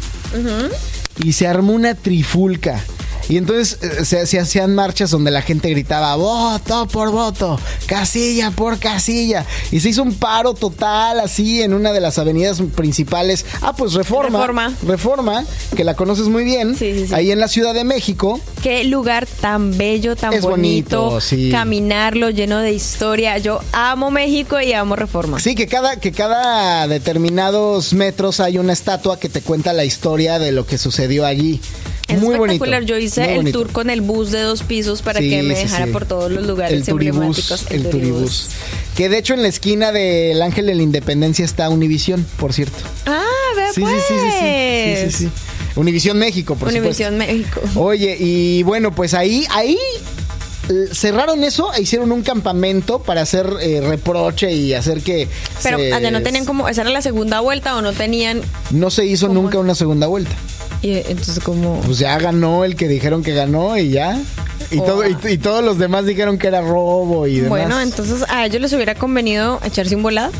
Y 1.23 1.33
se 1.33 1.47
armó 1.47 1.73
una 1.73 1.95
trifulca. 1.95 2.83
Y 3.29 3.37
entonces 3.37 3.77
eh, 3.81 4.05
se, 4.05 4.25
se 4.25 4.39
hacían 4.39 4.75
marchas 4.75 5.11
donde 5.11 5.31
la 5.31 5.41
gente 5.41 5.69
gritaba 5.69 6.15
voto 6.15 6.87
por 6.87 7.11
voto, 7.11 7.59
casilla 7.85 8.51
por 8.51 8.79
casilla. 8.79 9.45
Y 9.71 9.79
se 9.79 9.89
hizo 9.89 10.03
un 10.03 10.13
paro 10.15 10.53
total 10.53 11.19
así 11.19 11.61
en 11.61 11.73
una 11.73 11.93
de 11.93 12.01
las 12.01 12.17
avenidas 12.17 12.61
principales. 12.75 13.45
Ah, 13.61 13.73
pues 13.75 13.93
Reforma. 13.93 14.39
Reforma. 14.39 14.73
Reforma, 14.85 15.45
que 15.75 15.83
la 15.83 15.95
conoces 15.95 16.27
muy 16.27 16.43
bien. 16.43 16.75
Sí, 16.75 16.93
sí, 16.93 17.07
sí. 17.07 17.13
Ahí 17.13 17.31
en 17.31 17.39
la 17.39 17.47
Ciudad 17.47 17.73
de 17.73 17.83
México. 17.83 18.39
Qué 18.63 18.83
lugar 18.83 19.25
tan 19.25 19.77
bello, 19.77 20.15
tan 20.15 20.33
Es 20.33 20.41
bonito, 20.41 21.01
bonito. 21.01 21.21
sí. 21.21 21.49
Caminarlo 21.51 22.29
lleno 22.29 22.59
de 22.59 22.71
historia. 22.73 23.37
Yo 23.37 23.59
amo 23.71 24.11
México 24.11 24.59
y 24.61 24.73
amo 24.73 24.95
Reforma. 24.95 25.39
Sí, 25.39 25.55
que 25.55 25.67
cada, 25.67 25.97
que 25.99 26.11
cada 26.11 26.87
determinados 26.87 27.93
metros 27.93 28.39
hay 28.39 28.57
una 28.57 28.73
estatua 28.73 29.19
que 29.19 29.29
te 29.29 29.41
cuenta 29.41 29.73
la 29.73 29.85
historia 29.85 30.39
de 30.39 30.51
lo 30.51 30.65
que 30.65 30.77
sucedió 30.77 31.25
allí. 31.25 31.59
Es 32.11 32.19
muy 32.19 32.35
bonito. 32.37 32.63
espectacular. 32.65 32.83
Yo 32.83 32.97
hice 32.97 33.35
el 33.35 33.51
tour 33.51 33.71
con 33.71 33.89
el 33.89 34.01
bus 34.01 34.31
de 34.31 34.41
dos 34.41 34.63
pisos 34.63 35.01
para 35.01 35.19
Sí, 35.19 35.29
que 35.29 35.43
me 35.43 35.55
dejara 35.55 35.85
sí. 35.85 35.91
por 35.91 36.05
todos 36.05 36.31
los 36.31 36.45
lugares 36.45 36.87
el 36.87 36.89
emblemáticos. 36.89 37.65
el 37.69 37.89
turibús. 37.89 38.47
Que 38.95 39.09
de 39.09 39.17
hecho 39.17 39.33
en 39.33 39.41
la 39.41 39.47
esquina 39.47 39.91
del 39.91 40.41
Ángel 40.41 40.65
de 40.65 40.75
la 40.75 40.81
Independencia 40.81 41.45
está 41.45 41.69
Univisión, 41.69 42.25
por 42.37 42.53
cierto. 42.53 42.77
Ah, 43.05 43.23
ve 43.55 43.63
Sí, 43.73 43.81
pues. 43.81 44.03
sí, 44.07 45.11
sí, 45.11 45.17
sí. 45.25 45.29
Univisión 45.75 46.17
México, 46.17 46.55
por 46.55 46.67
Univisión 46.67 47.17
México. 47.17 47.61
Oye, 47.75 48.17
y 48.19 48.63
bueno, 48.63 48.93
pues 48.93 49.13
ahí, 49.13 49.45
ahí 49.51 49.77
eh, 50.69 50.87
cerraron 50.93 51.43
eso 51.45 51.73
e 51.73 51.81
hicieron 51.81 52.11
un 52.11 52.21
campamento 52.23 52.99
para 52.99 53.21
hacer 53.21 53.49
eh, 53.61 53.79
reproche 53.81 54.51
y 54.53 54.73
hacer 54.73 55.01
que 55.01 55.29
Pero 55.63 55.77
se- 55.79 56.11
no 56.11 56.21
tenían 56.21 56.43
como, 56.45 56.67
esa 56.67 56.81
era 56.81 56.89
la 56.91 57.01
segunda 57.01 57.39
vuelta 57.39 57.75
o 57.77 57.81
no 57.81 57.93
tenían, 57.93 58.41
no 58.71 58.89
se 58.89 59.05
hizo 59.05 59.27
¿Cómo? 59.27 59.41
nunca 59.43 59.59
una 59.59 59.73
segunda 59.75 60.07
vuelta. 60.07 60.31
Y 60.81 60.93
entonces 60.97 61.39
como... 61.43 61.79
Pues 61.81 61.99
ya 61.99 62.17
ganó 62.19 62.63
el 62.65 62.75
que 62.75 62.87
dijeron 62.87 63.23
que 63.23 63.33
ganó 63.33 63.77
y 63.77 63.89
ya. 63.89 64.19
Y, 64.71 64.79
Oh. 64.79 64.83
todo, 64.83 65.07
y, 65.07 65.17
y 65.29 65.37
todos 65.37 65.63
los 65.63 65.77
demás 65.77 66.05
dijeron 66.05 66.37
que 66.37 66.47
era 66.47 66.61
robo 66.61 67.27
y 67.27 67.35
demás. 67.35 67.49
Bueno, 67.49 67.81
entonces 67.81 68.23
a 68.29 68.45
ellos 68.45 68.61
les 68.61 68.73
hubiera 68.73 68.95
convenido 68.95 69.59
echarse 69.63 69.95
un 69.95 70.03
volado. 70.03 70.31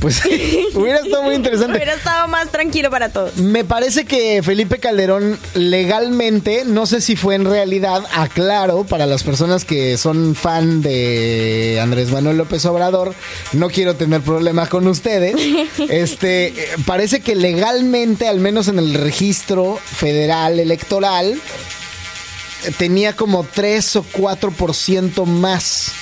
Pues 0.00 0.20
hubiera 0.74 0.98
estado 0.98 1.22
muy 1.22 1.34
interesante. 1.34 1.76
Hubiera 1.76 1.94
estado 1.94 2.28
más 2.28 2.50
tranquilo 2.50 2.90
para 2.90 3.08
todos. 3.08 3.36
Me 3.36 3.64
parece 3.64 4.04
que 4.04 4.42
Felipe 4.42 4.78
Calderón 4.78 5.38
legalmente, 5.54 6.64
no 6.64 6.86
sé 6.86 7.00
si 7.00 7.16
fue 7.16 7.34
en 7.34 7.44
realidad, 7.44 8.04
aclaro 8.12 8.84
para 8.84 9.06
las 9.06 9.22
personas 9.22 9.64
que 9.64 9.96
son 9.98 10.34
fan 10.34 10.82
de 10.82 11.78
Andrés 11.82 12.10
Manuel 12.10 12.38
López 12.38 12.64
Obrador, 12.66 13.14
no 13.52 13.68
quiero 13.68 13.94
tener 13.96 14.20
problemas 14.20 14.68
con 14.68 14.86
ustedes. 14.86 15.36
Este, 15.88 16.52
parece 16.84 17.20
que 17.20 17.34
legalmente, 17.34 18.28
al 18.28 18.40
menos 18.40 18.68
en 18.68 18.78
el 18.78 18.94
registro 18.94 19.78
federal 19.82 20.58
electoral, 20.58 21.38
tenía 22.78 23.14
como 23.14 23.44
3 23.44 23.96
o 23.96 24.04
4% 24.04 25.24
más 25.26 25.92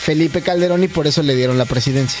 Felipe 0.00 0.42
Calderón 0.42 0.84
y 0.84 0.88
por 0.88 1.06
eso 1.06 1.22
le 1.22 1.34
dieron 1.34 1.58
la 1.58 1.64
presidencia. 1.64 2.20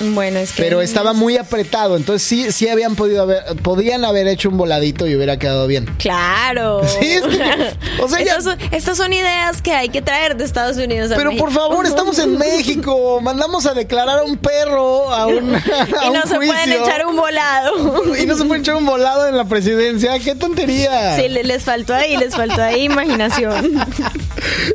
Bueno, 0.00 0.38
es 0.40 0.52
que... 0.52 0.62
Pero 0.62 0.80
estaba 0.82 1.12
muy 1.12 1.36
apretado, 1.36 1.96
entonces 1.96 2.26
sí, 2.26 2.50
sí 2.52 2.68
habían 2.68 2.94
podido 2.96 3.22
haber, 3.22 3.42
podían 3.62 4.04
haber 4.04 4.26
hecho 4.28 4.48
un 4.48 4.56
voladito 4.58 5.06
y 5.06 5.14
hubiera 5.16 5.38
quedado 5.38 5.66
bien. 5.66 5.86
Claro. 5.98 6.80
Sí, 7.00 7.06
es 7.12 7.22
que- 7.22 8.02
o 8.02 8.08
sea, 8.08 8.18
ya- 8.18 8.24
estas, 8.36 8.44
son, 8.44 8.58
estas 8.70 8.96
son 8.96 9.12
ideas 9.12 9.62
que 9.62 9.72
hay 9.72 9.88
que 9.88 10.02
traer 10.02 10.36
de 10.36 10.44
Estados 10.44 10.76
Unidos. 10.76 11.10
a 11.12 11.16
Pero 11.16 11.30
México. 11.30 11.44
por 11.46 11.54
favor, 11.54 11.86
estamos 11.86 12.18
en 12.18 12.36
México, 12.38 13.20
mandamos 13.20 13.66
a 13.66 13.74
declarar 13.74 14.20
a 14.20 14.22
un 14.24 14.36
perro 14.36 15.12
a 15.12 15.26
un, 15.28 15.54
a 15.54 15.62
Y 16.04 16.08
un 16.08 16.12
no 16.14 16.22
se 16.26 16.36
pueden 16.36 16.72
echar 16.72 17.06
un 17.06 17.16
volado. 17.16 18.02
Y 18.22 18.26
no 18.26 18.36
se 18.36 18.44
pueden 18.44 18.62
echar 18.62 18.76
un 18.76 18.86
volado 18.86 19.26
en 19.26 19.36
la 19.36 19.44
presidencia, 19.46 20.18
qué 20.18 20.34
tontería. 20.34 21.16
Sí, 21.16 21.28
le- 21.28 21.44
les 21.44 21.62
faltó 21.62 21.94
ahí, 21.94 22.16
les 22.16 22.34
faltó 22.34 22.62
ahí 22.62 22.84
imaginación. 22.84 23.72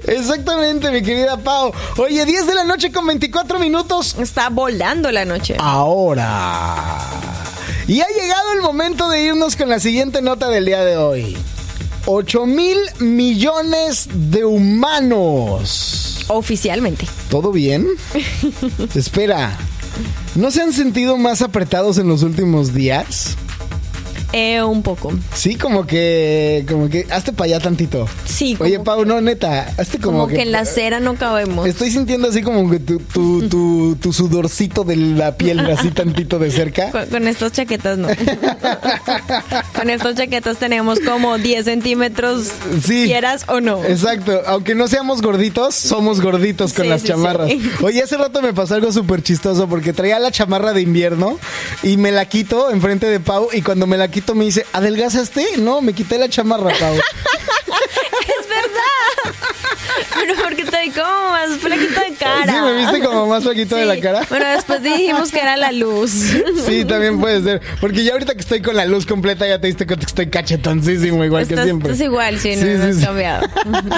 Exactamente, 0.05 0.91
mi 0.91 1.01
querida 1.01 1.37
Pau. 1.37 1.71
Oye, 1.97 2.25
10 2.25 2.47
de 2.47 2.55
la 2.55 2.63
noche 2.63 2.91
con 2.91 3.05
24 3.07 3.59
minutos. 3.59 4.15
Está 4.19 4.49
volando 4.49 5.11
la 5.11 5.25
noche. 5.25 5.55
Ahora. 5.59 6.97
Y 7.87 8.01
ha 8.01 8.07
llegado 8.07 8.53
el 8.53 8.61
momento 8.61 9.09
de 9.09 9.23
irnos 9.23 9.55
con 9.55 9.69
la 9.69 9.79
siguiente 9.79 10.21
nota 10.21 10.49
del 10.49 10.65
día 10.65 10.83
de 10.83 10.97
hoy. 10.97 11.37
8 12.05 12.45
mil 12.45 12.77
millones 12.99 14.07
de 14.13 14.45
humanos. 14.45 16.25
Oficialmente. 16.27 17.05
¿Todo 17.29 17.51
bien? 17.51 17.87
Espera. 18.95 19.57
¿No 20.35 20.51
se 20.51 20.61
han 20.61 20.73
sentido 20.73 21.17
más 21.17 21.41
apretados 21.41 21.97
en 21.97 22.07
los 22.07 22.23
últimos 22.23 22.73
días? 22.73 23.37
Eh, 24.33 24.61
un 24.61 24.83
poco. 24.83 25.13
Sí, 25.33 25.55
como 25.55 25.85
que, 25.87 26.65
como 26.69 26.89
que, 26.89 27.05
hazte 27.09 27.31
para 27.33 27.45
allá 27.45 27.59
tantito. 27.59 28.07
Sí, 28.25 28.57
Oye, 28.59 28.79
Pau, 28.79 29.05
no, 29.05 29.21
neta, 29.21 29.71
hazte 29.77 29.99
como, 29.99 30.19
Como 30.19 30.27
que 30.27 30.41
en 30.41 30.51
la 30.51 30.59
acera 30.59 30.99
no 30.99 31.15
cabemos. 31.15 31.65
Estoy 31.67 31.91
sintiendo 31.91 32.27
así 32.29 32.41
como 32.41 32.69
que 32.69 32.79
tu, 32.79 32.99
tu, 32.99 33.47
tu, 33.49 33.95
tu 34.01 34.13
sudorcito 34.13 34.83
de 34.83 34.95
la 34.97 35.37
piel 35.37 35.59
así 35.71 35.91
tantito 35.91 36.39
de 36.39 36.51
cerca. 36.51 36.91
Con, 36.91 37.05
con 37.07 37.27
estas 37.27 37.51
chaquetas 37.53 37.97
no. 37.97 38.07
con 39.75 39.89
estas 39.89 40.15
chaquetas 40.15 40.57
tenemos 40.57 40.99
como 40.99 41.37
10 41.37 41.65
centímetros, 41.65 42.47
Sí. 42.83 43.05
quieras 43.05 43.45
o 43.47 43.61
no. 43.61 43.83
Exacto, 43.85 44.41
aunque 44.45 44.75
no 44.75 44.87
seamos 44.87 45.21
gorditos, 45.21 45.75
somos 45.75 46.21
gorditos 46.21 46.73
con 46.73 46.83
Sí, 46.85 46.89
las 46.89 47.01
sí, 47.01 47.07
chamarras. 47.07 47.49
sí. 47.49 47.61
Oye, 47.81 48.01
hace 48.03 48.17
rato 48.17 48.41
me 48.41 48.53
pasó 48.53 48.75
algo 48.75 48.91
súper 48.91 49.23
chistoso 49.23 49.67
porque 49.67 49.93
traía 49.93 50.19
la 50.19 50.31
chamarra 50.31 50.73
de 50.73 50.81
invierno 50.81 51.37
y 51.83 51.97
me 51.97 52.11
la 52.11 52.25
quito 52.25 52.71
enfrente 52.71 53.07
de 53.07 53.19
Pau 53.19 53.47
y 53.53 53.61
cuando 53.61 53.87
me 53.87 53.97
la 53.97 54.07
quito 54.09 54.16
me 54.35 54.45
dice, 54.45 54.65
¿adelgazaste? 54.73 55.57
No, 55.57 55.81
me 55.81 55.93
quité 55.93 56.17
la 56.17 56.29
chamarra, 56.29 56.71
Pau. 56.79 56.95
Pero 60.13 60.33
porque 60.43 60.61
estoy 60.63 60.89
como 60.91 61.29
más 61.31 61.49
flaquito 61.59 61.99
de 62.01 62.13
cara. 62.15 62.53
Sí, 62.53 62.59
me 62.63 62.73
viste 62.75 62.99
como 63.07 63.27
más 63.27 63.43
flaquito 63.43 63.75
de 63.75 63.85
la 63.85 63.99
cara. 63.99 64.21
Bueno, 64.29 64.45
después 64.49 64.81
dijimos 64.83 65.31
que 65.31 65.39
era 65.39 65.57
la 65.57 65.71
luz. 65.71 66.11
Sí, 66.65 66.85
también 66.85 67.19
puede 67.19 67.41
ser. 67.43 67.61
Porque 67.79 68.03
ya 68.03 68.13
ahorita 68.13 68.33
que 68.33 68.41
estoy 68.41 68.61
con 68.61 68.75
la 68.75 68.85
luz 68.85 69.05
completa 69.05 69.47
ya 69.47 69.59
te 69.59 69.67
diste 69.67 69.85
cuenta 69.85 70.05
que 70.05 70.09
estoy 70.09 70.29
cachetoncísimo 70.29 71.23
igual 71.23 71.47
que 71.47 71.61
siempre. 71.61 71.93
Es 71.93 72.01
igual, 72.01 72.39
sí, 72.39 72.55
no, 72.55 72.61
Sí, 72.61 72.67
no 72.67 72.83
sí, 72.83 72.89
has 72.89 72.95
sí. 72.97 73.05
cambiado. 73.05 73.47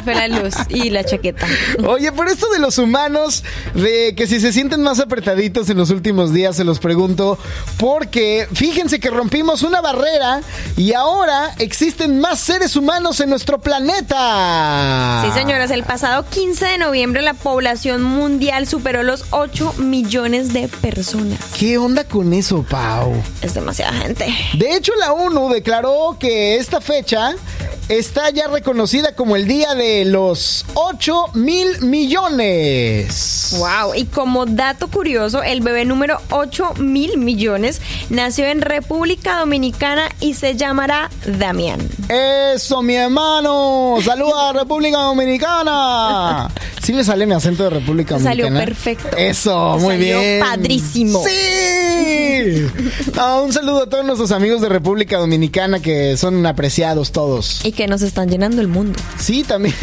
Fue 0.04 0.16
la 0.16 0.28
luz 0.28 0.54
y 0.70 0.90
la 0.90 1.04
chaqueta. 1.04 1.48
Oye, 1.88 2.12
por 2.12 2.28
esto 2.28 2.50
de 2.52 2.60
los 2.60 2.78
humanos, 2.78 3.44
de 3.74 4.14
que 4.16 4.28
si 4.28 4.40
se 4.40 4.52
sienten 4.52 4.82
más 4.82 5.00
apretaditos 5.00 5.70
en 5.70 5.78
los 5.78 5.90
últimos 5.90 6.34
días, 6.34 6.56
se 6.56 6.64
los 6.64 6.80
pregunto, 6.80 7.38
porque 7.78 8.48
fíjense 8.54 9.00
que 9.00 9.10
rompimos 9.10 9.64
una 9.64 9.82
barrera 9.82 10.42
y 10.78 10.94
ahora 10.94 11.54
existen 11.60 12.20
más 12.20 12.40
seres 12.40 12.76
humanos 12.76 13.20
en 13.20 13.30
nuestro 13.30 13.60
planeta. 13.60 15.24
Sí, 15.26 15.32
señoras, 15.40 15.72
el 15.72 15.84
pasado 15.90 16.24
15 16.30 16.66
de 16.66 16.78
noviembre 16.78 17.24
la 17.24 17.34
población 17.34 18.04
mundial 18.04 18.68
superó 18.68 19.02
los 19.02 19.26
8 19.32 19.74
millones 19.80 20.54
de 20.54 20.68
personas. 20.68 21.40
¿Qué 21.58 21.80
onda 21.80 22.04
con 22.04 22.32
eso, 22.32 22.64
Pau? 22.70 23.12
Es 23.42 23.56
demasiada 23.56 23.94
gente. 23.94 24.28
De 24.54 24.76
hecho, 24.76 24.94
la 25.00 25.14
ONU 25.14 25.50
declaró 25.50 26.16
que 26.20 26.58
esta 26.58 26.80
fecha 26.80 27.34
está 27.90 28.30
ya 28.30 28.48
reconocida 28.48 29.16
como 29.16 29.36
el 29.36 29.48
día 29.48 29.74
de 29.74 30.06
los 30.06 30.66
8 30.76 31.32
mil 31.34 31.82
millones. 31.82 33.56
Wow, 33.58 33.96
y 33.96 34.06
como 34.06 34.46
dato 34.46 34.88
curioso, 34.88 35.42
el 35.44 35.62
bebé 35.62 35.86
número 35.86 36.20
8 36.30 36.76
mil 36.80 37.18
millones 37.18 37.82
nació 38.10 38.46
en 38.46 38.62
República 38.62 39.40
Dominicana 39.40 40.10
y 40.20 40.36
se 40.36 40.56
llamará 40.56 41.10
Damián. 41.26 41.80
Eso, 42.10 42.82
mi 42.82 42.96
hermano. 42.96 43.98
Saluda 44.04 44.50
a 44.50 44.54
República 44.54 44.98
Dominicana. 45.00 46.50
Sí 46.84 46.94
me 46.94 47.04
sale 47.04 47.26
mi 47.26 47.34
acento 47.34 47.64
de 47.64 47.70
República 47.72 48.18
Te 48.18 48.24
salió 48.24 48.46
Dominicana. 48.46 48.66
perfecto. 48.66 49.18
Eso, 49.18 49.78
muy 49.80 49.96
salió 49.96 50.20
bien. 50.20 50.40
padrísimo. 50.40 51.24
Sí. 51.28 52.68
Ah, 53.18 53.42
un 53.44 53.52
saludo 53.52 53.84
a 53.84 53.90
todos 53.90 54.06
nuestros 54.06 54.32
amigos 54.32 54.62
de 54.62 54.70
República 54.70 55.18
Dominicana 55.18 55.82
que 55.82 56.16
son 56.18 56.46
apreciados 56.46 57.12
todos. 57.12 57.64
Y 57.66 57.74
que 57.80 57.88
nos 57.88 58.02
están 58.02 58.28
llenando 58.28 58.60
el 58.60 58.68
mundo. 58.68 59.00
Sí, 59.18 59.46
también. 59.46 59.74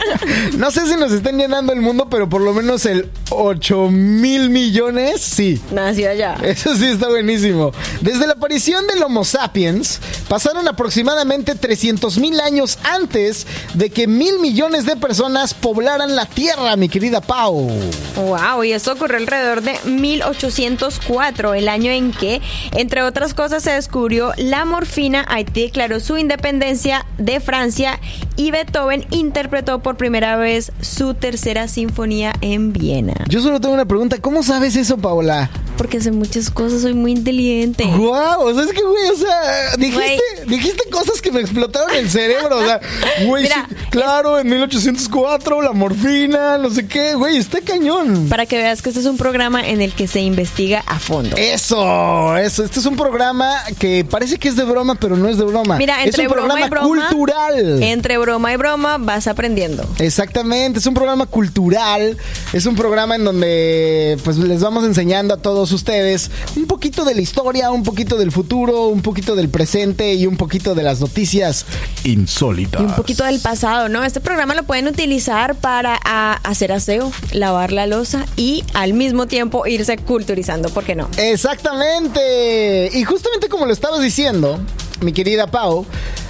no 0.56 0.70
sé 0.70 0.86
si 0.86 0.94
nos 0.94 1.10
están 1.10 1.36
llenando 1.36 1.72
el 1.72 1.80
mundo, 1.80 2.06
pero 2.08 2.28
por 2.28 2.42
lo 2.42 2.54
menos 2.54 2.86
el 2.86 3.10
8 3.30 3.88
mil 3.90 4.50
millones, 4.50 5.20
sí. 5.20 5.60
Nació 5.72 6.10
allá. 6.10 6.36
Eso 6.44 6.76
sí 6.76 6.86
está 6.86 7.08
buenísimo. 7.08 7.72
Desde 8.02 8.28
la 8.28 8.34
aparición 8.34 8.86
del 8.86 9.02
Homo 9.02 9.24
sapiens, 9.24 9.98
pasaron 10.28 10.68
aproximadamente 10.68 11.56
300 11.56 12.18
mil 12.18 12.38
años 12.38 12.78
antes 12.84 13.48
de 13.74 13.90
que 13.90 14.06
mil 14.06 14.38
millones 14.38 14.86
de 14.86 14.94
personas 14.94 15.52
poblaran 15.52 16.14
la 16.14 16.26
Tierra, 16.26 16.76
mi 16.76 16.88
querida 16.88 17.20
Pau. 17.20 17.68
Wow, 18.14 18.62
y 18.62 18.70
esto 18.70 18.92
ocurrió 18.92 19.16
alrededor 19.16 19.62
de 19.62 19.76
1804, 19.86 21.54
el 21.54 21.68
año 21.68 21.90
en 21.90 22.12
que, 22.12 22.40
entre 22.76 23.02
otras 23.02 23.34
cosas, 23.34 23.64
se 23.64 23.72
descubrió 23.72 24.34
la 24.36 24.64
morfina, 24.64 25.26
Haití 25.28 25.62
declaró 25.62 25.98
su 25.98 26.16
independencia 26.16 27.04
de 27.18 27.39
Francia 27.40 27.98
y 28.40 28.50
Beethoven 28.50 29.04
interpretó 29.10 29.80
por 29.80 29.98
primera 29.98 30.34
vez 30.36 30.72
su 30.80 31.12
tercera 31.12 31.68
sinfonía 31.68 32.32
en 32.40 32.72
Viena. 32.72 33.26
Yo 33.28 33.42
solo 33.42 33.60
tengo 33.60 33.74
una 33.74 33.84
pregunta, 33.84 34.16
¿cómo 34.18 34.42
sabes 34.42 34.76
eso, 34.76 34.96
Paola? 34.96 35.50
Porque 35.76 36.00
sé 36.00 36.10
muchas 36.10 36.50
cosas, 36.50 36.80
soy 36.80 36.94
muy 36.94 37.12
inteligente. 37.12 37.84
Guau, 37.84 38.46
o 38.46 38.54
sea, 38.54 38.64
es 38.64 38.72
que, 38.72 38.82
güey, 38.82 39.08
o 39.10 39.16
sea, 39.16 39.76
dijiste, 39.76 40.22
dijiste 40.46 40.90
cosas 40.90 41.20
que 41.20 41.30
me 41.30 41.40
explotaron 41.40 41.94
el 41.94 42.08
cerebro, 42.08 42.58
o 42.58 42.64
sea, 42.64 42.80
güey, 43.26 43.42
Mira, 43.42 43.66
sí, 43.68 43.74
claro, 43.90 44.38
en 44.38 44.48
1804, 44.48 45.60
la 45.60 45.72
morfina, 45.72 46.56
no 46.56 46.70
sé 46.70 46.86
qué, 46.86 47.14
güey, 47.14 47.36
está 47.36 47.60
cañón. 47.60 48.26
Para 48.30 48.46
que 48.46 48.56
veas 48.56 48.80
que 48.80 48.88
este 48.88 49.00
es 49.00 49.06
un 49.06 49.18
programa 49.18 49.66
en 49.66 49.82
el 49.82 49.92
que 49.92 50.06
se 50.06 50.20
investiga 50.20 50.82
a 50.86 50.98
fondo. 50.98 51.36
Eso, 51.36 52.36
eso. 52.38 52.64
Este 52.64 52.80
es 52.80 52.86
un 52.86 52.96
programa 52.96 53.52
que 53.78 54.06
parece 54.08 54.38
que 54.38 54.48
es 54.48 54.56
de 54.56 54.64
broma, 54.64 54.94
pero 54.94 55.16
no 55.16 55.28
es 55.28 55.36
de 55.36 55.44
broma. 55.44 55.76
Mira, 55.76 56.00
es 56.00 56.08
entre 56.08 56.26
un 56.26 56.32
broma 56.32 56.48
programa 56.48 56.66
y 56.66 56.70
broma, 56.70 57.08
cultural. 57.08 57.82
Entre 57.82 58.16
broma 58.16 58.29
y 58.38 58.56
broma 58.56 58.98
vas 58.98 59.26
aprendiendo. 59.26 59.84
Exactamente, 59.98 60.78
es 60.78 60.86
un 60.86 60.94
programa 60.94 61.26
cultural, 61.26 62.16
es 62.52 62.66
un 62.66 62.76
programa 62.76 63.16
en 63.16 63.24
donde 63.24 64.18
pues 64.24 64.38
les 64.38 64.60
vamos 64.60 64.84
enseñando 64.84 65.34
a 65.34 65.36
todos 65.38 65.72
ustedes 65.72 66.30
un 66.56 66.66
poquito 66.66 67.04
de 67.04 67.14
la 67.14 67.20
historia, 67.20 67.70
un 67.70 67.82
poquito 67.82 68.16
del 68.16 68.32
futuro, 68.32 68.86
un 68.86 69.02
poquito 69.02 69.34
del 69.34 69.48
presente 69.48 70.14
y 70.14 70.26
un 70.26 70.36
poquito 70.36 70.74
de 70.74 70.82
las 70.82 71.00
noticias 71.00 71.66
insólitas. 72.04 72.80
Y 72.80 72.84
un 72.84 72.94
poquito 72.94 73.24
del 73.24 73.40
pasado, 73.40 73.88
¿no? 73.88 74.04
Este 74.04 74.20
programa 74.20 74.54
lo 74.54 74.62
pueden 74.62 74.86
utilizar 74.86 75.56
para 75.56 75.98
a, 76.04 76.34
hacer 76.44 76.72
aseo, 76.72 77.10
lavar 77.32 77.72
la 77.72 77.86
losa 77.86 78.26
y 78.36 78.64
al 78.74 78.92
mismo 78.92 79.26
tiempo 79.26 79.66
irse 79.66 79.96
culturizando, 79.98 80.68
¿por 80.68 80.84
qué 80.84 80.94
no? 80.94 81.08
Exactamente. 81.16 82.90
Y 82.92 83.04
justamente 83.04 83.48
como 83.48 83.66
lo 83.66 83.72
estabas 83.72 84.00
diciendo, 84.00 84.60
mi 85.00 85.12
querida 85.12 85.46
Pau, 85.46 85.86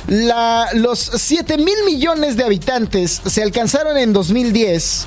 los 0.06 0.98
7 0.98 1.58
mil 1.58 1.76
millones 1.86 2.36
de 2.36 2.44
habitantes 2.44 3.20
se 3.26 3.42
alcanzaron 3.42 3.96
en 3.96 4.12
2010, 4.12 5.06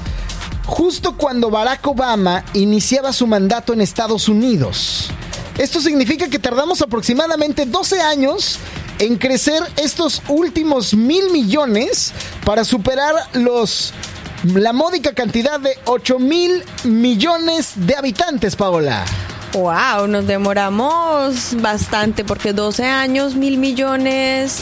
justo 0.65 1.17
cuando 1.17 1.49
Barack 1.49 1.85
Obama 1.87 2.43
iniciaba 2.53 3.13
su 3.13 3.27
mandato 3.27 3.73
en 3.73 3.81
Estados 3.81 4.27
Unidos. 4.29 5.09
Esto 5.57 5.81
significa 5.81 6.29
que 6.29 6.39
tardamos 6.39 6.81
aproximadamente 6.81 7.65
12 7.65 8.01
años 8.01 8.59
en 8.99 9.17
crecer 9.17 9.61
estos 9.77 10.21
últimos 10.27 10.93
mil 10.93 11.31
millones 11.31 12.13
para 12.45 12.63
superar 12.63 13.13
los 13.33 13.93
la 14.43 14.73
módica 14.73 15.13
cantidad 15.13 15.59
de 15.59 15.77
8 15.85 16.19
mil 16.19 16.63
millones 16.83 17.73
de 17.75 17.95
habitantes, 17.95 18.55
Paola. 18.55 19.05
Wow, 19.53 20.07
nos 20.07 20.25
demoramos 20.25 21.55
bastante 21.61 22.23
porque 22.25 22.53
12 22.53 22.85
años, 22.85 23.35
mil 23.35 23.57
millones. 23.57 24.61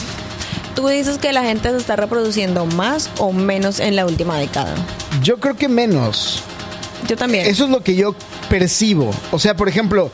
¿Tú 0.74 0.86
dices 0.88 1.18
que 1.18 1.32
la 1.32 1.42
gente 1.42 1.70
se 1.70 1.78
está 1.78 1.96
reproduciendo 1.96 2.66
más 2.66 3.10
o 3.18 3.32
menos 3.32 3.80
en 3.80 3.96
la 3.96 4.04
última 4.04 4.36
década? 4.36 4.74
Yo 5.22 5.38
creo 5.38 5.56
que 5.56 5.68
menos. 5.68 6.42
Yo 7.08 7.16
también. 7.16 7.46
Eso 7.46 7.64
es 7.64 7.70
lo 7.70 7.82
que 7.82 7.94
yo 7.94 8.14
percibo. 8.50 9.10
O 9.30 9.38
sea, 9.38 9.56
por 9.56 9.68
ejemplo, 9.68 10.10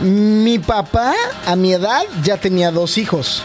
mi 0.00 0.58
papá 0.58 1.14
a 1.46 1.56
mi 1.56 1.72
edad 1.72 2.02
ya 2.22 2.36
tenía 2.36 2.70
dos 2.70 2.98
hijos. 2.98 3.42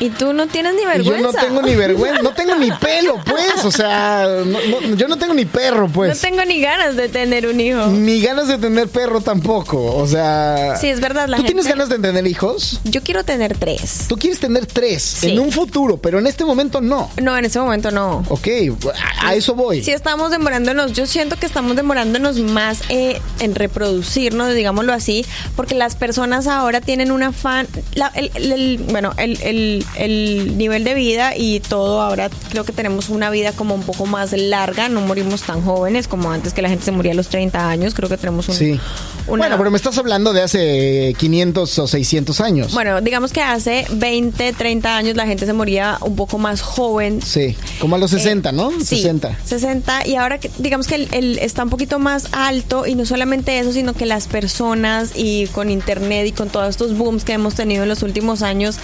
Y 0.00 0.10
tú 0.10 0.32
no 0.32 0.46
tienes 0.46 0.74
ni 0.74 0.82
Y 0.82 0.86
vergüenza. 0.86 1.16
yo 1.20 1.32
no 1.32 1.32
tengo 1.32 1.62
ni 1.62 1.74
vergüenza, 1.74 2.22
no 2.22 2.30
tengo 2.32 2.54
ni 2.56 2.70
pelo, 2.70 3.16
pues. 3.24 3.64
O 3.64 3.70
sea, 3.70 4.26
no- 4.44 4.58
no- 4.90 4.96
yo 4.96 5.08
no 5.08 5.16
tengo 5.16 5.34
ni 5.34 5.44
perro, 5.44 5.88
No 5.88 5.92
pues. 5.92 6.20
tengo 6.20 6.44
ni 6.44 6.60
ganas 6.60 6.96
de 6.96 7.08
tener 7.08 7.46
un 7.46 7.60
hijo. 7.60 7.86
Ni 7.88 8.20
ganas 8.20 8.48
de 8.48 8.58
tener 8.58 8.88
perro 8.88 9.20
tampoco. 9.20 9.96
O 9.96 10.06
sea. 10.06 10.76
Sí, 10.80 10.88
es 10.88 11.00
verdad, 11.00 11.28
la 11.28 11.36
¿Tú 11.38 11.42
tienes 11.44 11.66
ganas 11.66 11.88
de 11.88 11.98
tener 11.98 12.26
hijos? 12.26 12.80
Yo 12.84 13.02
quiero 13.02 13.24
tener 13.24 13.56
tres. 13.58 14.06
Tú 14.08 14.16
quieres 14.16 14.38
tener 14.40 14.66
tres 14.66 15.02
Sí. 15.02 15.30
en 15.32 15.38
un 15.40 15.50
futuro, 15.52 15.96
pero 15.98 16.18
en 16.18 16.26
este 16.26 16.44
momento 16.44 16.80
no. 16.80 17.10
No, 17.20 17.36
en 17.36 17.44
ese 17.44 17.58
momento 17.58 17.90
no. 17.90 18.24
Ok, 18.28 18.48
a, 19.20 19.28
a 19.28 19.34
eso 19.34 19.54
voy. 19.54 19.82
Sí 19.82 19.90
estamos 19.92 20.30
demorándonos, 20.30 20.92
yo 20.92 21.06
siento 21.06 21.36
que 21.36 21.46
estamos 21.46 21.74
demorándonos 21.76 22.38
más 22.38 22.80
eh, 22.88 23.20
en 23.40 23.54
reproducirnos, 23.54 24.54
digámoslo 24.54 24.92
así, 24.92 25.24
porque 25.56 25.74
las 25.74 25.96
personas 25.96 26.46
ahora 26.46 26.80
tienen 26.80 27.10
un 27.10 27.22
afán, 27.22 27.66
la- 27.94 28.12
el, 28.14 28.30
el- 28.34 28.52
el- 28.52 28.78
bueno, 28.90 29.12
el, 29.16 29.38
el- 29.96 30.18
el 30.48 30.58
nivel 30.58 30.84
de 30.84 30.94
vida 30.94 31.36
y 31.36 31.60
todo. 31.60 32.00
Ahora 32.00 32.30
creo 32.50 32.64
que 32.64 32.72
tenemos 32.72 33.08
una 33.08 33.30
vida 33.30 33.52
como 33.52 33.74
un 33.74 33.82
poco 33.82 34.06
más 34.06 34.32
larga, 34.32 34.88
no 34.88 35.00
morimos 35.00 35.42
tan 35.42 35.62
jóvenes 35.62 36.08
como 36.08 36.30
antes 36.30 36.52
que 36.54 36.62
la 36.62 36.68
gente 36.68 36.84
se 36.84 36.92
moría 36.92 37.12
a 37.12 37.14
los 37.14 37.28
30 37.28 37.68
años. 37.68 37.94
Creo 37.94 38.08
que 38.08 38.16
tenemos 38.16 38.48
un. 38.48 38.54
Una- 39.28 39.44
Bueno, 39.44 39.58
pero 39.58 39.70
me 39.70 39.76
estás 39.76 39.96
hablando 39.98 40.32
de 40.32 40.42
hace 40.42 41.14
500 41.18 41.78
o 41.78 41.86
600 41.86 42.40
años. 42.40 42.72
Bueno, 42.72 43.00
digamos 43.00 43.32
que 43.32 43.40
hace 43.40 43.86
20, 43.90 44.52
30 44.52 44.96
años 44.96 45.16
la 45.16 45.26
gente 45.26 45.46
se 45.46 45.52
moría 45.52 45.98
un 46.00 46.16
poco 46.16 46.38
más 46.38 46.60
joven. 46.60 47.20
Sí, 47.22 47.56
como 47.78 47.96
a 47.96 47.98
los 47.98 48.10
60, 48.10 48.52
¿no? 48.52 48.70
Eh, 48.70 48.74
Sí, 48.80 48.96
60. 48.96 49.36
60. 49.44 50.06
Y 50.06 50.16
ahora 50.16 50.38
digamos 50.58 50.86
que 50.86 50.94
el, 50.96 51.08
el 51.12 51.38
está 51.38 51.62
un 51.64 51.70
poquito 51.70 51.98
más 51.98 52.28
alto 52.32 52.86
y 52.86 52.94
no 52.94 53.04
solamente 53.06 53.58
eso, 53.58 53.72
sino 53.72 53.92
que 53.94 54.06
las 54.06 54.26
personas 54.28 55.12
y 55.14 55.46
con 55.48 55.70
internet 55.70 56.26
y 56.26 56.32
con 56.32 56.48
todos 56.48 56.68
estos 56.70 56.96
booms 56.96 57.24
que 57.24 57.32
hemos 57.34 57.54
tenido 57.54 57.82
en 57.82 57.88
los 57.88 58.02
últimos 58.02 58.42
años 58.42 58.76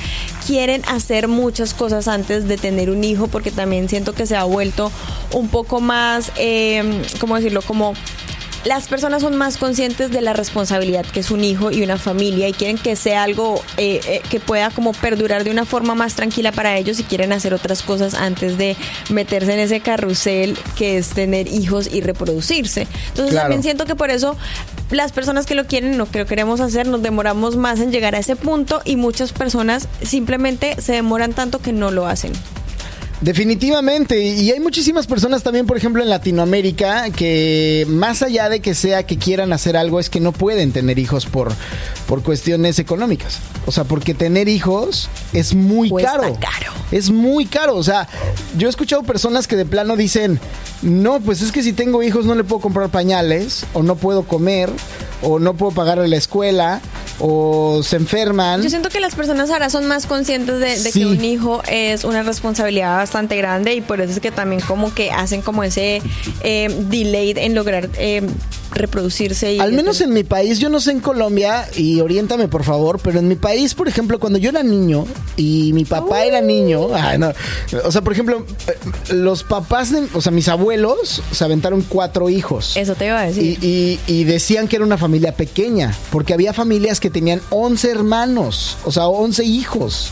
quieren 0.47 0.82
hacer 0.86 1.28
muchas 1.28 1.74
cosas 1.74 2.09
antes 2.09 2.47
de 2.49 2.57
tener 2.59 2.90
un 2.90 3.03
hijo 3.05 3.28
porque 3.28 3.51
también 3.51 3.88
siento 3.88 4.12
que 4.12 4.26
se 4.26 4.36
ha 4.36 4.45
vuelto 4.45 4.90
un 5.32 5.49
poco 5.49 5.80
más, 5.80 6.30
eh, 6.36 7.03
¿cómo 7.20 7.36
decirlo? 7.36 7.62
Como 7.62 7.95
las 8.64 8.88
personas 8.88 9.22
son 9.22 9.36
más 9.36 9.58
conscientes 9.58 10.10
de 10.10 10.20
la 10.20 10.32
responsabilidad 10.32 11.04
que 11.04 11.20
es 11.20 11.30
un 11.30 11.44
hijo 11.44 11.70
y 11.70 11.82
una 11.82 11.98
familia 11.98 12.48
y 12.48 12.52
quieren 12.52 12.78
que 12.78 12.96
sea 12.96 13.22
algo 13.22 13.62
eh, 13.76 14.00
eh, 14.06 14.22
que 14.30 14.40
pueda 14.40 14.70
como 14.70 14.92
perdurar 14.92 15.44
de 15.44 15.50
una 15.50 15.64
forma 15.64 15.94
más 15.94 16.14
tranquila 16.14 16.50
para 16.50 16.76
ellos 16.78 16.98
y 16.98 17.04
quieren 17.04 17.32
hacer 17.32 17.52
otras 17.52 17.82
cosas 17.82 18.14
antes 18.14 18.56
de 18.56 18.76
meterse 19.10 19.52
en 19.52 19.60
ese 19.60 19.80
carrusel 19.80 20.56
que 20.76 20.96
es 20.96 21.10
tener 21.10 21.46
hijos 21.46 21.88
y 21.92 22.00
reproducirse. 22.00 22.86
Entonces 23.08 23.32
Claro. 23.32 23.44
también 23.44 23.62
siento 23.62 23.84
que 23.84 23.96
por 23.96 24.10
eso 24.10 24.36
las 24.90 25.12
personas 25.12 25.44
que 25.46 25.54
lo 25.54 25.66
quieren, 25.66 25.98
lo 25.98 26.06
que 26.06 26.20
lo 26.20 26.26
queremos 26.26 26.60
hacer, 26.60 26.86
nos 26.86 27.02
demoramos 27.02 27.56
más 27.56 27.80
en 27.80 27.90
llegar 27.92 28.14
a 28.14 28.18
ese 28.18 28.36
punto 28.36 28.80
y 28.84 28.96
muchas 28.96 29.32
personas 29.32 29.88
simplemente 30.02 30.80
se 30.80 30.92
demoran 30.92 31.32
tanto 31.32 31.58
que 31.58 31.72
no 31.72 31.90
lo 31.90 32.06
hacen. 32.06 32.32
Definitivamente, 33.25 34.20
y 34.22 34.51
hay 34.53 34.61
muchísimas 34.61 35.07
personas 35.07 35.43
también, 35.43 35.64
por 35.66 35.79
ejemplo, 35.79 36.03
en 36.03 36.11
Latinoamérica, 36.11 37.09
que 37.09 37.87
más 37.89 38.20
allá 38.22 38.51
de 38.51 38.61
que 38.61 38.75
sea 38.75 39.05
que 39.07 39.16
quieran 39.16 39.55
hacer 39.55 39.79
algo, 39.79 39.99
es 39.99 40.11
que 40.11 40.20
no 40.20 40.31
pueden 40.33 40.72
tener 40.72 40.99
hijos 40.99 41.25
por, 41.25 41.51
por 42.07 42.22
cuestiones 42.22 42.79
económicas. 42.79 43.39
O 43.64 43.72
sea, 43.72 43.85
porque 43.85 44.12
tener 44.12 44.47
hijos 44.49 45.09
es 45.33 45.55
muy 45.55 45.89
Cuesta 45.89 46.12
caro. 46.18 46.39
caro. 46.39 46.72
Es 46.93 47.09
muy 47.11 47.47
caro. 47.47 47.77
O 47.77 47.83
sea, 47.83 48.09
yo 48.59 48.66
he 48.66 48.70
escuchado 48.70 49.03
personas 49.05 49.47
que 49.49 49.57
de 49.57 49.64
plano 49.64 49.97
dicen, 49.97 50.39
no, 50.83 51.18
pues 51.20 51.41
es 51.41 51.51
que 51.51 51.62
si 51.62 51.72
tengo 51.72 52.03
hijos 52.03 52.27
no 52.27 52.35
le 52.35 52.45
puedo 52.45 52.61
comprar 52.61 52.91
pañales, 52.91 53.64
o 53.72 53.83
no 53.83 53.97
puedo 53.97 54.25
comer, 54.25 54.68
o 55.22 55.39
no 55.39 55.55
puedo 55.55 55.72
pagarle 55.72 56.09
la 56.09 56.16
escuela, 56.16 56.83
o 57.20 57.81
se 57.85 57.97
enferman. 57.97 58.61
Yo 58.62 58.68
siento 58.68 58.89
que 58.91 58.99
las 59.01 59.14
personas 59.14 59.49
ahora 59.51 59.70
son 59.70 59.87
más 59.87 60.05
conscientes 60.07 60.59
de, 60.59 60.66
de 60.70 60.77
Sí. 60.93 61.01
que 61.01 61.07
un 61.07 61.25
hijo 61.25 61.62
es 61.68 62.05
una 62.05 62.22
responsabilidad 62.25 63.09
bastante 63.14 63.36
grande 63.36 63.74
y 63.74 63.80
por 63.80 64.00
eso 64.00 64.12
es 64.12 64.18
que 64.20 64.32
también 64.32 64.60
como 64.62 64.92
que 64.92 65.12
hacen 65.12 65.40
como 65.40 65.62
ese 65.62 66.02
eh, 66.42 66.68
delay 66.90 67.32
en 67.36 67.54
lograr 67.54 67.88
eh, 67.96 68.22
reproducirse. 68.72 69.52
Y 69.54 69.60
Al 69.60 69.72
menos 69.72 70.00
en 70.00 70.12
mi 70.12 70.24
país, 70.24 70.58
yo 70.58 70.68
no 70.68 70.80
sé 70.80 70.90
en 70.90 70.98
Colombia, 71.00 71.64
y 71.76 72.00
oriéntame 72.00 72.48
por 72.48 72.64
favor, 72.64 72.98
pero 73.00 73.20
en 73.20 73.28
mi 73.28 73.36
país, 73.36 73.74
por 73.74 73.86
ejemplo, 73.86 74.18
cuando 74.18 74.38
yo 74.40 74.50
era 74.50 74.64
niño 74.64 75.06
y 75.36 75.72
mi 75.74 75.84
papá 75.84 76.24
era 76.24 76.40
niño, 76.40 76.88
ay, 76.92 77.18
no, 77.18 77.32
o 77.84 77.92
sea, 77.92 78.02
por 78.02 78.12
ejemplo, 78.12 78.44
eh, 78.66 79.12
los 79.14 79.44
papás, 79.44 79.92
de, 79.92 80.08
o 80.12 80.20
sea, 80.20 80.32
mis 80.32 80.48
abuelos 80.48 81.22
se 81.30 81.44
aventaron 81.44 81.82
cuatro 81.88 82.28
hijos. 82.30 82.76
Eso 82.76 82.96
te 82.96 83.06
iba 83.06 83.20
a 83.20 83.26
decir. 83.26 83.58
Y, 83.62 83.66
y- 83.66 84.00
y 84.08 84.24
decían 84.24 84.66
que 84.66 84.74
era 84.76 84.84
una 84.84 84.98
familia 84.98 85.36
pequeña, 85.36 85.94
porque 86.10 86.34
había 86.34 86.52
familias 86.52 86.98
que 86.98 87.10
tenían 87.10 87.40
11 87.50 87.90
hermanos, 87.92 88.76
o 88.84 88.90
sea, 88.90 89.06
11 89.06 89.44
hijos, 89.44 90.10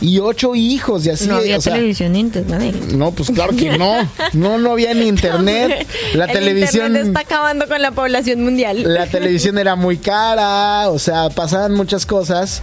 y 0.00 0.18
8 0.18 0.54
hijos, 0.54 1.06
y 1.06 1.10
así. 1.10 1.26
no 1.26 1.36
había 1.36 1.58
o 1.58 1.60
sea, 1.60 1.74
televisión 1.74 2.14
antes, 2.16 2.46
¿vale? 2.46 2.72
No, 2.94 3.10
pues 3.12 3.30
claro 3.30 3.54
que 3.56 3.76
no. 3.76 4.08
No, 4.32 4.58
no 4.58 4.72
había 4.72 4.94
ni 4.94 5.06
internet. 5.08 5.86
La 6.14 6.26
El 6.26 6.32
televisión. 6.32 6.86
internet 6.88 7.06
está 7.08 7.20
acabando 7.20 7.66
con 7.68 7.80
la 7.82 7.90
población 7.90 8.42
mundial. 8.42 8.82
La 8.84 9.06
televisión 9.06 9.58
era 9.58 9.76
muy 9.76 9.98
cara, 9.98 10.88
o 10.90 10.98
sea, 10.98 11.28
pasaban 11.30 11.74
muchas 11.74 12.06
cosas 12.06 12.62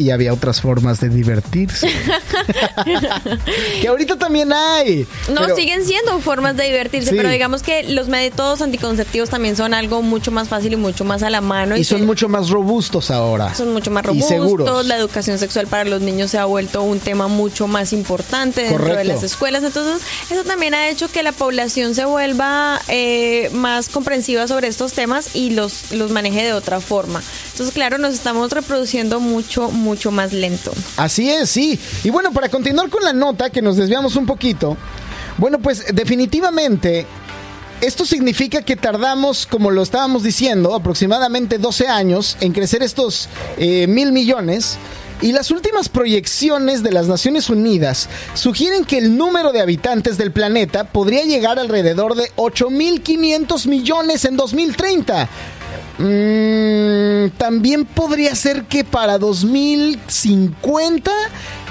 y 0.00 0.10
había 0.10 0.32
otras 0.32 0.60
formas 0.60 0.98
de 1.00 1.08
divertirse. 1.10 1.88
que 3.80 3.88
ahorita 3.88 4.16
también 4.18 4.52
hay. 4.52 5.06
No, 5.32 5.42
pero- 5.42 5.56
siguen 5.56 5.84
siendo 5.84 6.18
formas 6.20 6.56
de 6.56 6.64
divertirse, 6.64 7.10
Sí. 7.10 7.16
pero 7.16 7.28
digamos 7.28 7.62
que 7.62 7.82
los 7.84 8.08
métodos 8.08 8.62
anticonceptivos 8.62 9.30
también 9.30 9.56
son 9.56 9.74
algo 9.74 10.02
mucho 10.02 10.30
más 10.30 10.48
fácil 10.48 10.72
y 10.72 10.76
mucho 10.76 11.04
más 11.04 11.22
a 11.22 11.30
la 11.30 11.40
mano. 11.40 11.76
Y 11.76 11.84
son 11.84 12.00
que- 12.00 12.06
mucho 12.06 12.28
más 12.28 12.48
robustos 12.50 13.10
ahora. 13.10 13.54
son 13.54 13.72
mucho 13.72 13.90
más 13.90 14.04
Y 14.04 14.06
robustos. 14.08 14.28
seguros. 14.28 14.86
La 14.86 14.96
educación 14.96 15.38
sexual 15.38 15.66
para 15.66 15.84
los 15.84 16.00
niños 16.00 16.30
se 16.30 16.38
ha 16.38 16.44
vuelto 16.44 16.82
un 16.82 16.98
tema 17.00 17.28
mucho 17.28 17.66
más 17.66 17.92
importante 17.92 18.62
dentro 18.62 18.96
de 18.96 19.04
las 19.04 19.22
escuelas. 19.22 19.62
Entonces, 19.64 20.02
eso 20.30 20.44
también 20.44 20.74
ha 20.74 20.88
hecho 20.88 21.10
que 21.10 21.22
la 21.22 21.32
población 21.32 21.94
se 21.94 22.04
vuelva 22.04 22.80
eh, 22.88 23.50
más 23.52 23.88
comprensiva 23.88 24.46
sobre 24.48 24.68
estos 24.68 24.92
temas 24.92 25.34
y 25.34 25.50
los, 25.50 25.92
los 25.92 26.10
maneje 26.10 26.42
de 26.44 26.52
otra 26.52 26.80
forma. 26.80 27.22
Entonces, 27.52 27.74
claro, 27.74 27.98
nos 27.98 28.14
estamos 28.14 28.50
reproduciendo 28.52 29.20
mucho, 29.20 29.70
mucho 29.70 29.89
más 30.10 30.32
lento. 30.32 30.72
Así 30.96 31.30
es, 31.30 31.50
sí. 31.50 31.78
Y 32.04 32.10
bueno, 32.10 32.32
para 32.32 32.48
continuar 32.48 32.88
con 32.90 33.02
la 33.02 33.12
nota, 33.12 33.50
que 33.50 33.62
nos 33.62 33.76
desviamos 33.76 34.16
un 34.16 34.26
poquito, 34.26 34.76
bueno, 35.38 35.58
pues 35.58 35.86
definitivamente 35.94 37.06
esto 37.80 38.04
significa 38.04 38.60
que 38.60 38.76
tardamos, 38.76 39.46
como 39.46 39.70
lo 39.70 39.82
estábamos 39.82 40.22
diciendo, 40.22 40.74
aproximadamente 40.74 41.56
12 41.56 41.88
años 41.88 42.36
en 42.40 42.52
crecer 42.52 42.82
estos 42.82 43.28
eh, 43.56 43.86
mil 43.86 44.12
millones. 44.12 44.76
Y 45.22 45.32
las 45.32 45.50
últimas 45.50 45.88
proyecciones 45.88 46.82
de 46.82 46.92
las 46.92 47.06
Naciones 47.06 47.50
Unidas 47.50 48.08
sugieren 48.34 48.84
que 48.84 48.96
el 48.96 49.16
número 49.18 49.52
de 49.52 49.60
habitantes 49.60 50.16
del 50.16 50.32
planeta 50.32 50.84
podría 50.84 51.24
llegar 51.24 51.58
alrededor 51.58 52.14
de 52.14 52.30
8.500 52.36 53.66
millones 53.66 54.24
en 54.24 54.36
2030. 54.36 55.28
Mm, 56.00 57.28
también 57.36 57.84
podría 57.84 58.34
ser 58.34 58.64
que 58.64 58.84
para 58.84 59.18
2050 59.18 61.10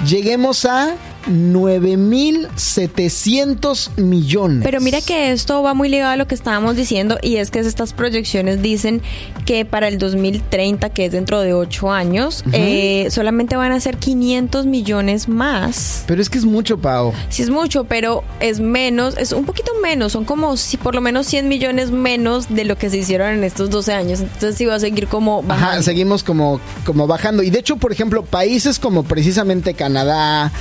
lleguemos 0.06 0.64
a 0.66 0.94
9.700 1.28 3.98
millones. 3.98 4.64
Pero 4.64 4.80
mira 4.80 5.00
que 5.00 5.30
esto 5.32 5.62
va 5.62 5.74
muy 5.74 5.88
ligado 5.88 6.12
a 6.12 6.16
lo 6.16 6.26
que 6.26 6.34
estábamos 6.34 6.76
diciendo 6.76 7.18
y 7.22 7.36
es 7.36 7.50
que 7.50 7.60
estas 7.60 7.92
proyecciones 7.92 8.62
dicen 8.62 9.02
que 9.44 9.64
para 9.64 9.88
el 9.88 9.98
2030, 9.98 10.90
que 10.90 11.06
es 11.06 11.12
dentro 11.12 11.40
de 11.40 11.54
8 11.54 11.92
años, 11.92 12.44
eh, 12.52 13.08
solamente 13.10 13.56
van 13.56 13.72
a 13.72 13.80
ser 13.80 13.96
500 13.96 14.66
millones 14.66 15.28
más. 15.28 16.04
Pero 16.06 16.22
es 16.22 16.30
que 16.30 16.38
es 16.38 16.44
mucho, 16.44 16.78
Pau. 16.78 17.12
Sí 17.28 17.42
es 17.42 17.50
mucho, 17.50 17.84
pero 17.84 18.22
es 18.40 18.60
menos, 18.60 19.16
es 19.16 19.32
un 19.32 19.44
poquito 19.44 19.72
menos, 19.82 20.12
son 20.12 20.24
como 20.24 20.56
si 20.56 20.76
por 20.76 20.94
lo 20.94 21.00
menos 21.00 21.26
100 21.26 21.48
millones 21.48 21.90
menos 21.90 22.48
de 22.48 22.64
lo 22.64 22.76
que 22.76 22.90
se 22.90 22.98
hicieron 22.98 23.34
en 23.34 23.44
estos 23.44 23.70
12 23.70 23.92
años. 23.92 24.20
Entonces 24.20 24.56
sí 24.56 24.64
va 24.64 24.76
a 24.76 24.80
seguir 24.80 25.06
como 25.06 25.42
bajando. 25.42 25.72
Ajá, 25.72 25.82
seguimos 25.82 26.22
como, 26.22 26.60
como 26.84 27.06
bajando. 27.06 27.42
Y 27.42 27.50
de 27.50 27.58
hecho, 27.58 27.76
por 27.76 27.92
ejemplo, 27.92 28.24
países 28.24 28.78
como 28.78 29.04
precisamente 29.04 29.74
Canadá, 29.74 30.52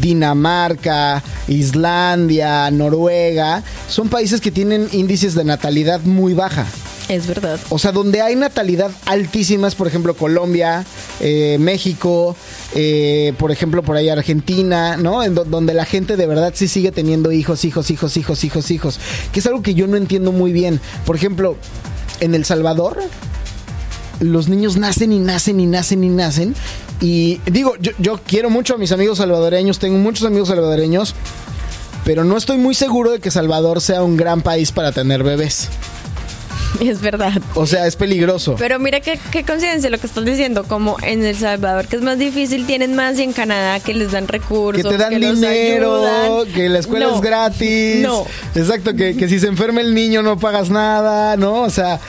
Dinamarca, 0.00 0.17
Islandia, 1.48 2.70
Noruega, 2.70 3.62
son 3.88 4.08
países 4.08 4.40
que 4.40 4.50
tienen 4.50 4.88
índices 4.92 5.34
de 5.34 5.44
natalidad 5.44 6.00
muy 6.00 6.34
baja. 6.34 6.66
Es 7.08 7.26
verdad. 7.26 7.58
O 7.70 7.78
sea, 7.78 7.90
donde 7.92 8.20
hay 8.20 8.36
natalidad 8.36 8.90
altísimas, 9.06 9.74
por 9.74 9.86
ejemplo, 9.86 10.12
Colombia, 10.14 10.84
eh, 11.20 11.56
México, 11.58 12.36
eh, 12.74 13.32
por 13.38 13.50
ejemplo, 13.50 13.82
por 13.82 13.96
ahí 13.96 14.10
Argentina, 14.10 14.98
¿no? 14.98 15.22
En 15.22 15.34
do- 15.34 15.44
donde 15.46 15.72
la 15.72 15.86
gente 15.86 16.18
de 16.18 16.26
verdad 16.26 16.52
sí 16.54 16.68
sigue 16.68 16.92
teniendo 16.92 17.32
hijos, 17.32 17.64
hijos, 17.64 17.90
hijos, 17.90 18.14
hijos, 18.18 18.44
hijos, 18.44 18.70
hijos. 18.70 19.00
Que 19.32 19.40
es 19.40 19.46
algo 19.46 19.62
que 19.62 19.72
yo 19.72 19.86
no 19.86 19.96
entiendo 19.96 20.32
muy 20.32 20.52
bien. 20.52 20.80
Por 21.06 21.16
ejemplo, 21.16 21.56
en 22.20 22.34
El 22.34 22.44
Salvador, 22.44 22.98
los 24.20 24.48
niños 24.48 24.76
nacen 24.76 25.12
y 25.12 25.18
nacen 25.18 25.60
y 25.60 25.66
nacen 25.66 26.04
y 26.04 26.08
nacen. 26.08 26.54
Y 27.00 27.40
digo, 27.46 27.74
yo, 27.80 27.92
yo 27.98 28.18
quiero 28.26 28.50
mucho 28.50 28.74
a 28.74 28.78
mis 28.78 28.92
amigos 28.92 29.18
salvadoreños, 29.18 29.78
tengo 29.78 29.98
muchos 29.98 30.26
amigos 30.26 30.48
salvadoreños, 30.48 31.14
pero 32.04 32.24
no 32.24 32.36
estoy 32.36 32.58
muy 32.58 32.74
seguro 32.74 33.12
de 33.12 33.20
que 33.20 33.30
Salvador 33.30 33.80
sea 33.80 34.02
un 34.02 34.16
gran 34.16 34.40
país 34.42 34.72
para 34.72 34.92
tener 34.92 35.22
bebés. 35.22 35.68
Es 36.80 37.00
verdad. 37.00 37.32
O 37.54 37.66
sea, 37.66 37.86
es 37.86 37.96
peligroso. 37.96 38.54
Pero 38.58 38.78
mira 38.78 39.00
qué, 39.00 39.18
qué 39.32 39.42
coincidencia 39.42 39.88
lo 39.88 39.98
que 39.98 40.06
estás 40.06 40.24
diciendo, 40.24 40.64
como 40.64 40.96
en 41.02 41.24
El 41.24 41.34
Salvador, 41.34 41.86
que 41.86 41.96
es 41.96 42.02
más 42.02 42.18
difícil, 42.18 42.66
tienen 42.66 42.94
más 42.94 43.18
y 43.18 43.22
en 43.22 43.32
Canadá 43.32 43.80
que 43.80 43.94
les 43.94 44.12
dan 44.12 44.28
recursos. 44.28 44.82
que 44.82 44.88
te 44.88 44.98
dan 44.98 45.18
dinero, 45.18 45.96
ayudan. 46.06 46.54
que 46.54 46.68
la 46.68 46.78
escuela 46.78 47.06
No. 47.06 47.14
es 47.16 47.20
gratis. 47.22 48.02
No. 48.02 48.24
Exacto, 48.54 48.94
que, 48.94 49.16
que 49.16 49.28
si 49.28 49.40
se 49.40 49.46
enferma 49.48 49.80
el 49.80 49.94
niño 49.94 50.22
no 50.22 50.38
pagas 50.38 50.68
nada, 50.68 51.36
¿no? 51.38 51.62
O 51.62 51.70
sea, 51.70 52.00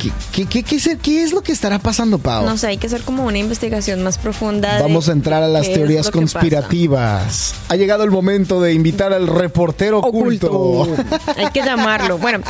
¿Qué, 0.00 0.10
qué, 0.32 0.46
qué, 0.46 0.62
qué 0.62 0.76
es, 0.76 0.88
qué 1.02 1.22
es 1.22 1.32
lo 1.32 1.42
que 1.42 1.52
estará 1.52 1.78
pasando, 1.78 2.18
Pau? 2.18 2.46
No 2.46 2.56
sé, 2.56 2.68
hay 2.68 2.78
que 2.78 2.86
hacer 2.86 3.02
como 3.02 3.26
una 3.26 3.36
investigación 3.38 4.02
más 4.02 4.16
profunda. 4.16 4.76
de 4.76 4.82
Vamos 4.82 5.08
a 5.08 5.12
entrar 5.12 5.42
a 5.42 5.48
las 5.48 5.66
qué 5.66 5.72
es 5.72 5.78
teorías 5.78 6.06
lo 6.06 6.12
que 6.12 6.20
pasa. 6.20 6.38
conspirativas. 6.38 7.54
Ha 7.68 7.76
llegado 7.76 8.04
el 8.04 8.10
momento 8.10 8.60
de 8.60 8.72
invitar 8.72 9.12
al 9.12 9.26
reportero 9.26 9.98
oculto. 9.98 10.86
Hay 11.36 11.50
que 11.52 11.62
llamarlo. 11.62 12.16
Bueno, 12.18 12.40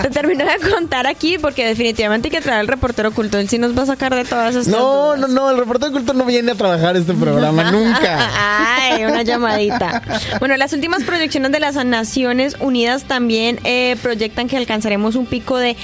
te 0.00 0.10
termino 0.10 0.44
de 0.44 0.70
contar 0.70 1.06
aquí 1.06 1.38
porque 1.38 1.66
definitivamente 1.66 2.28
hay 2.28 2.32
que 2.32 2.40
traer 2.40 2.60
al 2.60 2.68
reportero 2.68 3.08
oculto. 3.08 3.38
Él 3.38 3.48
sí 3.48 3.58
nos 3.58 3.76
va 3.76 3.82
a 3.82 3.86
sacar 3.86 4.14
de 4.14 4.24
todas 4.24 4.54
estas 4.54 4.68
No, 4.68 5.16
no, 5.16 5.26
no, 5.26 5.50
el 5.50 5.58
reportero 5.58 5.90
oculto 5.90 6.12
no 6.12 6.24
viene 6.24 6.52
a 6.52 6.54
trabajar 6.54 6.96
este 6.96 7.14
programa 7.14 7.70
nunca. 7.72 8.30
Ay, 8.76 9.04
una 9.04 9.22
llamadita. 9.22 10.02
Bueno, 10.38 10.56
las 10.56 10.72
últimas 10.72 11.02
proyecciones 11.02 11.50
de 11.52 11.60
las 11.60 11.74
Naciones 11.84 12.56
Unidas 12.60 13.04
también 13.04 13.58
eh, 13.64 13.96
proyectan 14.02 14.48
que 14.48 14.56
alcanzaremos 14.56 15.16
un 15.16 15.26
pico 15.26 15.56
de 15.56 15.76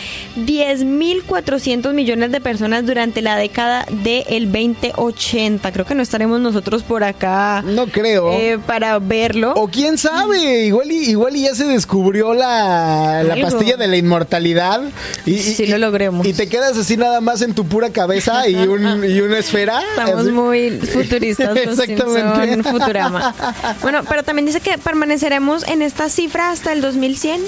10.400 1.22 1.92
millones 1.92 2.30
de 2.32 2.40
personas 2.40 2.84
durante 2.86 3.22
la 3.22 3.36
década 3.36 3.86
del 3.90 4.50
2080. 4.52 5.72
Creo 5.72 5.84
que 5.84 5.94
no 5.94 6.02
estaremos 6.02 6.40
nosotros 6.40 6.82
por 6.82 7.04
acá. 7.04 7.62
No 7.64 7.86
creo. 7.86 8.32
eh, 8.32 8.58
para 8.64 8.98
verlo. 8.98 9.52
O 9.56 9.68
quién 9.68 9.98
sabe, 9.98 10.64
igual 10.66 10.90
y, 10.90 11.10
igual 11.10 11.36
y 11.36 11.42
ya 11.42 11.54
se 11.54 11.64
descubrió 11.64 12.34
la, 12.34 13.22
la 13.24 13.36
pastilla 13.40 13.76
de 13.76 13.86
la 13.88 13.96
inmortalidad. 13.96 14.82
Y, 15.24 15.34
y- 15.34 15.38
Sí 15.42 15.66
lo 15.66 15.78
logremos. 15.78 16.26
Y 16.26 16.32
te 16.32 16.48
quedas 16.48 16.76
así 16.76 16.96
nada 16.96 17.20
más 17.20 17.42
en 17.42 17.54
tu 17.54 17.66
pura 17.66 17.90
cabeza 17.90 18.48
y, 18.48 18.54
un, 18.56 19.04
y 19.04 19.20
una 19.20 19.38
esfera. 19.38 19.80
Estamos 19.90 20.22
así. 20.22 20.30
muy 20.30 20.70
futuristas 20.78 21.56
Exactamente. 21.56 22.52
Simpson 22.54 22.64
Futurama. 22.72 23.34
Bueno, 23.82 24.02
pero 24.08 24.22
también 24.22 24.46
dice 24.46 24.60
que 24.60 24.76
permaneceremos 24.78 25.66
en 25.66 25.82
esta 25.82 26.08
cifra 26.08 26.50
hasta 26.50 26.72
el 26.72 26.80
2100. 26.80 27.40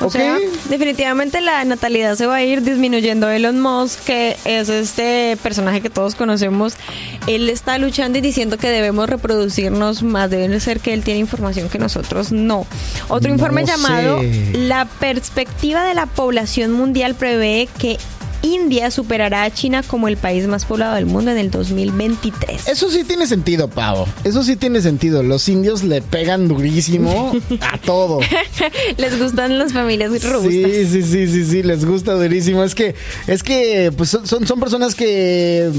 O 0.00 0.10
sea, 0.10 0.36
definitivamente 0.68 1.40
la 1.40 1.64
natalidad 1.64 2.14
se 2.14 2.26
va 2.26 2.36
a 2.36 2.44
ir 2.44 2.62
disminuyendo. 2.62 3.28
Elon 3.28 3.60
Musk, 3.60 4.04
que 4.04 4.36
es 4.44 4.68
este 4.68 5.36
personaje 5.42 5.80
que 5.80 5.90
todos 5.90 6.14
conocemos, 6.14 6.76
él 7.26 7.48
está 7.48 7.78
luchando 7.78 8.18
y 8.18 8.20
diciendo 8.20 8.58
que 8.58 8.68
debemos 8.68 9.08
reproducirnos 9.08 10.02
más. 10.02 10.30
Debe 10.30 10.60
ser 10.60 10.80
que 10.80 10.94
él 10.94 11.02
tiene 11.02 11.20
información 11.20 11.68
que 11.68 11.78
nosotros 11.78 12.32
no. 12.32 12.66
Otro 13.08 13.28
No 13.28 13.34
informe 13.34 13.64
llamado. 13.64 14.20
La 14.52 14.84
perspectiva 14.84 15.84
de 15.84 15.94
la 15.94 16.06
población 16.06 16.72
mundial 16.72 17.14
prevé 17.14 17.68
que 17.78 17.98
India 18.42 18.90
superará 18.90 19.42
a 19.44 19.50
China 19.50 19.82
como 19.82 20.08
el 20.08 20.16
país 20.16 20.46
más 20.46 20.64
poblado 20.64 20.94
del 20.94 21.06
mundo 21.06 21.30
en 21.30 21.38
el 21.38 21.50
2023. 21.50 22.68
Eso 22.68 22.90
sí 22.90 23.04
tiene 23.04 23.26
sentido, 23.26 23.68
Pavo. 23.68 24.06
Eso 24.24 24.42
sí 24.44 24.56
tiene 24.56 24.80
sentido. 24.80 25.22
Los 25.22 25.48
indios 25.48 25.82
le 25.82 26.02
pegan 26.02 26.48
durísimo 26.48 27.32
a 27.60 27.78
todo. 27.78 28.20
Les 28.96 29.18
gustan 29.18 29.58
las 29.58 29.72
familias 29.72 30.10
robustas. 30.24 30.52
Sí, 30.52 30.86
sí, 30.86 31.02
sí, 31.02 31.26
sí, 31.26 31.44
sí, 31.44 31.62
les 31.62 31.84
gusta 31.84 32.12
durísimo. 32.14 32.62
Es 32.64 32.74
que, 32.74 32.94
es 33.26 33.42
que, 33.42 33.92
pues 33.96 34.10
son, 34.10 34.26
son- 34.26 34.46
son 34.46 34.60
personas 34.60 34.94
que, 34.94 35.70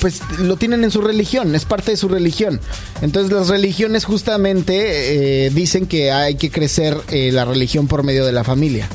pues, 0.00 0.20
lo 0.38 0.56
tienen 0.56 0.84
en 0.84 0.90
su 0.90 1.00
religión, 1.00 1.54
es 1.54 1.64
parte 1.64 1.90
de 1.92 1.96
su 1.96 2.08
religión. 2.08 2.60
Entonces, 3.02 3.32
las 3.32 3.48
religiones 3.48 4.04
justamente 4.04 5.46
eh, 5.46 5.50
dicen 5.50 5.86
que 5.86 6.10
hay 6.12 6.36
que 6.36 6.50
crecer 6.50 6.96
eh, 7.08 7.30
la 7.32 7.44
religión 7.44 7.86
por 7.88 8.02
medio 8.04 8.24
de 8.24 8.32
la 8.32 8.44
familia. 8.44 8.88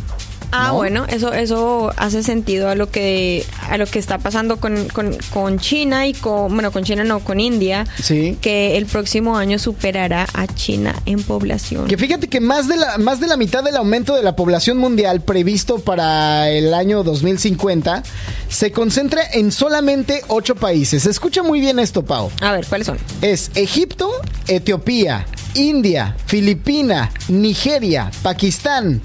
Ah, 0.52 0.68
¿no? 0.70 0.76
bueno, 0.76 1.06
eso 1.08 1.34
eso 1.34 1.91
hace 1.97 2.24
sentido 2.24 2.70
a 2.70 2.76
lo 2.76 2.89
que 2.89 3.45
a 3.70 3.78
lo 3.78 3.86
que 3.86 3.99
está 3.99 4.18
pasando 4.18 4.58
con, 4.58 4.88
con, 4.89 5.18
con 5.32 5.60
China 5.60 6.08
y 6.08 6.14
con 6.14 6.54
bueno, 6.54 6.72
con 6.72 6.84
China 6.84 7.04
no, 7.04 7.20
con 7.22 7.39
India, 7.39 7.86
Sí. 8.02 8.38
que 8.41 8.78
el 8.78 8.86
próximo 8.86 9.38
año 9.38 9.60
superará 9.60 10.28
a 10.34 10.47
China 10.47 10.95
en 11.06 11.22
población. 11.24 11.88
Que 11.88 11.97
fíjate 11.97 12.28
que 12.28 12.39
más 12.39 12.68
de 12.68 12.78
la 12.78 12.97
más 12.97 13.20
de 13.20 13.28
la 13.28 13.38
mitad 13.38 13.64
del 13.64 13.76
aumento 13.78 14.16
de 14.16 14.24
la 14.24 14.36
población 14.36 14.78
mundial 14.78 15.22
previsto 15.22 15.80
para 15.80 16.49
el 16.49 16.74
año 16.74 17.04
2050 17.04 18.04
se 18.49 18.72
concentra 18.72 19.22
en 19.34 19.52
solamente 19.52 20.22
ocho 20.28 20.56
países. 20.56 21.06
Escucha 21.06 21.43
muy 21.43 21.60
bien 21.62 21.80
esto, 21.80 22.04
Pau. 22.04 22.30
A 22.41 22.52
ver, 22.52 22.66
¿cuáles 22.68 22.88
son? 22.88 22.97
Es 23.22 23.52
Egipto, 23.56 24.12
Etiopía, 24.47 25.26
India, 25.54 26.16
Filipina, 26.26 27.12
Nigeria, 27.30 28.12
Pakistán, 28.24 29.02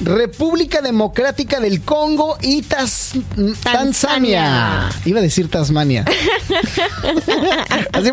República 0.00 0.80
Democrática 0.80 1.58
del 1.60 1.80
Congo 1.82 2.36
y 2.40 2.62
Tas- 2.62 3.12
Tanzania. 3.62 3.62
Tanzania. 3.62 4.88
Iba 5.04 5.18
a 5.18 5.22
decir 5.22 5.50
Tasmania. 5.50 6.04
Así- 7.92 8.10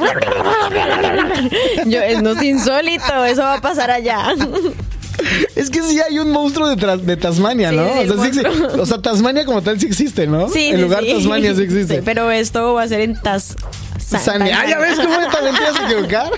Yo, 1.86 2.02
es, 2.02 2.22
no 2.22 2.32
es 2.32 2.44
insólito, 2.44 3.26
eso 3.26 3.42
va 3.42 3.56
a 3.56 3.62
pasar 3.62 3.92
allá. 3.92 4.28
es 5.56 5.70
que 5.70 5.82
sí 5.82 6.00
hay 6.02 6.20
un 6.20 6.32
monstruo 6.32 6.68
de, 6.74 6.98
de 6.98 7.18
Tasmania, 7.18 7.70
Sí, 7.70 7.76
¿no? 7.76 7.86
sí, 7.86 7.92
o, 8.10 8.16
sea, 8.24 8.32
sí 8.34 8.42
monstruo. 8.42 8.82
o 8.82 8.86
sea, 8.86 9.02
Tasmania 9.02 9.46
como 9.46 9.62
tal 9.62 9.80
sí 9.80 9.86
existe, 9.86 10.28
¿no? 10.28 10.50
Sí, 10.50 10.68
El 10.70 10.76
sí, 10.78 10.82
lugar 10.82 11.04
sí. 11.04 11.14
Tasmania 11.14 11.56
sí 11.56 11.62
existe. 11.64 11.96
Sí, 11.98 12.02
pero 12.04 12.32
esto 12.32 12.74
va 12.74 12.84
a 12.84 12.88
ser 12.88 13.02
en 13.02 13.20
Tas. 13.22 13.56
Ah, 14.14 14.66
ya 14.70 14.78
ves 14.78 15.00
cómo 15.00 15.16
también 15.32 15.56
te 15.56 15.62
ibas 15.64 15.80
a 15.80 15.86
equivocar. 15.92 16.32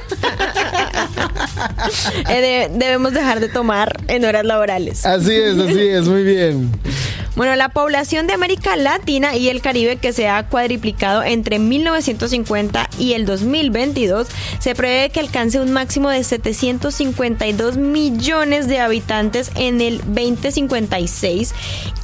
Eh, 2.29 2.41
de- 2.41 2.77
debemos 2.77 3.13
dejar 3.13 3.39
de 3.39 3.49
tomar 3.49 3.95
en 4.07 4.25
horas 4.25 4.45
laborales. 4.45 5.05
Así 5.05 5.33
es, 5.35 5.57
así 5.57 5.87
es, 5.87 6.05
muy 6.07 6.23
bien. 6.23 6.69
Bueno, 7.37 7.55
la 7.55 7.69
población 7.69 8.25
de 8.25 8.33
América 8.33 8.75
Latina 8.75 9.35
y 9.35 9.49
el 9.49 9.61
Caribe 9.61 9.97
que 9.97 10.11
se 10.11 10.27
ha 10.27 10.47
cuadriplicado 10.47 11.21
entre 11.21 11.59
1950 11.59 12.89
y 12.97 13.13
el 13.13 13.27
2022 13.27 14.27
se 14.57 14.73
prevé 14.73 15.11
que 15.11 15.19
alcance 15.19 15.59
un 15.59 15.71
máximo 15.71 16.09
de 16.09 16.23
752 16.23 17.77
millones 17.77 18.67
de 18.67 18.79
habitantes 18.79 19.51
en 19.53 19.81
el 19.81 19.99
2056 19.99 21.53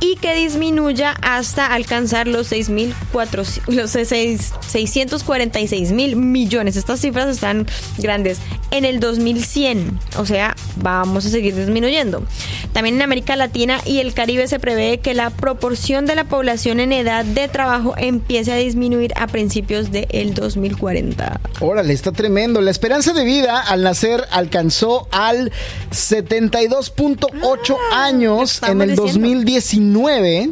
y 0.02 0.18
que 0.18 0.36
disminuya 0.36 1.16
hasta 1.24 1.66
alcanzar 1.66 2.28
los 2.28 2.52
6.400 2.52 3.62
los 3.74 3.90
6 3.90 4.54
646 4.68 5.92
mil 5.94 6.16
millones. 6.16 6.76
Estas 6.76 7.00
cifras 7.00 7.28
están 7.28 7.66
grandes 7.98 8.38
en 8.70 8.86
el 8.86 9.00
2100, 9.00 10.00
o 10.18 10.28
sea, 10.28 10.56
vamos 10.76 11.26
a 11.26 11.30
seguir 11.30 11.56
disminuyendo. 11.56 12.24
También 12.72 12.96
en 12.96 13.02
América 13.02 13.36
Latina 13.36 13.82
y 13.86 14.00
el 14.00 14.14
Caribe 14.14 14.48
se 14.48 14.60
prevé 14.60 15.00
que 15.00 15.14
la 15.14 15.23
proporción 15.30 16.06
de 16.06 16.16
la 16.16 16.24
población 16.24 16.80
en 16.80 16.92
edad 16.92 17.26
de 17.26 17.48
trabajo 17.48 17.94
empiece 17.98 18.52
a 18.52 18.56
disminuir 18.56 19.12
a 19.16 19.28
principios 19.28 19.92
del 19.92 20.34
2040. 20.34 21.40
Órale, 21.60 21.94
está 21.94 22.12
tremendo. 22.12 22.62
La 22.62 22.72
esperanza 22.72 23.14
de 23.14 23.24
vida 23.24 23.60
al 23.60 23.84
nacer 23.84 24.26
alcanzó 24.32 25.08
al 25.12 25.52
72.8 25.92 27.78
Ah, 27.92 28.06
años 28.06 28.62
en 28.64 28.82
el 28.82 28.90
diciendo. 28.92 29.04
2019. 29.04 30.50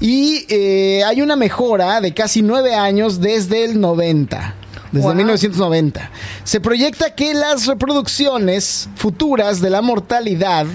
Y 0.00 0.44
eh, 0.48 1.02
hay 1.04 1.22
una 1.22 1.36
mejora 1.36 2.00
de 2.00 2.12
casi 2.12 2.42
9 2.42 2.74
años 2.74 3.20
desde 3.20 3.64
el 3.64 3.80
90. 3.80 4.54
Desde 4.92 5.06
Wow. 5.06 5.14
1990. 5.16 6.10
Se 6.44 6.60
proyecta 6.60 7.14
que 7.14 7.34
las 7.34 7.66
reproducciones 7.66 8.88
futuras 8.96 9.60
de 9.60 9.70
la 9.70 9.82
mortalidad 9.82 10.66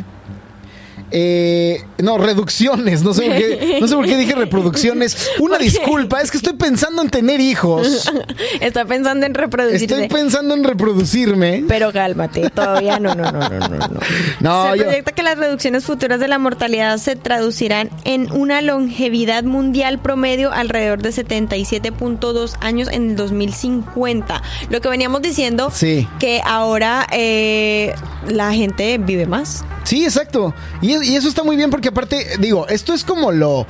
eh, 1.11 1.83
no, 1.97 2.17
reducciones, 2.17 3.03
no 3.03 3.13
sé, 3.13 3.23
por 3.25 3.35
qué, 3.35 3.77
no 3.81 3.87
sé 3.87 3.95
por 3.95 4.05
qué 4.05 4.17
dije 4.17 4.35
reproducciones. 4.35 5.29
Una 5.39 5.57
disculpa, 5.57 6.21
es 6.21 6.31
que 6.31 6.37
estoy 6.37 6.53
pensando 6.53 7.01
en 7.01 7.09
tener 7.09 7.39
hijos. 7.39 8.09
Está 8.61 8.85
pensando 8.85 9.25
en 9.25 9.33
reproducirse. 9.33 9.85
Estoy 9.85 10.07
pensando 10.07 10.53
en 10.55 10.63
reproducirme. 10.63 11.63
Pero 11.67 11.91
cálmate, 11.91 12.49
todavía 12.49 12.99
no, 12.99 13.15
no, 13.15 13.31
no, 13.31 13.49
no, 13.49 13.59
no. 13.59 13.77
no. 13.77 13.99
No, 14.39 14.71
se 14.71 14.77
yo- 14.79 14.83
proyecta 14.85 15.11
que 15.11 15.23
las 15.23 15.37
reducciones 15.37 15.83
futuras 15.85 16.19
de 16.19 16.27
la 16.27 16.37
mortalidad 16.39 16.97
se 16.97 17.15
traducirán 17.15 17.89
en 18.05 18.31
una 18.31 18.61
longevidad 18.61 19.43
mundial 19.43 19.99
promedio 19.99 20.51
alrededor 20.51 21.01
de 21.01 21.09
77.2 21.09 22.55
años 22.61 22.87
en 22.91 23.11
el 23.11 23.15
2050. 23.15 24.41
Lo 24.69 24.81
que 24.81 24.89
veníamos 24.89 25.21
diciendo, 25.21 25.71
Sí. 25.73 26.07
que 26.19 26.41
ahora 26.45 27.07
eh, 27.11 27.93
la 28.27 28.53
gente 28.53 28.97
vive 28.97 29.25
más. 29.25 29.63
Sí, 29.83 30.03
exacto. 30.03 30.53
Y, 30.81 30.93
y 31.03 31.15
eso 31.15 31.27
está 31.27 31.43
muy 31.43 31.55
bien 31.55 31.69
porque 31.69 31.89
aparte, 31.89 32.25
digo, 32.39 32.67
esto 32.67 32.93
es 32.93 33.03
como 33.03 33.31
lo, 33.31 33.65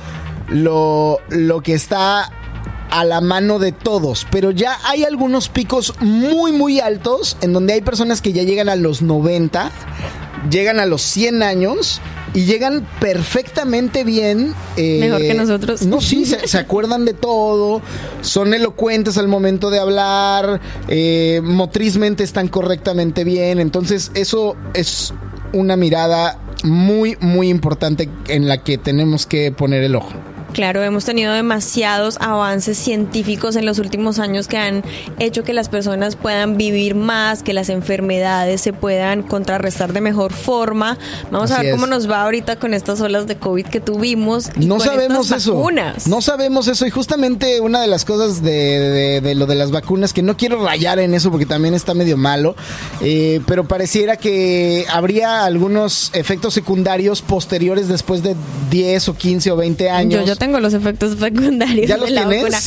lo, 0.48 1.18
lo 1.28 1.60
que 1.62 1.74
está 1.74 2.30
a 2.90 3.04
la 3.04 3.20
mano 3.20 3.58
de 3.60 3.70
todos, 3.72 4.26
pero 4.32 4.50
ya 4.50 4.76
hay 4.84 5.04
algunos 5.04 5.48
picos 5.48 5.94
muy, 6.00 6.50
muy 6.52 6.80
altos 6.80 7.36
en 7.40 7.52
donde 7.52 7.74
hay 7.74 7.82
personas 7.82 8.20
que 8.20 8.32
ya 8.32 8.42
llegan 8.42 8.68
a 8.68 8.74
los 8.74 9.00
90, 9.00 9.70
llegan 10.50 10.80
a 10.80 10.86
los 10.86 11.00
100 11.02 11.42
años 11.44 12.00
y 12.34 12.46
llegan 12.46 12.86
perfectamente 13.00 14.02
bien. 14.02 14.54
eh, 14.76 14.98
Mejor 15.00 15.20
que 15.20 15.34
nosotros. 15.34 15.82
No, 15.82 16.00
sí, 16.00 16.26
se, 16.26 16.48
se 16.48 16.58
acuerdan 16.58 17.04
de 17.04 17.14
todo, 17.14 17.80
son 18.22 18.54
elocuentes 18.54 19.18
al 19.18 19.28
momento 19.28 19.70
de 19.70 19.78
hablar, 19.78 20.60
eh, 20.88 21.40
motrizmente 21.44 22.24
están 22.24 22.48
correctamente 22.48 23.22
bien, 23.22 23.60
entonces 23.60 24.10
eso 24.14 24.56
es 24.74 25.12
una 25.52 25.76
mirada 25.76 26.38
muy, 26.64 27.16
muy 27.20 27.48
importante 27.48 28.08
en 28.28 28.48
la 28.48 28.58
que 28.58 28.78
tenemos 28.78 29.26
que 29.26 29.52
poner 29.52 29.82
el 29.82 29.96
ojo. 29.96 30.12
Claro, 30.52 30.82
hemos 30.82 31.04
tenido 31.04 31.32
demasiados 31.32 32.16
avances 32.20 32.76
científicos 32.78 33.56
en 33.56 33.64
los 33.66 33.78
últimos 33.78 34.18
años 34.18 34.48
que 34.48 34.56
han 34.58 34.82
hecho 35.18 35.42
que 35.44 35.52
las 35.52 35.68
personas 35.68 36.16
puedan 36.16 36.56
vivir 36.56 36.94
más, 36.94 37.42
que 37.42 37.52
las 37.52 37.68
enfermedades 37.68 38.60
se 38.60 38.72
puedan 38.72 39.22
contrarrestar 39.22 39.92
de 39.92 40.00
mejor 40.00 40.32
forma. 40.32 40.98
Vamos 41.30 41.50
a 41.52 41.62
ver 41.62 41.72
cómo 41.72 41.84
es. 41.84 41.90
nos 41.90 42.10
va 42.10 42.22
ahorita 42.22 42.56
con 42.56 42.74
estas 42.74 43.00
olas 43.00 43.26
de 43.26 43.36
COVID 43.36 43.66
que 43.66 43.80
tuvimos. 43.80 44.50
y 44.58 44.66
No 44.66 44.76
con 44.78 44.86
sabemos 44.86 45.26
estas 45.26 45.42
eso. 45.42 45.54
vacunas. 45.56 46.06
No 46.08 46.20
sabemos 46.20 46.66
eso. 46.68 46.86
Y 46.86 46.90
justamente 46.90 47.60
una 47.60 47.80
de 47.80 47.86
las 47.86 48.04
cosas 48.04 48.42
de, 48.42 48.50
de- 48.50 49.20
de 49.20 49.34
lo 49.34 49.46
de 49.46 49.54
las 49.54 49.70
vacunas, 49.70 50.12
que 50.12 50.22
no 50.22 50.36
quiero 50.36 50.64
rayar 50.64 50.98
en 50.98 51.14
eso 51.14 51.30
porque 51.30 51.46
también 51.46 51.74
está 51.74 51.94
medio 51.94 52.16
malo, 52.16 52.56
eh, 53.00 53.40
pero 53.46 53.64
pareciera 53.68 54.16
que 54.16 54.84
habría 54.90 55.44
algunos 55.44 56.10
efectos 56.14 56.54
secundarios 56.54 57.22
posteriores 57.22 57.88
después 57.88 58.22
de 58.22 58.34
10 58.70 59.08
o 59.10 59.14
15 59.16 59.50
o 59.52 59.56
20 59.56 59.90
años. 59.90 60.20
Yo, 60.22 60.26
yo 60.26 60.36
tengo 60.40 60.58
los 60.58 60.72
efectos 60.72 61.18
secundarios 61.20 61.86
¿Ya 61.86 61.98
los 61.98 62.06
de 62.06 62.12
la 62.14 62.22
tienes? 62.26 62.42
vacuna. 62.44 62.58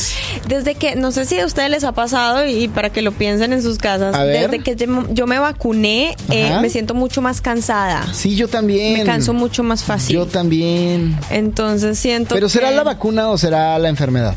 Desde 0.48 0.76
que, 0.76 0.94
no 0.94 1.10
sé 1.10 1.24
si 1.26 1.40
a 1.40 1.44
ustedes 1.44 1.68
les 1.70 1.82
ha 1.82 1.90
pasado 1.92 2.46
y 2.46 2.68
para 2.68 2.90
que 2.90 3.02
lo 3.02 3.10
piensen 3.10 3.52
en 3.52 3.62
sus 3.62 3.78
casas, 3.78 4.14
A 4.14 4.22
ver. 4.22 4.48
desde 4.48 4.62
que 4.62 4.76
yo, 4.76 4.86
yo 5.12 5.26
me 5.26 5.40
vacuné, 5.40 6.14
eh, 6.30 6.56
me 6.62 6.70
siento 6.70 6.94
mucho 6.94 7.20
más 7.20 7.40
cansada. 7.40 8.06
Sí, 8.12 8.36
yo 8.36 8.46
también. 8.46 8.98
Me 8.98 9.04
canso 9.04 9.32
mucho 9.34 9.64
más 9.64 9.82
fácil. 9.82 10.14
Yo 10.14 10.26
también. 10.26 11.16
Entonces 11.30 11.98
siento 11.98 12.36
Pero 12.36 12.48
¿será 12.48 12.70
la 12.70 12.84
vacuna 12.84 13.28
o 13.28 13.36
será 13.36 13.76
la 13.80 13.88
enfermedad? 13.88 14.36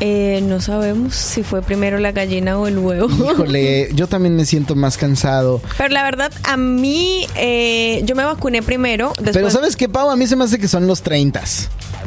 eh, 0.00 0.40
no 0.42 0.60
sabemos 0.60 1.14
si 1.14 1.42
fue 1.42 1.62
primero 1.62 1.98
la 1.98 2.12
gallina 2.12 2.58
o 2.58 2.66
el 2.66 2.76
huevo. 2.76 3.08
Híjole, 3.08 3.88
yo 3.94 4.06
también 4.06 4.36
me 4.36 4.44
siento 4.44 4.74
más 4.74 4.98
cansado. 4.98 5.62
Pero 5.78 5.88
la 5.88 6.02
verdad, 6.02 6.30
a 6.44 6.58
mí, 6.58 7.26
eh, 7.36 8.02
yo 8.04 8.14
me 8.14 8.22
vacuné 8.24 8.62
primero. 8.62 9.08
Después, 9.16 9.32
Pero 9.32 9.50
¿sabes 9.50 9.74
qué, 9.76 9.88
Pau? 9.88 10.10
A 10.10 10.16
mí 10.16 10.26
se 10.26 10.36
me 10.36 10.44
hace 10.44 10.58
que 10.58 10.68
son 10.68 10.86
los 10.86 11.00
30. 11.00 11.42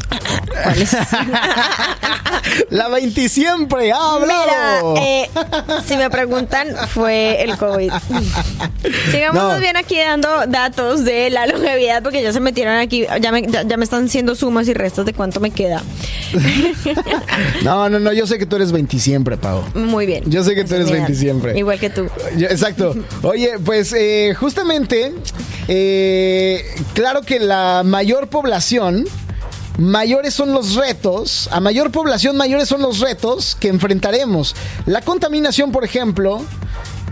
la 2.69 2.87
20 2.89 3.29
siempre 3.29 3.91
ha 3.91 4.13
hablado. 4.13 4.93
Mira, 4.93 5.05
eh, 5.05 5.29
si 5.85 5.97
me 5.97 6.09
preguntan, 6.09 6.67
fue 6.89 7.41
el 7.43 7.57
COVID. 7.57 7.91
Sigamos 9.11 9.53
No. 9.53 9.59
bien 9.59 9.77
aquí 9.77 9.97
dando 9.97 10.45
datos 10.47 11.03
de 11.05 11.29
la 11.29 11.45
longevidad, 11.47 12.03
porque 12.03 12.21
ya 12.21 12.33
se 12.33 12.39
metieron 12.39 12.75
aquí, 12.75 13.05
ya 13.21 13.31
me, 13.31 13.43
ya, 13.43 13.63
ya 13.63 13.77
me 13.77 13.83
están 13.83 14.05
haciendo 14.05 14.35
sumas 14.35 14.67
y 14.67 14.73
restas 14.73 15.05
de 15.05 15.13
cuánto 15.13 15.39
me 15.39 15.51
queda. 15.51 15.81
No, 17.63 17.89
no, 17.89 17.99
no, 17.99 18.13
yo 18.13 18.25
sé 18.27 18.37
que 18.37 18.45
tú 18.45 18.55
eres 18.55 18.71
20 18.71 18.99
siempre, 18.99 19.37
Pau. 19.37 19.63
Muy 19.73 20.05
bien. 20.05 20.23
Yo 20.27 20.43
sé 20.43 20.55
que 20.55 20.63
tú 20.63 20.75
eres 20.75 20.87
mi 20.87 20.93
edad. 20.93 21.03
20 21.07 21.15
siempre. 21.19 21.57
Igual 21.57 21.79
que 21.79 21.89
tú. 21.89 22.07
Yo- 22.37 22.47
Exacto. 22.47 22.95
Oye, 23.23 23.53
pues 23.63 23.93
eh, 23.93 24.33
justamente, 24.39 25.13
eh, 25.67 26.63
claro 26.93 27.21
que 27.21 27.39
la 27.39 27.83
mayor 27.85 28.27
población, 28.29 29.05
mayores 29.79 30.33
son 30.33 30.51
los 30.51 30.75
retos, 30.75 31.47
a 31.51 31.59
mayor 31.59 31.91
población, 31.91 32.35
mayores 32.35 32.67
son 32.67 32.81
los 32.81 32.99
retos 32.99 33.55
que 33.59 33.69
enfrentaremos. 33.69 34.55
La 34.85 35.01
contaminación, 35.01 35.71
por 35.71 35.85
ejemplo, 35.85 36.43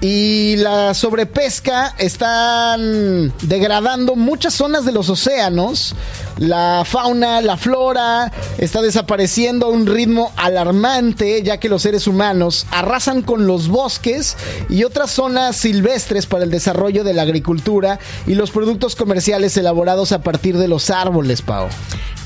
y 0.02 0.56
la 0.58 0.94
sobrepesca 0.94 1.96
están 1.98 3.34
degradando 3.42 4.16
muchas 4.16 4.54
zonas 4.54 4.86
de 4.86 4.92
los 4.92 5.10
océanos. 5.10 5.96
La 6.38 6.84
fauna, 6.86 7.42
la 7.42 7.58
flora 7.58 8.32
está 8.60 8.82
desapareciendo 8.82 9.66
a 9.66 9.70
un 9.70 9.88
ritmo 9.88 10.32
alarmante, 10.36 11.42
ya 11.42 11.60
que 11.60 11.70
los 11.70 11.82
seres 11.82 12.06
humanos 12.06 12.68
arrasan 12.70 13.24
con 13.24 13.48
los 13.48 13.70
bosques 13.70 14.38
y 14.70 14.84
otras 14.84 15.10
zonas 15.10 15.56
silvestres 15.56 16.28
para 16.28 16.44
el 16.44 16.52
desarrollo 16.52 17.04
de 17.04 17.14
la 17.14 17.24
agricultura 17.24 18.00
y 18.28 18.36
los 18.36 18.52
productos 18.52 18.96
comerciales 18.96 19.58
elaborados 19.58 20.12
a 20.12 20.22
partir 20.22 20.58
de 20.58 20.68
los 20.68 20.92
árboles, 20.92 21.42
Pau. 21.42 21.68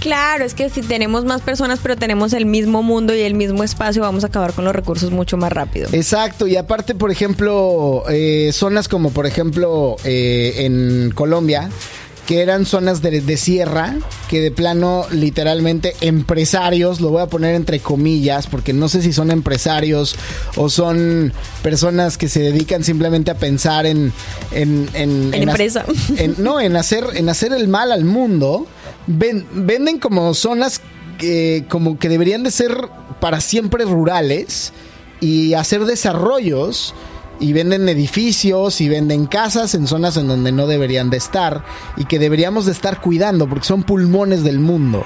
Claro, 0.02 0.44
es 0.44 0.56
que 0.56 0.68
si 0.72 0.82
tenemos 0.82 1.26
más 1.26 1.42
personas, 1.42 1.80
pero 1.82 1.96
tenemos 1.96 2.34
el 2.34 2.48
mismo 2.48 2.82
mundo 2.82 3.14
y 3.14 3.22
el 3.22 3.36
mismo 3.36 3.64
espacio, 3.64 4.02
vamos 4.02 4.24
a 4.24 4.28
acabar 4.28 4.54
con 4.54 4.66
los 4.66 4.74
recursos 4.74 5.12
mucho 5.12 5.38
más 5.38 5.54
rápido. 5.54 5.90
Exacto, 5.92 6.48
y 6.48 6.58
aparte, 6.58 6.96
por 6.96 7.12
ejemplo, 7.12 7.61
eh, 8.10 8.52
zonas 8.54 8.88
como, 8.88 9.12
por 9.12 9.26
ejemplo, 9.26 9.96
eh, 10.04 10.66
en 10.66 11.12
Colombia, 11.14 11.70
que 12.28 12.42
eran 12.42 12.66
zonas 12.66 13.02
de, 13.02 13.20
de 13.22 13.36
sierra, 13.36 13.96
que 14.30 14.40
de 14.40 14.52
plano, 14.52 15.06
literalmente, 15.12 15.96
empresarios, 16.02 17.02
lo 17.02 17.10
voy 17.10 17.22
a 17.24 17.26
poner 17.28 17.56
entre 17.56 17.80
comillas, 17.80 18.48
porque 18.48 18.74
no 18.74 18.88
sé 18.90 19.02
si 19.02 19.12
son 19.12 19.32
empresarios 19.32 20.16
o 20.56 20.70
son 20.70 21.34
personas 21.64 22.18
que 22.18 22.30
se 22.30 22.40
dedican 22.40 22.84
simplemente 22.84 23.32
a 23.32 23.36
pensar 23.36 23.86
en... 23.86 24.14
En, 24.52 24.88
en, 24.94 25.34
empresa. 25.34 25.84
en- 26.18 26.36
no, 26.38 26.62
en 26.62 26.76
hacer, 26.78 27.06
en 27.16 27.28
hacer 27.28 27.52
el 27.54 27.68
mal 27.68 27.92
al 27.92 28.06
mundo, 28.06 28.66
ven- 29.08 29.46
venden 29.54 30.00
como 30.00 30.34
zonas 30.34 30.80
que, 31.18 31.66
como 31.70 31.98
que 32.00 32.08
deberían 32.08 32.44
de 32.44 32.52
ser 32.52 32.78
para 33.20 33.42
siempre 33.42 33.84
rurales 33.84 34.72
y 35.20 35.54
hacer 35.56 35.86
desarrollos 35.86 36.94
y 37.42 37.54
venden 37.54 37.90
edificios 37.90 38.80
y 38.80 38.88
venden 38.88 39.26
casas 39.26 39.74
en 39.74 39.88
zonas 39.88 40.16
en 40.16 40.28
donde 40.28 40.52
no 40.52 40.68
deberían 40.68 41.10
de 41.10 41.18
estar 41.18 41.66
y 41.98 42.06
que 42.06 42.20
deberíamos 42.20 42.68
de 42.68 42.72
estar 42.72 43.02
cuidando 43.02 43.50
porque 43.50 43.66
son 43.66 43.84
pulmones 43.84 44.44
del 44.44 44.60
mundo. 44.60 45.04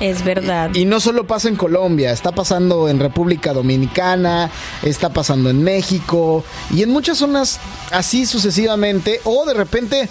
Es 0.00 0.24
verdad. 0.24 0.70
Y 0.74 0.86
no 0.86 0.98
solo 0.98 1.26
pasa 1.26 1.48
en 1.48 1.56
Colombia, 1.56 2.10
está 2.10 2.32
pasando 2.32 2.88
en 2.88 2.98
República 2.98 3.52
Dominicana, 3.52 4.50
está 4.82 5.10
pasando 5.12 5.50
en 5.50 5.62
México 5.62 6.42
y 6.74 6.82
en 6.82 6.90
muchas 6.90 7.18
zonas 7.18 7.60
así 7.92 8.26
sucesivamente 8.26 9.20
o 9.24 9.44
de 9.46 9.54
repente 9.54 10.08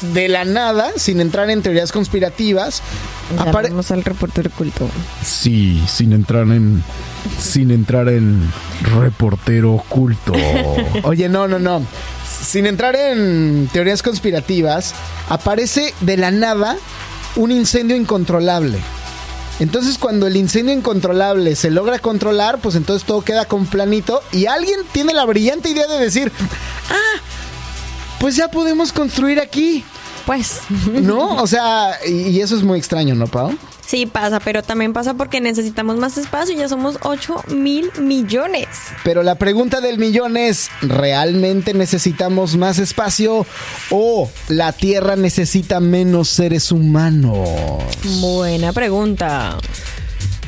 de 0.00 0.28
la 0.28 0.44
nada, 0.44 0.92
sin 0.96 1.20
entrar 1.20 1.50
en 1.50 1.62
teorías 1.62 1.92
conspirativas, 1.92 2.82
vamos 3.36 3.90
al 3.90 4.04
reportero 4.04 4.50
oculto. 4.52 4.88
Sí, 5.22 5.82
sin 5.86 6.12
entrar 6.12 6.48
en. 6.48 6.82
Sin 7.40 7.70
entrar 7.70 8.08
en 8.08 8.50
reportero 8.82 9.74
oculto. 9.74 10.32
Oye, 11.02 11.28
no, 11.28 11.48
no, 11.48 11.58
no. 11.58 11.82
Sin 12.42 12.66
entrar 12.66 12.96
en 12.96 13.68
teorías 13.72 14.02
conspirativas, 14.02 14.94
aparece 15.28 15.94
de 16.00 16.16
la 16.16 16.30
nada 16.30 16.76
un 17.36 17.52
incendio 17.52 17.96
incontrolable. 17.96 18.78
Entonces, 19.60 19.98
cuando 19.98 20.28
el 20.28 20.36
incendio 20.36 20.72
incontrolable 20.72 21.56
se 21.56 21.70
logra 21.70 21.98
controlar, 21.98 22.58
pues 22.58 22.76
entonces 22.76 23.04
todo 23.06 23.22
queda 23.22 23.44
con 23.44 23.66
planito 23.66 24.22
y 24.30 24.46
alguien 24.46 24.80
tiene 24.92 25.12
la 25.12 25.24
brillante 25.24 25.70
idea 25.70 25.86
de 25.88 25.98
decir, 25.98 26.30
ah, 26.90 27.20
pues 28.20 28.36
ya 28.36 28.48
podemos 28.48 28.92
construir 28.92 29.40
aquí. 29.40 29.84
Pues 30.26 30.60
¿No? 30.92 31.36
O 31.42 31.46
sea, 31.46 31.92
y, 32.06 32.28
y 32.28 32.40
eso 32.40 32.54
es 32.56 32.62
muy 32.62 32.78
extraño, 32.78 33.14
¿no, 33.14 33.26
Pau? 33.26 33.56
sí 33.88 34.04
pasa, 34.04 34.38
pero 34.38 34.62
también 34.62 34.92
pasa 34.92 35.14
porque 35.14 35.40
necesitamos 35.40 35.96
más 35.96 36.18
espacio. 36.18 36.54
Ya 36.54 36.68
somos 36.68 36.98
8 37.02 37.44
mil 37.48 37.90
millones. 37.98 38.68
Pero 39.02 39.22
la 39.22 39.36
pregunta 39.36 39.80
del 39.80 39.98
millón 39.98 40.36
es, 40.36 40.68
¿realmente 40.82 41.72
necesitamos 41.72 42.56
más 42.56 42.78
espacio 42.78 43.46
o 43.90 44.30
la 44.48 44.72
Tierra 44.72 45.16
necesita 45.16 45.80
menos 45.80 46.28
seres 46.28 46.70
humanos? 46.70 47.48
Buena 48.20 48.72
pregunta. 48.74 49.56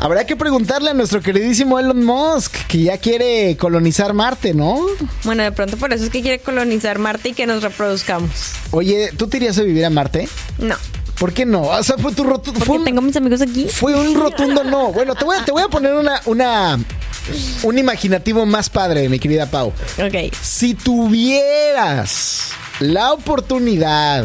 Habrá 0.01 0.25
que 0.27 0.35
preguntarle 0.35 0.91
a 0.91 0.95
nuestro 0.95 1.21
queridísimo 1.21 1.79
Elon 1.79 2.05
Musk, 2.05 2.55
que 2.69 2.79
ya 2.85 2.97
quiere 2.99 3.57
colonizar 3.59 4.15
Marte, 4.15 4.55
¿no? 4.55 4.87
Bueno, 5.25 5.43
de 5.43 5.53
pronto 5.53 5.77
por 5.77 5.93
eso 5.93 6.05
es 6.05 6.11
que 6.11 6.23
quiere 6.23 6.39
colonizar 6.39 6.99
Marte 6.99 7.29
y 7.29 7.33
que 7.35 7.47
nos 7.47 7.63
reproduzcamos. 7.63 8.31
Oye, 8.71 9.11
¿tú 9.17 9.29
te 9.29 9.37
irías 9.37 9.59
a 9.59 9.63
vivir 9.63 9.85
a 9.85 9.91
Marte? 9.91 10.27
No, 10.59 10.75
¿Por 11.19 11.35
qué 11.35 11.45
no? 11.45 11.65
O 11.65 11.83
sea, 11.83 11.99
fue 11.99 12.13
tu 12.15 12.25
rotu- 12.25 12.45
porque 12.47 12.61
fue 12.65 12.79
un, 12.79 12.85
tengo 12.85 13.03
mis 13.03 13.15
amigos 13.15 13.43
aquí. 13.43 13.67
fue 13.71 13.95
un 13.95 14.15
rotundo 14.19 14.65
no. 14.65 14.91
Bueno, 14.91 15.15
te 15.15 15.27
voy 15.27 15.37
a, 15.37 15.45
te 15.45 15.53
voy 15.53 15.63
a 15.63 15.69
poner 15.69 15.93
una, 15.93 16.19
una, 16.25 16.79
un 17.63 17.79
imaginativo 17.79 18.47
más 18.47 18.71
padre, 18.71 19.07
mi 19.11 19.19
querida 19.19 19.45
Pau. 19.51 19.69
Ok. 19.99 20.33
Si 20.41 20.73
tuvieras 20.75 22.53
la 22.79 23.13
oportunidad 23.13 24.25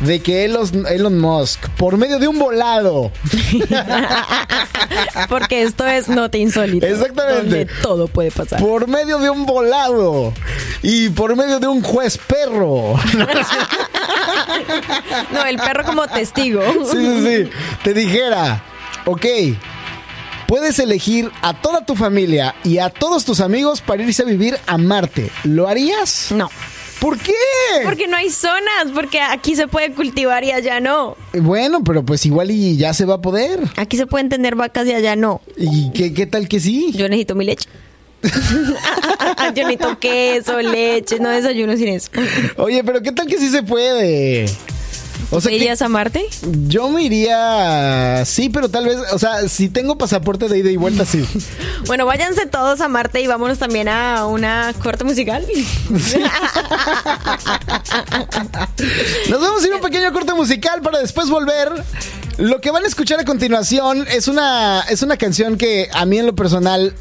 de 0.00 0.20
que 0.20 0.44
Elon, 0.44 0.86
Elon 0.88 1.18
Musk, 1.18 1.68
por 1.76 1.96
medio 1.96 2.18
de 2.18 2.28
un 2.28 2.38
volado, 2.38 3.10
Porque 5.28 5.62
esto 5.62 5.86
es 5.86 6.08
no 6.08 6.30
te 6.30 6.38
insólito. 6.38 6.86
Exactamente. 6.86 7.42
Donde 7.42 7.66
todo 7.82 8.08
puede 8.08 8.30
pasar. 8.30 8.60
por 8.60 8.88
medio 8.88 9.18
de 9.18 9.30
un 9.30 9.46
volado 9.46 10.32
y 10.82 11.08
por 11.10 11.36
medio 11.36 11.60
de 11.60 11.66
un 11.68 11.82
juez 11.82 12.18
perro, 12.18 12.94
No, 15.32 15.44
el 15.46 15.56
perro 15.56 15.84
como 15.84 16.06
testigo. 16.08 16.62
sí, 16.90 16.96
sí, 16.98 17.26
sí, 17.44 17.50
te 17.82 17.94
dijera, 17.94 18.62
ok, 19.06 19.24
puedes 20.46 20.78
elegir 20.78 21.30
a 21.42 21.54
toda 21.54 21.84
tu 21.84 21.96
familia 21.96 22.54
y 22.64 22.78
a 22.78 22.90
todos 22.90 23.24
tus 23.24 23.40
amigos 23.40 23.80
para 23.80 24.02
irse 24.02 24.22
a 24.22 24.26
vivir 24.26 24.58
a 24.66 24.78
Marte, 24.78 25.30
¿lo 25.44 25.68
harías? 25.68 26.28
No. 26.30 26.50
¿Por 27.00 27.18
qué? 27.18 27.32
Porque 27.82 28.06
no 28.06 28.16
hay 28.16 28.30
zonas, 28.30 28.86
porque 28.94 29.20
aquí 29.20 29.56
se 29.56 29.68
puede 29.68 29.92
cultivar 29.92 30.44
y 30.44 30.52
allá 30.52 30.80
no. 30.80 31.16
Bueno, 31.34 31.82
pero 31.84 32.04
pues 32.04 32.24
igual 32.26 32.50
y 32.50 32.76
ya 32.76 32.94
se 32.94 33.04
va 33.04 33.14
a 33.14 33.20
poder. 33.20 33.60
Aquí 33.76 33.96
se 33.96 34.06
pueden 34.06 34.28
tener 34.28 34.54
vacas 34.54 34.86
y 34.86 34.92
allá 34.92 35.16
no. 35.16 35.40
¿Y 35.56 35.90
qué, 35.92 36.14
qué 36.14 36.26
tal 36.26 36.48
que 36.48 36.60
sí? 36.60 36.92
Yo 36.92 37.08
necesito 37.08 37.34
mi 37.34 37.44
leche. 37.44 37.68
Yo 38.22 39.64
necesito 39.64 39.98
queso, 39.98 40.60
leche, 40.60 41.18
no 41.18 41.28
desayuno 41.28 41.76
sin 41.76 41.88
eso. 41.88 42.10
Oye, 42.56 42.82
pero 42.82 43.02
¿qué 43.02 43.12
tal 43.12 43.26
que 43.26 43.38
sí 43.38 43.48
se 43.48 43.62
puede? 43.62 44.46
O 45.30 45.40
sea 45.40 45.48
¿Te 45.50 45.56
que- 45.56 45.56
irías 45.64 45.82
a 45.82 45.88
Marte? 45.88 46.24
Yo 46.68 46.88
me 46.90 47.02
iría, 47.02 48.22
sí, 48.26 48.48
pero 48.50 48.68
tal 48.68 48.84
vez, 48.86 48.98
o 49.12 49.18
sea, 49.18 49.48
si 49.48 49.68
tengo 49.68 49.96
pasaporte 49.98 50.48
de 50.48 50.58
ida 50.58 50.70
y 50.70 50.76
vuelta, 50.76 51.04
sí. 51.04 51.24
Bueno, 51.86 52.06
váyanse 52.06 52.46
todos 52.46 52.80
a 52.80 52.88
Marte 52.88 53.20
y 53.20 53.26
vámonos 53.26 53.58
también 53.58 53.88
a 53.88 54.26
una 54.26 54.72
corte 54.82 55.04
musical. 55.04 55.44
Nos 59.28 59.40
vamos 59.40 59.62
a 59.62 59.66
ir 59.66 59.72
a 59.72 59.76
un 59.76 59.82
pequeño 59.82 60.12
corte 60.12 60.34
musical 60.34 60.80
para 60.82 60.98
después 60.98 61.28
volver. 61.28 61.70
Lo 62.38 62.60
que 62.60 62.70
van 62.70 62.84
a 62.84 62.86
escuchar 62.86 63.20
a 63.20 63.24
continuación 63.24 64.06
es 64.10 64.28
una, 64.28 64.80
es 64.88 65.02
una 65.02 65.16
canción 65.16 65.56
que 65.56 65.88
a 65.92 66.04
mí 66.04 66.18
en 66.18 66.26
lo 66.26 66.34
personal 66.34 66.94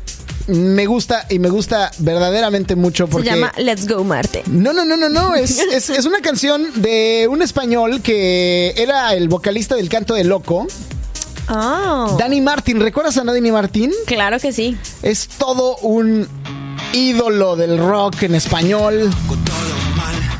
me 0.48 0.86
gusta 0.86 1.26
y 1.30 1.39
me 1.39 1.50
gusta 1.50 1.91
verdaderamente 2.00 2.76
mucho 2.76 3.08
porque... 3.08 3.30
Se 3.30 3.36
llama 3.36 3.52
Let's 3.58 3.88
Go 3.88 4.04
Marte. 4.04 4.44
No, 4.48 4.74
no, 4.74 4.86
no, 4.86 4.98
no, 4.98 5.10
no. 5.10 5.36
Es, 5.36 5.60
es, 5.74 5.89
es 5.89 6.06
una 6.06 6.20
canción 6.22 6.82
de 6.82 7.28
un 7.30 7.41
español 7.41 8.02
que 8.02 8.74
era 8.78 9.14
el 9.14 9.30
vocalista 9.30 9.76
del 9.76 9.90
canto 9.90 10.14
de 10.14 10.24
Loco, 10.24 10.68
Oh, 11.49 12.15
Danny 12.18 12.41
Martin. 12.41 12.80
¿Recuerdas 12.80 13.18
a 13.18 13.24
Danny 13.24 13.52
Martin? 13.52 13.91
claro 14.06 14.40
que 14.40 14.53
sí. 14.53 14.78
Es 15.02 15.28
todo 15.28 15.76
un 15.78 16.28
ídolo 16.94 17.56
del 17.56 17.78
rock 17.78 18.24
en 18.24 18.36
español. 18.36 19.10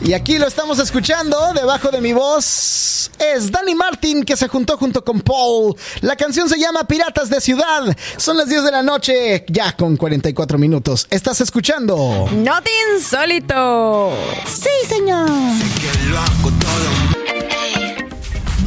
Y 0.04 0.12
aquí 0.14 0.38
lo 0.38 0.48
estamos 0.48 0.80
escuchando, 0.80 1.54
debajo 1.54 1.90
de 1.90 2.02
mi 2.02 2.12
voz. 2.12 3.10
Es 3.18 3.50
Danny 3.50 3.74
Martin 3.74 4.24
que 4.24 4.36
se 4.36 4.50
juntó 4.50 4.78
junto 4.78 5.02
con 5.04 5.22
Paul. 5.22 5.76
La 6.02 6.18
canción 6.18 6.50
se 6.50 6.60
llama 6.60 6.84
Piratas 6.84 7.30
de 7.30 7.40
Ciudad. 7.40 7.96
Son 8.18 8.36
las 8.36 8.50
10 8.50 8.66
de 8.66 8.72
la 8.72 8.84
noche, 8.84 9.46
ya 9.48 9.74
con 9.78 9.96
44 9.96 10.58
minutos. 10.58 11.08
Estás 11.10 11.40
escuchando. 11.40 12.28
Not 12.34 12.68
insólito. 12.96 14.12
Sí, 14.46 14.88
señor. 14.90 15.30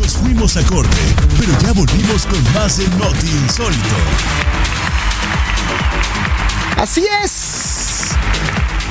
Nos 0.01 0.13
fuimos 0.13 0.57
a 0.57 0.63
corte, 0.63 0.97
pero 1.39 1.53
ya 1.61 1.73
volvimos 1.75 2.25
con 2.25 2.55
más 2.55 2.79
de 2.79 2.89
Noti 2.97 3.31
Insólito. 3.45 3.97
Así 6.79 7.07
es. 7.23 7.56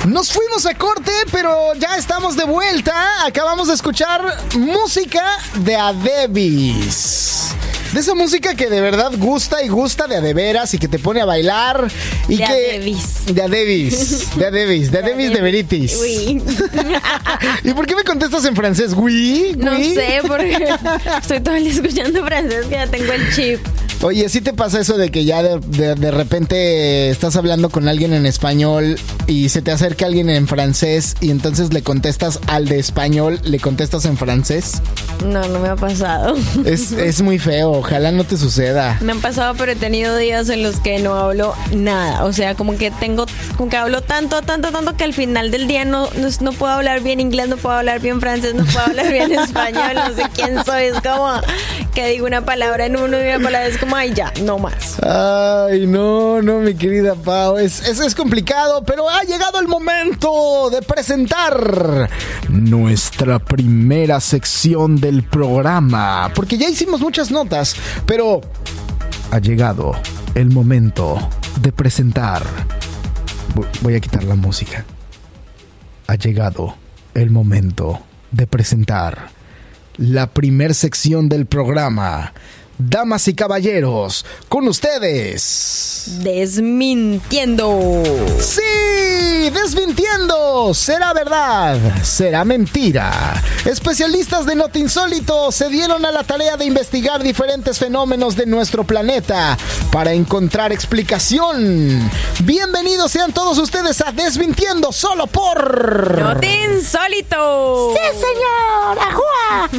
Nos 0.04 0.32
fuimos 0.32 0.66
a 0.66 0.76
corte, 0.76 1.12
pero 1.32 1.74
ya 1.76 1.96
estamos 1.98 2.36
de 2.36 2.44
vuelta. 2.44 3.26
Acabamos 3.26 3.70
de 3.70 3.74
escuchar 3.74 4.22
música 4.56 5.38
de 5.56 5.76
Adebis. 5.76 7.56
De 7.96 8.02
esa 8.02 8.14
música 8.14 8.56
que 8.56 8.70
de 8.70 8.82
verdad 8.82 9.12
gusta 9.18 9.64
y 9.64 9.70
gusta 9.70 10.06
de 10.06 10.18
adeveras 10.18 10.74
y 10.74 10.78
que 10.78 10.90
te 10.90 11.00
pone 11.00 11.22
a 11.22 11.26
bailar. 11.26 11.88
Y 12.28 12.36
De 12.36 12.44
que, 12.44 12.44
Adebis. 12.44 13.26
De 13.34 13.42
Adebis. 13.42 14.36
De 14.36 14.46
Adebis. 14.48 14.92
De 14.92 14.98
Adebis 15.00 15.32
de 15.34 15.42
Veritis. 15.42 15.98
¿Y 17.64 17.74
por 17.74 17.86
qué 17.88 17.96
me 17.96 18.04
contestas 18.04 18.44
en 18.46 18.56
francés? 18.56 18.92
¿Oui? 18.96 19.56
No 19.58 19.72
¿Oui? 19.72 19.94
sé, 19.96 20.20
porque 20.28 20.68
estoy 21.22 21.40
todo 21.40 21.56
el 21.56 21.64
día 21.64 21.74
escuchando 21.74 22.26
francés 22.26 22.66
que 22.66 22.72
ya 22.76 22.88
tengo 22.88 23.14
el 23.14 23.34
chip. 23.34 23.60
Oye, 24.02 24.28
¿sí 24.28 24.42
te 24.42 24.52
pasa 24.54 24.82
eso 24.82 24.98
de 24.98 25.10
que 25.10 25.24
ya 25.24 25.42
de, 25.42 25.58
de- 25.60 25.96
de 25.96 26.12
repente 26.12 27.10
estás 27.10 27.38
hablando 27.38 27.70
con 27.70 27.88
alguien 27.88 28.14
en 28.14 28.26
español 28.26 29.00
y 29.26 29.48
se 29.50 29.62
te 29.62 29.72
acerca 29.72 30.06
alguien 30.06 30.30
en 30.30 30.48
francés 30.50 31.16
y 31.22 31.32
entonces 31.32 31.74
le 31.74 31.82
contestas 31.82 32.40
al 32.48 32.68
de 32.68 32.78
español, 32.78 33.40
le 33.46 33.58
contestas 33.60 34.04
en 34.06 34.18
francés? 34.18 34.82
No, 35.26 35.48
no 35.48 35.60
me 35.60 35.70
ha 35.70 35.76
pasado. 35.78 36.36
Es, 36.66 36.92
es 36.92 37.22
muy 37.22 37.40
feo, 37.40 37.82
ojalá 37.86 38.12
no 38.12 38.24
te 38.24 38.36
suceda. 38.36 38.98
Me 39.02 39.12
han 39.12 39.22
pasado, 39.22 39.54
pero 39.56 39.72
he 39.72 39.76
tenido 39.76 40.18
días 40.18 40.50
en 40.50 40.64
los 40.64 40.80
que 40.80 40.98
no 41.00 41.14
hablo 41.14 41.54
nada. 41.72 42.26
O 42.26 42.34
sea, 42.34 42.56
como 42.56 42.78
que 42.78 42.90
tengo, 42.90 43.26
como 43.58 43.70
que 43.70 43.78
hablo 43.78 44.02
tanto, 44.02 44.42
tanto, 44.42 44.72
tanto 44.72 44.98
que 44.98 45.04
al 45.04 45.14
final 45.14 45.52
del 45.52 45.68
día 45.68 45.86
no, 45.86 46.10
no, 46.16 46.28
no 46.42 46.52
puedo 46.54 46.74
hablar 46.74 47.02
bien 47.02 47.20
inglés, 47.20 47.48
no 47.48 47.58
puedo 47.58 47.78
hablar 47.78 48.00
bien 48.00 48.20
francés, 48.20 48.56
no 48.56 48.66
puedo 48.66 48.86
hablar 48.88 49.12
bien 49.12 49.32
español, 49.40 49.94
no 49.96 50.16
sé 50.16 50.24
quién 50.34 50.66
soy. 50.66 50.86
Es 50.86 51.02
como 51.02 51.40
que 51.94 52.08
digo 52.08 52.26
una 52.26 52.44
palabra 52.44 52.88
en 52.88 52.98
uno 52.98 53.18
y 53.22 53.28
una 53.28 53.44
palabra 53.44 53.68
es 53.68 53.78
como, 53.78 53.96
ay, 53.96 54.14
ya, 54.16 54.34
no 54.42 54.58
más. 54.58 54.98
Ay, 55.04 55.86
no, 55.86 56.42
no, 56.42 56.60
mi 56.60 56.74
querida 56.74 57.14
Pau. 57.14 57.58
Es, 57.58 57.88
es, 57.88 58.00
es 58.00 58.16
complicado, 58.16 58.84
pero 58.84 59.08
ha 59.08 59.22
llegado 59.24 59.60
el 59.60 59.68
momento 59.68 60.72
de 60.72 60.82
presentar 60.82 62.10
nuestra 62.50 63.38
primera 63.38 64.20
sección 64.20 64.96
del 64.96 65.22
programa. 65.24 66.32
Porque 66.34 66.58
ya 66.58 66.68
hicimos 66.68 67.02
muchas 67.02 67.30
notas, 67.30 67.75
pero 68.06 68.42
ha 69.32 69.40
llegado 69.40 69.94
el 70.36 70.50
momento 70.52 71.18
de 71.62 71.72
presentar. 71.72 72.44
Voy- 73.82 73.96
a 73.96 74.00
quitar 74.00 74.24
la 74.24 74.36
música. 74.36 74.84
Ha 76.08 76.16
llegado 76.16 76.76
el 77.14 77.32
momento 77.32 78.00
de 78.32 78.48
presentar 78.48 79.30
la 79.98 80.28
primer 80.28 80.74
sección 80.74 81.30
del 81.30 81.46
programa. 81.46 82.34
Damas 82.78 83.28
y 83.30 83.34
caballeros, 83.34 84.26
con 84.50 84.68
ustedes. 84.68 86.20
Desmintiendo. 86.22 88.04
Sí, 88.40 89.50
desmintiendo. 89.50 90.74
¿Será 90.74 91.14
verdad? 91.14 91.80
¿Será 92.04 92.44
mentira? 92.44 93.42
Especialistas 93.64 94.46
de 94.46 94.56
Not 94.56 94.76
Insólito 94.76 95.54
se 95.54 95.70
dieron 95.70 96.06
a 96.06 96.12
la 96.12 96.24
tarea 96.24 96.58
de 96.58 96.66
investigar 96.66 97.24
diferentes 97.24 97.80
fenómenos 97.80 98.36
de 98.36 98.46
nuestro 98.46 98.84
planeta 98.84 99.58
para 99.90 100.12
encontrar 100.12 100.74
explicación. 100.74 102.12
Bienvenidos 102.44 103.12
sean 103.12 103.32
todos 103.32 103.58
ustedes 103.58 104.02
a 104.02 104.12
Desmintiendo 104.12 104.92
solo 104.92 105.28
por... 105.28 106.20
¡No 106.20 106.38
te 106.40 106.64
insólito! 106.64 107.94
¡Sí, 107.94 108.20
señor! 108.20 109.00
¡Ajua! 109.00 109.70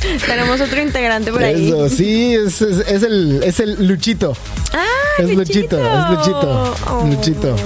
Tenemos 0.26 0.60
otro 0.60 0.80
integrante 0.80 1.32
por 1.32 1.42
ahí. 1.42 1.68
Eso, 1.68 1.88
sí, 2.18 2.34
es, 2.34 2.60
es- 2.62 2.86
es 2.88 3.02
el, 3.02 3.42
es 3.44 3.60
el 3.60 3.86
Luchito. 3.86 4.36
¡Ah! 4.72 4.84
Es 5.18 5.30
Luchito, 5.34 5.78
es 5.78 6.10
Luchito. 6.10 6.74
Oh. 6.90 7.04
Luchito. 7.06 7.56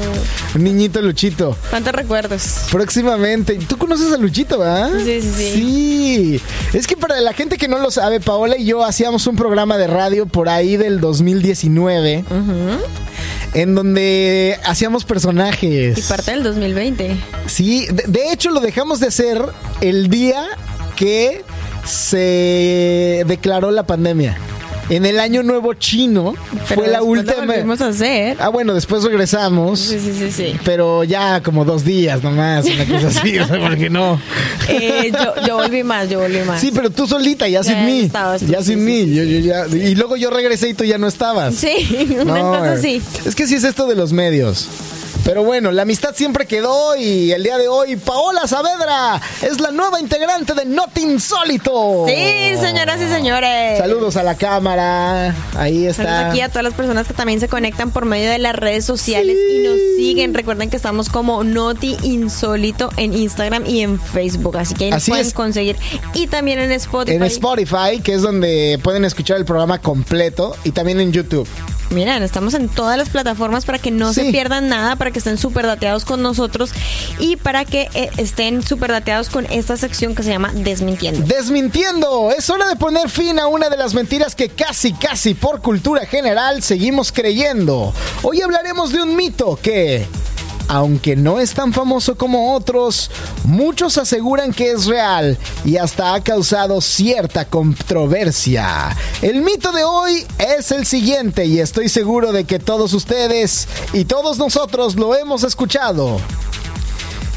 Un 0.55 0.65
niñito 0.65 1.03
Luchito. 1.03 1.57
¿Cuántos 1.70 1.93
recuerdos? 1.95 2.43
Próximamente. 2.70 3.57
¿Tú 3.69 3.77
conoces 3.77 4.12
a 4.12 4.16
Luchito, 4.16 4.59
verdad? 4.59 4.91
Sí, 5.05 5.20
sí, 5.20 5.33
sí. 5.37 5.53
Sí. 5.53 6.41
Es 6.73 6.87
que 6.87 6.97
para 6.97 7.20
la 7.20 7.33
gente 7.35 7.59
que 7.59 7.69
no 7.69 7.79
lo 7.79 7.91
sabe, 7.91 8.20
Paola 8.20 8.57
y 8.57 8.65
yo 8.66 8.85
hacíamos 8.85 9.27
un 9.27 9.37
programa 9.37 9.77
de 9.79 9.87
radio 9.87 10.27
por 10.27 10.49
ahí 10.49 10.77
del 10.77 11.01
2019. 11.01 12.24
En 13.55 13.74
donde 13.74 14.59
hacíamos 14.65 15.05
personajes. 15.05 15.99
Y 15.99 16.03
parte 16.03 16.31
del 16.31 16.43
2020. 16.43 17.16
Sí, 17.47 17.87
de, 17.93 18.05
de 18.07 18.33
hecho 18.33 18.51
lo 18.51 18.61
dejamos 18.61 19.01
de 19.01 19.09
hacer 19.09 19.43
el 19.83 20.09
día 20.09 20.43
que 20.97 21.45
se 21.85 23.25
declaró 23.27 23.71
la 23.71 23.85
pandemia. 23.85 24.37
En 24.91 25.07
el 25.07 25.21
año 25.21 25.43
nuevo 25.43 25.73
chino 25.75 26.35
Pero 26.69 26.83
fue 26.83 26.89
la 26.89 26.99
después 26.99 27.25
lo 27.25 27.33
última. 27.33 27.47
volvimos 27.47 27.81
a 27.81 27.89
hacer. 27.89 28.37
Ah, 28.41 28.49
bueno, 28.49 28.75
después 28.75 29.05
regresamos. 29.05 29.79
Sí, 29.81 29.99
sí, 29.99 30.13
sí, 30.19 30.33
sí. 30.33 30.57
Pero 30.65 31.05
ya 31.05 31.41
como 31.43 31.65
dos 31.65 31.85
días 31.85 32.23
nomás, 32.23 32.67
una 32.67 32.85
cosa 32.85 33.07
así, 33.21 33.39
o 33.39 33.47
sea, 33.47 33.61
porque 33.61 33.89
no. 33.89 34.21
Eh, 34.69 35.11
yo, 35.13 35.47
yo 35.47 35.57
volví 35.57 35.83
más, 35.83 36.11
yo 36.11 36.21
volví 36.21 36.41
más. 36.41 36.61
Sí, 36.61 36.73
pero 36.75 36.91
tú 36.91 37.07
solita, 37.07 37.49
ya 37.49 37.63
sin 37.63 37.87
mí. 37.87 38.01
estabas 38.01 38.43
ya 38.43 38.59
sin 38.63 38.81
sí, 38.81 38.85
mí. 38.85 39.05
sí, 39.05 39.15
Yo- 39.15 39.23
yo 39.25 39.39
ya- 39.39 39.67
y 39.69 39.95
luego 39.95 40.17
yo 40.17 40.31
regresé 40.31 40.69
y 40.71 40.75
tú 40.75 40.85
ya 40.85 40.99
no 40.99 41.07
estabas. 41.07 41.55
Sí, 41.55 42.17
una 42.21 42.25
No, 42.41 42.49
cosa 42.51 42.73
así. 42.73 43.01
Es 43.25 43.35
que 43.35 43.47
sí 43.47 43.55
es 43.55 43.65
esto 43.65 43.87
de 43.87 43.95
los 43.95 44.13
medios. 44.13 44.67
Pero 45.24 45.44
bueno, 45.44 45.70
la 45.70 45.82
amistad 45.82 46.15
siempre 46.16 46.47
quedó 46.47 46.97
y 46.97 47.31
el 47.31 47.44
día 47.44 47.57
de 47.57 47.69
hoy 47.69 47.94
Paola 47.94 48.49
Saavedra 48.49 49.20
es 49.43 49.61
la 49.61 49.70
nueva 49.70 50.01
integrante 50.01 50.53
de 50.53 50.65
Not 50.65 50.99
Insólito. 50.99 52.07
Sí, 52.09 52.57
señoras 52.61 53.01
y 53.01 53.07
señores. 53.09 53.78
Saludos 53.78 54.16
a 54.16 54.24
la 54.24 54.35
cámara. 54.35 55.32
Ahí 55.57 55.86
está. 55.86 56.03
Saludos 56.03 56.24
aquí 56.32 56.40
a 56.40 56.49
todas 56.49 56.65
las 56.65 56.74
personas 56.74 57.07
que 57.07 57.15
también 57.15 57.39
se 57.39 57.47
conectan 57.47 57.93
por 57.93 58.05
medio 58.05 58.31
de 58.31 58.39
las 58.40 58.57
redes 58.57 58.85
sociales 58.85 59.36
Sí. 59.49 59.57
y 59.61 59.62
nos 59.69 59.77
siguen. 59.97 60.35
Recuerden 60.35 60.70
que 60.70 60.77
estamos 60.77 61.09
como 61.09 61.44
Noti 61.44 61.97
Insólito 62.03 62.90
en 62.97 63.15
Instagram 63.15 63.65
y 63.65 63.82
en 63.82 64.01
Facebook. 64.01 64.57
Así 64.57 64.74
que 64.74 64.86
ahí 64.86 64.90
nos 64.90 65.07
pueden 65.07 65.27
es. 65.27 65.35
conseguir. 65.35 65.77
Y 66.15 66.27
también 66.27 66.59
en 66.59 66.73
Spotify. 66.73 67.16
En 67.16 67.23
Spotify, 67.23 68.01
que 68.03 68.15
es 68.15 68.23
donde 68.23 68.81
pueden 68.82 69.05
escuchar 69.05 69.36
el 69.36 69.44
programa 69.44 69.78
completo, 69.81 70.57
y 70.65 70.73
también 70.73 70.99
en 71.01 71.12
YouTube. 71.12 71.47
Miren, 71.90 72.23
estamos 72.23 72.55
en 72.55 72.69
todas 72.70 72.97
las 72.97 73.11
plataformas 73.11 73.66
para 73.66 73.78
que 73.78 73.90
no 73.90 74.15
Sí. 74.15 74.23
se 74.24 74.31
pierdan 74.32 74.69
nada, 74.70 74.97
para 74.97 75.11
que 75.13 75.19
estén 75.19 75.39
súper 75.39 75.67
dateados 75.67 76.05
con 76.05 76.23
nosotros 76.23 76.73
y 77.19 77.37
para 77.37 77.65
que 77.65 77.89
eh, 77.95 78.11
estén 78.17 78.63
súper 78.63 78.91
dateados 78.91 79.29
con 79.29 79.47
esta 79.47 79.77
sección 79.77 80.15
que 80.15 80.23
se 80.23 80.31
llama 80.31 80.51
Desmintiendo. 80.55 81.27
Desmintiendo, 81.27 82.31
es 82.37 82.49
hora 82.51 82.69
de 82.69 82.77
poner 82.77 83.09
fin 83.09 83.39
a 83.39 83.47
una 83.47 83.69
de 83.69 83.77
las 83.77 83.95
mentiras 83.95 84.35
que 84.35 84.49
casi, 84.49 84.93
casi 84.93 85.35
por 85.35 85.61
cultura 85.61 86.07
general 86.07 86.63
seguimos 86.63 87.13
creyendo. 87.13 87.93
Hoy 88.23 88.41
hablaremos 88.41 88.93
de 88.93 89.03
un 89.03 89.17
mito 89.17 89.59
que, 89.63 90.07
aunque 90.69 91.17
no 91.17 91.41
es 91.41 91.55
tan 91.55 91.73
famoso 91.73 92.17
como 92.17 92.55
otros, 92.55 93.11
muchos 93.45 93.99
aseguran 93.99 94.53
que 94.53 94.71
es 94.71 94.87
real 94.87 95.39
y 95.65 95.77
hasta 95.77 96.15
ha 96.15 96.23
causado 96.23 96.81
cierta 96.81 97.45
controversia. 97.45 98.97
El 99.21 99.43
mito 99.43 99.73
de 99.73 99.85
hoy 99.85 100.25
es 100.39 100.73
el 100.73 100.87
siguiente 100.87 101.47
y 101.47 101.61
estoy 101.61 101.89
seguro 101.89 102.33
de 102.33 102.45
que 102.45 102.59
todos 102.59 102.93
ustedes 102.95 103.69
y 103.93 104.05
todos 104.05 104.39
nosotros 104.39 104.97
lo 104.97 105.15
hemos 105.15 105.45
escuchado. 105.45 106.21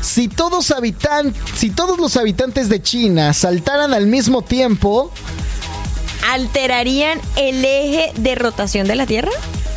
si 0.02 0.28
todos 0.28 0.70
habitan, 0.72 1.34
si 1.56 1.72
todos 1.72 1.98
los 1.98 2.16
habitantes 2.16 2.70
de 2.70 2.82
China 2.82 3.34
saltaran 3.34 3.94
al 3.94 4.06
mismo 4.06 4.44
tiempo, 4.44 5.12
¿Alterarían 6.32 7.20
el 7.36 7.64
eje 7.64 8.12
de 8.16 8.36
rotación 8.36 8.88
de 8.88 8.96
la 8.96 9.06
Tierra? 9.06 9.32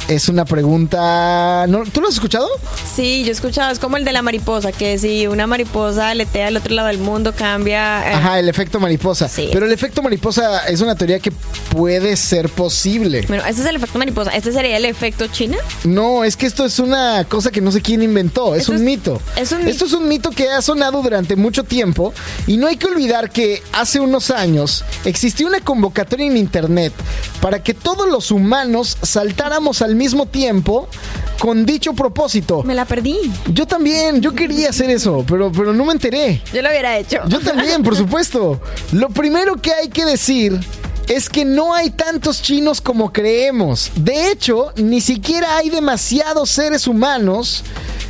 Es 0.09 0.29
una 0.29 0.45
pregunta. 0.45 1.67
¿no? 1.69 1.85
¿Tú 1.85 2.01
lo 2.01 2.09
has 2.09 2.15
escuchado? 2.15 2.49
Sí, 2.95 3.23
yo 3.25 3.29
he 3.29 3.33
escuchado, 3.33 3.71
es 3.71 3.79
como 3.79 3.97
el 3.97 4.05
de 4.05 4.13
la 4.13 4.23
mariposa, 4.23 4.73
que 4.73 4.99
si 4.99 5.27
una 5.27 5.47
mariposa 5.47 6.11
aletea 6.11 6.49
al 6.49 6.57
otro 6.57 6.75
lado 6.75 6.89
del 6.89 6.99
mundo, 6.99 7.35
cambia. 7.37 8.09
eh, 8.11 8.15
Ajá, 8.15 8.39
el 8.39 8.49
efecto 8.49 8.81
mariposa. 8.81 9.29
Sí. 9.29 9.49
Pero 9.53 9.67
el 9.67 9.73
efecto 9.73 10.03
mariposa 10.03 10.67
es 10.67 10.81
una 10.81 10.95
teoría 10.95 11.19
que 11.21 11.31
puede 11.71 12.17
ser 12.17 12.49
posible. 12.49 13.25
Bueno, 13.29 13.45
ese 13.47 13.61
es 13.61 13.67
el 13.67 13.77
efecto 13.77 13.99
mariposa. 13.99 14.31
¿Este 14.31 14.53
sería 14.53 14.77
el 14.77 14.85
efecto 14.85 15.27
China? 15.29 15.57
No, 15.85 16.25
es 16.25 16.37
que 16.37 16.47
esto 16.47 16.65
es 16.65 16.79
una 16.79 17.25
cosa 17.29 17.51
que 17.51 17.61
no 17.61 17.71
sé 17.71 17.83
quién 17.83 18.03
inventó, 18.03 18.55
es 18.55 18.63
Esto 18.63 18.73
un 18.73 18.79
es- 18.79 18.85
mito. 18.85 19.21
es 19.37 19.53
un 19.53 19.65
mi- 19.65 19.71
Esto 19.71 19.85
es 19.85 19.93
un 19.93 20.09
mito 20.09 20.31
que 20.31 20.49
ha 20.51 20.63
sonado 20.63 21.03
durante 21.03 21.37
mucho 21.37 21.65
tiempo 21.65 22.15
y 22.47 22.57
no 22.57 22.67
hay 22.67 22.77
que 22.77 22.87
olvidar 22.87 23.31
que 23.31 23.63
hace 23.73 24.01
unos 24.01 24.31
años 24.31 24.85
existió 25.05 25.47
una 25.47 25.61
convocatoria 25.61 26.27
en 26.27 26.37
internet 26.37 26.93
para 27.41 27.63
que 27.63 27.75
todos 27.75 28.09
los 28.09 28.31
humanos 28.31 28.97
saltáramos 29.03 29.83
al 29.83 29.95
mismo 29.99 30.27
tiempo 30.27 30.89
con 31.39 31.67
dicho 31.67 31.93
propósito. 31.93 32.63
Me 32.63 32.75
la 32.75 32.85
perdí. 32.85 33.17
Yo 33.53 33.67
también, 33.67 34.21
yo 34.21 34.35
quería 34.35 34.71
hacer 34.71 34.91
eso, 34.91 35.25
pero, 35.29 35.53
pero 35.53 35.73
no 35.73 35.85
me 35.85 35.93
enteré. 35.93 36.41
Yo 36.53 36.63
lo 36.63 36.69
hubiera 36.71 36.99
hecho. 36.99 37.19
Yo 37.29 37.41
también, 37.41 37.83
por 37.83 37.97
supuesto. 38.03 38.61
Lo 38.93 39.11
primero 39.11 39.57
que 39.57 39.73
hay 39.73 39.89
que 39.89 40.05
decir 40.05 40.59
es 41.09 41.29
que 41.29 41.45
no 41.45 41.75
hay 41.75 41.91
tantos 41.91 42.43
chinos 42.43 42.81
como 42.81 43.13
creemos. 43.13 43.91
De 43.97 44.31
hecho, 44.31 44.73
ni 44.77 45.01
siquiera 45.01 45.57
hay 45.57 45.71
demasiados 45.71 46.51
seres 46.51 46.87
humanos, 46.87 47.65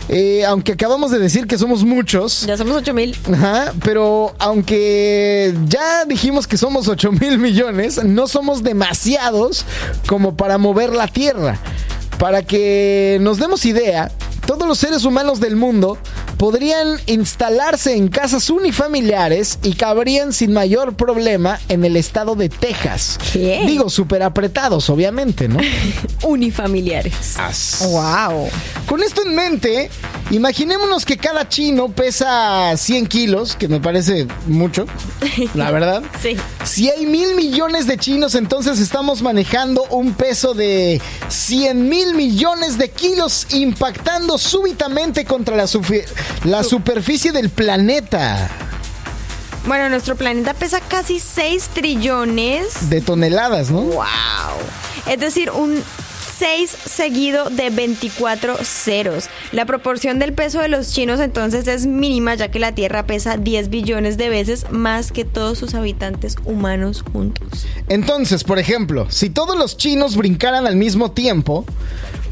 eh, 0.08 0.44
aunque 0.44 0.72
acabamos 0.72 1.10
de 1.10 1.18
decir 1.18 1.46
que 1.46 1.58
somos 1.58 1.84
muchos. 1.84 2.44
Ya 2.46 2.56
somos 2.56 2.76
8000. 2.76 3.16
Ajá, 3.32 3.72
pero 3.84 4.34
aunque 4.38 5.54
ya 5.68 6.04
dijimos 6.06 6.46
que 6.46 6.56
somos 6.56 6.88
8 6.88 7.12
mil 7.12 7.38
millones, 7.38 8.02
no 8.02 8.26
somos 8.26 8.62
demasiados 8.62 9.64
como 10.06 10.36
para 10.36 10.58
mover 10.58 10.90
la 10.90 11.06
Tierra. 11.06 11.58
Para 12.18 12.42
que 12.42 13.18
nos 13.20 13.38
demos 13.38 13.64
idea, 13.64 14.10
todos 14.48 14.66
los 14.66 14.78
seres 14.78 15.04
humanos 15.04 15.40
del 15.40 15.56
mundo 15.56 15.98
podrían 16.38 16.96
instalarse 17.04 17.94
en 17.94 18.08
casas 18.08 18.48
unifamiliares 18.48 19.58
y 19.62 19.74
cabrían 19.74 20.32
sin 20.32 20.54
mayor 20.54 20.96
problema 20.96 21.60
en 21.68 21.84
el 21.84 21.98
estado 21.98 22.34
de 22.34 22.48
Texas. 22.48 23.18
¿Qué? 23.30 23.64
Digo, 23.66 23.90
súper 23.90 24.22
apretados, 24.22 24.88
obviamente, 24.88 25.48
¿no? 25.48 25.58
Unifamiliares. 26.22 27.36
Wow. 27.90 28.48
Con 28.86 29.02
esto 29.02 29.20
en 29.22 29.34
mente, 29.34 29.90
imaginémonos 30.30 31.04
que 31.04 31.18
cada 31.18 31.46
chino 31.50 31.90
pesa 31.90 32.74
100 32.74 33.06
kilos, 33.06 33.54
que 33.54 33.68
me 33.68 33.80
parece 33.80 34.26
mucho, 34.46 34.86
la 35.52 35.70
verdad. 35.72 36.02
Sí. 36.22 36.38
Si 36.64 36.88
hay 36.88 37.04
mil 37.04 37.34
millones 37.34 37.86
de 37.86 37.98
chinos, 37.98 38.34
entonces 38.34 38.80
estamos 38.80 39.20
manejando 39.20 39.82
un 39.90 40.14
peso 40.14 40.54
de 40.54 41.02
100 41.28 41.86
mil 41.86 42.14
millones 42.14 42.78
de 42.78 42.90
kilos 42.90 43.46
impactando 43.50 44.38
súbitamente 44.39 45.24
contra 45.24 45.56
la, 45.56 45.66
superficie 45.66 47.32
del 47.32 47.51
planeta 47.51 48.48
Bueno, 49.66 49.89
nuestro 49.89 50.16
planeta 50.16 50.55
pesa 50.55 50.81
casi 50.81 51.20
6 51.20 51.70
trillones. 51.74 52.89
de 52.89 53.01
toneladas, 53.01 53.70
¿no? 53.70 53.82
Wow. 53.82 54.06
Es 55.06 55.20
decir, 55.20 55.51
un 55.51 55.82
6 56.39 56.70
seguido 56.70 57.51
de 57.51 57.70
24 57.70 58.59
ceros. 58.62 59.28
La 59.51 59.66
proporción 59.66 60.20
del 60.20 60.32
peso 60.32 60.60
de 60.60 60.69
los 60.69 60.93
chinos 60.93 61.19
entonces 61.19 61.66
es 61.66 61.86
mínima 61.86 62.36
ya 62.36 62.48
que 62.48 62.60
la 62.60 62.73
Tierra 62.73 63.06
pesa 63.06 63.36
10 63.36 63.70
billones 63.70 64.16
de 64.19 64.28
veces 64.28 64.66
más 64.70 65.10
que 65.10 65.24
todos 65.24 65.59
sus 65.59 65.74
habitantes 65.74 66.36
humanos 66.44 67.02
juntos. 67.12 67.66
Entonces, 67.89 68.44
por 68.44 68.60
ejemplo, 68.60 69.06
si 69.10 69.31
todos 69.31 69.59
los 69.59 69.77
chinos 69.77 70.16
brincaran 70.16 70.66
al 70.66 70.77
mismo 70.77 71.10
tiempo, 71.10 71.65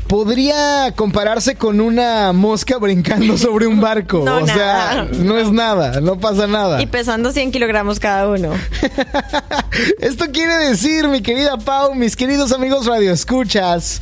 podría 0.06 0.92
compararse 0.94 1.56
con 1.56 1.80
una 1.80 2.32
mosca 2.32 2.78
brincando 2.78 3.36
sobre 3.38 3.66
un 3.66 3.80
barco. 3.80 4.22
No, 4.24 4.38
o 4.38 4.46
sea, 4.46 5.08
no 5.12 5.38
es 5.38 5.50
nada, 5.50 6.00
no 6.00 6.18
pasa 6.18 6.46
nada. 6.46 6.80
Y 6.80 6.86
pesando 6.86 7.32
100 7.32 7.52
kilogramos 7.52 8.00
cada 8.00 8.28
uno. 8.28 8.52
Esto 10.00 10.26
quiere 10.32 10.56
decir, 10.68 11.08
mi 11.08 11.22
querida 11.22 11.56
Pau, 11.58 11.94
mis 11.94 12.16
queridos 12.16 12.52
amigos 12.52 12.86
radioescuchas, 12.86 14.00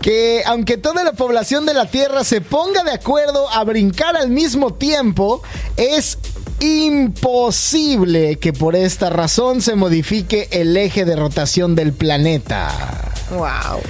que 0.00 0.42
aunque 0.46 0.76
toda 0.76 1.04
la 1.04 1.12
población 1.12 1.66
de 1.66 1.74
la 1.74 1.86
Tierra 1.86 2.24
se 2.24 2.40
ponga 2.40 2.84
de 2.84 2.92
acuerdo 2.92 3.48
a 3.50 3.64
brincar 3.64 4.16
al 4.16 4.30
mismo 4.30 4.74
tiempo, 4.74 5.42
es 5.76 6.18
imposible 6.60 8.36
que 8.36 8.52
por 8.52 8.74
esta 8.74 9.10
razón 9.10 9.62
se 9.62 9.76
modifique 9.76 10.48
el 10.50 10.76
eje 10.76 11.04
de 11.04 11.16
rotación 11.16 11.74
del 11.74 11.92
planeta. 11.92 12.70
Wow. 13.30 13.80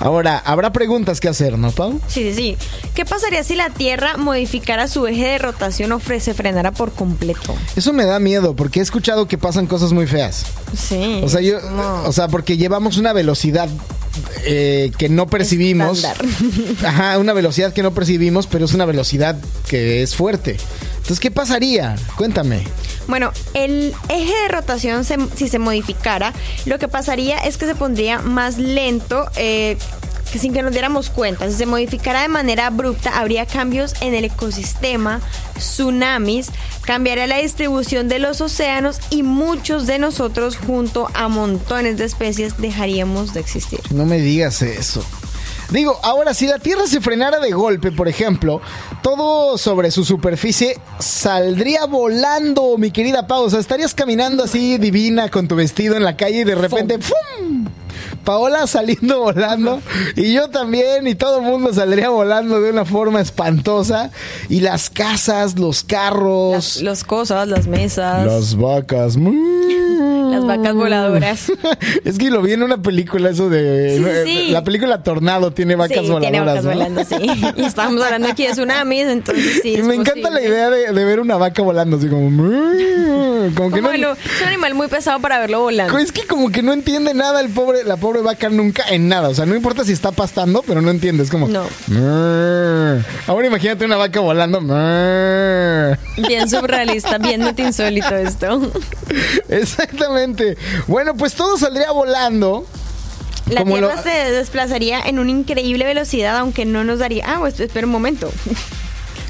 Ahora, 0.00 0.38
habrá 0.44 0.72
preguntas 0.72 1.20
que 1.20 1.28
hacer, 1.28 1.58
¿no, 1.58 1.70
Pau? 1.72 2.00
Sí, 2.08 2.32
sí, 2.32 2.34
sí. 2.34 2.56
¿Qué 2.94 3.04
pasaría 3.04 3.42
si 3.44 3.54
la 3.56 3.70
Tierra 3.70 4.16
modificara 4.16 4.88
su 4.88 5.06
eje 5.06 5.26
de 5.26 5.38
rotación 5.38 5.92
o 5.92 6.00
se 6.00 6.34
frenara 6.34 6.72
por 6.72 6.92
completo? 6.92 7.54
Eso 7.76 7.92
me 7.92 8.04
da 8.04 8.18
miedo 8.18 8.54
porque 8.54 8.80
he 8.80 8.82
escuchado 8.82 9.26
que 9.28 9.38
pasan 9.38 9.66
cosas 9.66 9.92
muy 9.92 10.06
feas. 10.06 10.44
Sí. 10.76 11.20
O 11.24 11.28
sea, 11.28 11.40
yo, 11.40 11.60
No. 11.60 12.04
o 12.04 12.12
sea, 12.12 12.28
porque 12.28 12.56
llevamos 12.56 12.96
una 12.96 13.12
velocidad 13.12 13.68
eh, 14.44 14.90
que 14.98 15.08
no 15.08 15.26
percibimos. 15.26 16.04
Ajá, 16.84 17.18
una 17.18 17.32
velocidad 17.32 17.72
que 17.72 17.82
no 17.82 17.92
percibimos, 17.94 18.46
pero 18.46 18.64
es 18.64 18.74
una 18.74 18.84
velocidad 18.84 19.36
que 19.68 20.02
es 20.02 20.14
fuerte. 20.14 20.56
Entonces, 20.96 21.20
¿qué 21.20 21.30
pasaría? 21.30 21.96
Cuéntame. 22.16 22.62
Bueno, 23.06 23.32
el 23.54 23.94
eje 24.10 24.32
de 24.42 24.48
rotación, 24.48 25.04
se- 25.04 25.16
si 25.36 25.48
se 25.48 25.58
modificara, 25.58 26.34
lo 26.66 26.78
que 26.78 26.88
pasaría 26.88 27.38
es 27.38 27.56
que 27.56 27.66
se 27.66 27.74
pondría 27.74 28.18
más 28.20 28.58
lento. 28.58 29.26
eh, 29.36 29.76
que 30.28 30.38
sin 30.38 30.52
que 30.52 30.62
nos 30.62 30.72
diéramos 30.72 31.10
cuenta, 31.10 31.48
si 31.48 31.56
se 31.56 31.66
modificara 31.66 32.22
de 32.22 32.28
manera 32.28 32.66
abrupta, 32.66 33.18
habría 33.18 33.46
cambios 33.46 33.94
en 34.00 34.14
el 34.14 34.24
ecosistema, 34.24 35.20
tsunamis, 35.56 36.50
cambiaría 36.82 37.26
la 37.26 37.38
distribución 37.38 38.08
de 38.08 38.18
los 38.18 38.40
océanos 38.40 39.00
y 39.10 39.22
muchos 39.22 39.86
de 39.86 39.98
nosotros, 39.98 40.56
junto 40.56 41.08
a 41.14 41.28
montones 41.28 41.98
de 41.98 42.04
especies, 42.04 42.58
dejaríamos 42.58 43.34
de 43.34 43.40
existir. 43.40 43.80
No 43.90 44.06
me 44.06 44.18
digas 44.18 44.62
eso. 44.62 45.04
Digo, 45.70 45.98
ahora, 46.02 46.32
si 46.32 46.46
la 46.46 46.58
Tierra 46.58 46.86
se 46.86 47.00
frenara 47.00 47.40
de 47.40 47.50
golpe, 47.50 47.92
por 47.92 48.08
ejemplo, 48.08 48.62
todo 49.02 49.58
sobre 49.58 49.90
su 49.90 50.02
superficie 50.02 50.78
saldría 50.98 51.84
volando, 51.84 52.78
mi 52.78 52.90
querida 52.90 53.26
Pau. 53.26 53.44
O 53.44 53.50
sea, 53.50 53.60
estarías 53.60 53.92
caminando 53.92 54.44
así 54.44 54.78
divina 54.78 55.28
con 55.28 55.46
tu 55.46 55.56
vestido 55.56 55.94
en 55.94 56.04
la 56.04 56.16
calle 56.16 56.40
y 56.40 56.44
de 56.44 56.54
repente 56.54 56.98
¡fum! 56.98 57.66
Paola 58.24 58.66
saliendo 58.66 59.20
volando 59.22 59.80
y 60.16 60.32
yo 60.34 60.48
también 60.50 61.06
y 61.06 61.14
todo 61.14 61.38
el 61.38 61.44
mundo 61.44 61.72
saldría 61.72 62.10
volando 62.10 62.60
de 62.60 62.70
una 62.70 62.84
forma 62.84 63.20
espantosa 63.20 64.10
y 64.48 64.60
las 64.60 64.90
casas, 64.90 65.58
los 65.58 65.82
carros, 65.84 66.52
Las, 66.52 66.82
los 66.82 67.04
cosas, 67.04 67.48
las 67.48 67.66
mesas, 67.66 68.26
las 68.26 68.56
vacas. 68.56 69.16
las 69.16 70.46
vacas 70.46 70.74
voladoras. 70.74 71.52
es 72.04 72.18
que 72.18 72.30
lo 72.30 72.42
vi 72.42 72.52
en 72.52 72.62
una 72.62 72.80
película 72.82 73.30
eso 73.30 73.48
de 73.48 73.96
Sí, 73.98 74.04
sí, 74.30 74.46
sí. 74.46 74.52
la 74.52 74.62
película 74.64 75.02
Tornado 75.02 75.50
tiene 75.52 75.74
vacas 75.76 75.98
tiene 76.00 76.10
voladoras. 76.40 76.46
vacas 76.46 76.64
¿no? 76.64 76.70
volando, 76.72 77.04
sí. 77.04 77.16
Y 77.56 77.64
estábamos 77.64 78.02
hablando 78.04 78.28
aquí 78.28 78.46
de 78.46 78.52
tsunamis, 78.52 79.06
entonces 79.06 79.60
sí. 79.62 79.74
Y 79.74 79.82
me 79.82 79.94
encanta 79.94 80.30
la 80.30 80.40
idea 80.42 80.70
de, 80.70 80.92
de 80.92 81.04
ver 81.04 81.20
una 81.20 81.36
vaca 81.36 81.62
volando 81.62 81.96
así 81.96 82.08
como 82.08 82.28
como 83.56 83.70
que 83.70 83.80
Como 83.80 83.92
no 83.92 83.96
lo- 83.98 84.12
es 84.12 84.42
un 84.42 84.48
animal 84.48 84.74
muy 84.74 84.88
pesado 84.88 85.20
para 85.20 85.38
verlo 85.38 85.60
volando. 85.62 85.96
es 85.98 86.12
que 86.12 86.26
como 86.26 86.50
que 86.50 86.62
no 86.62 86.72
entiende 86.72 87.14
nada 87.14 87.40
el 87.40 87.48
pobre 87.50 87.84
la 87.84 87.96
pobre 87.96 88.07
vaca 88.22 88.48
nunca 88.48 88.84
en 88.88 89.08
nada, 89.08 89.28
o 89.28 89.34
sea, 89.34 89.46
no 89.46 89.54
importa 89.54 89.84
si 89.84 89.92
está 89.92 90.12
pastando, 90.12 90.62
pero 90.66 90.80
no 90.82 90.90
entiende, 90.90 91.22
es 91.22 91.30
como 91.30 91.48
No. 91.48 91.64
Ahora 93.26 93.46
imagínate 93.46 93.84
una 93.84 93.96
vaca 93.96 94.20
volando. 94.20 94.60
Bien 96.26 96.48
surrealista, 96.48 97.18
bien 97.18 97.54
insólito 97.56 98.14
esto. 98.16 98.72
Exactamente. 99.48 100.56
Bueno, 100.86 101.14
pues 101.16 101.34
todo 101.34 101.56
saldría 101.58 101.90
volando. 101.92 102.66
La 103.48 103.60
Como 103.62 103.76
Tierra 103.76 103.96
lo- 103.96 104.02
se 104.02 104.10
desplazaría 104.32 105.00
en 105.00 105.18
una 105.18 105.30
increíble 105.30 105.84
velocidad, 105.84 106.36
aunque 106.38 106.64
no 106.66 106.84
nos 106.84 106.98
daría. 106.98 107.24
Ah, 107.26 107.36
pues 107.40 107.58
espera 107.60 107.86
un 107.86 107.92
momento. 107.92 108.30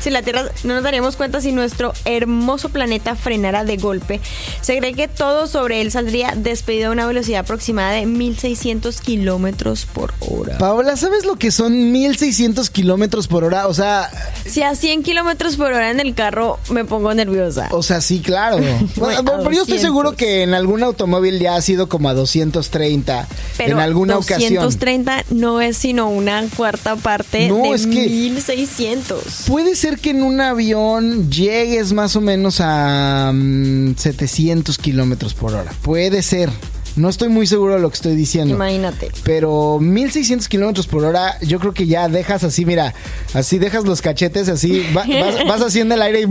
Si 0.01 0.11
la 0.11 0.23
Tierra 0.23 0.45
no 0.65 0.75
nos 0.75 0.83
daríamos 0.85 1.16
cuenta 1.16 1.41
si 1.41 1.53
nuestro 1.53 1.93
hermoso 2.05 2.69
planeta 2.69 3.15
frenara 3.16 3.65
de 3.65 3.77
golpe. 3.77 4.20
Se 4.61 4.79
cree 4.79 4.95
que 4.95 5.09
todo 5.09 5.47
sobre 5.47 5.81
él 5.81 5.91
saldría 5.91 6.35
despedido 6.37 6.89
a 6.89 6.93
una 6.93 7.07
velocidad 7.07 7.41
aproximada 7.41 7.93
de 7.93 8.07
1600 8.07 9.01
kilómetros 9.01 9.87
por 9.87 10.15
hora. 10.20 10.59
Paola, 10.59 10.97
¿sabes 10.97 11.25
lo 11.25 11.37
que 11.37 11.51
son 11.51 11.93
1600 11.93 12.70
kilómetros 12.70 13.27
por 13.29 13.45
hora? 13.45 13.66
O 13.66 13.75
sea, 13.75 14.11
Si 14.47 14.62
a 14.62 14.75
100 14.75 15.03
kilómetros 15.03 15.57
por 15.57 15.73
hora 15.73 15.91
en 15.91 16.01
el 16.01 16.15
carro 16.15 16.59
me 16.70 16.85
pongo 16.85 17.12
nerviosa. 17.15 17.69
o 17.73 17.83
sea, 17.83 18.01
sí, 18.01 18.20
claro. 18.20 18.59
Bueno, 18.97 19.25
pero 19.25 19.43
yo 19.45 19.62
estoy 19.62 19.79
200. 19.79 19.81
seguro 19.81 20.12
que 20.16 20.43
en 20.43 20.55
algún 20.55 20.83
automóvil 20.83 21.39
ya 21.39 21.57
ha 21.57 21.61
sido 21.62 21.89
como 21.89 22.09
a 22.09 22.15
230 22.15 23.27
Pero 23.57 23.73
en 23.73 23.81
alguna 23.81 24.16
ocasión. 24.19 24.55
230 24.55 25.25
no 25.31 25.61
es 25.61 25.77
sino 25.77 26.09
una 26.09 26.45
cuarta 26.57 26.97
parte 26.97 27.49
No, 27.49 27.62
de 27.62 27.70
es 27.70 27.87
que- 27.87 28.09
1600. 28.09 29.45
Puede 29.47 29.77
ser 29.77 29.98
que 29.99 30.11
en 30.11 30.23
un 30.23 30.41
avión 30.41 31.31
llegues 31.31 31.93
más 31.93 32.16
o 32.16 32.20
menos 32.20 32.61
a 32.61 33.31
mm, 33.35 33.95
700 33.97 34.79
kilómetros 34.79 35.35
por 35.35 35.55
hora. 35.55 35.73
Puede 35.83 36.23
ser. 36.23 36.51
No 36.97 37.09
estoy 37.09 37.28
muy 37.28 37.47
seguro 37.47 37.74
de 37.74 37.81
lo 37.81 37.90
que 37.90 37.94
estoy 37.97 38.16
diciendo. 38.16 38.55
Imagínate. 38.55 39.10
Pero 39.23 39.78
1600 39.81 40.48
kilómetros 40.48 40.86
por 40.86 41.05
hora, 41.05 41.39
yo 41.40 41.60
creo 41.60 41.73
que 41.73 41.86
ya 41.86 42.09
dejas 42.09 42.43
así, 42.44 42.65
mira, 42.66 42.93
así 43.35 43.59
dejas 43.59 43.85
los 43.85 44.02
cachetes, 44.02 44.48
así 44.48 44.85
va- 44.97 45.05
vas, 45.06 45.44
vas 45.47 45.62
haciendo 45.62 45.94
el 45.94 46.02
aire 46.02 46.20
y. 46.23 46.27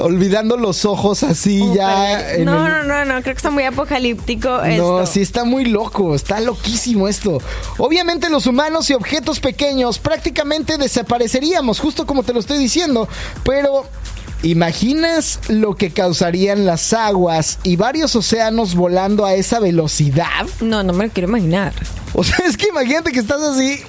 Olvidando 0.00 0.56
los 0.56 0.84
ojos 0.84 1.22
así 1.22 1.62
ya. 1.74 2.34
en 2.34 2.44
No, 2.44 2.66
el- 2.66 2.86
no, 2.88 3.04
no, 3.04 3.04
no, 3.04 3.22
creo 3.22 3.34
que 3.34 3.38
está 3.38 3.50
muy 3.50 3.64
apocalíptico 3.64 4.62
esto. 4.62 5.00
no, 5.00 5.06
sí 5.06 5.20
está 5.22 5.44
muy 5.44 5.64
loco, 5.64 6.14
está 6.14 6.40
loquísimo 6.40 7.08
esto. 7.08 7.38
Obviamente 7.78 8.28
los 8.28 8.46
humanos 8.46 8.90
y 8.90 8.94
objetos 8.94 9.40
pequeños 9.40 9.98
prácticamente 9.98 10.76
desapareceríamos, 10.78 11.80
justo 11.80 12.06
como 12.06 12.22
te 12.22 12.32
lo 12.32 12.40
estoy 12.40 12.58
diciendo, 12.58 13.08
pero 13.44 13.86
¿imaginas 14.46 15.40
lo 15.48 15.74
que 15.76 15.90
causarían 15.90 16.66
las 16.66 16.92
aguas 16.92 17.58
y 17.62 17.76
varios 17.76 18.14
océanos 18.16 18.74
volando 18.74 19.24
a 19.26 19.34
esa 19.34 19.60
velocidad? 19.60 20.46
No, 20.60 20.82
no 20.82 20.92
me 20.92 21.06
lo 21.06 21.12
quiero 21.12 21.28
imaginar. 21.28 21.72
O 22.14 22.24
sea, 22.24 22.46
es 22.46 22.56
que 22.56 22.68
imagínate 22.68 23.12
que 23.12 23.18
estás 23.20 23.42
así 23.42 23.72
eh, 23.72 23.80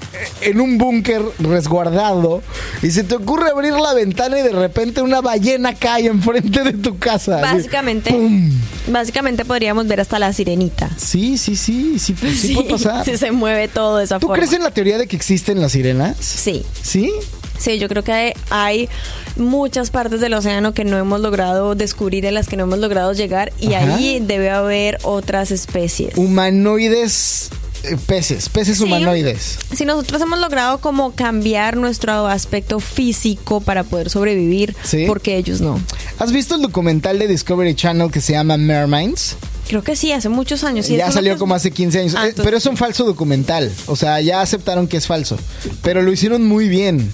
en 0.42 0.60
un 0.60 0.78
búnker 0.78 1.22
resguardado 1.40 2.42
y 2.82 2.92
se 2.92 3.04
te 3.06 3.16
ocurre 3.16 3.50
abrir 3.50 3.72
la 3.74 3.94
ventana 3.94 4.40
y 4.40 4.44
de 4.44 4.52
repente 4.52 5.02
una 5.02 5.22
ballena 5.22 5.74
cae 5.76 6.08
enfrente 6.08 6.64
de 6.64 6.74
tu 6.74 6.98
casa. 6.98 7.40
Básicamente, 7.40 8.12
¡pum! 8.12 8.52
básicamente 8.88 9.46
podríamos 9.46 9.88
ver 9.88 10.02
hasta 10.02 10.20
la 10.20 10.34
sirenita. 10.34 10.90
Sí, 10.98 11.38
sí, 11.38 11.56
sí, 11.56 12.00
sí, 12.00 12.16
sí, 12.36 12.56
puede 12.56 12.70
pasar. 12.72 13.06
sí 13.06 13.16
se 13.18 13.32
mueve 13.32 13.70
todo 13.70 13.98
de 13.98 14.04
esa 14.04 14.20
¿Tú 14.20 14.28
forma. 14.28 14.36
crees 14.42 14.54
en 14.54 14.64
la 14.64 14.72
teoría 14.72 14.98
de 14.98 15.08
que 15.08 15.16
existen 15.16 15.62
las 15.62 15.72
sirenas? 15.72 16.18
Sí, 16.20 16.66
¿Sí? 16.82 17.14
Sí, 17.58 17.80
yo 17.80 17.88
creo 17.88 18.04
que 18.04 18.12
hay, 18.12 18.34
hay 18.50 18.90
muchas 19.36 19.90
partes 19.92 20.20
del 20.22 20.34
océano 20.34 20.74
que 20.74 20.84
no 20.86 20.98
hemos 20.98 21.20
logrado 21.22 21.76
descubrir, 21.76 22.26
en 22.26 22.34
las 22.34 22.48
que 22.48 22.58
no 22.58 22.64
hemos 22.64 22.80
logrado 22.80 23.14
llegar, 23.14 23.52
y 23.60 23.74
Ajá. 23.74 23.96
ahí 23.96 24.20
debe 24.20 24.50
haber 24.50 24.98
otras 25.04 25.52
especies. 25.52 26.18
Humanoides, 26.18 27.50
eh, 27.84 27.98
peces, 28.08 28.50
peces 28.50 28.80
humanoides. 28.82 29.58
Si 29.76 29.86
nosotros 29.86 30.22
hemos 30.22 30.40
logrado 30.40 30.80
como 30.80 31.12
cambiar 31.14 31.78
nuestro 31.78 32.28
aspecto 32.28 32.80
físico 32.80 33.62
para 33.62 33.84
poder 33.84 34.10
sobrevivir, 34.10 34.76
Sí. 34.84 35.06
porque 35.08 35.38
ellos 35.38 35.62
no? 35.62 35.80
¿Has 36.20 36.32
visto 36.32 36.56
el 36.56 36.62
documental 36.62 37.20
de 37.20 37.28
Discovery 37.28 37.76
Channel 37.76 38.12
que 38.12 38.22
se 38.22 38.34
llama 38.34 38.58
Merminds? 38.58 39.36
Creo 39.68 39.84
que 39.84 39.96
sí, 39.98 40.12
hace 40.14 40.30
muchos 40.30 40.64
años. 40.64 40.86
Sí, 40.86 40.96
ya 40.96 41.12
salió 41.12 41.38
como 41.38 41.54
hace 41.54 41.72
15 41.72 42.00
años. 42.00 42.16
Ah, 42.18 42.28
Eh, 42.30 42.34
pero 42.42 42.56
es 42.58 42.66
un 42.66 42.78
falso 42.78 43.04
documental. 43.04 43.72
O 43.88 43.96
sea, 43.98 44.22
ya 44.22 44.42
aceptaron 44.42 44.88
que 44.88 44.96
es 44.98 45.08
falso. 45.08 45.38
Pero 45.82 46.02
lo 46.02 46.12
hicieron 46.12 46.46
muy 46.46 46.70
bien. 46.70 47.12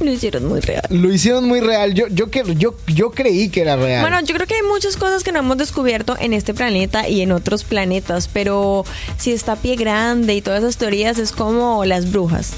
Lo 0.00 0.10
hicieron 0.10 0.46
muy 0.46 0.60
real. 0.60 0.82
Lo 0.90 1.12
hicieron 1.12 1.46
muy 1.46 1.60
real. 1.60 1.94
Yo, 1.94 2.06
yo, 2.08 2.26
yo, 2.30 2.74
yo 2.88 3.10
creí 3.10 3.48
que 3.50 3.60
era 3.62 3.76
real. 3.76 4.02
Bueno, 4.02 4.20
yo 4.24 4.34
creo 4.34 4.46
que 4.46 4.54
hay 4.54 4.62
muchas 4.62 4.96
cosas 4.96 5.22
que 5.22 5.32
no 5.32 5.38
hemos 5.40 5.58
descubierto 5.58 6.16
en 6.18 6.32
este 6.32 6.54
planeta 6.54 7.08
y 7.08 7.20
en 7.20 7.32
otros 7.32 7.64
planetas, 7.64 8.28
pero 8.32 8.84
si 9.18 9.32
está 9.32 9.56
pie 9.56 9.76
grande 9.76 10.34
y 10.34 10.42
todas 10.42 10.62
esas 10.62 10.76
teorías 10.76 11.18
es 11.18 11.32
como 11.32 11.84
las 11.84 12.10
brujas. 12.10 12.52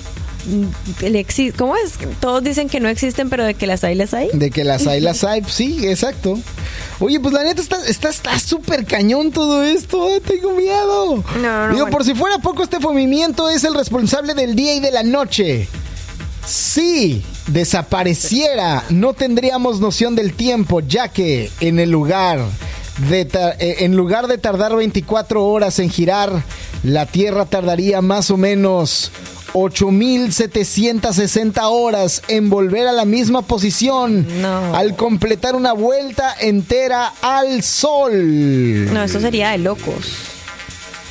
Mm, 0.47 1.51
¿Cómo 1.56 1.74
es? 1.77 1.94
Todos 2.20 2.43
dicen 2.44 2.69
que 2.69 2.78
no 2.81 2.89
existen, 2.89 3.31
pero 3.31 3.44
de 3.44 3.55
que 3.55 3.66
las 3.66 3.82
hay, 3.85 3.94
las 3.94 4.12
hay. 4.15 4.28
De 4.32 4.51
que 4.51 4.62
las 4.65 4.86
hay, 4.86 5.01
las 5.01 5.24
hay. 5.24 5.43
Sí, 5.47 5.86
exacto. 5.86 6.39
Oye, 7.01 7.19
pues 7.19 7.32
la 7.35 7.43
neta 7.44 7.61
está 7.62 7.78
está 7.86 8.11
está 8.11 8.39
súper 8.39 8.85
cañón 8.85 9.31
todo 9.32 9.62
esto. 9.62 10.06
ah, 10.06 10.20
Tengo 10.27 10.52
miedo. 10.52 11.24
No, 11.40 11.66
no, 11.69 11.69
Digo, 11.69 11.81
bueno. 11.85 11.90
por 11.90 12.05
si 12.05 12.15
fuera 12.15 12.39
poco, 12.39 12.62
este 12.62 12.78
movimiento 12.78 13.48
es 13.48 13.65
el 13.65 13.74
responsable 13.74 14.35
del 14.35 14.55
día 14.55 14.74
y 14.74 14.81
de 14.81 14.90
la 14.90 15.02
noche. 15.02 15.66
Si 16.46 17.22
desapareciera, 17.48 18.84
no 18.90 19.14
tendríamos 19.14 19.80
noción 19.80 20.14
del 20.14 20.34
tiempo, 20.34 20.80
ya 20.80 21.08
que 21.08 21.50
en 21.60 21.78
el 21.78 21.90
lugar 21.90 22.40
de 23.08 23.22
eh, 23.58 23.76
en 23.80 23.96
lugar 23.96 24.26
de 24.28 24.38
tardar 24.38 24.76
24 24.76 25.44
horas 25.44 25.78
en 25.78 25.88
girar, 25.90 26.42
la 26.82 27.06
Tierra 27.06 27.46
tardaría 27.46 28.02
más 28.02 28.30
o 28.30 28.36
menos 28.36 29.10
8.760 29.54 31.60
horas 31.62 32.22
en 32.28 32.50
volver 32.50 32.86
a 32.88 32.92
la 32.92 33.04
misma 33.04 33.42
posición 33.42 34.26
No. 34.42 34.74
al 34.74 34.96
completar 34.96 35.54
una 35.56 35.72
vuelta 35.72 36.34
entera 36.40 37.12
al 37.22 37.62
Sol. 37.62 38.92
No, 38.92 39.02
eso 39.02 39.20
sería 39.20 39.50
de 39.52 39.58
locos. 39.58 40.08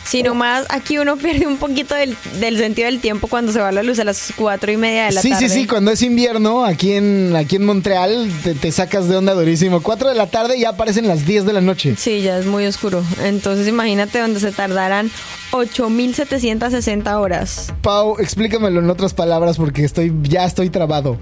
Si 0.06 0.24
nomás 0.24 0.66
aquí 0.70 0.98
uno 0.98 1.18
pierde 1.24 1.48
un 1.48 1.58
poquito 1.58 1.96
del, 1.96 2.16
del 2.40 2.58
sentido 2.58 2.88
del 2.88 3.00
tiempo 3.00 3.28
cuando 3.28 3.52
se 3.52 3.60
va 3.60 3.72
la 3.72 3.84
luz 3.84 4.00
a 4.00 4.04
las 4.04 4.34
cuatro 4.36 4.72
y 4.72 4.78
media 4.78 5.06
de 5.06 5.12
la 5.14 5.22
sí, 5.22 5.30
tarde. 5.30 5.50
sí, 5.50 5.62
sí, 5.62 5.68
cuando 5.68 5.92
es 5.92 6.02
invierno, 6.02 6.66
aquí 6.66 6.94
en, 6.94 7.36
aquí 7.36 7.56
en 7.56 7.66
Montreal, 7.66 8.30
te, 8.44 8.54
te 8.56 8.72
sacas 8.72 9.08
de 9.08 9.16
onda 9.16 9.34
durísimo. 9.34 9.82
4 9.82 10.10
de 10.10 10.16
la 10.16 10.28
tarde 10.28 10.58
y 10.58 10.62
ya 10.62 10.70
aparecen 10.70 11.08
las 11.08 11.26
10 11.26 11.46
de 11.46 11.54
la 11.54 11.62
noche. 11.62 11.96
Sí, 11.98 12.22
ya 12.22 12.38
es 12.38 12.46
muy 12.46 12.66
oscuro. 12.66 13.04
Entonces 13.24 13.68
imagínate 13.68 14.20
donde 14.20 14.40
se 14.40 14.52
tardarán 14.52 15.12
8.760 15.52 17.20
horas. 17.20 17.74
Pau, 17.82 18.16
explícamelo 18.20 18.80
en 18.80 18.90
otras 18.90 19.14
palabras 19.14 19.58
porque 19.58 19.84
estoy, 19.84 20.14
ya 20.24 20.46
estoy 20.46 20.70
trabado. 20.70 21.18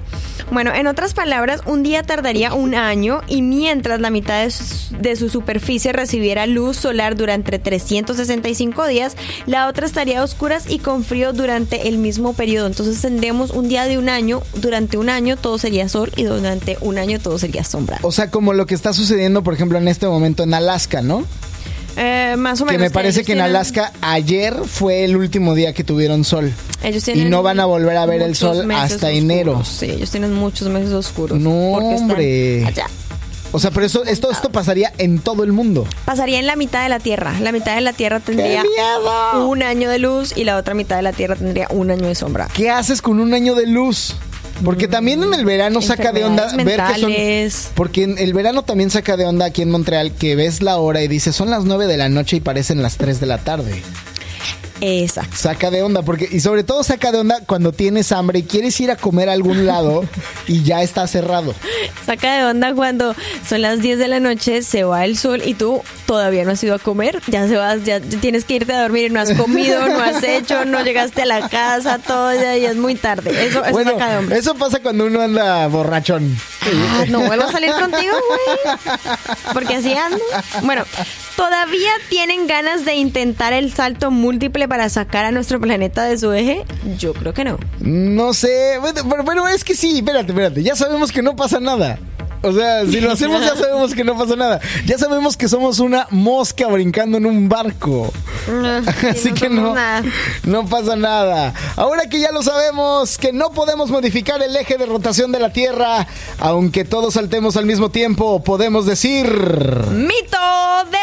Bueno, 0.51 0.73
en 0.73 0.87
otras 0.87 1.13
palabras, 1.13 1.61
un 1.65 1.83
día 1.83 2.03
tardaría 2.03 2.53
un 2.53 2.75
año 2.75 3.21
y 3.27 3.41
mientras 3.41 3.99
la 4.01 4.09
mitad 4.09 4.43
de 4.43 4.51
su, 4.51 4.95
de 4.97 5.15
su 5.15 5.29
superficie 5.29 5.91
recibiera 5.93 6.45
luz 6.47 6.77
solar 6.77 7.15
durante 7.15 7.59
365 7.59 8.70
días, 8.87 9.15
la 9.45 9.67
otra 9.67 9.85
estaría 9.85 10.21
a 10.21 10.23
oscuras 10.23 10.65
y 10.69 10.79
con 10.79 11.03
frío 11.03 11.33
durante 11.33 11.87
el 11.87 11.97
mismo 11.97 12.33
periodo. 12.33 12.67
Entonces 12.67 13.01
tendríamos 13.01 13.51
un 13.51 13.67
día 13.69 13.85
de 13.85 13.97
un 13.97 14.09
año, 14.09 14.41
durante 14.55 14.97
un 14.97 15.09
año 15.09 15.37
todo 15.37 15.57
sería 15.57 15.87
sol 15.89 16.11
y 16.15 16.23
durante 16.23 16.77
un 16.81 16.97
año 16.97 17.19
todo 17.19 17.37
sería 17.37 17.63
sombra. 17.63 17.99
O 18.01 18.11
sea, 18.11 18.29
como 18.31 18.53
lo 18.53 18.65
que 18.65 18.75
está 18.75 18.93
sucediendo, 18.93 19.43
por 19.43 19.53
ejemplo, 19.53 19.77
en 19.77 19.87
este 19.87 20.07
momento 20.07 20.43
en 20.43 20.53
Alaska, 20.53 21.01
¿no? 21.01 21.23
Eh, 21.97 22.35
más 22.37 22.61
o 22.61 22.65
Que 22.65 22.73
menos. 22.73 22.85
me 22.87 22.91
parece 22.91 23.25
que 23.25 23.33
en 23.33 23.41
Alaska 23.41 23.91
ayer 24.01 24.55
fue 24.65 25.03
el 25.03 25.17
último 25.17 25.55
día 25.55 25.73
que 25.73 25.83
tuvieron 25.83 26.23
sol. 26.23 26.53
Ellos 26.83 27.03
Y 27.03 27.11
tienen 27.13 27.29
no 27.29 27.43
van 27.43 27.59
a 27.59 27.65
volver 27.65 27.97
a 27.97 28.05
ver 28.05 28.21
el 28.21 28.33
sol 28.35 28.71
hasta 28.71 28.95
oscuros. 29.07 29.13
enero. 29.17 29.63
Sí, 29.65 29.85
ellos 29.87 30.09
tienen 30.09 30.33
muchos 30.33 30.69
meses 30.69 30.93
oscuros. 30.93 31.37
No, 31.37 31.51
hombre. 31.51 32.63
allá. 32.65 32.87
O 33.51 33.59
sea, 33.59 33.71
pero 33.71 33.85
eso, 33.85 34.03
esto, 34.05 34.31
esto 34.31 34.49
pasaría 34.49 34.93
en 34.97 35.19
todo 35.19 35.43
el 35.43 35.51
mundo. 35.51 35.85
Pasaría 36.05 36.39
en 36.39 36.47
la 36.47 36.55
mitad 36.55 36.83
de 36.83 36.89
la 36.89 36.99
Tierra. 36.99 37.33
La 37.39 37.51
mitad 37.51 37.75
de 37.75 37.81
la 37.81 37.93
Tierra 37.93 38.19
tendría 38.19 38.63
un 39.35 39.63
año 39.63 39.89
de 39.89 39.99
luz 39.99 40.35
y 40.35 40.43
la 40.45 40.57
otra 40.57 40.73
mitad 40.73 40.95
de 40.95 41.01
la 41.01 41.13
Tierra 41.13 41.35
tendría 41.35 41.67
un 41.69 41.91
año 41.91 42.07
de 42.07 42.15
sombra. 42.15 42.47
¿Qué 42.53 42.69
haces 42.69 43.01
con 43.01 43.19
un 43.19 43.33
año 43.33 43.55
de 43.55 43.67
luz? 43.67 44.15
Porque 44.63 44.87
también 44.87 45.23
en 45.23 45.33
el 45.33 45.43
verano 45.43 45.81
saca 45.81 46.11
de 46.11 46.23
onda 46.23 46.55
ver 46.63 46.81
que 46.93 46.99
son. 46.99 47.73
Porque 47.75 48.03
en 48.03 48.17
el 48.17 48.33
verano 48.33 48.63
también 48.63 48.89
saca 48.89 49.17
de 49.17 49.25
onda 49.25 49.45
aquí 49.45 49.61
en 49.61 49.71
Montreal 49.71 50.13
que 50.13 50.35
ves 50.35 50.61
la 50.61 50.77
hora 50.77 51.01
y 51.01 51.07
dices 51.07 51.35
son 51.35 51.49
las 51.49 51.65
9 51.65 51.87
de 51.87 51.97
la 51.97 52.09
noche 52.09 52.37
y 52.37 52.41
parecen 52.41 52.81
las 52.81 52.97
3 52.97 53.19
de 53.19 53.25
la 53.25 53.39
tarde. 53.39 53.81
Exacto. 54.81 55.37
Saca 55.37 55.69
de 55.69 55.83
onda, 55.83 56.01
porque, 56.01 56.27
y 56.29 56.39
sobre 56.39 56.63
todo 56.63 56.83
saca 56.83 57.11
de 57.11 57.19
onda 57.19 57.39
cuando 57.45 57.71
tienes 57.71 58.11
hambre 58.11 58.39
y 58.39 58.43
quieres 58.43 58.79
ir 58.81 58.89
a 58.89 58.95
comer 58.95 59.29
a 59.29 59.33
algún 59.33 59.67
lado 59.67 60.03
y 60.47 60.63
ya 60.63 60.81
está 60.81 61.07
cerrado. 61.07 61.53
Saca 62.05 62.37
de 62.37 62.45
onda 62.45 62.73
cuando 62.73 63.15
son 63.47 63.61
las 63.61 63.81
10 63.81 63.99
de 63.99 64.07
la 64.07 64.19
noche, 64.19 64.63
se 64.63 64.83
va 64.83 65.05
el 65.05 65.17
sol 65.17 65.43
y 65.45 65.53
tú 65.53 65.83
todavía 66.07 66.43
no 66.45 66.51
has 66.51 66.63
ido 66.63 66.73
a 66.73 66.79
comer. 66.79 67.21
Ya 67.27 67.47
se 67.47 67.57
vas, 67.57 67.83
ya 67.83 67.99
tienes 67.99 68.43
que 68.43 68.55
irte 68.55 68.73
a 68.73 68.81
dormir 68.81 69.05
y 69.05 69.09
no 69.11 69.19
has 69.19 69.33
comido, 69.33 69.87
no 69.87 70.01
has 70.01 70.23
hecho, 70.23 70.65
no 70.65 70.83
llegaste 70.83 71.21
a 71.21 71.25
la 71.25 71.47
casa, 71.47 71.99
todo 71.99 72.33
ya, 72.33 72.57
ya 72.57 72.71
es 72.71 72.77
muy 72.77 72.95
tarde. 72.95 73.29
Eso, 73.45 73.63
eso 73.63 73.71
bueno, 73.71 73.91
saca 73.91 74.09
de 74.09 74.17
onda. 74.17 74.35
eso 74.35 74.55
pasa 74.55 74.79
cuando 74.79 75.05
uno 75.05 75.21
anda 75.21 75.67
borrachón. 75.67 76.35
Ah, 76.63 77.05
no 77.07 77.21
vuelvo 77.21 77.45
a 77.45 77.51
salir 77.51 77.71
contigo, 77.71 78.13
güey. 78.27 78.77
Porque 79.53 79.75
así 79.75 79.93
ando. 79.93 80.23
Bueno, 80.63 80.85
¿todavía 81.35 81.91
tienen 82.09 82.47
ganas 82.47 82.83
de 82.85 82.95
intentar 82.95 83.53
el 83.53 83.73
salto 83.73 84.09
múltiple 84.11 84.67
para 84.71 84.87
sacar 84.87 85.25
a 85.25 85.31
nuestro 85.33 85.59
planeta 85.59 86.05
de 86.05 86.17
su 86.17 86.31
eje? 86.31 86.63
Yo 86.97 87.11
creo 87.11 87.33
que 87.33 87.43
no. 87.43 87.59
No 87.81 88.33
sé, 88.33 88.77
bueno, 88.79 89.25
pero, 89.25 89.49
es 89.49 89.65
que 89.65 89.75
sí, 89.75 89.97
espérate, 89.97 90.31
espérate, 90.31 90.63
ya 90.63 90.77
sabemos 90.77 91.11
que 91.11 91.21
no 91.21 91.35
pasa 91.35 91.59
nada. 91.59 91.99
O 92.43 92.51
sea, 92.51 92.85
si 92.85 92.99
lo 92.99 93.11
hacemos 93.11 93.41
ya 93.41 93.55
sabemos 93.55 93.93
que 93.93 94.03
no 94.03 94.17
pasa 94.17 94.35
nada. 94.35 94.59
Ya 94.85 94.97
sabemos 94.97 95.37
que 95.37 95.47
somos 95.47 95.79
una 95.79 96.07
mosca 96.09 96.67
brincando 96.67 97.17
en 97.17 97.25
un 97.25 97.47
barco. 97.47 98.11
Así 99.09 99.29
no 99.29 99.35
que 99.35 99.49
no, 99.49 99.75
nada. 99.75 100.03
no 100.43 100.65
pasa 100.65 100.95
nada. 100.95 101.53
Ahora 101.75 102.07
que 102.09 102.19
ya 102.19 102.31
lo 102.31 102.41
sabemos, 102.41 103.17
que 103.17 103.31
no 103.31 103.51
podemos 103.51 103.91
modificar 103.91 104.41
el 104.41 104.55
eje 104.55 104.77
de 104.77 104.85
rotación 104.87 105.31
de 105.31 105.39
la 105.39 105.53
Tierra, 105.53 106.07
aunque 106.39 106.83
todos 106.83 107.13
saltemos 107.13 107.57
al 107.57 107.65
mismo 107.65 107.89
tiempo, 107.89 108.43
podemos 108.43 108.85
decir... 108.85 109.27
Mito 109.91 110.37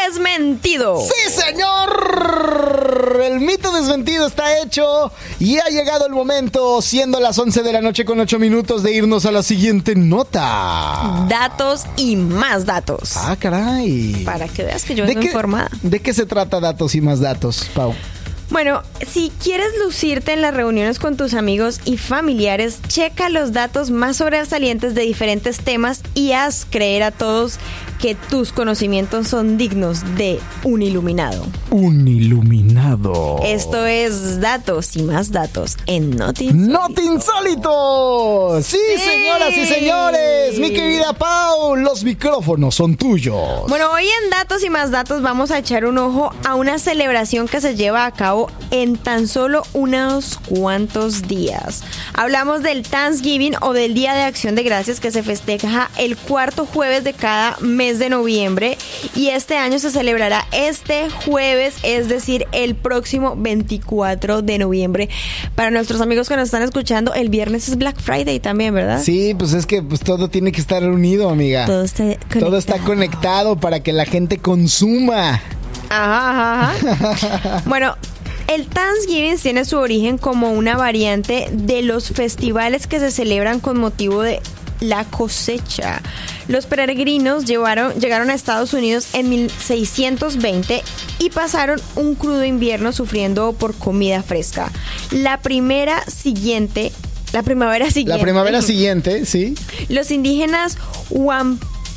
desmentido. 0.09 0.99
¡Sí, 1.01 1.31
señor! 1.31 3.21
El 3.25 3.41
mito 3.41 3.73
desmentido 3.73 4.27
está 4.27 4.59
hecho 4.61 5.13
y 5.39 5.59
ha 5.59 5.67
llegado 5.67 6.07
el 6.07 6.13
momento, 6.13 6.81
siendo 6.83 7.21
las 7.21 7.39
11 7.39 7.63
de 7.63 7.73
la 7.73 7.81
noche 7.81 8.05
con 8.05 8.19
8 8.21 8.39
minutos, 8.39 8.83
de 8.83 8.93
irnos 8.93 9.27
a 9.27 9.33
la 9.33 9.43
siguiente 9.43 9.95
nota. 9.95 11.27
Datos 11.29 11.85
y 11.97 12.17
más 12.17 12.65
datos. 12.65 13.17
Ah, 13.17 13.37
caray. 13.39 14.23
Para 14.25 14.49
que 14.49 14.65
veas 14.65 14.85
que 14.85 14.95
yo 14.95 15.05
¿De 15.05 15.09
vengo 15.09 15.21
qué, 15.21 15.27
informada. 15.29 15.71
¿De 15.83 16.01
qué 16.01 16.15
se 16.15 16.27
trata 16.27 16.61
datos 16.61 16.95
y 16.95 17.01
más 17.01 17.21
datos, 17.21 17.69
Pau? 17.75 17.95
Bueno, 18.51 18.83
si 19.07 19.31
quieres 19.43 19.69
lucirte 19.85 20.33
en 20.33 20.41
las 20.41 20.55
reuniones 20.55 20.99
con 20.99 21.19
tus 21.19 21.35
amigos 21.35 21.81
y 21.85 21.99
familiares, 21.99 22.79
checa 22.89 23.29
los 23.29 23.53
datos 23.53 23.91
más 23.91 24.17
sobresalientes 24.17 24.95
de 24.95 25.03
diferentes 25.03 25.59
temas 25.59 26.01
y 26.15 26.33
haz 26.33 26.67
creer 26.69 27.03
a 27.03 27.11
todos 27.11 27.59
que 27.99 28.15
tus 28.15 28.53
conocimientos 28.53 29.29
son 29.29 29.59
dignos 29.59 30.17
de 30.17 30.41
un 30.65 30.83
iluminado. 30.83 31.47
Un 31.71 32.07
iluminado. 32.07 33.41
Esto 33.45 33.87
es 33.87 34.41
datos 34.41 34.97
y 34.97 35.03
más 35.03 35.33
datos 35.33 35.77
en 35.87 36.11
Noti 36.11 36.53
¡Noti 36.53 37.03
Insólito! 37.03 38.61
Sí, 38.63 38.79
señoras 38.99 39.57
y 39.57 39.67
señores, 39.67 40.59
mi 40.59 40.73
querida 40.73 41.13
Pau, 41.13 41.77
los 41.77 42.05
micrófonos 42.05 42.75
son 42.75 42.97
tuyos. 42.97 43.67
Bueno, 43.69 43.91
hoy 43.93 44.05
en 44.05 44.31
Datos 44.31 44.63
y 44.63 44.71
más 44.71 44.91
datos 44.91 45.23
vamos 45.23 45.51
a 45.51 45.59
echar 45.59 45.85
un 45.85 45.99
ojo 45.99 46.33
a 46.45 46.55
una 46.55 46.79
celebración 46.79 47.49
que 47.49 47.61
se 47.61 47.75
lleva 47.75 48.07
a 48.07 48.13
cabo 48.13 48.51
en 48.71 48.97
tan 48.97 49.27
solo 49.27 49.63
unos 49.73 50.39
cuantos 50.49 51.23
días. 51.27 51.83
Hablamos 52.15 52.63
del 52.63 52.83
Thanksgiving 52.83 53.57
o 53.61 53.73
del 53.73 53.95
Día 53.95 54.15
de 54.15 54.23
Acción 54.23 54.55
de 54.55 54.63
Gracias 54.63 55.01
que 55.01 55.11
se 55.11 55.23
festeja 55.23 55.91
el 55.97 56.17
cuarto 56.17 56.67
jueves 56.67 57.05
de 57.05 57.15
cada 57.15 57.57
mes 57.61 57.88
de 57.97 58.11
noviembre 58.11 58.77
y 59.15 59.29
este 59.29 59.57
año 59.57 59.79
se 59.79 59.91
celebrará 59.91 60.47
este 60.53 61.09
jueves, 61.09 61.77
es 61.83 62.09
decir, 62.09 62.47
el 62.53 62.75
próximo 62.75 63.35
24 63.37 64.43
de 64.43 64.59
noviembre. 64.59 65.09
Para 65.55 65.71
nuestros 65.71 66.03
amigos 66.03 66.29
que 66.29 66.37
nos 66.37 66.45
están 66.45 66.63
escuchando, 66.63 67.15
el 67.15 67.31
viernes 67.31 67.69
es 67.69 67.79
Black 67.79 67.99
Friday 68.01 68.41
también, 68.41 68.75
¿verdad? 68.75 69.03
Sí, 69.03 69.35
pues 69.39 69.55
es 69.55 69.65
que 69.65 69.83
pues, 69.83 70.01
todo 70.01 70.29
tiene 70.29 70.53
que 70.53 70.61
estar 70.61 70.83
unido, 70.85 71.31
amiga. 71.31 71.65
Todo 71.65 71.85
está 71.85 72.05
conectado. 72.05 72.47
Todo 72.47 72.59
está 72.59 72.79
conectado 72.81 73.57
para 73.57 73.81
que 73.81 73.93
la 73.95 74.05
gente 74.05 74.37
consuma. 74.37 75.41
Ajá, 75.89 76.73
ajá, 76.73 77.11
ajá. 77.11 77.63
bueno, 77.67 77.97
el 78.49 78.67
Thanksgiving 78.67 79.37
tiene 79.37 79.65
su 79.67 79.77
origen 79.77 80.17
como 80.17 80.53
una 80.53 80.77
variante 80.77 81.49
de 81.53 81.83
los 81.83 82.09
festivales 82.09 82.87
que 82.87 82.99
se 82.99 83.11
celebran 83.11 83.61
con 83.61 83.79
motivo 83.79 84.23
de 84.23 84.41
la 84.81 85.05
cosecha. 85.05 86.03
Los 86.49 86.67
peregrinos 86.67 87.45
llevaron, 87.45 87.95
llegaron 87.95 88.31
a 88.31 88.35
Estados 88.35 88.73
Unidos 88.73 89.09
en 89.13 89.29
1620 89.29 90.83
y 91.19 91.31
pasaron 91.31 91.81
un 91.95 92.15
crudo 92.15 92.45
invierno 92.45 92.93
sufriendo 92.93 93.53
por 93.53 93.75
comida 93.75 94.23
fresca. 94.23 94.71
La 95.11 95.41
primera 95.41 96.03
siguiente, 96.07 96.93
la 97.33 97.43
primavera 97.43 97.91
siguiente. 97.91 98.19
La 98.19 98.23
primavera 98.23 98.63
siguiente, 98.63 99.27
sí. 99.27 99.55
Los 99.89 100.11
indígenas 100.11 100.79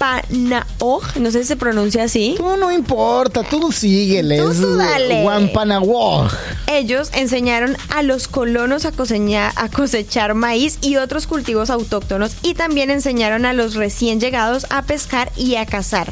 Wampanaog, 0.01 1.17
no 1.19 1.29
sé 1.29 1.41
si 1.41 1.49
se 1.49 1.55
pronuncia 1.55 2.03
así. 2.03 2.33
Tú 2.35 2.57
no 2.57 2.71
importa, 2.71 3.43
tú 3.43 3.71
síguele. 3.71 4.37
Tú, 4.37 4.51
tú 4.53 4.75
dale. 4.75 5.23
Wampanaog. 5.23 6.31
Ellos 6.67 7.11
enseñaron 7.13 7.77
a 7.89 8.01
los 8.01 8.27
colonos 8.27 8.85
a 8.85 8.91
cosechar, 8.91 9.53
a 9.55 9.69
cosechar 9.69 10.33
maíz 10.33 10.79
y 10.81 10.95
otros 10.95 11.27
cultivos 11.27 11.69
autóctonos 11.69 12.35
y 12.41 12.55
también 12.55 12.89
enseñaron 12.89 13.45
a 13.45 13.53
los 13.53 13.75
recién 13.75 14.19
llegados 14.19 14.65
a 14.71 14.81
pescar 14.81 15.31
y 15.37 15.55
a 15.55 15.67
cazar. 15.67 16.11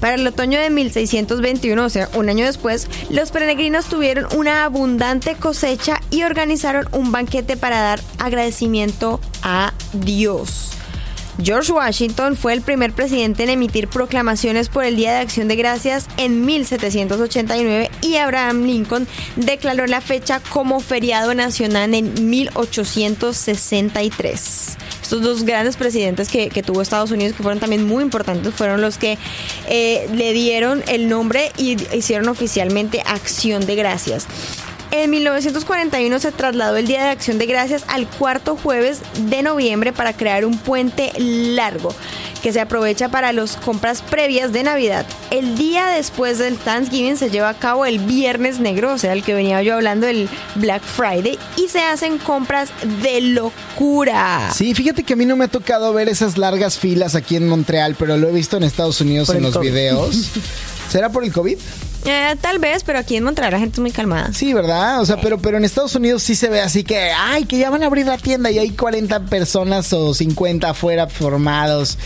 Para 0.00 0.14
el 0.14 0.26
otoño 0.26 0.58
de 0.58 0.70
1621, 0.70 1.84
o 1.84 1.90
sea, 1.90 2.08
un 2.14 2.28
año 2.28 2.44
después, 2.44 2.88
los 3.10 3.30
peregrinos 3.30 3.86
tuvieron 3.86 4.26
una 4.36 4.64
abundante 4.64 5.34
cosecha 5.34 6.00
y 6.10 6.22
organizaron 6.22 6.88
un 6.92 7.12
banquete 7.12 7.56
para 7.56 7.80
dar 7.80 8.00
agradecimiento 8.18 9.20
a 9.42 9.72
Dios. 9.92 10.76
George 11.42 11.70
Washington 11.70 12.34
fue 12.36 12.54
el 12.54 12.62
primer 12.62 12.92
presidente 12.92 13.42
en 13.42 13.50
emitir 13.50 13.88
proclamaciones 13.88 14.70
por 14.70 14.84
el 14.84 14.96
Día 14.96 15.12
de 15.12 15.18
Acción 15.18 15.48
de 15.48 15.56
Gracias 15.56 16.06
en 16.16 16.46
1789 16.46 17.90
y 18.00 18.16
Abraham 18.16 18.64
Lincoln 18.64 19.06
declaró 19.36 19.86
la 19.86 20.00
fecha 20.00 20.40
como 20.40 20.80
feriado 20.80 21.34
nacional 21.34 21.92
en 21.94 22.30
1863. 22.30 24.78
Estos 25.02 25.20
dos 25.22 25.44
grandes 25.44 25.76
presidentes 25.76 26.28
que, 26.28 26.48
tuvo 26.64 26.82
Estados 26.82 27.10
Unidos, 27.10 27.34
que 27.36 27.42
fueron 27.42 27.58
también 27.60 27.86
muy 27.86 28.02
importantes, 28.02 28.54
fueron 28.54 28.80
los 28.80 28.96
que 28.98 29.18
eh, 29.68 30.08
le 30.12 30.32
dieron 30.32 30.82
el 30.88 31.08
nombre 31.08 31.52
y 31.58 31.76
hicieron 31.94 32.28
oficialmente 32.28 33.02
Acción 33.06 33.66
de 33.66 33.76
Gracias. 33.76 34.26
En 34.92 35.10
1941 35.10 36.18
se 36.20 36.32
trasladó 36.32 36.76
el 36.76 36.86
Día 36.86 37.02
de 37.04 37.10
Acción 37.10 37.38
de 37.38 37.46
Gracias 37.46 37.84
al 37.88 38.06
cuarto 38.08 38.56
jueves 38.56 39.00
de 39.28 39.42
noviembre 39.42 39.92
para 39.92 40.12
crear 40.16 40.44
un 40.44 40.56
puente 40.58 41.12
largo 41.18 41.94
que 42.42 42.52
se 42.52 42.60
aprovecha 42.60 43.08
para 43.08 43.32
las 43.32 43.56
compras 43.56 44.02
previas 44.02 44.52
de 44.52 44.62
Navidad. 44.62 45.04
El 45.30 45.56
día 45.58 45.86
después 45.88 46.38
del 46.38 46.56
Thanksgiving 46.56 47.16
se 47.16 47.30
lleva 47.30 47.48
a 47.48 47.54
cabo 47.54 47.86
el 47.86 47.98
Viernes 47.98 48.60
Negro, 48.60 48.92
o 48.92 48.98
sea, 48.98 49.12
el 49.12 49.24
que 49.24 49.34
venía 49.34 49.62
yo 49.62 49.74
hablando, 49.74 50.06
el 50.06 50.28
Black 50.54 50.82
Friday, 50.82 51.38
y 51.56 51.68
se 51.68 51.80
hacen 51.80 52.18
compras 52.18 52.70
de 53.02 53.20
locura. 53.22 54.50
Sí, 54.54 54.74
fíjate 54.74 55.02
que 55.02 55.14
a 55.14 55.16
mí 55.16 55.26
no 55.26 55.36
me 55.36 55.46
ha 55.46 55.48
tocado 55.48 55.92
ver 55.92 56.08
esas 56.08 56.38
largas 56.38 56.78
filas 56.78 57.16
aquí 57.16 57.34
en 57.34 57.48
Montreal, 57.48 57.96
pero 57.98 58.16
lo 58.16 58.28
he 58.28 58.32
visto 58.32 58.56
en 58.56 58.62
Estados 58.62 59.00
Unidos 59.00 59.26
Por 59.26 59.36
en 59.36 59.42
los 59.42 59.54
COVID. 59.54 59.68
videos. 59.68 60.30
¿Será 60.88 61.10
por 61.10 61.24
el 61.24 61.32
COVID? 61.32 61.58
Eh, 62.06 62.36
tal 62.40 62.58
vez, 62.58 62.84
pero 62.84 62.98
aquí 62.98 63.16
en 63.16 63.24
Montreal 63.24 63.52
la 63.52 63.58
gente 63.58 63.74
es 63.74 63.80
muy 63.80 63.90
calmada. 63.90 64.30
Sí, 64.32 64.52
¿verdad? 64.52 65.00
O 65.00 65.06
sea, 65.06 65.20
pero, 65.20 65.38
pero 65.38 65.56
en 65.56 65.64
Estados 65.64 65.94
Unidos 65.94 66.22
sí 66.22 66.34
se 66.34 66.48
ve 66.48 66.60
así 66.60 66.84
que, 66.84 67.10
ay, 67.16 67.44
que 67.44 67.58
ya 67.58 67.70
van 67.70 67.82
a 67.82 67.86
abrir 67.86 68.06
la 68.06 68.18
tienda 68.18 68.50
y 68.50 68.58
hay 68.58 68.70
40 68.70 69.26
personas 69.26 69.92
o 69.92 70.14
50 70.14 70.70
afuera 70.70 71.08
formados. 71.08 71.98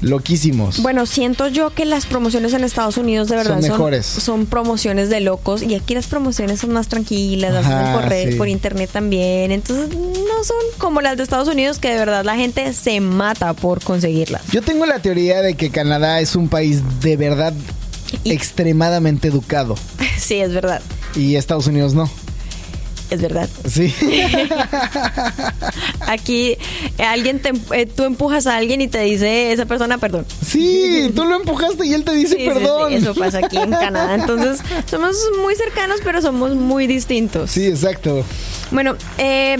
Loquísimos. 0.00 0.82
Bueno, 0.82 1.06
siento 1.06 1.48
yo 1.48 1.70
que 1.70 1.86
las 1.86 2.04
promociones 2.04 2.52
en 2.52 2.62
Estados 2.62 2.98
Unidos 2.98 3.28
de 3.28 3.36
verdad 3.36 3.60
Son 3.60 3.70
mejores. 3.70 4.04
son 4.04 4.44
promociones 4.44 5.08
de 5.08 5.20
locos 5.20 5.62
y 5.62 5.74
aquí 5.74 5.94
las 5.94 6.08
promociones 6.08 6.60
son 6.60 6.72
más 6.72 6.88
tranquilas, 6.88 7.54
las 7.54 7.64
hacen 7.64 7.94
por 7.94 8.08
red, 8.10 8.30
sí. 8.32 8.36
por 8.36 8.48
internet 8.48 8.90
también. 8.92 9.50
Entonces 9.50 9.96
no 9.96 10.44
son 10.44 10.56
como 10.76 11.00
las 11.00 11.16
de 11.16 11.22
Estados 11.22 11.48
Unidos 11.48 11.78
que 11.78 11.88
de 11.90 11.96
verdad 11.96 12.22
la 12.22 12.36
gente 12.36 12.74
se 12.74 13.00
mata 13.00 13.54
por 13.54 13.82
conseguirlas. 13.82 14.42
Yo 14.52 14.60
tengo 14.60 14.84
la 14.84 14.98
teoría 14.98 15.40
de 15.40 15.54
que 15.54 15.70
Canadá 15.70 16.20
es 16.20 16.36
un 16.36 16.48
país 16.48 16.82
de 17.00 17.16
verdad 17.16 17.54
Y- 18.22 18.32
extremadamente 18.32 19.28
educado 19.28 19.76
sí, 20.18 20.34
es 20.36 20.52
verdad. 20.52 20.82
y 21.16 21.36
Estados 21.36 21.66
Unidos 21.66 21.94
no. 21.94 22.08
Es 23.10 23.20
verdad. 23.20 23.48
Sí. 23.68 23.94
Aquí 26.06 26.56
eh, 26.98 27.02
alguien 27.04 27.40
te, 27.40 27.52
eh, 27.72 27.86
tú 27.86 28.04
empujas 28.04 28.46
a 28.46 28.56
alguien 28.56 28.80
y 28.80 28.88
te 28.88 29.00
dice 29.00 29.52
esa 29.52 29.66
persona 29.66 29.98
perdón. 29.98 30.26
Sí, 30.44 31.10
tú 31.14 31.24
lo 31.24 31.36
empujaste 31.36 31.86
y 31.86 31.94
él 31.94 32.04
te 32.04 32.12
dice 32.12 32.34
Sí, 32.36 32.40
sí, 32.40 32.44
sí, 32.44 32.48
perdón. 32.54 32.92
eso 32.92 33.14
pasa 33.14 33.38
aquí 33.38 33.56
en 33.58 33.70
Canadá. 33.70 34.14
Entonces 34.14 34.60
somos 34.90 35.16
muy 35.42 35.54
cercanos, 35.54 36.00
pero 36.02 36.20
somos 36.22 36.54
muy 36.54 36.86
distintos. 36.86 37.50
Sí, 37.50 37.66
exacto. 37.66 38.24
Bueno, 38.70 38.96
eh, 39.18 39.58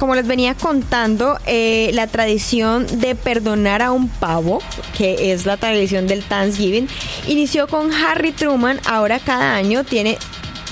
como 0.00 0.14
les 0.14 0.26
venía 0.26 0.54
contando, 0.54 1.38
eh, 1.44 1.90
la 1.92 2.06
tradición 2.06 2.86
de 3.00 3.14
perdonar 3.14 3.82
a 3.82 3.92
un 3.92 4.08
pavo, 4.08 4.62
que 4.96 5.30
es 5.30 5.44
la 5.44 5.58
tradición 5.58 6.06
del 6.06 6.24
Thanksgiving, 6.24 6.88
inició 7.28 7.68
con 7.68 7.92
Harry 7.92 8.32
Truman. 8.32 8.80
Ahora 8.86 9.18
cada 9.20 9.54
año 9.54 9.84
tiene 9.84 10.16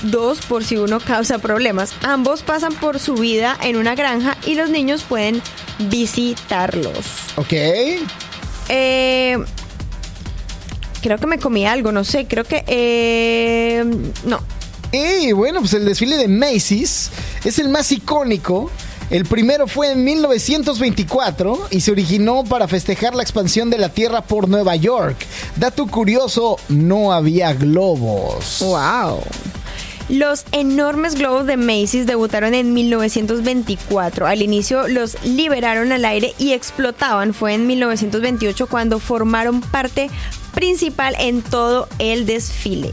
dos 0.01 0.39
por 0.39 0.63
si 0.63 0.77
uno 0.77 0.99
causa 0.99 1.37
problemas. 1.37 1.93
Ambos 2.01 2.41
pasan 2.41 2.73
por 2.73 2.97
su 2.97 3.13
vida 3.13 3.55
en 3.61 3.77
una 3.77 3.93
granja 3.93 4.35
y 4.47 4.55
los 4.55 4.71
niños 4.71 5.03
pueden 5.03 5.43
visitarlos. 5.77 7.05
Ok. 7.35 7.53
Eh, 8.67 9.37
creo 11.03 11.17
que 11.19 11.27
me 11.27 11.37
comí 11.37 11.67
algo, 11.67 11.91
no 11.91 12.03
sé, 12.03 12.25
creo 12.25 12.45
que... 12.45 12.63
eh, 12.65 13.85
no, 14.25 14.39
Y 14.91 15.33
bueno, 15.33 15.59
pues 15.59 15.75
el 15.75 15.85
desfile 15.85 16.17
de 16.17 16.27
Macy's 16.27 17.11
es 17.45 17.59
el 17.59 17.69
más 17.69 17.91
icónico. 17.91 18.71
El 19.09 19.25
primero 19.25 19.67
fue 19.67 19.91
en 19.91 20.03
1924 20.03 21.67
y 21.71 21.81
se 21.81 21.91
originó 21.91 22.43
para 22.43 22.67
festejar 22.67 23.15
la 23.15 23.23
expansión 23.23 23.71
de 23.71 23.79
la 23.79 23.89
Tierra 23.89 24.21
por 24.21 24.47
Nueva 24.47 24.75
York. 24.75 25.17
Dato 25.55 25.87
curioso, 25.87 26.57
no 26.69 27.11
había 27.11 27.53
globos. 27.53 28.59
Wow. 28.59 29.21
Los 30.09 30.45
enormes 30.51 31.15
globos 31.15 31.45
de 31.45 31.57
Macy's 31.57 32.05
debutaron 32.05 32.53
en 32.53 32.73
1924. 32.73 34.27
Al 34.27 34.41
inicio 34.41 34.87
los 34.87 35.23
liberaron 35.23 35.91
al 35.91 36.05
aire 36.05 36.33
y 36.37 36.53
explotaban. 36.53 37.33
Fue 37.33 37.53
en 37.53 37.67
1928 37.67 38.67
cuando 38.67 38.99
formaron 38.99 39.61
parte 39.61 40.09
principal 40.53 41.15
en 41.19 41.41
todo 41.41 41.87
el 41.99 42.25
desfile. 42.25 42.91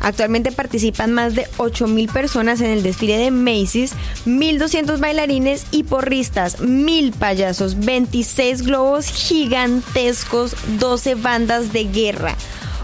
Actualmente 0.00 0.50
participan 0.50 1.12
más 1.12 1.34
de 1.34 1.46
8.000 1.58 2.10
personas 2.12 2.60
en 2.60 2.70
el 2.70 2.82
desfile 2.82 3.18
de 3.18 3.30
Macy's, 3.30 3.92
1.200 4.26 4.98
bailarines 4.98 5.66
y 5.70 5.84
porristas, 5.84 6.58
1.000 6.60 7.12
payasos, 7.12 7.78
26 7.80 8.62
globos 8.62 9.06
gigantescos, 9.06 10.56
12 10.78 11.14
bandas 11.16 11.72
de 11.72 11.84
guerra. 11.84 12.36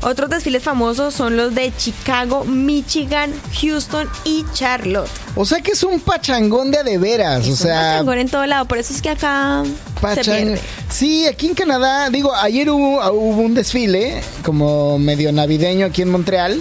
Otros 0.02 0.30
desfiles 0.30 0.62
famosos 0.62 1.14
son 1.14 1.36
los 1.36 1.54
de 1.54 1.72
Chicago, 1.76 2.44
Michigan, 2.44 3.32
Houston 3.60 4.08
y 4.24 4.44
Charlotte. 4.52 5.08
O 5.34 5.44
sea 5.44 5.60
que 5.60 5.72
es 5.72 5.82
un 5.82 6.00
pachangón 6.00 6.70
de 6.70 6.82
de 6.84 6.98
veras. 6.98 7.40
Es 7.42 7.46
o 7.46 7.50
un 7.50 7.56
sea, 7.56 7.74
pachangón 7.92 8.18
en 8.18 8.28
todo 8.28 8.46
lado, 8.46 8.64
por 8.66 8.78
eso 8.78 8.92
es 8.94 9.02
que 9.02 9.10
acá 9.10 9.62
se 9.64 10.00
Pachang- 10.06 10.24
pierde. 10.24 10.60
Sí, 10.90 11.26
aquí 11.26 11.46
en 11.48 11.54
Canadá, 11.54 12.08
digo, 12.10 12.34
ayer 12.34 12.70
hubo, 12.70 12.98
hubo 13.10 13.40
un 13.42 13.54
desfile 13.54 14.20
como 14.44 14.98
medio 14.98 15.32
navideño 15.32 15.86
aquí 15.86 16.02
en 16.02 16.10
Montreal, 16.10 16.60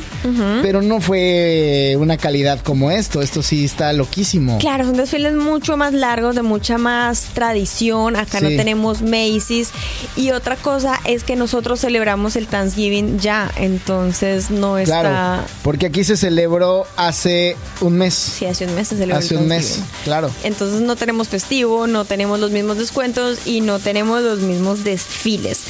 pero 0.64 0.82
no 0.82 1.00
fue 1.00 1.96
una 2.00 2.18
calidad 2.18 2.60
como 2.62 2.90
esto. 2.92 3.22
Esto 3.22 3.44
sí 3.44 3.66
está 3.66 3.94
loquísimo. 3.94 4.58
Claro, 4.58 4.86
son 4.86 4.98
desfiles 4.98 5.34
mucho 5.34 5.78
más 5.78 5.94
largos, 5.94 6.34
de 6.36 6.42
mucha 6.42 6.78
más 6.78 7.26
tradición. 7.34 8.16
Acá 8.16 8.42
no 8.42 8.48
tenemos 8.50 9.02
Macy's. 9.02 9.70
Y 10.16 10.32
otra 10.32 10.56
cosa 10.56 11.00
es 11.06 11.24
que 11.24 11.36
nosotros 11.36 11.80
celebramos 11.82 12.36
el 12.36 12.48
Thanksgiving 12.48 13.20
ya, 13.26 13.52
entonces 13.56 14.52
no 14.52 14.78
está. 14.78 15.02
Claro, 15.02 15.44
porque 15.64 15.88
aquí 15.88 16.04
se 16.04 16.16
celebró 16.16 16.86
hace 16.96 17.58
un 17.82 17.98
mes. 17.98 18.14
Sí, 18.14 18.46
hace 18.46 18.68
un 18.68 18.76
mes 18.76 18.90
se 18.90 18.98
celebró 18.98 19.18
el 19.18 19.26
hace 19.26 19.36
un 19.36 19.48
mes, 19.48 19.80
claro. 20.04 20.30
Entonces 20.44 20.82
no 20.82 20.96
tenemos 20.96 21.28
festivo, 21.28 21.88
no 21.88 22.06
tenemos 22.06 22.40
los 22.40 22.52
mismos 22.52 22.78
descuentos 22.78 23.40
y 23.48 23.62
no 23.62 23.80
tenemos 23.80 24.22
los 24.22 24.42
mismos 24.42 24.84
desfiles. 24.84 25.64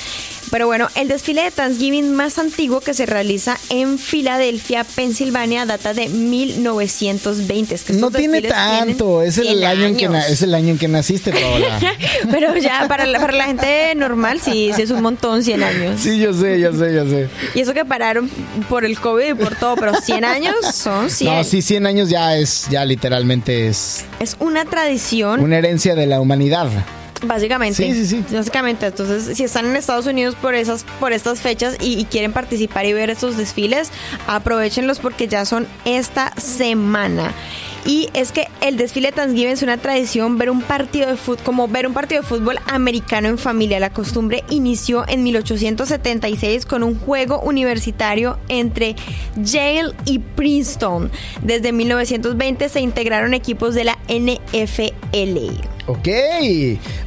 Pero 0.52 0.68
bueno, 0.68 0.88
el 0.96 1.08
desfile 1.08 1.44
de 1.44 1.52
Thanksgiving 1.52 2.14
más 2.14 2.38
antiguo 2.38 2.82
que 2.82 2.94
se 2.94 3.06
realiza 3.06 3.58
en 3.70 3.98
Filadelfia, 3.98 4.84
Pensilvania, 4.84 5.66
data 5.66 5.94
de 5.94 6.10
1920. 6.10 7.76
Es 7.76 7.84
que 7.84 7.94
No 7.94 8.12
tiene 8.12 8.42
tanto, 8.42 9.22
es 9.22 9.38
el 9.38 9.48
100 9.48 9.64
año 9.66 9.86
en 9.86 9.98
que 9.98 10.06
es 10.30 10.42
el 10.42 10.54
año 10.54 10.70
en 10.72 10.78
que 10.78 10.88
naciste, 10.88 11.32
Paola. 11.32 11.80
Pero 12.32 12.56
ya, 12.58 12.88
para 12.88 13.06
la, 13.06 13.20
para 13.20 13.34
la 13.34 13.46
gente 13.46 13.94
normal, 13.96 14.40
sí, 14.42 14.72
sí 14.76 14.82
es 14.82 14.92
un 14.92 15.02
montón, 15.02 15.44
100 15.44 15.64
años. 15.64 16.00
Sí, 16.02 16.20
yo 16.20 16.34
sé, 16.34 16.60
yo 16.60 16.72
sé, 16.72 16.94
yo 16.94 17.06
sé. 17.06 17.28
Y 17.54 17.62
eso 17.62 17.74
que 17.74 17.86
pararon 17.86 18.30
por 18.70 18.86
el 18.86 19.00
COVID 19.00 19.32
y 19.32 19.34
por 19.34 19.56
todo, 19.56 19.76
pero 19.76 19.94
100 19.96 20.26
años 20.26 20.56
son 20.74 21.10
100. 21.10 21.34
No, 21.34 21.44
sí, 21.44 21.62
100 21.62 21.86
años 21.88 22.10
ya 22.10 22.38
es, 22.38 22.68
ya 22.70 22.86
literalmente 22.86 23.68
es 23.68 24.06
Es 24.20 24.36
una 24.40 24.66
tradición 24.66 25.40
una 25.40 25.58
herencia 25.58 25.96
de 25.96 26.06
la 26.06 26.20
humanidad. 26.20 26.68
Básicamente. 27.28 27.76
Sí, 27.76 27.94
sí, 27.94 28.24
sí. 28.24 28.36
Básicamente. 28.36 28.88
Entonces, 28.88 29.36
si 29.38 29.44
están 29.44 29.66
en 29.66 29.76
Estados 29.76 30.06
Unidos 30.06 30.36
por 30.36 30.56
esas, 30.56 30.86
por 31.00 31.14
estas 31.14 31.40
fechas 31.40 31.78
y, 31.80 32.00
y 32.00 32.06
quieren 32.06 32.34
participar 32.34 32.86
y 32.86 32.94
ver 32.94 33.10
estos 33.10 33.38
desfiles, 33.38 33.92
aprovechenlos 34.28 35.00
porque 35.00 35.28
ya 35.28 35.46
son 35.46 35.68
esta 35.86 36.34
semana. 36.40 37.34
Y 37.86 38.10
es 38.14 38.32
que 38.32 38.48
el 38.62 38.78
desfile 38.78 39.10
de 39.10 39.12
Thanksgiving 39.14 39.52
es 39.52 39.62
una 39.62 39.78
tradición 39.78 40.40
ver 40.40 40.50
un 40.50 40.64
partido 40.64 41.08
de 41.08 41.18
fútbol, 41.18 41.44
como 41.44 41.68
ver 41.68 41.86
un 41.86 41.94
partido 41.94 42.24
de 42.24 42.28
fútbol 42.28 42.58
americano 42.66 43.28
en 43.28 43.38
familia. 43.38 43.80
La 43.80 43.92
costumbre 43.92 44.44
inició 44.50 45.08
en 45.08 45.22
1876 45.22 46.66
con 46.66 46.82
un 46.82 47.00
juego 47.00 47.40
universitario 47.42 48.40
entre 48.48 48.96
Yale 49.36 49.94
y 50.06 50.18
Princeton. 50.18 51.12
Desde 51.44 51.72
1920 51.72 52.70
se 52.70 52.82
integraron 52.82 53.36
equipos 53.36 53.76
de 53.76 53.84
la 53.84 53.98
NFL. 54.10 55.75
Ok. 55.88 56.08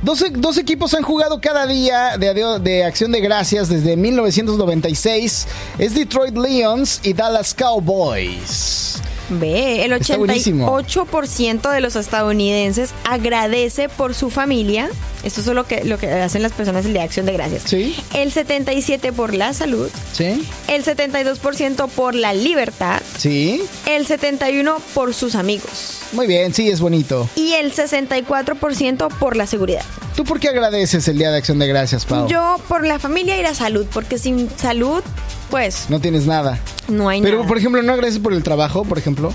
Dos, 0.03 0.25
dos 0.35 0.59
equipos 0.59 0.95
han 0.95 1.03
jugado 1.03 1.41
cada 1.41 1.67
día 1.67 2.17
de, 2.17 2.61
de 2.61 2.85
acción 2.85 3.11
de 3.11 3.21
gracias 3.21 3.69
desde 3.69 3.97
1996. 3.97 5.49
Es 5.79 5.95
Detroit 5.95 6.37
Lions 6.37 7.01
y 7.03 7.13
Dallas 7.13 7.55
Cowboys. 7.55 9.01
Ve, 9.31 9.85
el 9.85 9.93
Está 9.93 10.17
buenísimo. 10.17 10.67
88% 10.79 11.71
de 11.71 11.81
los 11.81 11.97
estadounidenses 11.97 12.91
agradece 13.05 13.89
por 13.89 14.15
su 14.15 14.31
familia. 14.31 14.89
Esto 15.25 15.41
es 15.41 15.47
lo 15.49 15.67
que, 15.67 15.85
lo 15.85 15.99
que 15.99 16.11
hacen 16.11 16.43
las 16.43 16.53
personas 16.53 16.87
el 16.87 16.93
Día 16.93 17.03
de 17.03 17.07
Acción 17.07 17.27
de 17.27 17.33
Gracias. 17.33 17.63
Sí. 17.67 17.97
El 18.15 18.33
77% 18.33 19.13
por 19.13 19.35
la 19.35 19.53
salud. 19.53 19.91
¿Sí? 20.13 20.47
El 20.69 20.85
72% 20.85 21.89
por 21.89 22.15
la 22.15 22.33
libertad. 22.33 23.03
Sí. 23.17 23.63
El 23.87 24.07
71% 24.07 24.79
por 24.95 25.15
sus 25.15 25.35
amigos. 25.35 25.99
Muy 26.13 26.27
bien, 26.27 26.55
sí, 26.55 26.71
es 26.71 26.81
bonito. 26.81 27.29
Y 27.35 27.53
el 27.55 27.73
64% 27.75 29.09
por 29.19 29.37
la 29.37 29.47
seguridad. 29.47 29.83
¿Tú 30.17 30.25
por 30.25 30.41
qué 30.41 30.49
agradeces 30.49 31.07
el 31.09 31.19
Día 31.19 31.31
de 31.31 31.39
Acción 31.39 31.59
de 31.59 31.67
Gracias, 31.67 32.07
Pau? 32.07 32.27
Yo 32.29 32.57
por 32.67 32.87
la 32.87 32.99
familia 32.99 33.39
y 33.39 33.43
la 33.43 33.55
salud, 33.55 33.87
porque 33.93 34.19
sin 34.19 34.49
salud, 34.57 35.03
pues 35.51 35.87
No 35.89 36.01
tienes 36.01 36.27
nada. 36.27 36.59
no 36.89 37.09
hay 37.09 37.21
Pero, 37.23 37.39
nada. 37.39 37.49
por 37.49 37.59
ejemplo, 37.59 37.83
¿no 37.83 37.93
agradeces 37.93 38.21
por 38.21 38.33
el 38.33 38.43
trabajo, 38.43 38.85
por 38.85 38.99
ejemplo? 38.99 39.33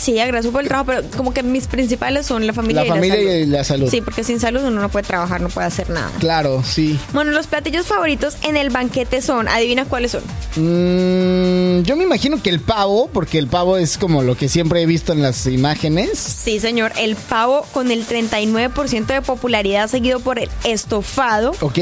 Sí, 0.00 0.18
agradezco 0.18 0.50
por 0.52 0.62
el 0.62 0.68
trabajo, 0.68 0.86
pero 0.86 1.02
como 1.16 1.34
que 1.34 1.42
mis 1.42 1.66
principales 1.66 2.26
son 2.26 2.46
la 2.46 2.52
familia 2.54 2.80
La 2.82 2.86
y 2.86 2.90
familia 2.90 3.16
la 3.16 3.22
salud. 3.22 3.42
y 3.42 3.46
la 3.46 3.64
salud. 3.64 3.90
Sí, 3.90 4.00
porque 4.00 4.24
sin 4.24 4.40
salud 4.40 4.62
uno 4.64 4.80
no 4.80 4.88
puede 4.88 5.06
trabajar, 5.06 5.40
no 5.42 5.48
puede 5.50 5.66
hacer 5.66 5.90
nada. 5.90 6.10
Claro, 6.18 6.62
sí. 6.64 6.98
Bueno, 7.12 7.32
los 7.32 7.46
platillos 7.46 7.86
favoritos 7.86 8.36
en 8.42 8.56
el 8.56 8.70
banquete 8.70 9.20
son, 9.20 9.46
adivina 9.48 9.84
cuáles 9.84 10.12
son. 10.12 10.22
Mm, 10.56 11.82
yo 11.82 11.96
me 11.96 12.04
imagino 12.04 12.42
que 12.42 12.50
el 12.50 12.60
pavo, 12.60 13.08
porque 13.12 13.38
el 13.38 13.46
pavo 13.46 13.76
es 13.76 13.98
como 13.98 14.22
lo 14.22 14.36
que 14.36 14.48
siempre 14.48 14.82
he 14.82 14.86
visto 14.86 15.12
en 15.12 15.22
las 15.22 15.46
imágenes. 15.46 16.18
Sí, 16.18 16.60
señor, 16.60 16.92
el 16.98 17.16
pavo 17.16 17.66
con 17.72 17.90
el 17.90 18.06
39% 18.06 19.06
de 19.06 19.22
popularidad, 19.22 19.88
seguido 19.88 20.20
por 20.20 20.38
el 20.38 20.48
estofado, 20.64 21.52
Ok. 21.60 21.78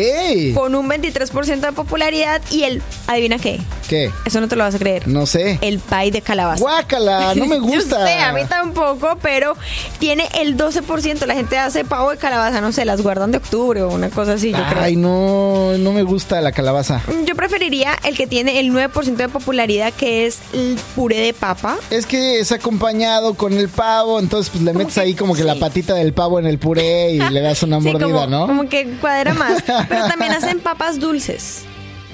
con 0.54 0.74
un 0.74 0.88
23% 0.88 1.60
de 1.60 1.72
popularidad, 1.72 2.42
y 2.50 2.64
el, 2.64 2.82
adivina 3.06 3.38
qué, 3.38 3.60
¿Qué? 3.88 4.10
eso 4.24 4.40
no 4.40 4.48
te 4.48 4.56
lo 4.56 4.64
vas 4.64 4.74
a 4.74 4.78
creer. 4.78 5.06
No 5.06 5.26
sé. 5.26 5.58
El 5.60 5.78
pie 5.78 6.10
de 6.10 6.22
calabaza. 6.22 6.60
Guácala, 6.60 7.34
no 7.34 7.46
me 7.46 7.58
gusta. 7.60 8.07
Sé, 8.08 8.20
a 8.22 8.32
mí 8.32 8.42
tampoco, 8.48 9.18
pero 9.22 9.54
tiene 9.98 10.28
el 10.40 10.56
12%. 10.56 11.26
La 11.26 11.34
gente 11.34 11.58
hace 11.58 11.84
pavo 11.84 12.10
de 12.10 12.16
calabaza, 12.16 12.60
no 12.60 12.72
sé, 12.72 12.84
las 12.84 13.02
guardan 13.02 13.30
de 13.30 13.38
octubre 13.38 13.82
o 13.82 13.90
una 13.90 14.10
cosa 14.10 14.34
así, 14.34 14.50
yo 14.52 14.58
creo. 14.70 14.82
Ay, 14.82 14.96
no, 14.96 15.76
no 15.78 15.92
me 15.92 16.02
gusta 16.02 16.40
la 16.40 16.52
calabaza. 16.52 17.00
Yo 17.26 17.34
preferiría 17.36 17.94
el 18.04 18.16
que 18.16 18.26
tiene 18.26 18.60
el 18.60 18.72
9% 18.72 19.16
de 19.16 19.28
popularidad, 19.28 19.92
que 19.92 20.26
es 20.26 20.38
el 20.52 20.78
puré 20.94 21.18
de 21.18 21.32
papa. 21.34 21.76
Es 21.90 22.06
que 22.06 22.40
es 22.40 22.52
acompañado 22.52 23.34
con 23.34 23.52
el 23.52 23.68
pavo, 23.68 24.18
entonces 24.20 24.50
pues 24.50 24.62
le 24.64 24.72
metes 24.72 24.94
que 24.94 25.00
ahí 25.00 25.14
como 25.14 25.34
que 25.34 25.44
la 25.44 25.56
patita 25.56 25.94
del 25.94 26.12
pavo 26.12 26.38
en 26.38 26.46
el 26.46 26.58
puré 26.58 27.12
y 27.12 27.18
le 27.18 27.40
das 27.40 27.62
una 27.62 27.80
Sí, 27.80 27.90
mordida, 27.92 28.06
como, 28.06 28.26
¿no? 28.26 28.46
como 28.46 28.68
que 28.68 28.86
cuadra 29.00 29.34
más. 29.34 29.62
Pero 29.88 30.06
también 30.08 30.32
hacen 30.32 30.60
papas 30.60 30.98
dulces. 30.98 31.62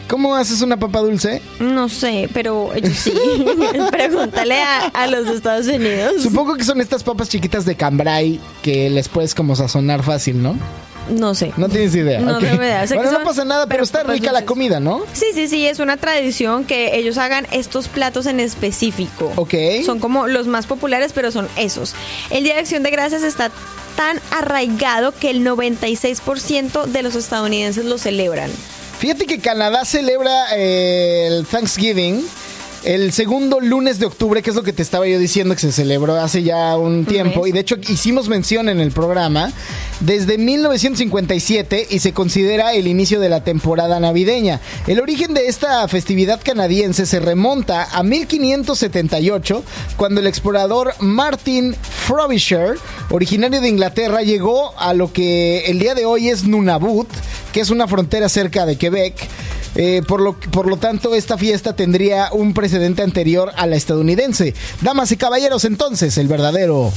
¿Cómo 0.08 0.36
haces 0.36 0.60
una 0.60 0.76
papa 0.76 1.00
dulce? 1.00 1.40
No 1.60 1.88
sé, 1.88 2.28
pero 2.32 2.72
ellos 2.74 2.96
sí. 2.96 3.12
Pregúntale 3.90 4.60
a, 4.60 4.86
a 4.86 5.06
los 5.06 5.26
de 5.26 5.34
Estados 5.34 5.66
Unidos. 5.66 6.22
Supongo 6.22 6.56
que 6.56 6.64
son 6.64 6.80
estas 6.80 7.02
papas 7.02 7.28
chiquitas 7.28 7.64
de 7.64 7.74
cambray 7.74 8.40
que 8.62 8.90
les 8.90 9.08
puedes 9.08 9.34
como 9.34 9.56
sazonar 9.56 10.02
fácil, 10.02 10.42
¿no? 10.42 10.56
No 11.08 11.34
sé. 11.34 11.52
No 11.56 11.68
tienes 11.68 11.94
idea. 11.94 12.20
No 12.20 12.36
ok. 12.36 12.40
tengo 12.40 12.62
idea. 12.62 12.84
Bueno, 12.86 13.12
no 13.12 13.24
pasa 13.24 13.44
nada, 13.44 13.66
pero, 13.66 13.82
está 13.82 14.02
rica 14.02 14.32
la 14.32 14.44
comida, 14.44 14.80
¿no? 14.80 15.02
Sí, 15.12 15.26
sí, 15.34 15.48
sí, 15.48 15.66
es 15.66 15.78
una 15.78 15.96
tradición 15.96 16.64
que 16.64 16.96
ellos 16.96 17.18
hagan 17.18 17.46
estos 17.50 17.88
platos 17.88 18.26
en 18.26 18.40
específico. 18.40 19.32
Ok. 19.36 19.54
Son 19.84 20.00
como 20.00 20.26
los 20.26 20.46
más 20.46 20.66
populares, 20.66 21.12
pero 21.14 21.30
son 21.30 21.48
esos. 21.56 21.94
El 22.30 22.44
Día 22.44 22.54
de 22.54 22.60
Acción 22.60 22.82
de 22.82 22.90
Gracias 22.90 23.22
está 23.22 23.50
tan 23.96 24.18
arraigado 24.30 25.12
que 25.12 25.30
el 25.30 25.46
96% 25.46 26.86
de 26.86 27.02
los 27.02 27.14
estadounidenses 27.14 27.84
lo 27.84 27.98
celebran. 27.98 28.50
Fíjate 29.04 29.26
que 29.26 29.38
Canadá 29.38 29.84
celebra 29.84 30.56
eh, 30.56 31.26
el 31.26 31.44
Thanksgiving 31.44 32.26
el 32.84 33.12
segundo 33.12 33.60
lunes 33.60 33.98
de 33.98 34.06
octubre, 34.06 34.42
que 34.42 34.50
es 34.50 34.56
lo 34.56 34.62
que 34.62 34.74
te 34.74 34.82
estaba 34.82 35.06
yo 35.06 35.18
diciendo 35.18 35.54
que 35.54 35.60
se 35.60 35.72
celebró 35.72 36.16
hace 36.16 36.42
ya 36.42 36.76
un 36.76 37.06
tiempo. 37.06 37.46
Y 37.46 37.52
de 37.52 37.60
hecho 37.60 37.76
hicimos 37.88 38.28
mención 38.28 38.68
en 38.68 38.78
el 38.78 38.92
programa 38.92 39.52
desde 40.00 40.36
1957 40.36 41.86
y 41.90 41.98
se 42.00 42.12
considera 42.12 42.74
el 42.74 42.86
inicio 42.86 43.20
de 43.20 43.30
la 43.30 43.42
temporada 43.42 44.00
navideña. 44.00 44.60
El 44.86 45.00
origen 45.00 45.32
de 45.32 45.46
esta 45.46 45.86
festividad 45.88 46.40
canadiense 46.44 47.06
se 47.06 47.20
remonta 47.20 47.88
a 47.90 48.02
1578, 48.02 49.62
cuando 49.96 50.20
el 50.20 50.26
explorador 50.26 50.94
Martin 51.00 51.74
Frobisher, 51.74 52.76
originario 53.10 53.62
de 53.62 53.68
Inglaterra, 53.68 54.22
llegó 54.22 54.78
a 54.78 54.92
lo 54.92 55.10
que 55.10 55.66
el 55.66 55.78
día 55.78 55.94
de 55.94 56.04
hoy 56.04 56.28
es 56.28 56.44
Nunavut, 56.44 57.08
que 57.52 57.60
es 57.60 57.70
una 57.70 57.88
frontera 57.88 58.28
cerca 58.28 58.66
de 58.66 58.76
Quebec. 58.76 59.14
Eh, 59.76 60.02
por, 60.06 60.20
lo, 60.20 60.34
por 60.34 60.68
lo 60.68 60.76
tanto, 60.76 61.14
esta 61.14 61.36
fiesta 61.36 61.74
tendría 61.74 62.28
un 62.32 62.54
precedente 62.74 63.02
anterior 63.02 63.52
a 63.56 63.68
la 63.68 63.76
estadounidense. 63.76 64.52
Damas 64.80 65.12
y 65.12 65.16
caballeros, 65.16 65.64
entonces, 65.64 66.18
el 66.18 66.26
verdadero 66.26 66.92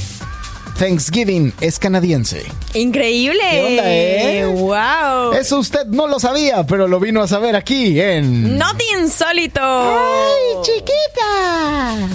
Thanksgiving 0.76 1.54
es 1.60 1.78
canadiense. 1.78 2.42
Increíble. 2.74 3.44
¿Qué 3.48 3.62
onda, 3.62 3.82
eh? 3.86 4.44
Wow. 4.46 5.34
Eso 5.38 5.60
usted 5.60 5.86
no 5.86 6.08
lo 6.08 6.18
sabía, 6.18 6.66
pero 6.66 6.88
lo 6.88 6.98
vino 6.98 7.22
a 7.22 7.28
saber 7.28 7.54
aquí 7.54 8.00
en... 8.00 8.58
Not 8.58 8.82
insólito. 8.98 9.60
¡Ay, 9.62 10.62
chiquita! 10.62 12.08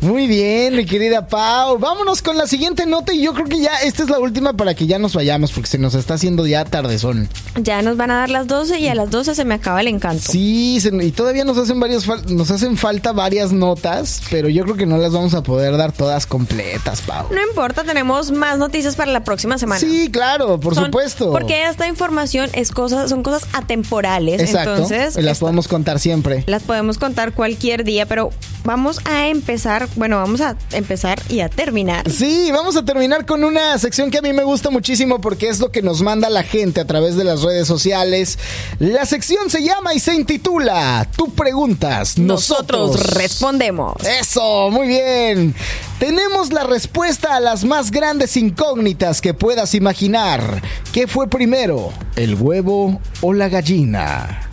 Muy 0.00 0.26
bien, 0.26 0.76
mi 0.76 0.86
querida 0.86 1.26
Pau. 1.28 1.78
Vámonos 1.78 2.22
con 2.22 2.38
la 2.38 2.46
siguiente 2.46 2.86
nota 2.86 3.12
y 3.12 3.22
yo 3.22 3.34
creo 3.34 3.46
que 3.46 3.60
ya 3.60 3.76
esta 3.84 4.02
es 4.02 4.08
la 4.08 4.18
última 4.18 4.54
para 4.54 4.74
que 4.74 4.86
ya 4.86 4.98
nos 4.98 5.14
vayamos 5.14 5.52
porque 5.52 5.68
se 5.68 5.76
nos 5.76 5.94
está 5.94 6.14
haciendo 6.14 6.46
ya 6.46 6.64
tardezón. 6.64 7.28
Ya 7.60 7.82
nos 7.82 7.98
van 7.98 8.10
a 8.10 8.14
dar 8.20 8.30
las 8.30 8.46
12 8.46 8.80
y 8.80 8.88
a 8.88 8.94
las 8.94 9.10
12 9.10 9.34
se 9.34 9.44
me 9.44 9.54
acaba 9.56 9.82
el 9.82 9.88
encanto. 9.88 10.32
Sí, 10.32 10.78
se- 10.80 10.88
y 11.04 11.10
todavía 11.12 11.44
nos 11.44 11.58
hacen 11.58 11.78
varios 11.80 12.08
fal- 12.08 12.24
nos 12.30 12.50
hacen 12.50 12.78
falta 12.78 13.12
varias 13.12 13.52
notas, 13.52 14.22
pero 14.30 14.48
yo 14.48 14.64
creo 14.64 14.76
que 14.76 14.86
no 14.86 14.96
las 14.96 15.12
vamos 15.12 15.34
a 15.34 15.42
poder 15.42 15.76
dar 15.76 15.92
todas 15.92 16.24
completas, 16.24 17.02
Pau. 17.02 17.26
No 17.30 17.42
importa, 17.46 17.84
tenemos 17.84 18.30
más 18.30 18.56
noticias 18.58 18.96
para 18.96 19.12
la 19.12 19.22
próxima 19.22 19.58
semana. 19.58 19.80
Sí, 19.80 20.08
claro, 20.10 20.58
por 20.58 20.74
Son- 20.76 20.86
supuesto. 20.86 21.30
Porque 21.30 21.64
esta 21.68 21.86
información 21.86 22.48
es 22.54 22.70
cosas, 22.70 23.10
son 23.10 23.22
cosas 23.22 23.46
atemporales. 23.52 24.40
Exacto. 24.40 24.72
Entonces, 24.76 25.16
las 25.16 25.32
esto- 25.32 25.44
podemos 25.44 25.68
contar 25.68 26.00
siempre. 26.00 26.42
las 26.46 26.62
podemos 26.62 26.96
contar 26.96 27.34
cualquier 27.34 27.84
día, 27.84 28.06
pero 28.06 28.30
vamos 28.64 28.98
a 29.04 29.28
empezar 29.28 29.89
bueno, 29.96 30.16
vamos 30.16 30.40
a 30.40 30.56
empezar 30.72 31.20
y 31.28 31.40
a 31.40 31.48
terminar. 31.48 32.10
Sí, 32.10 32.50
vamos 32.52 32.76
a 32.76 32.84
terminar 32.84 33.26
con 33.26 33.44
una 33.44 33.78
sección 33.78 34.10
que 34.10 34.18
a 34.18 34.22
mí 34.22 34.32
me 34.32 34.44
gusta 34.44 34.70
muchísimo 34.70 35.20
porque 35.20 35.48
es 35.48 35.58
lo 35.58 35.70
que 35.70 35.82
nos 35.82 36.02
manda 36.02 36.30
la 36.30 36.42
gente 36.42 36.80
a 36.80 36.86
través 36.86 37.16
de 37.16 37.24
las 37.24 37.42
redes 37.42 37.66
sociales. 37.66 38.38
La 38.78 39.04
sección 39.06 39.50
se 39.50 39.62
llama 39.62 39.94
y 39.94 40.00
se 40.00 40.14
intitula 40.14 41.06
Tú 41.16 41.32
preguntas, 41.34 42.18
nosotros, 42.18 42.92
nosotros 42.92 43.14
respondemos. 43.14 43.94
Eso, 44.20 44.70
muy 44.70 44.88
bien. 44.88 45.54
Tenemos 45.98 46.52
la 46.52 46.64
respuesta 46.64 47.36
a 47.36 47.40
las 47.40 47.64
más 47.64 47.90
grandes 47.90 48.36
incógnitas 48.36 49.20
que 49.20 49.34
puedas 49.34 49.74
imaginar. 49.74 50.62
¿Qué 50.92 51.06
fue 51.06 51.28
primero, 51.28 51.92
el 52.16 52.36
huevo 52.36 53.00
o 53.20 53.32
la 53.32 53.48
gallina? 53.48 54.48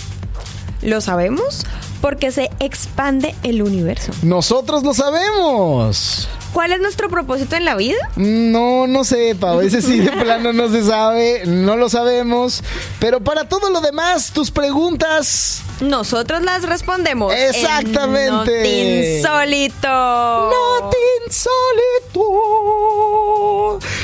¿Lo 0.82 1.02
sabemos? 1.02 1.66
Porque 2.02 2.32
se 2.32 2.50
expande 2.60 3.36
el 3.44 3.62
universo. 3.62 4.12
Nosotros 4.24 4.84
lo 4.84 4.94
sabemos. 4.94 6.28
¿Cuál 6.54 6.72
es 6.72 6.80
nuestro 6.80 7.10
propósito 7.10 7.56
en 7.56 7.66
la 7.66 7.76
vida? 7.76 7.98
No, 8.16 8.88
no 8.88 9.04
sé, 9.04 9.36
Pau. 9.40 9.62
Ese 9.62 9.82
sí 9.82 10.00
de 10.00 10.12
plano 10.24 10.54
no 10.54 10.70
se 10.70 10.84
sabe, 10.84 11.44
no 11.46 11.76
lo 11.76 11.90
sabemos. 11.90 12.64
Pero 13.00 13.20
para 13.22 13.48
todo 13.48 13.70
lo 13.70 13.82
demás, 13.82 14.32
tus 14.32 14.52
preguntas. 14.52 15.62
Nosotros 15.82 16.42
las 16.42 16.64
respondemos. 16.64 17.34
Exactamente. 17.34 19.18
insólito. 19.18 19.88
Not 19.88 20.96
insólito. 21.26 22.28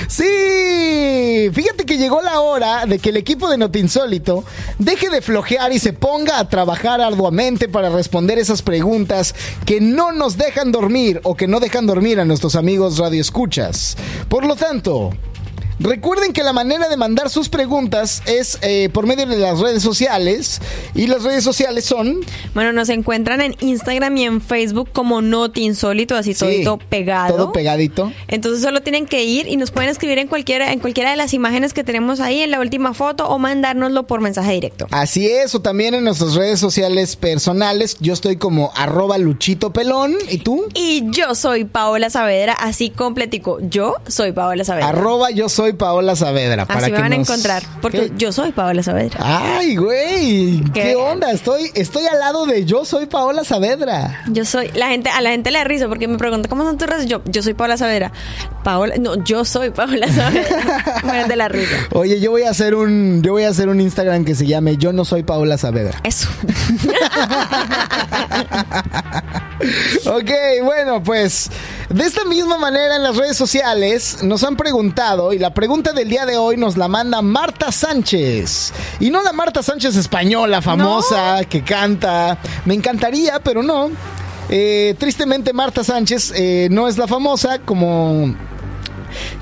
Sí. 0.08 1.50
Fíjate 1.52 1.86
que 1.86 1.98
llegó 1.98 2.22
la 2.22 2.40
hora 2.42 2.86
de 2.86 3.00
que 3.00 3.10
el 3.10 3.18
equipo 3.18 3.50
de 3.50 3.58
Not 3.58 3.76
Insólito 3.76 4.44
deje 4.78 5.10
de 5.10 5.22
flojear 5.22 5.72
y 5.74 5.80
se 5.80 5.94
ponga 5.94 6.40
a 6.40 6.48
trabajar 6.48 7.02
arduamente 7.02 7.68
para 7.68 7.90
responder 7.90 8.38
esas 8.38 8.62
preguntas 8.62 9.36
que 9.66 9.82
no 9.82 10.12
nos 10.12 10.38
dejan 10.38 10.72
dormir 10.72 11.20
o 11.24 11.36
que 11.36 11.48
no 11.48 11.60
dejan 11.60 11.88
dormir 11.88 12.20
a 12.20 12.26
nuestros 12.26 12.56
amigos 12.56 12.98
radioescuchas. 12.98 13.98
Por 14.30 14.46
lo 14.46 14.56
tanto, 14.56 15.12
Recuerden 15.84 16.32
que 16.32 16.44
la 16.44 16.54
manera 16.54 16.88
de 16.88 16.96
mandar 16.96 17.30
sus 17.30 17.50
preguntas 17.50 18.24
es 18.26 18.58
eh, 18.62 18.88
por 18.94 19.06
medio 19.06 19.28
de 19.28 19.36
las 19.36 19.60
redes 19.60 19.84
sociales. 19.84 20.62
Y 20.96 21.08
las 21.08 21.24
redes 21.24 21.44
sociales 21.44 21.84
son. 21.84 22.22
Bueno, 22.54 22.72
nos 22.72 22.88
encuentran 22.88 23.42
en 23.42 23.54
Instagram 23.60 24.16
y 24.16 24.24
en 24.24 24.40
Facebook 24.40 24.92
como 24.94 25.22
Noti 25.22 25.64
Insólito, 25.64 26.16
así 26.16 26.34
todo 26.64 26.78
pegado. 26.78 27.36
Todo 27.36 27.52
pegadito. 27.52 28.14
Entonces 28.30 28.64
solo 28.64 28.82
tienen 28.82 29.06
que 29.06 29.26
ir 29.26 29.50
y 29.50 29.58
nos 29.58 29.72
pueden 29.72 29.90
escribir 29.90 30.20
en 30.20 30.30
cualquiera, 30.30 30.72
en 30.72 30.80
cualquiera 30.80 31.12
de 31.12 31.18
las 31.18 31.34
imágenes 31.34 31.74
que 31.74 31.84
tenemos 31.84 32.22
ahí 32.22 32.40
en 32.40 32.52
la 32.52 32.62
última 32.62 32.94
foto 32.94 33.28
o 33.28 33.38
mandárnoslo 33.38 34.04
por 34.08 34.22
mensaje 34.22 34.54
directo. 34.54 34.88
Así 34.92 35.28
es, 35.28 35.54
o 35.54 35.62
también 35.62 35.96
en 35.96 36.06
nuestras 36.06 36.36
redes 36.36 36.62
sociales 36.62 37.18
personales. 37.18 37.98
Yo 38.00 38.14
estoy 38.14 38.38
como 38.38 38.72
arroba 38.78 39.18
Luchito 39.18 39.74
Pelón. 39.74 40.16
¿Y 40.30 40.38
tú? 40.38 40.64
Y 40.74 41.04
yo 41.12 41.36
soy 41.36 41.66
Paola 41.66 42.10
Saavedra, 42.10 42.54
así 42.54 42.90
completico. 42.90 43.58
Yo 43.62 43.96
soy 44.08 44.32
Paola 44.32 44.64
Saavedra. 44.64 44.88
Arroba 44.88 45.30
yo 45.32 45.50
soy 45.50 45.73
Paola 45.74 46.16
Saavedra. 46.16 46.66
Así 46.68 46.92
me 46.92 47.00
van 47.00 47.14
a 47.14 47.16
encontrar, 47.16 47.64
porque 47.82 48.12
yo 48.18 48.32
soy 48.32 48.52
Paola 48.52 48.84
Saavedra. 48.84 49.20
Ay, 49.22 49.76
güey, 49.76 50.64
¿Qué? 50.74 50.96
onda? 50.96 51.32
Estoy, 51.32 51.72
estoy 51.74 52.06
al 52.06 52.20
lado 52.20 52.46
de 52.46 52.66
yo 52.66 52.86
soy 52.86 53.06
Paola 53.06 53.44
Saavedra. 53.44 54.24
Yo 54.28 54.46
soy, 54.46 54.72
la 54.74 54.90
gente, 54.90 55.10
a 55.10 55.22
la 55.22 55.32
gente 55.32 55.52
le 55.52 55.60
da 55.60 55.64
risa 55.64 55.88
porque 55.88 56.08
me 56.08 56.18
pregunta, 56.18 56.50
¿cómo 56.50 56.64
son 56.64 56.78
tus 56.78 56.88
redes? 56.88 57.08
Yo, 57.08 57.22
yo 57.26 57.44
soy 57.44 57.54
Paola 57.54 57.78
Saavedra. 57.78 58.12
Paola, 58.64 58.96
no, 59.00 59.24
yo 59.24 59.46
soy 59.46 59.72
Paola 59.72 60.12
Saavedra. 60.12 61.02
me 61.04 61.26
de 61.26 61.36
la 61.36 61.48
risa. 61.48 61.76
Oye, 61.92 62.20
yo 62.20 62.32
voy 62.32 62.44
a 62.44 62.50
hacer 62.50 62.76
un, 62.76 63.22
yo 63.24 63.34
voy 63.34 63.44
a 63.44 63.50
hacer 63.50 63.70
un 63.70 63.82
Instagram 63.82 64.26
que 64.26 64.36
se 64.36 64.46
llame 64.46 64.78
Yo 64.78 64.94
no 64.94 65.06
soy 65.06 65.24
Paola 65.24 65.58
Saavedra. 65.58 66.00
Eso. 66.04 66.30
ok, 70.06 70.32
bueno, 70.64 71.04
pues 71.04 71.50
de 71.94 72.06
esta 72.06 72.26
misma 72.26 72.58
manera 72.58 72.96
en 72.96 73.04
las 73.04 73.16
redes 73.16 73.38
sociales 73.38 74.24
nos 74.24 74.44
han 74.44 74.56
preguntado 74.56 75.32
y 75.32 75.38
la 75.38 75.54
pregunta 75.54 75.94
del 75.94 76.10
día 76.10 76.26
de 76.26 76.38
hoy 76.38 76.58
nos 76.58 76.76
la 76.76 76.88
manda 76.88 77.22
Marta 77.22 77.72
Sánchez. 77.72 78.74
Y 79.00 79.12
no 79.12 79.22
la 79.22 79.32
Marta 79.32 79.62
Sánchez 79.62 79.96
española 79.96 80.62
famosa 80.62 81.46
que 81.46 81.64
canta. 81.64 82.40
Me 82.66 82.74
encantaría, 82.74 83.40
pero 83.40 83.62
no. 83.62 83.92
Eh, 84.50 84.96
tristemente 84.98 85.54
Marta 85.54 85.84
Sánchez 85.84 86.34
eh, 86.36 86.68
no 86.72 86.88
es 86.88 86.98
la 86.98 87.08
famosa 87.08 87.60
como 87.60 88.36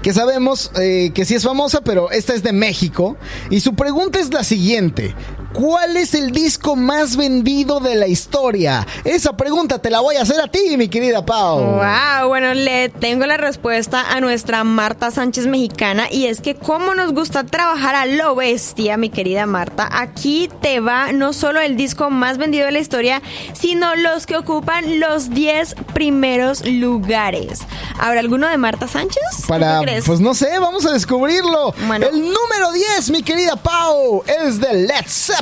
que 0.01 0.13
sabemos 0.13 0.71
eh, 0.75 1.11
que 1.13 1.23
sí 1.23 1.35
es 1.35 1.43
famosa, 1.43 1.79
pero 1.81 2.11
esta 2.11 2.33
es 2.33 2.43
de 2.43 2.51
México. 2.51 3.15
Y 3.49 3.61
su 3.61 3.75
pregunta 3.75 4.19
es 4.19 4.33
la 4.33 4.43
siguiente. 4.43 5.15
¿Cuál 5.53 5.97
es 5.97 6.13
el 6.13 6.31
disco 6.31 6.77
más 6.77 7.17
vendido 7.17 7.81
de 7.81 7.95
la 7.95 8.07
historia? 8.07 8.87
Esa 9.03 9.35
pregunta 9.35 9.79
te 9.79 9.89
la 9.89 9.99
voy 9.99 10.15
a 10.15 10.21
hacer 10.21 10.39
a 10.39 10.47
ti, 10.47 10.77
mi 10.77 10.87
querida 10.87 11.25
Pau. 11.25 11.59
Wow, 11.59 12.29
bueno, 12.29 12.53
le 12.53 12.87
tengo 12.87 13.25
la 13.25 13.35
respuesta 13.35 14.11
a 14.11 14.21
nuestra 14.21 14.63
Marta 14.63 15.11
Sánchez 15.11 15.47
mexicana 15.47 16.07
y 16.09 16.27
es 16.27 16.39
que 16.39 16.55
como 16.55 16.95
nos 16.95 17.13
gusta 17.13 17.43
trabajar 17.43 17.95
a 17.95 18.05
lo 18.05 18.33
bestia, 18.35 18.95
mi 18.95 19.09
querida 19.09 19.45
Marta, 19.45 19.89
aquí 19.91 20.49
te 20.61 20.79
va 20.79 21.11
no 21.11 21.33
solo 21.33 21.59
el 21.59 21.75
disco 21.75 22.09
más 22.09 22.37
vendido 22.37 22.65
de 22.65 22.71
la 22.71 22.79
historia, 22.79 23.21
sino 23.53 23.93
los 23.97 24.25
que 24.25 24.37
ocupan 24.37 25.01
los 25.01 25.31
10 25.31 25.75
primeros 25.93 26.65
lugares. 26.65 27.59
¿Habrá 27.99 28.21
alguno 28.21 28.47
de 28.47 28.57
Marta 28.57 28.87
Sánchez? 28.87 29.21
Para, 29.47 29.81
pues 30.05 30.21
no 30.21 30.33
sé, 30.33 30.57
vamos 30.59 30.85
a 30.85 30.93
descubrirlo. 30.93 31.73
El 31.77 32.21
número 32.21 32.71
10, 32.73 33.11
mi 33.11 33.21
querida 33.21 33.57
Pau, 33.57 34.23
es 34.25 34.59
de 34.59 34.73
Let's 34.73 35.11
Zeppelin. 35.11 35.40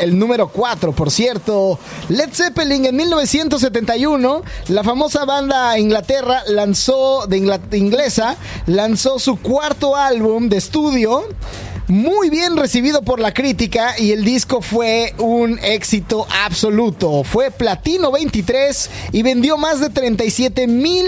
El 0.00 0.18
número 0.18 0.48
4, 0.48 0.92
por 0.92 1.10
cierto. 1.10 1.78
Led 2.08 2.30
Zeppelin 2.32 2.86
en 2.86 2.96
1971, 2.96 4.42
la 4.68 4.84
famosa 4.84 5.24
banda 5.24 5.78
Inglaterra 5.78 6.42
lanzó, 6.46 7.26
de 7.26 7.38
inglesa, 7.78 8.36
lanzó 8.66 9.18
su 9.18 9.36
cuarto 9.36 9.96
álbum 9.96 10.48
de 10.48 10.58
estudio 10.58 11.24
muy 11.88 12.30
bien 12.30 12.56
recibido 12.56 13.02
por 13.02 13.20
la 13.20 13.34
crítica 13.34 13.94
y 13.98 14.12
el 14.12 14.24
disco 14.24 14.62
fue 14.62 15.14
un 15.18 15.58
éxito 15.62 16.26
absoluto. 16.44 17.22
Fue 17.24 17.50
platino 17.50 18.10
23 18.10 18.90
y 19.12 19.22
vendió 19.22 19.58
más 19.58 19.80
de 19.80 19.90
37 19.90 20.66
mil 20.66 21.06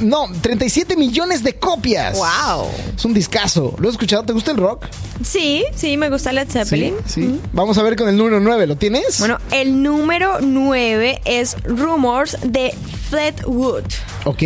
no, 0.00 0.26
37 0.40 0.96
millones 0.96 1.42
de 1.42 1.54
copias. 1.54 2.16
¡Wow! 2.16 2.66
Es 2.96 3.04
un 3.04 3.14
discazo. 3.14 3.74
¿Lo 3.78 3.88
has 3.88 3.94
escuchado? 3.94 4.22
¿Te 4.24 4.32
gusta 4.32 4.50
el 4.50 4.56
rock? 4.58 4.86
Sí, 5.24 5.64
sí, 5.74 5.96
me 5.96 6.08
gusta 6.10 6.32
Led 6.32 6.48
Zeppelin. 6.48 6.94
Sí, 7.06 7.40
Vamos 7.52 7.78
a 7.78 7.82
ver 7.82 7.96
con 7.96 8.08
el 8.08 8.16
número 8.16 8.40
9. 8.40 8.66
¿Lo 8.66 8.76
tienes? 8.76 9.18
Bueno, 9.18 9.38
el 9.50 9.82
número 9.82 10.40
9 10.40 11.20
es 11.24 11.56
Rumors 11.64 12.36
de 12.42 12.74
Fleetwood. 13.10 13.84
Ok. 14.24 14.42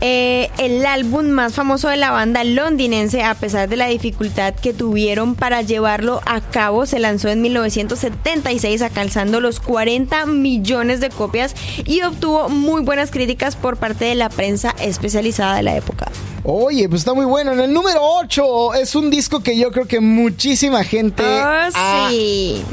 Eh, 0.00 0.50
el 0.58 0.84
álbum 0.84 1.28
más 1.28 1.54
famoso 1.54 1.88
de 1.88 1.96
la 1.96 2.10
banda 2.10 2.44
londinense, 2.44 3.22
a 3.22 3.34
pesar 3.34 3.68
de 3.68 3.76
la 3.76 3.86
dificultad 3.86 4.54
que 4.54 4.74
tuvieron 4.74 5.34
para 5.34 5.62
llevarlo 5.62 6.20
a 6.26 6.40
cabo, 6.40 6.84
se 6.84 6.98
lanzó 6.98 7.28
en 7.28 7.40
1976 7.40 8.82
alcanzando 8.82 9.40
los 9.40 9.58
40 9.60 10.26
millones 10.26 11.00
de 11.00 11.08
copias 11.08 11.54
y 11.84 12.02
obtuvo 12.02 12.48
muy 12.50 12.82
buenas 12.82 13.10
críticas 13.10 13.56
por 13.56 13.78
parte 13.78 14.04
de 14.04 14.14
la 14.14 14.28
prensa 14.28 14.74
especializada 14.80 15.56
de 15.56 15.62
la 15.62 15.76
época. 15.76 16.10
Oye, 16.48 16.88
pues 16.88 17.00
está 17.00 17.12
muy 17.12 17.24
bueno. 17.24 17.52
En 17.52 17.58
el 17.58 17.72
número 17.72 17.98
8 18.00 18.74
es 18.74 18.94
un 18.94 19.10
disco 19.10 19.42
que 19.42 19.58
yo 19.58 19.72
creo 19.72 19.86
que 19.86 19.98
muchísima 19.98 20.84
gente 20.84 21.24
oh, 21.24 21.68
ha 21.74 22.08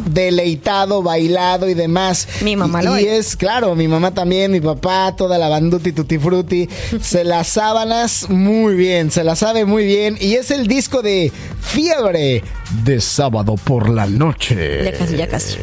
deleitado, 0.06 1.02
bailado 1.02 1.68
y 1.68 1.74
demás. 1.74 2.28
Mi 2.42 2.56
mamá 2.56 2.84
y, 2.84 2.86
lo 2.86 3.00
Y 3.00 3.06
es, 3.06 3.36
claro, 3.36 3.74
mi 3.74 3.88
mamá 3.88 4.14
también, 4.14 4.52
mi 4.52 4.62
papá, 4.62 5.16
toda 5.16 5.40
la 5.40 5.50
banduti 5.50 5.92
tutti 5.92 6.20
frutti. 6.20 6.70
se 7.02 7.24
las 7.24 7.48
sábanas 7.48 8.30
muy 8.30 8.76
bien, 8.76 9.10
se 9.10 9.24
la 9.24 9.36
sabe 9.36 9.66
muy 9.66 9.86
bien. 9.86 10.20
Y 10.22 10.36
es 10.36 10.52
el 10.52 10.68
disco 10.68 11.02
de 11.02 11.32
Fiebre 11.60 12.44
de 12.86 13.02
sábado 13.02 13.56
por 13.56 13.90
la 13.90 14.06
noche. 14.06 14.84
Ya 14.84 14.92
casi, 14.92 15.18
ya 15.18 15.28
casi. 15.28 15.58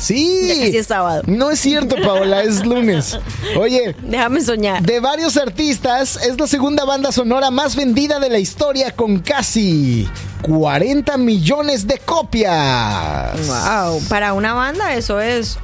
Sí. 0.00 0.46
Ya 0.48 0.54
casi 0.54 0.76
es 0.78 0.86
sábado. 0.86 1.22
No 1.26 1.50
es 1.50 1.60
cierto, 1.60 1.96
Paola, 2.02 2.42
es 2.42 2.64
lunes. 2.64 3.18
Oye. 3.56 3.94
Déjame 4.02 4.40
soñar. 4.40 4.82
De 4.82 4.98
varios 4.98 5.36
artistas, 5.36 6.18
es 6.26 6.40
la 6.40 6.46
segunda 6.46 6.84
banda 6.84 7.12
sonora 7.12 7.50
más 7.50 7.76
vendida 7.76 8.18
de 8.18 8.30
la 8.30 8.38
historia 8.38 8.92
con 8.92 9.18
casi 9.18 10.08
40 10.42 11.18
millones 11.18 11.86
de 11.86 11.98
copias. 11.98 13.46
Wow, 13.46 14.00
para 14.08 14.32
una 14.32 14.54
banda 14.54 14.94
eso 14.94 15.20
es... 15.20 15.58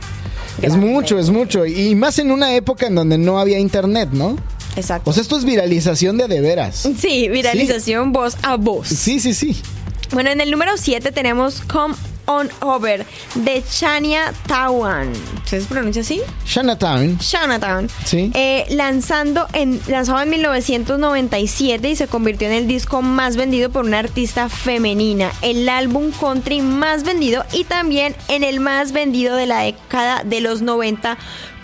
Es 0.60 0.76
mucho, 0.76 1.18
es 1.18 1.30
mucho. 1.30 1.66
Y 1.66 1.94
más 1.94 2.18
en 2.18 2.30
una 2.30 2.54
época 2.54 2.86
en 2.86 2.94
donde 2.94 3.18
no 3.18 3.38
había 3.38 3.58
internet, 3.58 4.10
¿no? 4.12 4.36
Exacto. 4.76 5.10
O 5.10 5.12
sea, 5.12 5.22
esto 5.22 5.36
es 5.36 5.44
viralización 5.44 6.18
de 6.18 6.28
de 6.28 6.40
veras. 6.40 6.88
Sí, 6.98 7.28
viralización 7.28 8.12
voz 8.12 8.36
a 8.42 8.56
voz. 8.56 8.88
Sí, 8.88 9.20
sí, 9.20 9.32
sí. 9.32 9.56
Bueno, 10.12 10.30
en 10.30 10.40
el 10.40 10.50
número 10.50 10.76
7 10.76 11.12
tenemos 11.12 11.60
Come 11.62 11.94
On 12.26 12.48
Over 12.60 13.06
de 13.34 13.62
Chania 13.68 14.32
Tawan. 14.46 15.12
¿Se 15.44 15.60
pronuncia 15.62 16.02
así? 16.02 16.20
Chinatown. 16.44 17.18
Chinatown. 17.18 17.88
Sí. 18.04 18.30
Eh, 18.34 18.66
lanzando 18.70 19.46
en, 19.52 19.80
lanzado 19.88 20.20
en 20.20 20.30
1997 20.30 21.88
y 21.88 21.96
se 21.96 22.08
convirtió 22.08 22.48
en 22.48 22.54
el 22.54 22.66
disco 22.66 23.02
más 23.02 23.36
vendido 23.36 23.70
por 23.70 23.84
una 23.84 24.00
artista 24.00 24.48
femenina, 24.48 25.32
el 25.42 25.68
álbum 25.68 26.10
country 26.10 26.60
más 26.60 27.04
vendido 27.04 27.44
y 27.52 27.64
también 27.64 28.14
en 28.28 28.44
el 28.44 28.60
más 28.60 28.92
vendido 28.92 29.36
de 29.36 29.46
la 29.46 29.60
década 29.60 30.22
de 30.24 30.40
los 30.40 30.62
90 30.62 31.16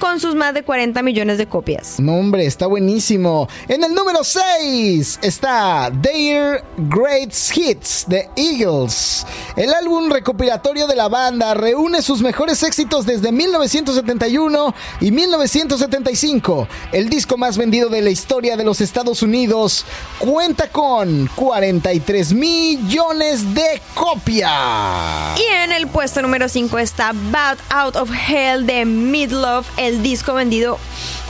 con 0.03 0.19
sus 0.19 0.35
más 0.35 0.53
de 0.53 0.65
40 0.65 1.01
millones 1.05 1.39
de 1.39 1.47
copias. 1.47 2.01
No, 2.01 2.17
hombre, 2.17 2.45
está 2.45 2.67
buenísimo. 2.67 3.49
En 3.69 3.85
el 3.85 3.95
número 3.95 4.25
6 4.25 5.21
está 5.23 5.93
Their 6.03 6.65
Great 6.77 7.33
Hits 7.55 8.07
de 8.09 8.29
Eagles. 8.35 9.25
El 9.55 9.73
álbum 9.73 10.11
recopilatorio 10.11 10.89
de 10.89 10.97
la 10.97 11.09
banda 11.09 11.55
reúne 11.55 12.03
sus 12.03 12.21
mejores 12.21 12.65
éxitos 12.65 13.07
desde 13.07 13.31
1971 13.31 14.75
y 15.01 15.13
1975. 15.13 16.67
El 16.91 17.09
disco 17.09 17.37
más 17.37 17.57
vendido 17.57 17.89
de 17.89 18.03
la 18.03 18.11
historia 18.11 18.57
de 18.57 18.65
los 18.65 18.81
Estados 18.81 19.23
Unidos 19.23 19.87
cuenta 20.19 20.67
con 20.67 21.31
43 21.37 22.33
millones 22.33 23.55
de 23.55 23.81
copias. 23.95 25.39
Y 25.39 25.45
en 25.63 25.71
el 25.71 25.87
puesto 25.87 26.23
número 26.23 26.49
5 26.49 26.77
está 26.81 27.13
Bad 27.31 27.59
Out 27.71 27.95
of 27.95 28.11
Hell 28.11 28.67
de 28.67 28.85
Midlove, 28.85 29.69
el 29.77 29.92
disco 30.01 30.35
vendido 30.35 30.79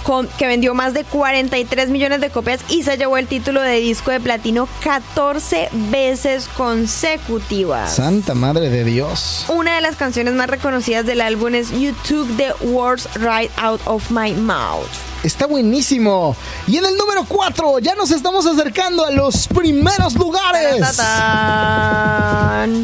con, 0.02 0.28
que 0.28 0.47
vendió 0.47 0.74
más 0.74 0.94
de 0.94 1.05
43 1.05 1.89
millones 1.89 2.20
de 2.20 2.30
copias 2.30 2.60
y 2.68 2.82
se 2.82 2.97
llevó 2.97 3.16
el 3.16 3.26
título 3.26 3.62
de 3.62 3.80
disco 3.80 4.10
de 4.10 4.20
platino 4.20 4.68
14 4.82 5.68
veces 5.90 6.48
consecutivas. 6.56 7.94
Santa 7.94 8.34
Madre 8.34 8.68
de 8.68 8.84
Dios. 8.84 9.47
Una 9.48 9.76
de 9.76 9.80
las 9.80 9.97
canciones 9.97 10.34
más 10.34 10.48
reconocidas 10.48 11.06
del 11.06 11.20
álbum 11.20 11.55
es 11.55 11.70
You 11.70 11.94
Took 12.06 12.36
the 12.36 12.52
Words 12.66 13.09
Right 13.14 13.51
Out 13.56 13.80
of 13.86 14.10
My 14.10 14.32
Mouth. 14.32 15.11
Está 15.24 15.47
buenísimo. 15.47 16.35
Y 16.66 16.77
en 16.78 16.85
el 16.85 16.97
número 16.97 17.24
4 17.28 17.78
ya 17.78 17.94
nos 17.94 18.11
estamos 18.11 18.44
acercando 18.44 19.05
a 19.07 19.11
los 19.12 19.47
primeros 19.47 20.15
lugares. 20.15 20.81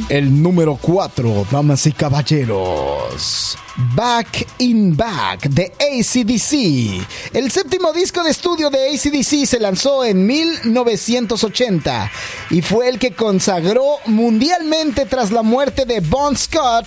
El 0.08 0.40
número 0.42 0.78
4, 0.80 1.46
damas 1.50 1.84
y 1.86 1.92
caballeros. 1.92 3.56
Back 3.94 4.46
in 4.58 4.96
Back 4.96 5.48
de 5.48 5.72
ACDC. 5.80 7.06
El 7.34 7.50
séptimo 7.50 7.92
disco 7.92 8.22
de 8.22 8.30
estudio 8.30 8.70
de 8.70 8.88
ACDC 8.94 9.44
se 9.46 9.58
lanzó 9.60 10.04
en 10.04 10.24
1980 10.26 12.10
y 12.50 12.62
fue 12.62 12.88
el 12.88 12.98
que 13.00 13.12
consagró 13.14 13.98
mundialmente 14.06 15.06
tras 15.06 15.30
la 15.32 15.42
muerte 15.42 15.84
de 15.86 16.00
Bon 16.00 16.36
Scott. 16.36 16.86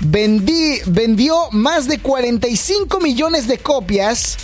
Vendí- 0.00 0.80
vendió 0.86 1.50
más 1.50 1.86
de 1.88 1.98
45 1.98 3.00
millones 3.00 3.46
de 3.48 3.58
copias 3.58 4.36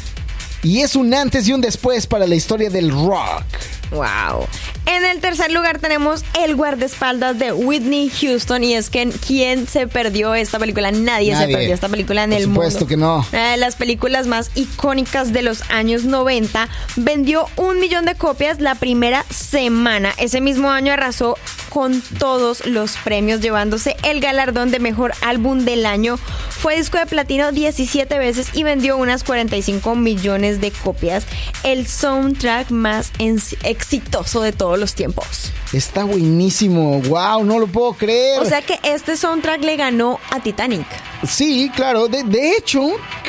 y 0.65 0.81
es 0.81 0.97
un 0.97 1.13
antes 1.15 1.47
y 1.47 1.53
un 1.53 1.61
después 1.61 2.07
para 2.07 2.27
la 2.27 2.35
historia 2.35 2.71
del 2.71 2.91
rock. 2.91 3.45
Wow. 3.91 4.47
En 4.87 5.05
el 5.05 5.21
tercer 5.21 5.51
lugar 5.51 5.79
tenemos 5.79 6.25
El 6.39 6.57
guardaespaldas 6.57 7.39
de 7.39 7.53
Whitney 7.53 8.11
Houston. 8.11 8.63
Y 8.65 8.75
es 8.75 8.91
que 8.91 9.09
¿quién 9.27 9.67
se 9.67 9.87
perdió 9.89 10.35
esta 10.35 10.59
película? 10.59 10.91
Nadie, 10.93 11.33
Nadie. 11.33 11.47
se 11.47 11.53
perdió 11.53 11.75
esta 11.75 11.89
película 11.89 12.25
en 12.25 12.31
Por 12.31 12.39
el 12.39 12.45
supuesto 12.45 12.79
mundo. 12.81 12.89
que 12.89 12.97
no. 12.97 13.27
Una 13.33 13.51
de 13.53 13.57
las 13.57 13.77
películas 13.77 14.27
más 14.27 14.51
icónicas 14.55 15.33
de 15.33 15.43
los 15.43 15.63
años 15.71 16.05
90. 16.05 16.69
Vendió 16.97 17.47
un 17.57 17.81
millón 17.81 18.05
de 18.05 18.15
copias 18.15 18.61
la 18.61 18.75
primera 18.75 19.25
semana. 19.31 20.13
Ese 20.19 20.41
mismo 20.41 20.71
año 20.71 20.93
arrasó 20.93 21.39
con 21.71 22.01
todos 22.19 22.67
los 22.67 22.93
premios, 22.99 23.41
llevándose 23.41 23.97
el 24.05 24.21
galardón 24.21 24.71
de 24.71 24.79
mejor 24.79 25.13
álbum 25.23 25.65
del 25.65 25.87
año. 25.87 26.19
Fue 26.51 26.77
disco 26.77 26.99
de 26.99 27.07
platino 27.07 27.51
17 27.51 28.17
veces 28.19 28.49
y 28.53 28.63
vendió 28.63 28.97
unas 28.97 29.25
45 29.25 29.97
millones 29.97 30.61
de 30.61 30.71
copias. 30.71 31.25
El 31.65 31.87
soundtrack 31.89 32.71
más 32.71 33.11
exitoso 33.19 34.41
de 34.41 34.53
todos 34.75 34.81
los 34.81 34.95
tiempos. 34.95 35.53
Está 35.73 36.03
buenísimo. 36.05 37.01
Wow, 37.03 37.45
no 37.45 37.59
lo 37.61 37.67
puedo 37.69 37.93
creer. 37.93 38.41
O 38.41 38.45
sea 38.45 38.61
que 38.61 38.79
este 38.83 39.17
soundtrack 39.17 39.63
le 39.63 39.77
ganó 39.77 40.19
a 40.31 40.41
Titanic. 40.41 40.85
Sí, 41.29 41.71
claro. 41.75 42.09
De, 42.09 42.23
de 42.25 42.57
hecho, 42.57 42.83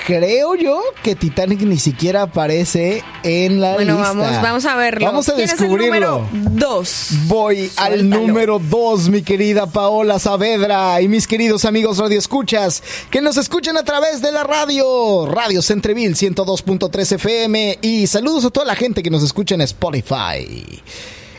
creo 0.07 0.55
yo 0.55 0.81
que 1.03 1.15
Titanic 1.15 1.61
ni 1.61 1.77
siquiera 1.77 2.23
aparece 2.23 3.03
en 3.23 3.61
la 3.61 3.73
Bueno, 3.75 3.93
lista. 3.93 4.13
vamos, 4.13 4.41
vamos 4.41 4.65
a 4.65 4.75
verlo. 4.75 5.05
Vamos 5.05 5.29
a 5.29 5.35
¿Quién 5.35 5.47
descubrirlo. 5.47 6.25
Es 6.25 6.33
el 6.33 6.41
número 6.43 6.49
dos. 6.51 7.07
Voy 7.27 7.71
al 7.77 8.09
número 8.09 8.59
2, 8.59 9.09
mi 9.09 9.21
querida 9.21 9.67
Paola 9.67 10.17
Saavedra 10.19 10.99
y 11.01 11.07
mis 11.07 11.27
queridos 11.27 11.63
amigos 11.65 11.99
radioescuchas 11.99 12.81
que 13.11 13.21
nos 13.21 13.37
escuchan 13.37 13.77
a 13.77 13.83
través 13.83 14.21
de 14.21 14.31
la 14.31 14.43
radio, 14.43 15.27
Radio 15.27 15.61
Centreville 15.61 16.15
102.3 16.15 17.11
FM 17.13 17.79
y 17.81 18.07
saludos 18.07 18.45
a 18.45 18.49
toda 18.49 18.65
la 18.65 18.75
gente 18.75 19.03
que 19.03 19.09
nos 19.11 19.23
escucha 19.23 19.55
en 19.55 19.61
Spotify. 19.61 20.81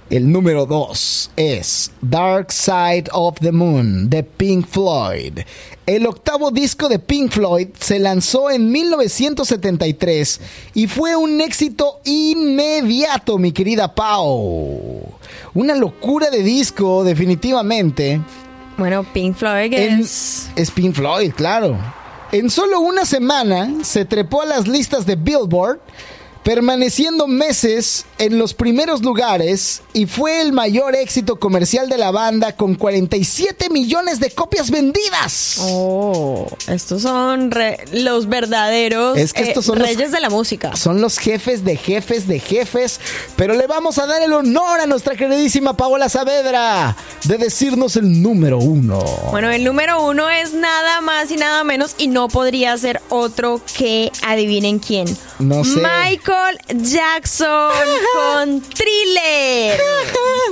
El 0.08 0.30
número 0.30 0.66
2 0.66 1.30
es 1.36 1.90
Dark 2.00 2.52
Side 2.52 3.06
of 3.12 3.40
the 3.40 3.50
Moon 3.50 4.08
de 4.08 4.22
Pink 4.22 4.64
Floyd. 4.68 5.40
El 5.84 6.06
octavo 6.06 6.52
disco 6.52 6.88
de 6.88 7.00
Pink 7.00 7.32
Floyd 7.32 7.68
se 7.80 7.98
lanzó 7.98 8.48
en 8.50 8.70
1973 8.70 10.40
y 10.74 10.86
fue 10.86 11.16
un 11.16 11.40
éxito 11.40 12.00
inmediato, 12.04 13.36
mi 13.38 13.50
querida 13.50 13.92
Pau. 13.96 15.02
Una 15.54 15.74
locura 15.74 16.30
de 16.30 16.42
disco, 16.44 17.02
definitivamente. 17.02 18.20
Bueno, 18.78 19.04
Pink 19.12 19.34
Floyd 19.36 19.72
En- 19.72 20.00
es... 20.00 20.48
es 20.54 20.70
Pink 20.70 20.94
Floyd, 20.94 21.32
claro. 21.34 21.76
En 22.30 22.48
solo 22.50 22.78
una 22.80 23.04
semana 23.04 23.72
se 23.82 24.04
trepó 24.04 24.42
a 24.42 24.46
las 24.46 24.68
listas 24.68 25.04
de 25.04 25.16
Billboard, 25.16 25.80
permaneciendo 26.46 27.26
meses 27.26 28.04
en 28.18 28.38
los 28.38 28.54
primeros 28.54 29.02
lugares 29.02 29.82
y 29.92 30.06
fue 30.06 30.40
el 30.40 30.52
mayor 30.52 30.94
éxito 30.94 31.40
comercial 31.40 31.88
de 31.88 31.98
la 31.98 32.12
banda 32.12 32.54
con 32.54 32.76
47 32.76 33.68
millones 33.68 34.20
de 34.20 34.30
copias 34.30 34.70
vendidas. 34.70 35.56
Oh, 35.60 36.46
estos 36.68 37.02
son 37.02 37.50
re- 37.50 37.84
los 37.92 38.28
verdaderos 38.28 39.18
Es 39.18 39.32
que 39.32 39.42
estos 39.42 39.64
eh, 39.64 39.66
son 39.66 39.80
los- 39.80 39.88
reyes 39.88 40.12
de 40.12 40.20
la 40.20 40.30
música. 40.30 40.76
Son 40.76 41.00
los 41.00 41.18
jefes 41.18 41.64
de 41.64 41.76
jefes 41.76 42.28
de 42.28 42.38
jefes, 42.38 43.00
pero 43.34 43.54
le 43.54 43.66
vamos 43.66 43.98
a 43.98 44.06
dar 44.06 44.22
el 44.22 44.32
honor 44.32 44.78
a 44.78 44.86
nuestra 44.86 45.16
queridísima 45.16 45.76
Paola 45.76 46.08
Saavedra 46.08 46.96
de 47.24 47.38
decirnos 47.38 47.96
el 47.96 48.22
número 48.22 48.58
uno. 48.58 49.00
Bueno, 49.32 49.50
el 49.50 49.64
número 49.64 50.00
uno 50.06 50.30
es 50.30 50.52
nada 50.52 51.00
más 51.00 51.28
y 51.32 51.36
nada 51.38 51.64
menos 51.64 51.96
y 51.98 52.06
no 52.06 52.28
podría 52.28 52.78
ser 52.78 53.00
otro 53.08 53.60
que 53.76 54.12
adivinen 54.22 54.78
quién. 54.78 55.08
No 55.40 55.64
sé. 55.64 55.80
Michael 55.80 56.35
Jackson 56.68 57.70
con 58.14 58.60
Thriller. 58.62 59.78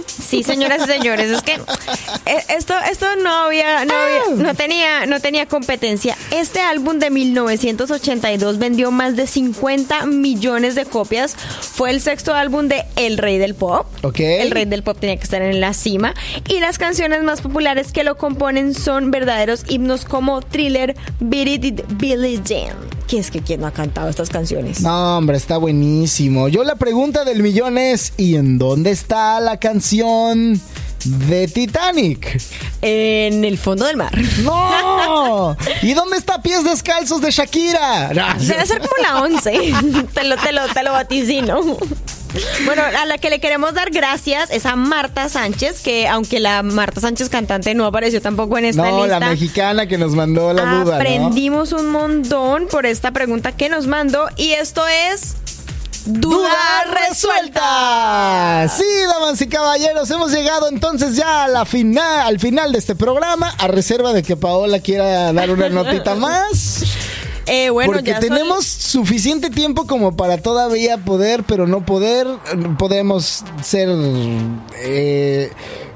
Sí, 0.07 0.43
señoras 0.43 0.83
y 0.87 0.91
señores, 0.91 1.31
es 1.31 1.43
que 1.43 1.53
eh, 1.53 2.45
esto, 2.49 2.75
esto 2.91 3.07
no 3.17 3.31
había, 3.31 3.85
no 3.85 3.95
había- 3.95 4.43
no 4.45 4.55
tenía, 4.55 5.07
no 5.07 5.21
tenía 5.21 5.47
competencia. 5.47 6.17
Este 6.31 6.61
álbum 6.61 6.99
de 6.99 7.11
1982 7.11 8.59
vendió 8.59 8.91
más 8.91 9.17
de 9.17 9.27
50 9.27 10.07
millones 10.07 10.75
de 10.75 10.85
copias. 10.87 11.37
Fue 11.37 11.91
el 11.91 12.01
sexto 12.01 12.35
álbum 12.35 12.69
de 12.69 12.85
El 12.97 13.19
Rey 13.19 13.39
del 13.39 13.55
Pop. 13.55 13.87
Ok. 14.03 14.21
El 14.21 14.51
Rey 14.51 14.65
del 14.65 14.83
Pop 14.83 14.99
tenía 14.99 15.17
que 15.17 15.25
estar 15.25 15.43
en 15.43 15.61
la 15.61 15.75
cima. 15.75 16.15
Y 16.49 16.61
las 16.61 16.79
canciones 16.79 17.23
más 17.23 17.41
populares 17.41 17.93
que 17.93 18.05
lo 18.05 18.17
componen 18.17 18.75
son 18.75 19.11
verdaderos 19.11 19.65
himnos 19.69 20.05
como 20.05 20.41
Thriller, 20.43 20.97
Beat 21.21 21.65
It, 21.65 21.81
Billie 21.97 22.41
Jean. 22.45 22.77
¿Qué 23.09 23.19
es 23.19 23.31
que 23.31 23.41
quién 23.41 23.61
no 23.61 23.67
ha 23.67 23.73
cantado 23.73 24.09
estas 24.09 24.31
canciones? 24.31 24.81
No, 24.81 25.19
hombre, 25.19 25.37
está 25.37 25.59
buenísimo. 25.59 26.49
Yo 26.49 26.65
la 26.65 26.77
pregunta 26.77 27.25
del 27.25 27.43
millón 27.43 27.77
es, 27.77 28.15
¿y 28.17 28.37
en 28.37 28.59
dónde 28.59 28.91
está 28.91 29.41
la 29.41 29.59
canción 29.59 30.61
de 31.05 31.49
Titanic? 31.49 32.41
En 32.83 33.45
el 33.45 33.59
fondo 33.59 33.85
del 33.87 33.97
mar. 33.97 34.13
¡No! 34.43 35.57
¿Y 35.83 35.93
dónde 35.95 36.17
está 36.17 36.43
Pies 36.43 36.65
Descalzos 36.65 37.21
de 37.21 37.31
Shakira? 37.31 38.09
Debe 38.39 38.67
ser 38.67 38.79
como 38.81 38.93
la 39.03 39.23
11. 39.23 39.51
te, 40.15 40.25
lo, 40.25 40.37
te, 40.37 40.53
lo, 40.53 40.67
te 40.69 40.83
lo 40.83 40.93
vaticino. 40.93 41.61
Bueno, 42.65 42.83
a 42.83 43.07
la 43.07 43.19
que 43.19 43.31
le 43.31 43.39
queremos 43.39 43.75
dar 43.75 43.91
gracias 43.91 44.51
es 44.51 44.67
a 44.67 44.75
Marta 44.75 45.29
Sánchez, 45.29 45.81
que 45.81 46.09
aunque 46.09 46.41
la 46.41 46.65
Marta 46.65 47.01
Sánchez 47.01 47.29
cantante 47.29 47.75
no 47.75 47.87
apareció 47.87 48.21
tampoco 48.21 48.59
en 48.59 48.65
esta 48.65 48.91
No, 48.91 49.03
lista. 49.05 49.21
la 49.21 49.29
mexicana 49.31 49.87
que 49.87 49.99
nos 49.99 50.17
mandó 50.17 50.53
la 50.53 50.65
duda, 50.65 50.85
¿no? 50.85 50.93
Aprendimos 50.95 51.73
un 51.73 51.91
montón 51.93 52.67
por 52.67 52.87
esta 52.87 53.13
pregunta 53.13 53.53
que 53.53 53.69
nos 53.69 53.87
mandó 53.87 54.27
y 54.37 54.51
esto 54.51 54.83
es 55.13 55.37
Duda, 56.07 56.37
¡Duda 56.37 57.07
resuelta! 57.09 58.69
Sí, 58.69 58.85
damas 59.09 59.41
y 59.41 59.47
caballeros, 59.49 60.11
hemos 60.11 60.33
llegado 60.33 60.69
entonces 60.69 61.17
ya 61.17 61.45
a 61.45 61.49
la 61.49 61.65
final, 61.65 62.27
al 62.27 62.39
final 62.39 62.73
de 62.73 62.79
este 62.79 62.95
programa, 62.95 63.55
a 63.59 63.69
reserva 63.69 64.13
de 64.13 64.23
que 64.23 64.37
Paola 64.37 64.81
quiera 64.81 65.33
dar 65.33 65.51
una 65.51 65.69
notita 65.71 66.15
más. 66.15 66.85
Eh, 67.47 67.69
bueno, 67.71 67.93
porque 67.93 68.11
ya 68.11 68.21
tenemos 68.21 68.65
suficiente 68.65 69.51
tiempo 69.51 69.87
como 69.87 70.17
para 70.17 70.39
todavía 70.39 70.99
poder, 70.99 71.45
pero 71.45 71.67
no 71.67 71.85
poder. 71.85 72.27
Podemos 72.79 73.45
ser. 73.63 73.89
eh, 74.79 75.51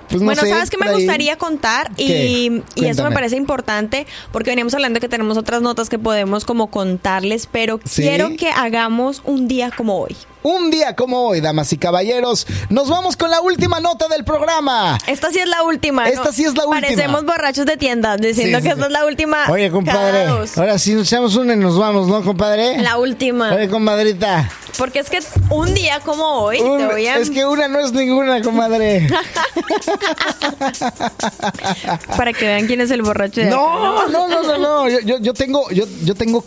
pues 0.09 0.21
no 0.21 0.27
bueno, 0.27 0.43
sé, 0.43 0.49
¿sabes 0.51 0.71
qué 0.71 0.77
me 0.79 0.93
gustaría 0.93 1.37
contar? 1.37 1.91
¿Qué? 1.95 2.27
Y, 2.27 2.63
y 2.75 2.87
eso 2.87 3.05
me 3.05 3.11
parece 3.13 3.37
importante 3.37 4.07
porque 4.33 4.51
veníamos 4.51 4.75
hablando 4.75 4.97
de 4.97 5.01
que 5.01 5.09
tenemos 5.09 5.37
otras 5.37 5.63
notas 5.63 5.89
que 5.89 5.99
podemos 5.99 6.45
como 6.45 6.69
contarles, 6.71 7.47
pero 7.51 7.81
Sí. 7.85 8.03
quiero 8.03 8.37
que 8.37 8.51
hagamos 8.51 9.23
un 9.25 9.49
día 9.49 9.71
como 9.77 9.99
hoy. 10.01 10.17
Un 10.43 10.71
día 10.71 10.95
como 10.95 11.23
hoy, 11.29 11.41
damas 11.41 11.73
y 11.73 11.79
caballeros, 11.79 12.47
nos 12.71 12.89
vamos 12.89 13.17
con 13.17 13.31
la 13.31 13.41
última 13.41 13.81
nota 13.81 14.07
del 14.09 14.25
programa. 14.25 14.97
Esta 15.07 15.31
sí 15.33 15.41
es 15.41 15.49
la 15.49 15.63
última. 15.65 16.09
Esta 16.09 16.33
sí 16.33 16.45
es 16.45 16.55
la 16.57 16.65
última. 16.67 16.81
Parecemos 16.81 17.25
borrachos 17.25 17.67
de 17.67 17.77
tienda 17.77 18.17
diciendo 18.17 18.59
Sí, 18.59 18.63
que 18.65 18.69
sí, 18.71 18.75
esta 18.75 18.87
es 18.87 18.93
la 18.93 19.05
última. 19.05 19.47
Oye, 19.51 19.71
compadre, 19.71 20.27
ahora 20.57 20.79
sí 20.79 20.95
nos 20.95 21.07
echamos 21.09 21.35
una 21.37 21.55
y 21.55 21.57
nos 21.57 21.77
vamos, 21.79 22.07
¿no, 22.09 22.23
compadre? 22.23 22.79
La 22.79 22.99
última. 22.99 23.53
Oye, 23.53 23.69
comadrita. 23.69 24.49
Porque 24.79 25.01
es 25.01 25.11
que 25.11 25.19
un 25.51 25.75
día 25.75 25.99
como 26.01 26.25
hoy 26.25 26.61
un- 26.61 26.79
te 26.79 26.87
voy 26.87 27.07
a... 27.09 27.17
Es 27.17 27.31
que 27.31 27.45
una 27.45 27.67
no 27.67 27.81
es 27.81 27.93
ninguna, 27.93 28.41
comadre. 28.43 29.09
Para 32.17 32.33
que 32.33 32.45
vean 32.47 32.67
quién 32.67 32.81
es 32.81 32.91
el 32.93 33.03
borracho 33.03 33.41
de 33.41 33.49
acá, 33.49 33.57
No, 33.57 34.09
no, 34.09 34.29
no, 34.29 34.43
no, 34.43 34.57
no. 34.59 34.89
Yo, 34.89 35.01
yo, 35.01 35.19
yo 35.19 35.35
tengo, 35.35 35.69
yo, 35.71 35.85
yo 36.05 36.15
tengo. 36.15 36.45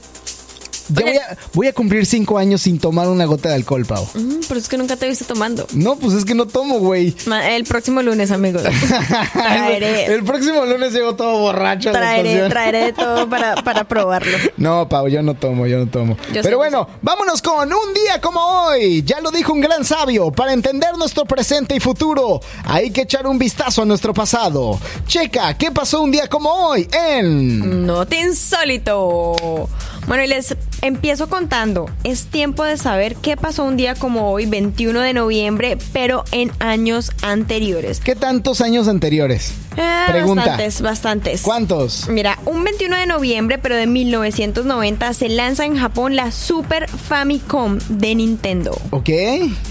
Ya 0.94 1.06
voy 1.06 1.18
a, 1.18 1.38
voy 1.54 1.68
a 1.68 1.74
cumplir 1.74 2.06
cinco 2.06 2.38
años 2.38 2.62
sin 2.62 2.80
tomar 2.80 3.08
una 3.08 3.26
gota 3.26 3.50
de 3.50 3.56
alcohol, 3.56 3.86
Pau. 3.86 4.08
Mm, 4.14 4.42
pero 4.48 4.60
es 4.60 4.68
que 4.68 4.78
nunca 4.78 4.96
te 4.96 5.06
he 5.06 5.10
visto 5.10 5.26
tomando. 5.26 5.68
No, 5.74 5.96
pues 5.96 6.14
es 6.14 6.26
que 6.26 6.36
no 6.36 6.48
tomo, 6.48 6.80
güey. 6.80 7.16
El 7.44 7.64
próximo 7.64 8.02
lunes, 8.02 8.32
amigos. 8.32 8.64
traeré, 9.34 10.06
El 10.06 10.24
próximo 10.24 10.66
lunes 10.66 10.94
llego 10.94 11.16
todo 11.16 11.40
borracho 11.40 11.92
traeré, 11.92 12.50
traeré 12.50 12.86
de 12.86 12.94
todo 12.94 13.30
para, 13.30 13.56
para 13.56 13.84
probarlo. 13.86 14.38
No, 14.58 14.88
Pau, 14.88 15.08
yo 15.08 15.24
no 15.24 15.34
tomo, 15.34 15.66
yo 15.66 15.80
no 15.80 15.88
tomo. 15.88 16.18
Yo 16.32 16.42
Pero 16.44 16.58
bueno, 16.58 16.88
vámonos 17.02 17.42
con 17.42 17.72
un 17.72 17.94
día 17.94 18.22
como 18.22 18.40
hoy. 18.40 19.02
Ya 19.04 19.20
lo 19.22 19.32
dijo 19.32 19.54
un 19.54 19.62
gran 19.62 19.84
sabio, 19.84 20.32
para 20.32 20.54
entender 20.54 20.96
nuestro 20.98 21.26
presente 21.26 21.76
y 21.76 21.80
futuro, 21.80 22.42
hay 22.66 22.92
que 22.92 23.02
echar 23.02 23.26
un 23.26 23.40
vistazo 23.40 23.82
a 23.82 23.86
nuestro 23.86 24.14
pasado. 24.14 24.80
Checa, 25.08 25.58
¿qué 25.58 25.72
pasó 25.72 26.02
un 26.02 26.12
día 26.12 26.28
como 26.28 26.50
hoy 26.52 26.88
en... 26.92 27.86
No 27.86 28.06
te 28.06 28.20
insólito. 28.20 29.68
Bueno, 30.08 30.24
y 30.24 30.28
les 30.28 30.56
empiezo 30.82 31.30
contando. 31.30 31.90
Es 32.04 32.26
tiempo 32.26 32.64
de 32.64 32.76
saber 32.78 33.16
qué 33.16 33.38
pasó 33.38 33.64
un 33.64 33.78
día 33.78 33.96
como 33.96 34.32
hoy, 34.32 34.46
21 34.48 35.00
de 35.02 35.14
noviembre, 35.14 35.78
pero 35.94 36.24
en 36.32 36.52
años 36.60 37.12
anteriores. 37.22 38.00
¿Qué 38.00 38.16
tantos 38.16 38.62
años 38.62 38.88
anteriores? 38.88 39.54
Eh, 39.78 39.82
Pregunta. 40.10 40.42
Bastantes, 40.48 40.82
bastantes. 40.82 41.42
¿Cuántos? 41.44 42.10
Mira, 42.10 42.38
un 42.46 42.64
21 42.64 42.98
de 42.98 43.06
noviembre, 43.06 43.58
pero 43.58 43.76
de 43.78 43.88
1990, 43.88 45.14
se 45.14 45.30
lanza 45.30 45.66
en 45.66 45.78
Japón 45.78 46.16
la 46.16 46.32
Super 46.32 46.90
Famicom 46.90 47.78
de 47.88 48.16
Nintendo. 48.16 48.78
¿Ok? 48.90 49.10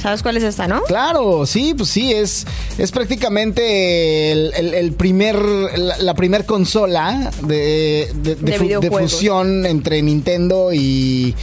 ¿Sabes 0.00 0.22
cuál 0.22 0.38
es 0.38 0.44
esta, 0.44 0.66
no? 0.68 0.82
Claro, 0.84 1.44
sí, 1.44 1.74
pues 1.76 1.90
sí, 1.90 2.12
es, 2.14 2.46
es 2.78 2.92
prácticamente 2.92 4.32
el, 4.32 4.52
el- 4.56 4.74
el 4.74 4.92
primer, 4.92 5.36
la, 5.76 5.98
la 5.98 6.14
primer 6.14 6.46
consola 6.46 7.30
de, 7.42 8.10
de- 8.14 8.36
de 8.36 8.90
fusión 8.90 9.66
entre 9.66 10.00
Nintendo 10.00 10.19
y, 10.72 11.34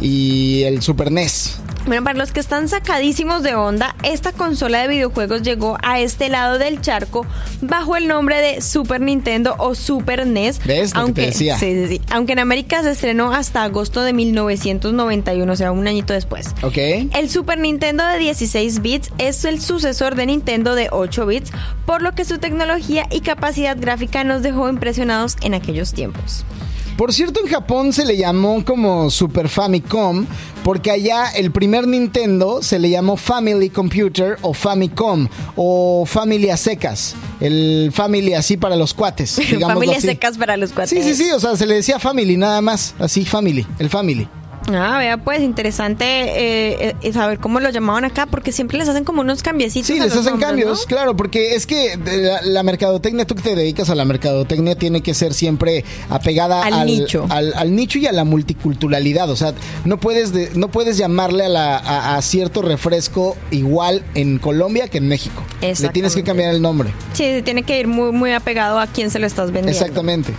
y 0.00 0.62
el 0.64 0.82
Super 0.82 1.10
NES. 1.10 1.58
Bueno, 1.86 2.02
para 2.02 2.18
los 2.18 2.32
que 2.32 2.40
están 2.40 2.66
sacadísimos 2.66 3.42
de 3.42 3.54
onda, 3.54 3.94
esta 4.04 4.32
consola 4.32 4.80
de 4.80 4.88
videojuegos 4.88 5.42
llegó 5.42 5.76
a 5.82 6.00
este 6.00 6.30
lado 6.30 6.58
del 6.58 6.80
charco 6.80 7.26
bajo 7.60 7.96
el 7.96 8.08
nombre 8.08 8.40
de 8.40 8.62
Super 8.62 9.02
Nintendo 9.02 9.54
o 9.58 9.74
Super 9.74 10.26
NES. 10.26 10.64
¿Ves 10.64 10.90
lo 10.90 10.94
que 10.94 11.00
aunque, 11.00 11.20
te 11.20 11.26
decía? 11.28 11.58
Sí, 11.58 11.74
sí, 11.74 11.88
sí. 11.88 12.00
Aunque 12.10 12.32
en 12.32 12.38
América 12.38 12.82
se 12.82 12.92
estrenó 12.92 13.34
hasta 13.34 13.64
agosto 13.64 14.02
de 14.02 14.14
1991, 14.14 15.52
o 15.52 15.56
sea, 15.56 15.72
un 15.72 15.86
añito 15.86 16.14
después. 16.14 16.54
¿Ok? 16.62 16.78
El 17.12 17.28
Super 17.28 17.58
Nintendo 17.58 18.06
de 18.06 18.18
16 18.18 18.80
bits 18.80 19.10
es 19.18 19.44
el 19.44 19.60
sucesor 19.60 20.14
de 20.14 20.24
Nintendo 20.24 20.74
de 20.74 20.88
8 20.90 21.26
bits, 21.26 21.52
por 21.84 22.00
lo 22.00 22.14
que 22.14 22.24
su 22.24 22.38
tecnología 22.38 23.06
y 23.10 23.20
capacidad 23.20 23.76
gráfica 23.78 24.24
nos 24.24 24.40
dejó 24.42 24.70
impresionados 24.70 25.36
en 25.42 25.52
aquellos 25.52 25.92
tiempos. 25.92 26.46
Por 26.96 27.12
cierto, 27.12 27.40
en 27.40 27.50
Japón 27.50 27.92
se 27.92 28.04
le 28.04 28.16
llamó 28.16 28.64
como 28.64 29.10
Super 29.10 29.48
Famicom, 29.48 30.26
porque 30.62 30.92
allá 30.92 31.28
el 31.34 31.50
primer 31.50 31.88
Nintendo 31.88 32.62
se 32.62 32.78
le 32.78 32.88
llamó 32.88 33.16
Family 33.16 33.68
Computer 33.68 34.36
o 34.42 34.54
Famicom 34.54 35.28
o 35.56 36.06
Family 36.06 36.50
a 36.50 36.56
secas. 36.56 37.16
El 37.40 37.90
Family 37.92 38.34
así 38.34 38.56
para 38.56 38.76
los 38.76 38.94
cuates. 38.94 39.40
Familias 39.60 39.98
así. 39.98 40.06
secas 40.06 40.38
para 40.38 40.56
los 40.56 40.72
cuates. 40.72 40.90
Sí, 40.90 41.02
sí, 41.02 41.24
sí, 41.24 41.32
o 41.32 41.40
sea, 41.40 41.56
se 41.56 41.66
le 41.66 41.74
decía 41.74 41.98
Family 41.98 42.36
nada 42.36 42.60
más, 42.60 42.94
así 43.00 43.24
Family, 43.24 43.66
el 43.80 43.90
Family. 43.90 44.28
Ah, 44.72 44.96
vea, 44.98 45.18
pues 45.18 45.42
interesante 45.42 46.04
eh, 46.06 46.96
eh, 47.02 47.12
saber 47.12 47.38
cómo 47.38 47.60
lo 47.60 47.68
llamaban 47.68 48.04
acá, 48.06 48.24
porque 48.24 48.50
siempre 48.50 48.78
les 48.78 48.88
hacen 48.88 49.04
como 49.04 49.20
unos 49.20 49.42
cambiecitos. 49.42 49.86
Sí, 49.88 49.98
a 50.00 50.04
les 50.04 50.14
los 50.14 50.26
hacen 50.26 50.40
cambios, 50.40 50.80
¿no? 50.80 50.86
claro, 50.86 51.14
porque 51.16 51.54
es 51.54 51.66
que 51.66 51.98
la, 52.02 52.40
la 52.42 52.62
mercadotecnia, 52.62 53.26
tú 53.26 53.34
que 53.34 53.42
te 53.42 53.54
dedicas 53.56 53.90
a 53.90 53.94
la 53.94 54.06
mercadotecnia, 54.06 54.74
tiene 54.76 55.02
que 55.02 55.12
ser 55.12 55.34
siempre 55.34 55.84
apegada 56.08 56.62
Al 56.64 56.86
nicho. 56.86 57.26
al, 57.28 57.52
al 57.54 57.76
nicho 57.76 57.98
y 57.98 58.06
a 58.06 58.12
la 58.12 58.24
multiculturalidad. 58.24 59.28
O 59.28 59.36
sea, 59.36 59.52
no 59.84 59.98
puedes, 59.98 60.32
de- 60.32 60.50
no 60.54 60.68
puedes 60.68 60.96
llamarle 60.96 61.44
a, 61.44 61.48
la, 61.50 61.76
a, 61.76 62.16
a 62.16 62.22
cierto 62.22 62.62
refresco 62.62 63.36
igual 63.50 64.02
en 64.14 64.38
Colombia 64.38 64.88
que 64.88 64.96
en 64.98 65.08
México. 65.08 65.42
Le 65.60 65.74
tienes 65.90 66.14
que 66.14 66.22
cambiar 66.24 66.54
el 66.54 66.62
nombre. 66.62 66.90
Sí, 67.12 67.42
tiene 67.44 67.64
que 67.64 67.78
ir 67.80 67.86
muy, 67.86 68.12
muy 68.12 68.32
apegado 68.32 68.78
a 68.78 68.86
quién 68.86 69.10
se 69.10 69.18
lo 69.18 69.26
estás 69.26 69.46
vendiendo. 69.52 69.72
Exactamente. 69.72 70.32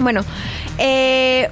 Bueno, 0.00 0.24
eh, 0.78 1.50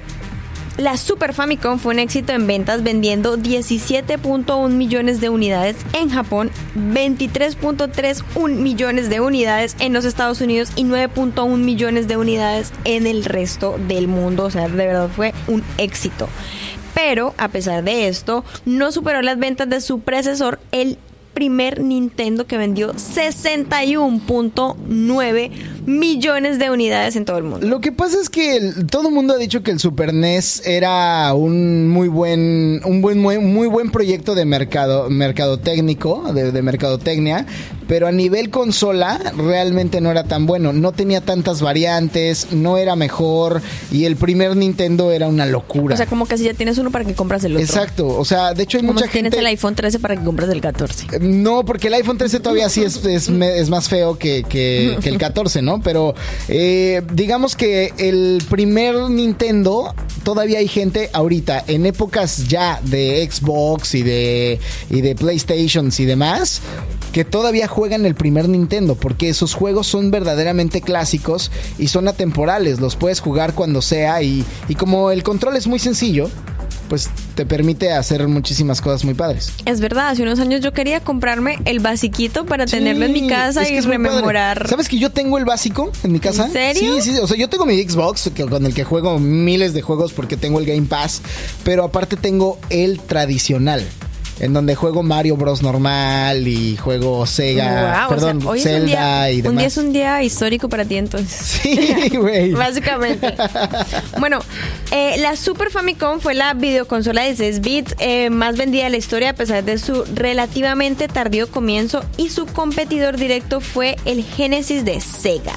la 0.79 0.95
Super 0.95 1.33
Famicom 1.33 1.77
fue 1.77 1.93
un 1.93 1.99
éxito 1.99 2.31
en 2.31 2.47
ventas 2.47 2.83
vendiendo 2.83 3.37
17.1 3.37 4.69
millones 4.69 5.19
de 5.19 5.27
unidades 5.27 5.75
en 5.91 6.09
Japón, 6.09 6.51
23.31 6.75 8.55
millones 8.55 9.09
de 9.09 9.19
unidades 9.19 9.75
en 9.79 9.91
los 9.91 10.05
Estados 10.05 10.39
Unidos 10.39 10.71
y 10.77 10.85
9.1 10.85 11.57
millones 11.57 12.07
de 12.07 12.15
unidades 12.15 12.71
en 12.85 13.07
el 13.07 13.25
resto 13.25 13.77
del 13.89 14.07
mundo. 14.07 14.45
O 14.45 14.51
sea, 14.51 14.69
de 14.69 14.87
verdad 14.87 15.09
fue 15.13 15.33
un 15.47 15.63
éxito. 15.77 16.29
Pero 16.95 17.33
a 17.37 17.49
pesar 17.49 17.83
de 17.83 18.07
esto, 18.07 18.45
no 18.65 18.93
superó 18.93 19.21
las 19.21 19.37
ventas 19.37 19.69
de 19.69 19.81
su 19.81 19.99
predecesor, 19.99 20.59
el 20.71 20.97
primer 21.33 21.81
Nintendo 21.81 22.45
que 22.47 22.57
vendió 22.57 22.93
61.9 22.93 25.51
millones 25.85 26.59
de 26.59 26.69
unidades 26.69 27.15
en 27.15 27.25
todo 27.25 27.37
el 27.37 27.43
mundo. 27.45 27.65
Lo 27.67 27.79
que 27.81 27.91
pasa 27.91 28.17
es 28.21 28.29
que 28.29 28.57
el- 28.57 28.85
todo 28.87 29.07
el 29.09 29.13
mundo 29.13 29.33
ha 29.33 29.37
dicho 29.37 29.63
que 29.63 29.71
el 29.71 29.79
Super 29.79 30.13
NES 30.13 30.61
era 30.65 31.33
un 31.33 31.87
muy 31.87 32.07
buen, 32.07 32.81
un 32.85 33.01
buen, 33.01 33.19
muy, 33.19 33.67
buen 33.67 33.91
proyecto 33.91 34.35
de 34.35 34.45
mercado, 34.45 35.09
mercadotécnico, 35.09 36.31
de, 36.33 36.51
de 36.51 36.61
mercadotecnia, 36.61 37.45
pero 37.89 38.05
a 38.05 38.11
nivel 38.11 38.51
consola 38.51 39.19
realmente 39.35 39.99
no 39.99 40.11
era 40.11 40.23
tan 40.23 40.45
bueno. 40.45 40.71
No 40.73 40.91
tenía 40.91 41.21
tantas 41.21 41.59
variantes, 41.59 42.51
no 42.51 42.77
era 42.77 42.95
mejor 42.95 43.63
y 43.91 44.05
el 44.05 44.15
primer 44.15 44.55
Nintendo 44.55 45.11
era 45.11 45.27
una 45.27 45.47
locura. 45.47 45.95
O 45.95 45.97
sea, 45.97 46.05
como 46.05 46.27
que 46.27 46.37
si 46.37 46.43
ya 46.43 46.53
tienes 46.53 46.77
uno 46.77 46.91
para 46.91 47.03
que 47.03 47.15
compras 47.15 47.43
el 47.45 47.53
otro. 47.53 47.65
Exacto, 47.65 48.07
o 48.07 48.23
sea, 48.23 48.53
de 48.53 48.61
hecho 48.61 48.77
hay 48.77 48.83
Como 48.83 48.93
mucha 48.93 49.07
si 49.07 49.11
tienes 49.13 49.31
gente... 49.31 49.39
el 49.39 49.47
iPhone 49.47 49.73
13 49.73 49.97
para 49.97 50.15
que 50.15 50.23
compres 50.23 50.49
el 50.49 50.61
14. 50.61 51.19
No, 51.19 51.65
porque 51.65 51.87
el 51.87 51.95
iPhone 51.95 52.19
13 52.19 52.39
todavía 52.41 52.69
sí 52.69 52.83
es, 52.83 53.03
es, 53.03 53.69
más 53.69 53.89
feo 53.89 54.19
que, 54.19 54.43
que- 54.43 54.99
que 55.01 55.09
el 55.09 55.17
14, 55.17 55.63
¿no? 55.63 55.81
Pero 55.81 56.13
eh, 56.47 57.01
digamos 57.11 57.55
que 57.55 57.91
el 57.97 58.43
primer 58.51 58.95
Nintendo, 59.09 59.95
todavía 60.23 60.59
hay 60.59 60.67
gente 60.67 61.09
ahorita, 61.11 61.63
en 61.65 61.87
épocas 61.87 62.47
ya 62.47 62.79
de 62.83 63.27
Xbox 63.31 63.95
y 63.95 64.03
de, 64.03 64.59
y 64.91 65.01
de 65.01 65.15
PlayStations 65.15 65.99
y 65.99 66.05
demás, 66.05 66.61
que 67.11 67.25
todavía 67.25 67.67
juegan 67.67 68.05
el 68.05 68.15
primer 68.15 68.49
Nintendo, 68.49 68.95
porque 68.95 69.29
esos 69.29 69.53
juegos 69.53 69.87
son 69.87 70.11
verdaderamente 70.11 70.81
clásicos 70.81 71.51
y 71.77 71.87
son 71.87 72.07
atemporales, 72.07 72.79
los 72.79 72.95
puedes 72.95 73.19
jugar 73.19 73.53
cuando 73.53 73.81
sea 73.81 74.21
y, 74.21 74.45
y 74.67 74.75
como 74.75 75.11
el 75.11 75.23
control 75.23 75.55
es 75.57 75.67
muy 75.67 75.79
sencillo, 75.79 76.29
pues 76.89 77.09
te 77.35 77.45
permite 77.45 77.93
hacer 77.93 78.27
muchísimas 78.27 78.81
cosas 78.81 79.05
muy 79.05 79.13
padres. 79.13 79.51
Es 79.65 79.79
verdad, 79.79 80.09
hace 80.09 80.23
unos 80.23 80.39
años 80.39 80.61
yo 80.61 80.73
quería 80.73 80.99
comprarme 80.99 81.59
el 81.65 81.79
basiquito 81.79 82.45
para 82.45 82.65
tenerlo 82.65 83.05
en 83.05 83.13
mi 83.13 83.27
casa 83.27 83.61
es 83.61 83.67
que 83.69 83.75
y 83.75 83.81
padre. 83.81 83.97
rememorar. 83.97 84.67
¿Sabes 84.67 84.89
que 84.89 84.97
yo 84.97 85.11
tengo 85.11 85.37
el 85.37 85.45
básico 85.45 85.91
en 86.03 86.11
mi 86.11 86.19
casa? 86.19 86.47
¿En 86.47 86.51
serio? 86.51 87.01
Sí, 87.01 87.11
sí, 87.11 87.19
o 87.19 87.27
sea, 87.27 87.37
yo 87.37 87.47
tengo 87.47 87.65
mi 87.65 87.81
Xbox 87.81 88.31
con 88.49 88.65
el 88.65 88.73
que 88.73 88.83
juego 88.83 89.19
miles 89.19 89.73
de 89.73 89.81
juegos 89.81 90.11
porque 90.11 90.35
tengo 90.35 90.59
el 90.59 90.65
Game 90.65 90.87
Pass, 90.87 91.21
pero 91.63 91.83
aparte 91.83 92.17
tengo 92.17 92.59
el 92.69 92.99
tradicional. 92.99 93.85
En 94.39 94.53
donde 94.53 94.75
juego 94.75 95.03
Mario 95.03 95.35
Bros 95.35 95.61
normal 95.61 96.47
y 96.47 96.77
juego 96.77 97.25
Sega, 97.25 97.97
Wow, 97.99 98.05
o 98.05 98.09
perdón, 98.09 98.41
sea, 98.41 98.63
Zelda 98.63 98.85
día, 99.25 99.31
y 99.31 99.41
demás. 99.41 99.51
un 99.51 99.57
día 99.57 99.67
es 99.67 99.77
un 99.77 99.93
día 99.93 100.23
histórico 100.23 100.69
para 100.69 100.85
ti 100.85 100.95
entonces. 100.97 101.39
Sí, 101.61 102.17
güey. 102.17 102.51
Básicamente. 102.53 103.33
bueno, 104.19 104.39
eh, 104.91 105.17
la 105.19 105.35
Super 105.35 105.69
Famicom 105.71 106.19
fue 106.21 106.33
la 106.33 106.53
videoconsola 106.53 107.21
de 107.21 107.27
16 107.33 107.61
bits 107.61 107.95
eh, 107.99 108.29
más 108.29 108.55
vendida 108.57 108.85
de 108.85 108.91
la 108.91 108.97
historia 108.97 109.31
a 109.31 109.33
pesar 109.33 109.63
de 109.63 109.77
su 109.77 110.05
relativamente 110.15 111.07
tardío 111.07 111.49
comienzo 111.51 112.03
y 112.17 112.29
su 112.29 112.45
competidor 112.45 113.17
directo 113.17 113.59
fue 113.61 113.97
el 114.05 114.23
Genesis 114.23 114.85
de 114.85 115.01
Sega. 115.01 115.53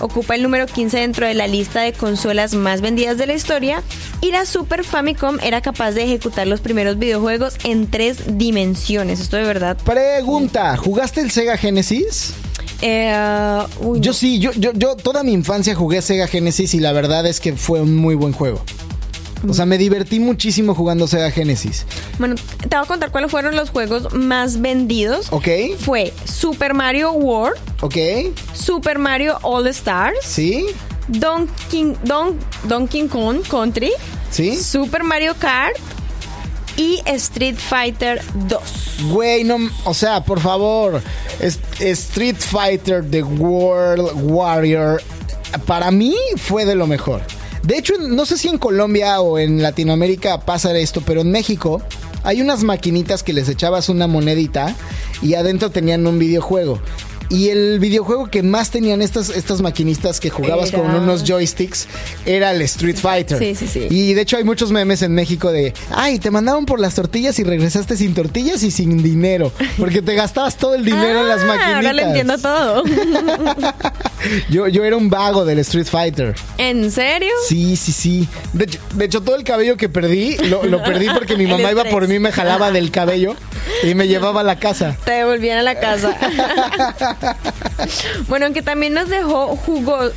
Ocupa 0.00 0.34
el 0.34 0.42
número 0.42 0.66
15 0.66 0.98
dentro 0.98 1.26
de 1.26 1.34
la 1.34 1.46
lista 1.46 1.82
de 1.82 1.92
consolas 1.92 2.54
más 2.54 2.80
vendidas 2.80 3.18
de 3.18 3.26
la 3.26 3.34
historia 3.34 3.82
y 4.20 4.30
la 4.32 4.46
Super 4.46 4.84
Famicom 4.84 5.38
era 5.42 5.60
capaz 5.60 5.92
de 5.92 6.04
ejecutar 6.04 6.46
los 6.46 6.60
primeros 6.60 6.98
videojuegos 6.98 7.54
en 7.64 7.86
tres 7.90 8.36
dimensiones. 8.38 9.20
Esto 9.20 9.36
de 9.36 9.44
verdad. 9.44 9.76
Pregunta, 9.84 10.76
¿jugaste 10.76 11.20
el 11.20 11.30
Sega 11.30 11.56
Genesis? 11.56 12.32
eh, 12.82 13.12
uy, 13.80 14.00
Yo 14.00 14.10
no. 14.10 14.14
sí, 14.14 14.38
yo, 14.38 14.52
yo, 14.52 14.72
yo 14.74 14.96
toda 14.96 15.22
mi 15.22 15.32
infancia 15.32 15.74
jugué 15.74 16.00
Sega 16.02 16.26
Genesis 16.26 16.74
y 16.74 16.80
la 16.80 16.92
verdad 16.92 17.26
es 17.26 17.40
que 17.40 17.54
fue 17.54 17.80
un 17.80 17.94
muy 17.96 18.14
buen 18.14 18.32
juego. 18.32 18.62
O 19.48 19.54
sea, 19.54 19.64
me 19.66 19.78
divertí 19.78 20.20
muchísimo 20.20 20.74
jugando 20.74 21.06
Sega 21.06 21.30
Genesis. 21.30 21.86
Bueno, 22.18 22.34
te 22.60 22.68
voy 22.76 22.84
a 22.84 22.86
contar 22.86 23.10
cuáles 23.10 23.30
fueron 23.30 23.56
los 23.56 23.70
juegos 23.70 24.12
más 24.12 24.60
vendidos. 24.60 25.28
¿Ok? 25.30 25.48
Fue 25.78 26.12
Super 26.24 26.74
Mario 26.74 27.12
World, 27.12 27.58
¿Ok? 27.80 27.96
Super 28.52 28.98
Mario 28.98 29.38
All 29.42 29.66
Stars, 29.68 30.18
¿Sí? 30.22 30.66
Donkey, 31.08 31.96
Don, 32.04 32.38
Donkey 32.64 33.08
Kong 33.08 33.38
Country, 33.48 33.90
¿Sí? 34.30 34.56
Super 34.56 35.02
Mario 35.04 35.34
Kart 35.38 35.76
y 36.76 37.00
Street 37.06 37.56
Fighter 37.56 38.22
2. 38.46 38.60
Güey, 39.10 39.44
no, 39.44 39.56
o 39.84 39.94
sea, 39.94 40.22
por 40.22 40.40
favor, 40.40 41.02
es- 41.40 41.58
Street 41.80 42.36
Fighter 42.38 43.04
The 43.10 43.22
World 43.22 44.10
Warrior 44.30 45.02
para 45.66 45.90
mí 45.90 46.14
fue 46.36 46.64
de 46.64 46.74
lo 46.74 46.86
mejor. 46.86 47.22
De 47.62 47.76
hecho, 47.76 47.94
no 47.98 48.24
sé 48.26 48.38
si 48.38 48.48
en 48.48 48.58
Colombia 48.58 49.20
o 49.20 49.38
en 49.38 49.62
Latinoamérica 49.62 50.40
pasa 50.40 50.76
esto, 50.78 51.02
pero 51.04 51.20
en 51.20 51.30
México 51.30 51.82
hay 52.24 52.40
unas 52.40 52.62
maquinitas 52.62 53.22
que 53.22 53.32
les 53.32 53.48
echabas 53.48 53.88
una 53.88 54.06
monedita 54.06 54.74
y 55.22 55.34
adentro 55.34 55.70
tenían 55.70 56.06
un 56.06 56.18
videojuego. 56.18 56.80
Y 57.30 57.48
el 57.48 57.78
videojuego 57.78 58.26
que 58.28 58.42
más 58.42 58.70
tenían 58.70 59.00
estas, 59.02 59.30
estas 59.30 59.60
maquinistas 59.62 60.18
que 60.20 60.30
jugabas 60.30 60.70
Era- 60.72 60.82
con 60.82 60.94
unos 60.94 61.22
joysticks 61.24 61.86
era 62.26 62.50
el 62.50 62.60
Street 62.62 62.96
Fighter. 62.96 63.38
Sí, 63.38 63.54
sí, 63.54 63.66
sí. 63.68 63.86
Y 63.88 64.14
de 64.14 64.20
hecho 64.22 64.36
hay 64.36 64.44
muchos 64.44 64.72
memes 64.72 65.00
en 65.02 65.14
México 65.14 65.52
de, 65.52 65.72
ay, 65.90 66.18
te 66.18 66.30
mandaron 66.30 66.66
por 66.66 66.80
las 66.80 66.96
tortillas 66.96 67.38
y 67.38 67.44
regresaste 67.44 67.96
sin 67.96 68.14
tortillas 68.14 68.62
y 68.64 68.70
sin 68.72 69.02
dinero, 69.02 69.52
porque 69.78 70.02
te 70.02 70.14
gastabas 70.14 70.56
todo 70.56 70.74
el 70.74 70.84
dinero 70.84 71.20
en 71.20 71.28
las 71.28 71.40
Ah, 71.44 71.46
maquinitas. 71.46 71.74
Ahora 71.76 71.92
lo 71.92 72.02
entiendo 72.02 72.38
todo. 72.38 72.82
Yo, 74.50 74.68
yo 74.68 74.84
era 74.84 74.96
un 74.98 75.08
vago 75.08 75.46
del 75.46 75.60
Street 75.60 75.86
Fighter. 75.86 76.34
¿En 76.58 76.90
serio? 76.90 77.30
Sí, 77.48 77.74
sí, 77.76 77.90
sí. 77.90 78.28
De 78.52 78.64
hecho, 78.64 78.78
de 78.94 79.04
hecho, 79.06 79.22
todo 79.22 79.34
el 79.36 79.44
cabello 79.44 79.78
que 79.78 79.88
perdí, 79.88 80.36
lo, 80.36 80.62
lo 80.64 80.82
perdí 80.84 81.06
porque 81.14 81.36
mi 81.36 81.46
mamá 81.50 81.70
iba 81.70 81.84
por 81.84 82.06
mí, 82.06 82.18
me 82.18 82.30
jalaba 82.30 82.70
del 82.70 82.90
cabello 82.90 83.34
y 83.82 83.94
me 83.94 84.08
llevaba 84.08 84.42
a 84.42 84.44
la 84.44 84.58
casa. 84.58 84.96
Te 85.06 85.12
devolvían 85.12 85.58
a 85.58 85.62
la 85.62 85.80
casa. 85.80 86.16
bueno, 88.28 88.46
aunque 88.46 88.62
también 88.62 88.94
nos 88.94 89.08
dejó 89.08 89.56
jugo- 89.56 90.12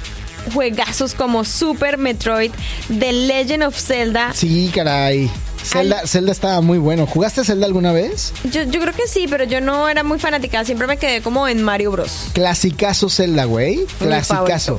juegazos 0.53 1.13
como 1.13 1.43
Super 1.45 1.97
Metroid, 1.97 2.51
The 2.99 3.13
Legend 3.13 3.63
of 3.63 3.77
Zelda. 3.79 4.31
Sí, 4.33 4.71
caray. 4.73 5.29
Zelda, 5.63 6.05
Zelda 6.05 6.33
estaba 6.33 6.59
muy 6.59 6.77
bueno. 6.77 7.05
¿Jugaste 7.07 7.45
Zelda 7.45 7.65
alguna 7.65 7.93
vez? 7.93 8.33
Yo, 8.51 8.63
yo 8.63 8.81
creo 8.81 8.93
que 8.93 9.07
sí, 9.07 9.27
pero 9.29 9.45
yo 9.45 9.61
no 9.61 9.87
era 9.87 10.03
muy 10.03 10.19
fanática. 10.19 10.65
Siempre 10.65 10.87
me 10.87 10.97
quedé 10.97 11.21
como 11.21 11.47
en 11.47 11.63
Mario 11.63 11.91
Bros. 11.91 12.25
Clasicazo 12.33 13.09
Zelda, 13.09 13.45
güey. 13.45 13.85
Clasicazo. 13.99 14.77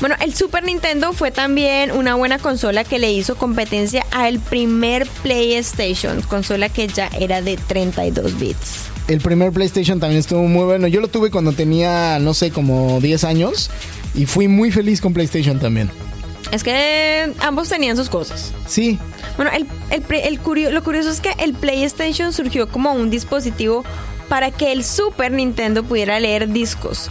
Bueno, 0.00 0.14
el 0.20 0.34
Super 0.34 0.64
Nintendo 0.64 1.12
fue 1.14 1.30
también 1.30 1.90
una 1.92 2.14
buena 2.16 2.38
consola 2.38 2.84
que 2.84 2.98
le 2.98 3.12
hizo 3.12 3.36
competencia 3.36 4.04
al 4.10 4.38
primer 4.40 5.06
PlayStation, 5.22 6.20
consola 6.22 6.68
que 6.68 6.88
ya 6.88 7.08
era 7.18 7.40
de 7.42 7.56
32 7.56 8.38
bits. 8.38 8.89
El 9.08 9.20
primer 9.20 9.50
PlayStation 9.52 9.98
también 9.98 10.20
estuvo 10.20 10.42
muy 10.44 10.64
bueno. 10.64 10.86
Yo 10.86 11.00
lo 11.00 11.08
tuve 11.08 11.30
cuando 11.30 11.52
tenía, 11.52 12.18
no 12.20 12.32
sé, 12.34 12.50
como 12.50 13.00
10 13.00 13.24
años. 13.24 13.70
Y 14.14 14.26
fui 14.26 14.46
muy 14.48 14.70
feliz 14.70 15.00
con 15.00 15.12
PlayStation 15.12 15.58
también. 15.58 15.90
Es 16.52 16.62
que 16.64 17.32
ambos 17.40 17.68
tenían 17.68 17.96
sus 17.96 18.08
cosas. 18.08 18.52
Sí, 18.66 18.98
Bueno, 19.36 19.50
el, 19.54 19.66
el 19.90 20.02
pre- 20.02 20.26
el 20.28 20.40
curio- 20.40 20.70
lo 20.72 20.82
curioso 20.82 21.10
es 21.10 21.20
que 21.20 21.30
el 21.38 21.54
PlayStation 21.54 22.32
surgió 22.32 22.68
como 22.68 22.92
un 22.92 23.08
dispositivo 23.10 23.84
para 24.28 24.50
que 24.50 24.72
el 24.72 24.84
Super 24.84 25.30
Nintendo 25.32 25.82
pudiera 25.84 26.18
leer 26.20 26.48
discos. 26.52 27.08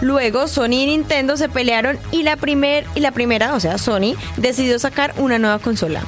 Luego 0.00 0.48
Sony 0.48 0.72
y 0.82 0.86
Nintendo 0.86 1.36
se 1.36 1.48
pelearon 1.48 1.98
y 2.10 2.22
la, 2.22 2.36
primer, 2.36 2.84
y 2.94 3.00
la 3.00 3.12
primera, 3.12 3.54
o 3.54 3.60
sea 3.60 3.78
Sony, 3.78 4.14
decidió 4.36 4.78
sacar 4.78 5.14
una 5.16 5.38
nueva 5.38 5.58
consola. 5.58 6.02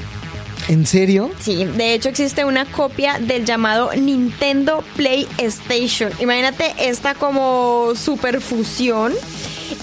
¿En 0.69 0.87
serio? 0.87 1.31
Sí, 1.41 1.65
de 1.65 1.95
hecho 1.95 2.09
existe 2.09 2.45
una 2.45 2.65
copia 2.65 3.19
del 3.19 3.45
llamado 3.45 3.91
Nintendo 3.95 4.85
PlayStation. 4.97 6.13
Imagínate 6.21 6.75
esta 6.79 7.15
como 7.15 7.93
superfusión. 7.95 9.13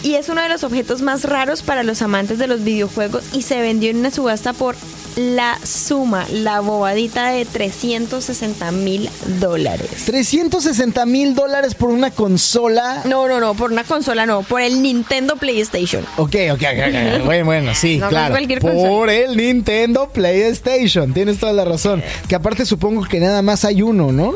Y 0.03 0.15
es 0.15 0.29
uno 0.29 0.41
de 0.41 0.49
los 0.49 0.63
objetos 0.63 1.01
más 1.01 1.25
raros 1.25 1.63
para 1.63 1.83
los 1.83 2.01
amantes 2.01 2.37
de 2.37 2.47
los 2.47 2.63
videojuegos 2.63 3.23
y 3.33 3.41
se 3.41 3.61
vendió 3.61 3.89
en 3.89 3.97
una 3.97 4.11
subasta 4.11 4.53
por 4.53 4.75
la 5.15 5.57
suma, 5.63 6.25
la 6.31 6.59
bobadita 6.61 7.29
de 7.31 7.45
360 7.45 8.71
mil 8.71 9.09
dólares. 9.39 9.89
360 10.05 11.05
mil 11.05 11.35
dólares 11.35 11.75
por 11.75 11.89
una 11.89 12.11
consola. 12.11 13.01
No, 13.05 13.27
no, 13.27 13.39
no, 13.39 13.53
por 13.53 13.71
una 13.71 13.83
consola 13.83 14.25
no, 14.25 14.43
por 14.43 14.61
el 14.61 14.81
Nintendo 14.81 15.35
PlayStation. 15.35 16.03
Ok, 16.17 16.35
ok, 16.51 16.61
ok, 16.61 17.19
ok. 17.19 17.25
Bueno, 17.25 17.45
bueno, 17.45 17.75
sí, 17.75 17.97
No, 17.97 18.09
claro. 18.09 18.35
Por 18.35 18.71
consola. 18.73 19.13
el 19.13 19.37
Nintendo 19.37 20.09
PlayStation. 20.09 21.13
Tienes 21.13 21.39
toda 21.39 21.53
la 21.53 21.65
razón. 21.65 22.03
Que 22.27 22.35
aparte 22.35 22.65
supongo 22.65 23.03
que 23.03 23.19
nada 23.19 23.41
más 23.41 23.65
hay 23.65 23.81
uno, 23.81 24.11
¿no? 24.11 24.33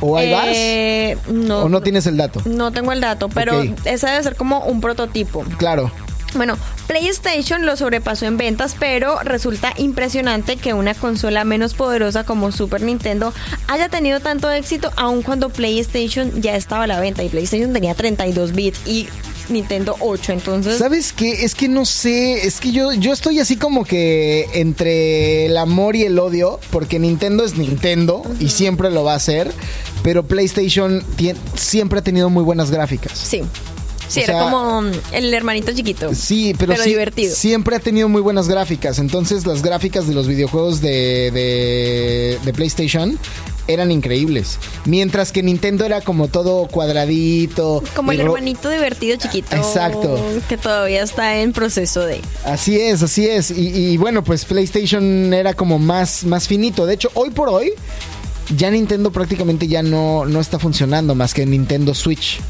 ¿O 0.00 0.16
hay 0.16 0.32
Eh, 0.54 1.16
no, 1.28 1.56
más? 1.56 1.64
¿O 1.64 1.68
no 1.68 1.80
tienes 1.80 2.06
el 2.06 2.16
dato? 2.16 2.40
No 2.44 2.70
tengo 2.72 2.92
el 2.92 3.00
dato, 3.00 3.28
pero 3.28 3.60
Ok. 3.60 3.66
esa 3.84 4.10
debe 4.12 4.22
ser 4.22 4.36
como 4.36 4.60
un 4.60 4.80
prototipo. 4.80 5.44
Claro. 5.58 5.90
Bueno, 6.34 6.58
PlayStation 6.86 7.64
lo 7.64 7.76
sobrepasó 7.76 8.26
en 8.26 8.36
ventas, 8.36 8.76
pero 8.78 9.18
resulta 9.20 9.72
impresionante 9.78 10.56
que 10.56 10.74
una 10.74 10.94
consola 10.94 11.44
menos 11.44 11.74
poderosa 11.74 12.24
como 12.24 12.52
Super 12.52 12.82
Nintendo 12.82 13.32
haya 13.66 13.88
tenido 13.88 14.20
tanto 14.20 14.50
éxito 14.50 14.92
aun 14.96 15.22
cuando 15.22 15.48
PlayStation 15.48 16.40
ya 16.40 16.56
estaba 16.56 16.84
a 16.84 16.86
la 16.86 17.00
venta 17.00 17.22
y 17.22 17.28
PlayStation 17.28 17.72
tenía 17.72 17.94
32 17.94 18.52
bits 18.52 18.80
y 18.86 19.08
Nintendo 19.48 19.96
8, 20.00 20.32
entonces 20.32 20.78
¿Sabes 20.78 21.14
qué? 21.14 21.44
Es 21.44 21.54
que 21.54 21.68
no 21.68 21.86
sé, 21.86 22.46
es 22.46 22.60
que 22.60 22.70
yo, 22.70 22.92
yo 22.92 23.12
estoy 23.12 23.40
así 23.40 23.56
como 23.56 23.84
que 23.84 24.46
entre 24.52 25.46
el 25.46 25.56
amor 25.56 25.96
y 25.96 26.04
el 26.04 26.18
odio, 26.18 26.60
porque 26.70 26.98
Nintendo 26.98 27.44
es 27.44 27.56
Nintendo 27.56 28.22
y 28.38 28.50
siempre 28.50 28.90
lo 28.90 29.04
va 29.04 29.14
a 29.14 29.16
hacer, 29.16 29.50
pero 30.02 30.26
PlayStation 30.26 31.02
siempre 31.54 32.00
ha 32.00 32.02
tenido 32.02 32.28
muy 32.28 32.44
buenas 32.44 32.70
gráficas. 32.70 33.12
sí. 33.18 33.42
Sí, 34.08 34.20
O 34.20 34.22
era 34.24 34.32
sea, 34.34 34.42
como 34.50 34.82
mm, 34.82 34.90
el 35.12 35.32
hermanito 35.34 35.72
chiquito. 35.72 36.14
Sí, 36.14 36.54
pero, 36.58 36.72
Pero 36.72 36.84
sí- 36.84 36.90
divertido. 36.90 37.34
siempre 37.34 37.76
ha 37.76 37.80
tenido 37.80 38.08
muy 38.08 38.22
buenas 38.22 38.48
gráficas. 38.48 38.98
Entonces 38.98 39.46
las 39.46 39.62
gráficas 39.62 40.08
de 40.08 40.14
los 40.14 40.26
videojuegos 40.26 40.80
de, 40.80 41.30
de, 41.32 42.38
de 42.44 42.52
PlayStation 42.52 43.18
eran 43.66 43.90
increíbles. 43.90 44.58
Mientras 44.86 45.30
que 45.30 45.42
Nintendo 45.42 45.84
era 45.84 46.00
como 46.00 46.28
todo 46.28 46.66
cuadradito. 46.68 47.82
Como 47.94 48.12
el 48.12 48.20
hermanito 48.20 48.70
divertido 48.70 49.18
chiquito. 49.18 49.54
Exacto. 49.56 50.18
Que 50.48 50.56
todavía 50.56 51.02
está 51.02 51.36
en 51.40 51.52
proceso 51.52 52.00
de. 52.06 52.20
Así 52.46 52.80
es, 52.80 53.02
así 53.02 53.26
es. 53.28 53.50
Y, 53.50 53.68
y 53.92 53.96
bueno, 53.98 54.24
pues 54.24 54.46
PlayStation 54.46 55.34
era 55.34 55.52
como 55.52 55.78
más, 55.78 56.24
más 56.24 56.48
finito. 56.48 56.86
De 56.86 56.94
hecho, 56.94 57.10
hoy 57.12 57.28
por 57.28 57.50
hoy, 57.50 57.72
ya 58.56 58.70
Nintendo 58.70 59.10
prácticamente 59.12 59.68
ya 59.68 59.82
no, 59.82 60.24
no 60.24 60.40
está 60.40 60.58
funcionando 60.58 61.14
más 61.14 61.34
que 61.34 61.44
Nintendo 61.44 61.94
Switch, 61.94 62.40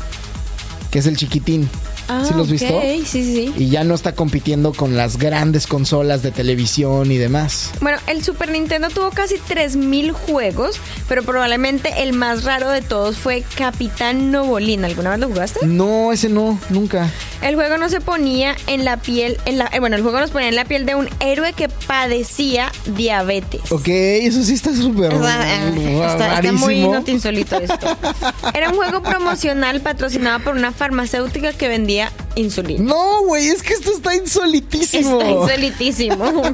que 0.91 0.99
es 0.99 1.07
el 1.07 1.17
chiquitín. 1.17 1.69
¿Sí 2.09 2.35
lo 2.35 2.43
has 2.43 2.47
ok, 2.47 2.51
visto? 2.51 2.81
Sí, 2.81 3.03
sí, 3.07 3.35
sí. 3.35 3.55
Y 3.57 3.69
ya 3.69 3.85
no 3.85 3.95
está 3.95 4.15
compitiendo 4.15 4.73
con 4.73 4.97
las 4.97 5.19
grandes 5.19 5.67
consolas 5.67 6.23
de 6.23 6.31
televisión 6.31 7.13
y 7.13 7.19
demás. 7.19 7.71
Bueno, 7.81 7.99
el 8.07 8.25
Super 8.25 8.51
Nintendo 8.51 8.89
tuvo 8.89 9.11
casi 9.11 9.37
3.000 9.37 10.13
juegos, 10.13 10.81
pero 11.09 11.23
probablemente 11.23 12.03
el 12.03 12.15
más 12.15 12.45
raro 12.45 12.71
de 12.71 12.81
todos 12.81 13.19
fue 13.19 13.45
Capitán 13.57 14.31
Novolín. 14.31 14.85
¿Alguna 14.85 15.11
vez 15.11 15.19
lo 15.21 15.29
jugaste? 15.29 15.67
No, 15.67 16.13
ese 16.13 16.29
no, 16.29 16.59
nunca. 16.71 17.11
El 17.43 17.55
juego 17.55 17.77
no 17.77 17.89
se 17.89 18.01
ponía 18.01 18.57
en 18.67 18.85
la 18.85 18.97
piel, 18.97 19.39
en 19.45 19.59
la, 19.59 19.71
eh, 19.73 19.79
bueno, 19.79 19.95
el 19.97 20.03
juego 20.03 20.19
nos 20.19 20.31
ponía 20.31 20.49
en 20.49 20.57
la 20.57 20.65
piel 20.65 20.87
de 20.87 20.95
un 20.95 21.09
héroe 21.21 21.53
que 21.53 21.69
padecía 21.69 22.73
diabetes. 22.97 23.71
Ok, 23.71 23.89
eso 23.89 24.43
sí 24.43 24.55
está 24.55 24.75
súper 24.75 25.13
sea, 25.13 25.69
eh, 25.69 26.01
está, 26.07 26.35
está 26.37 26.53
muy 26.53 26.81
not 26.81 27.09
insólito 27.09 27.57
esto. 27.59 27.97
Era 28.55 28.71
un 28.71 28.77
juego 28.77 29.03
promocional 29.03 29.81
patrocinado 29.81 30.41
por 30.41 30.57
una 30.57 30.73
farmacéutica 30.73 31.53
que 31.53 31.69
vendía 31.69 31.98
día 31.99 32.28
insulina. 32.39 32.83
No, 32.85 33.23
güey, 33.25 33.49
es 33.49 33.63
que 33.63 33.75
esto 33.75 33.93
está 33.93 34.15
insolitísimo. 34.15 35.21
Está 35.21 35.31
insolitísimo. 35.31 36.43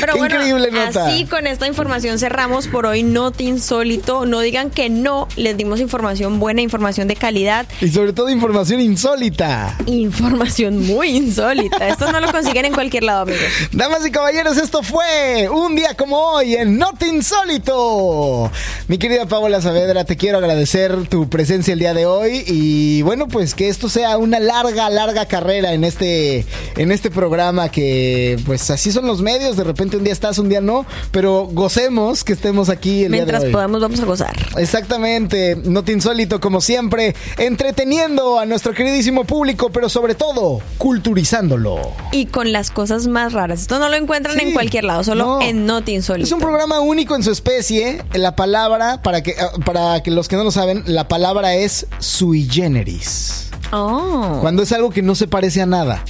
Pero 0.00 0.12
Qué 0.14 0.18
bueno, 0.18 0.36
increíble 0.36 0.70
nota. 0.70 1.06
así 1.08 1.26
con 1.26 1.46
esta 1.46 1.66
información 1.66 2.18
cerramos 2.18 2.68
por 2.68 2.86
hoy 2.86 3.02
Not 3.02 3.40
Insólito. 3.40 4.24
No 4.24 4.40
digan 4.40 4.70
que 4.70 4.88
no, 4.88 5.28
les 5.36 5.56
dimos 5.56 5.80
información 5.80 6.38
buena, 6.40 6.62
información 6.62 7.06
de 7.08 7.16
calidad, 7.16 7.66
Y 7.80 7.88
sobre 7.88 8.12
todo 8.12 8.30
información 8.30 8.80
insólita. 8.80 9.76
información 9.86 10.86
muy 10.86 11.08
insólita. 11.16 11.88
Esto 11.88 12.10
no 12.12 12.20
lo 12.20 12.30
consiguen 12.32 12.64
en 12.66 12.72
cualquier 12.72 13.02
lado, 13.04 13.22
amigos. 13.22 13.42
Damas 13.72 14.06
y 14.06 14.10
caballeros, 14.10 14.56
esto 14.56 14.82
fue 14.82 15.48
un 15.50 15.76
día 15.76 15.94
como 15.94 16.16
hoy 16.18 16.54
en 16.54 16.78
Not 16.78 17.02
Insólito. 17.02 18.50
Mi 18.88 18.98
querida 18.98 19.26
Paola 19.26 19.60
Saavedra, 19.60 20.04
te 20.04 20.16
quiero 20.16 20.38
agradecer 20.38 21.08
tu 21.08 21.28
presencia 21.28 21.72
el 21.72 21.78
día 21.78 21.94
de 21.94 22.06
hoy 22.06 22.44
y 22.46 23.02
bueno, 23.02 23.28
pues 23.28 23.54
que 23.54 23.68
esto 23.68 23.88
sea 23.88 24.16
una 24.18 24.40
larga, 24.40 24.53
larga 24.62 25.26
carrera 25.26 25.72
en 25.72 25.84
este, 25.84 26.46
en 26.76 26.92
este 26.92 27.10
programa 27.10 27.68
que 27.68 28.38
pues 28.46 28.70
así 28.70 28.92
son 28.92 29.06
los 29.06 29.20
medios, 29.22 29.56
de 29.56 29.64
repente 29.64 29.96
un 29.96 30.04
día 30.04 30.12
estás, 30.12 30.38
un 30.38 30.48
día 30.48 30.60
no, 30.60 30.86
pero 31.10 31.48
gocemos 31.50 32.24
que 32.24 32.32
estemos 32.32 32.68
aquí 32.68 33.04
el 33.04 33.10
Mientras 33.10 33.40
día 33.40 33.40
de 33.40 33.46
hoy. 33.48 33.52
podamos, 33.52 33.80
vamos 33.80 34.00
a 34.00 34.04
gozar. 34.04 34.34
Exactamente, 34.56 35.56
no 35.64 35.82
te 35.84 35.92
insólito 35.92 36.40
como 36.40 36.60
siempre, 36.60 37.14
entreteniendo 37.38 38.38
a 38.38 38.46
nuestro 38.46 38.72
queridísimo 38.74 39.24
público, 39.24 39.70
pero 39.70 39.88
sobre 39.88 40.14
todo 40.14 40.60
culturizándolo. 40.78 41.78
Y 42.12 42.26
con 42.26 42.52
las 42.52 42.70
cosas 42.70 43.06
más 43.06 43.32
raras. 43.32 43.60
Esto 43.62 43.78
no 43.78 43.88
lo 43.88 43.96
encuentran 43.96 44.36
Sí. 44.38 44.46
en 44.46 44.52
cualquier 44.52 44.84
lado, 44.84 45.04
solo 45.04 45.24
No. 45.24 45.42
en 45.42 45.66
Noti 45.66 45.92
Insólito. 45.94 46.26
Es 46.26 46.32
un 46.32 46.40
programa 46.40 46.80
único 46.80 47.14
en 47.16 47.22
su 47.22 47.30
especie. 47.30 48.02
La 48.14 48.36
palabra, 48.36 49.00
para 49.02 49.22
que, 49.22 49.34
ah, 49.40 49.50
para 49.64 50.02
que 50.02 50.10
los 50.10 50.28
que 50.28 50.36
no 50.36 50.44
lo 50.44 50.50
saben, 50.50 50.82
la 50.86 51.08
palabra 51.08 51.54
es 51.54 51.86
sui 51.98 52.48
generis. 52.50 53.48
Oh. 53.76 54.38
Cuando 54.40 54.62
es 54.62 54.70
algo 54.70 54.90
que 54.90 55.02
no 55.02 55.16
se 55.16 55.26
parece 55.26 55.60
a 55.60 55.66
nada, 55.66 56.04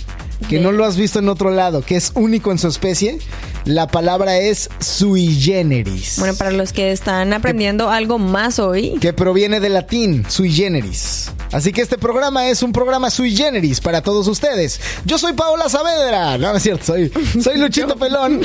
que 0.48 0.56
De- 0.56 0.62
no 0.62 0.72
lo 0.72 0.84
has 0.84 0.96
visto 0.96 1.18
en 1.18 1.28
otro 1.28 1.50
lado, 1.50 1.82
que 1.82 1.96
es 1.96 2.12
único 2.14 2.50
en 2.52 2.58
su 2.58 2.68
especie, 2.68 3.18
la 3.64 3.86
palabra 3.88 4.36
es 4.38 4.68
sui 4.80 5.34
generis. 5.40 6.16
Bueno, 6.18 6.34
para 6.34 6.50
los 6.50 6.72
que 6.72 6.92
están 6.92 7.32
aprendiendo 7.32 7.90
algo 7.90 8.18
más 8.18 8.58
hoy, 8.58 8.98
que 9.00 9.12
proviene 9.12 9.60
del 9.60 9.72
latín 9.74 10.24
sui 10.28 10.52
generis. 10.52 11.30
Así 11.52 11.72
que 11.72 11.82
este 11.82 11.96
programa 11.98 12.48
es 12.48 12.62
un 12.64 12.72
programa 12.72 13.10
sui 13.10 13.34
generis 13.34 13.80
para 13.80 14.02
todos 14.02 14.26
ustedes. 14.26 14.80
Yo 15.04 15.18
soy 15.18 15.34
Paola 15.34 15.68
Saavedra. 15.68 16.36
No, 16.36 16.50
no 16.50 16.56
es 16.56 16.62
cierto, 16.64 16.84
soy, 16.84 17.12
soy 17.42 17.58
Luchito 17.58 17.96
Pelón. 17.96 18.40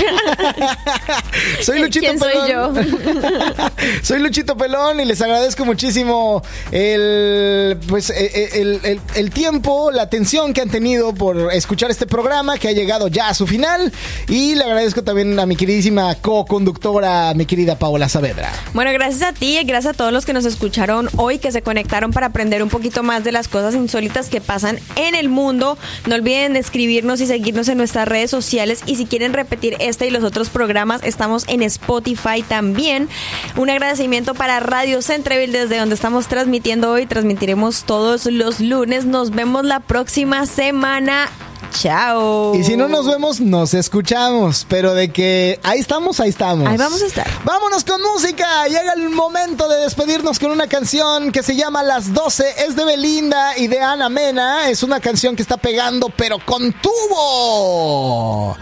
soy 1.62 1.80
Luchito 1.80 2.06
¿Quién 2.06 2.20
soy 2.20 2.34
Pelón. 2.34 2.76
soy 4.04 4.20
Luchito 4.20 4.56
Pelón 4.58 5.00
y 5.00 5.06
les 5.06 5.22
agradezco 5.22 5.66
muchísimo 5.66 6.42
el 6.72 7.78
pues 7.88 8.10
eh, 8.12 8.32
eh, 8.34 8.50
el, 8.62 8.80
el- 8.84 9.02
el 9.16 9.32
tiempo, 9.32 9.92
la 9.92 10.04
atención 10.04 10.54
que 10.54 10.62
han 10.62 10.70
tenido 10.70 11.14
por 11.14 11.52
este 11.88 12.06
programa 12.06 12.58
que 12.58 12.68
ha 12.68 12.72
llegado 12.72 13.08
ya 13.08 13.30
a 13.30 13.34
su 13.34 13.48
final. 13.48 13.92
Y 14.28 14.56
le 14.56 14.64
agradezco 14.64 15.04
también 15.04 15.40
a 15.40 15.46
mi 15.46 15.56
queridísima 15.56 16.16
co-conductora, 16.16 17.34
mi 17.34 17.46
querida 17.46 17.78
Paola 17.78 18.10
Saavedra. 18.10 18.52
Bueno, 18.74 18.92
gracias 18.92 19.22
a 19.22 19.34
ti 19.34 19.58
y 19.58 19.64
gracias 19.64 19.94
a 19.94 19.98
todos 19.98 20.12
los 20.12 20.26
que 20.26 20.34
nos 20.34 20.46
escucharon 20.46 21.10
hoy, 21.16 21.40
que 21.40 21.52
se 21.52 21.62
conectaron 21.62 22.12
para 22.12 22.28
aprender 22.28 22.62
un 22.62 22.70
poquito 22.70 23.04
más 23.04 23.24
de 23.24 23.32
las 23.32 23.48
cosas 23.48 23.76
insólitas 23.76 24.30
que 24.30 24.42
pasan 24.42 24.80
en 24.96 25.16
el 25.16 25.30
mundo. 25.30 25.78
No 26.06 26.16
olviden 26.16 26.56
escribirnos 26.56 27.22
y 27.22 27.28
seguirnos 27.28 27.68
en 27.70 27.78
nuestras 27.78 28.08
redes 28.08 28.30
sociales 28.30 28.82
y 28.86 28.96
si 28.96 29.06
quieren 29.06 29.34
repetir 29.34 29.78
este 29.80 30.08
y 30.08 30.10
los 30.12 30.24
otros 30.24 30.50
programas, 30.50 31.02
estamos 31.04 31.46
en 31.48 31.64
Spotify 31.64 32.44
también. 32.48 33.10
Un 33.56 33.70
agradecimiento 33.70 34.34
para 34.34 34.60
Radio 34.60 35.02
Centreville 35.02 35.52
desde 35.52 35.78
donde 35.78 35.96
estamos 35.96 36.28
transmitiendo 36.28 36.92
hoy. 36.92 37.06
Transmitiremos 37.06 37.84
todos 37.84 38.26
los 38.26 38.60
lunes. 38.60 39.06
Nos 39.06 39.32
vemos 39.32 39.66
la 39.66 39.80
próxima 39.80 40.46
semana. 40.46 41.30
Chao. 41.72 42.56
Y 42.56 42.64
si 42.64 42.76
no 42.76 42.88
nos 42.88 43.08
vemos, 43.08 43.40
nos 43.40 43.74
escuchamos. 43.74 44.66
Pero 44.68 44.94
de 44.94 45.10
que 45.10 45.60
ahí 45.64 45.80
estamos, 45.80 46.20
ahí 46.20 46.30
estamos. 46.30 46.68
Ahí 46.68 46.78
vamos 46.78 47.02
a 47.02 47.06
estar. 47.06 47.28
Vámonos 47.44 47.84
con 47.84 48.02
música. 48.02 48.68
Llega 48.68 48.94
el 48.94 49.10
momento 49.10 49.68
de 49.68 49.78
despedirnos 49.82 50.40
con 50.40 50.52
una 50.52 50.68
canción 50.68 51.32
que 51.32 51.44
se 51.44 51.56
llama 51.56 51.84
Las 51.84 52.14
12. 52.14 52.66
Es 52.68 52.76
de 52.76 52.86
Belinda 52.86 53.58
y 53.58 53.68
de 53.68 53.80
Ana 53.80 54.10
Mena. 54.10 54.70
Es 54.70 54.84
una 54.84 55.00
canción 55.00 55.36
que 55.36 55.42
está 55.42 55.58
pegando, 55.58 56.10
pero 56.16 56.38
con 56.46 56.74
tubo. 56.74 58.58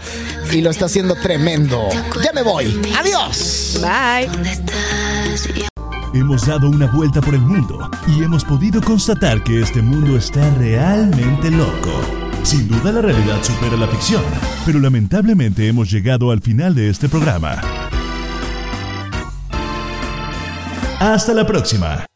Y 0.50 0.60
lo 0.60 0.70
está 0.70 0.86
haciendo 0.86 1.14
tremendo. 1.16 1.88
Ya 2.22 2.32
me 2.32 2.42
voy. 2.42 2.80
Adiós. 2.96 3.80
Bye. 3.80 4.30
Hemos 6.14 6.46
dado 6.46 6.68
una 6.68 6.86
vuelta 6.86 7.20
por 7.20 7.34
el 7.34 7.40
mundo 7.40 7.90
y 8.06 8.22
hemos 8.22 8.44
podido 8.44 8.80
constatar 8.80 9.42
que 9.44 9.60
este 9.60 9.82
mundo 9.82 10.16
está 10.16 10.48
realmente 10.54 11.50
loco. 11.50 12.27
Sin 12.42 12.68
duda 12.68 12.92
la 12.92 13.02
realidad 13.02 13.42
supera 13.42 13.76
la 13.76 13.86
ficción, 13.88 14.22
pero 14.64 14.78
lamentablemente 14.78 15.68
hemos 15.68 15.90
llegado 15.90 16.30
al 16.30 16.40
final 16.40 16.74
de 16.74 16.88
este 16.90 17.08
programa. 17.08 17.60
Hasta 21.00 21.32
la 21.32 21.46
próxima. 21.46 22.06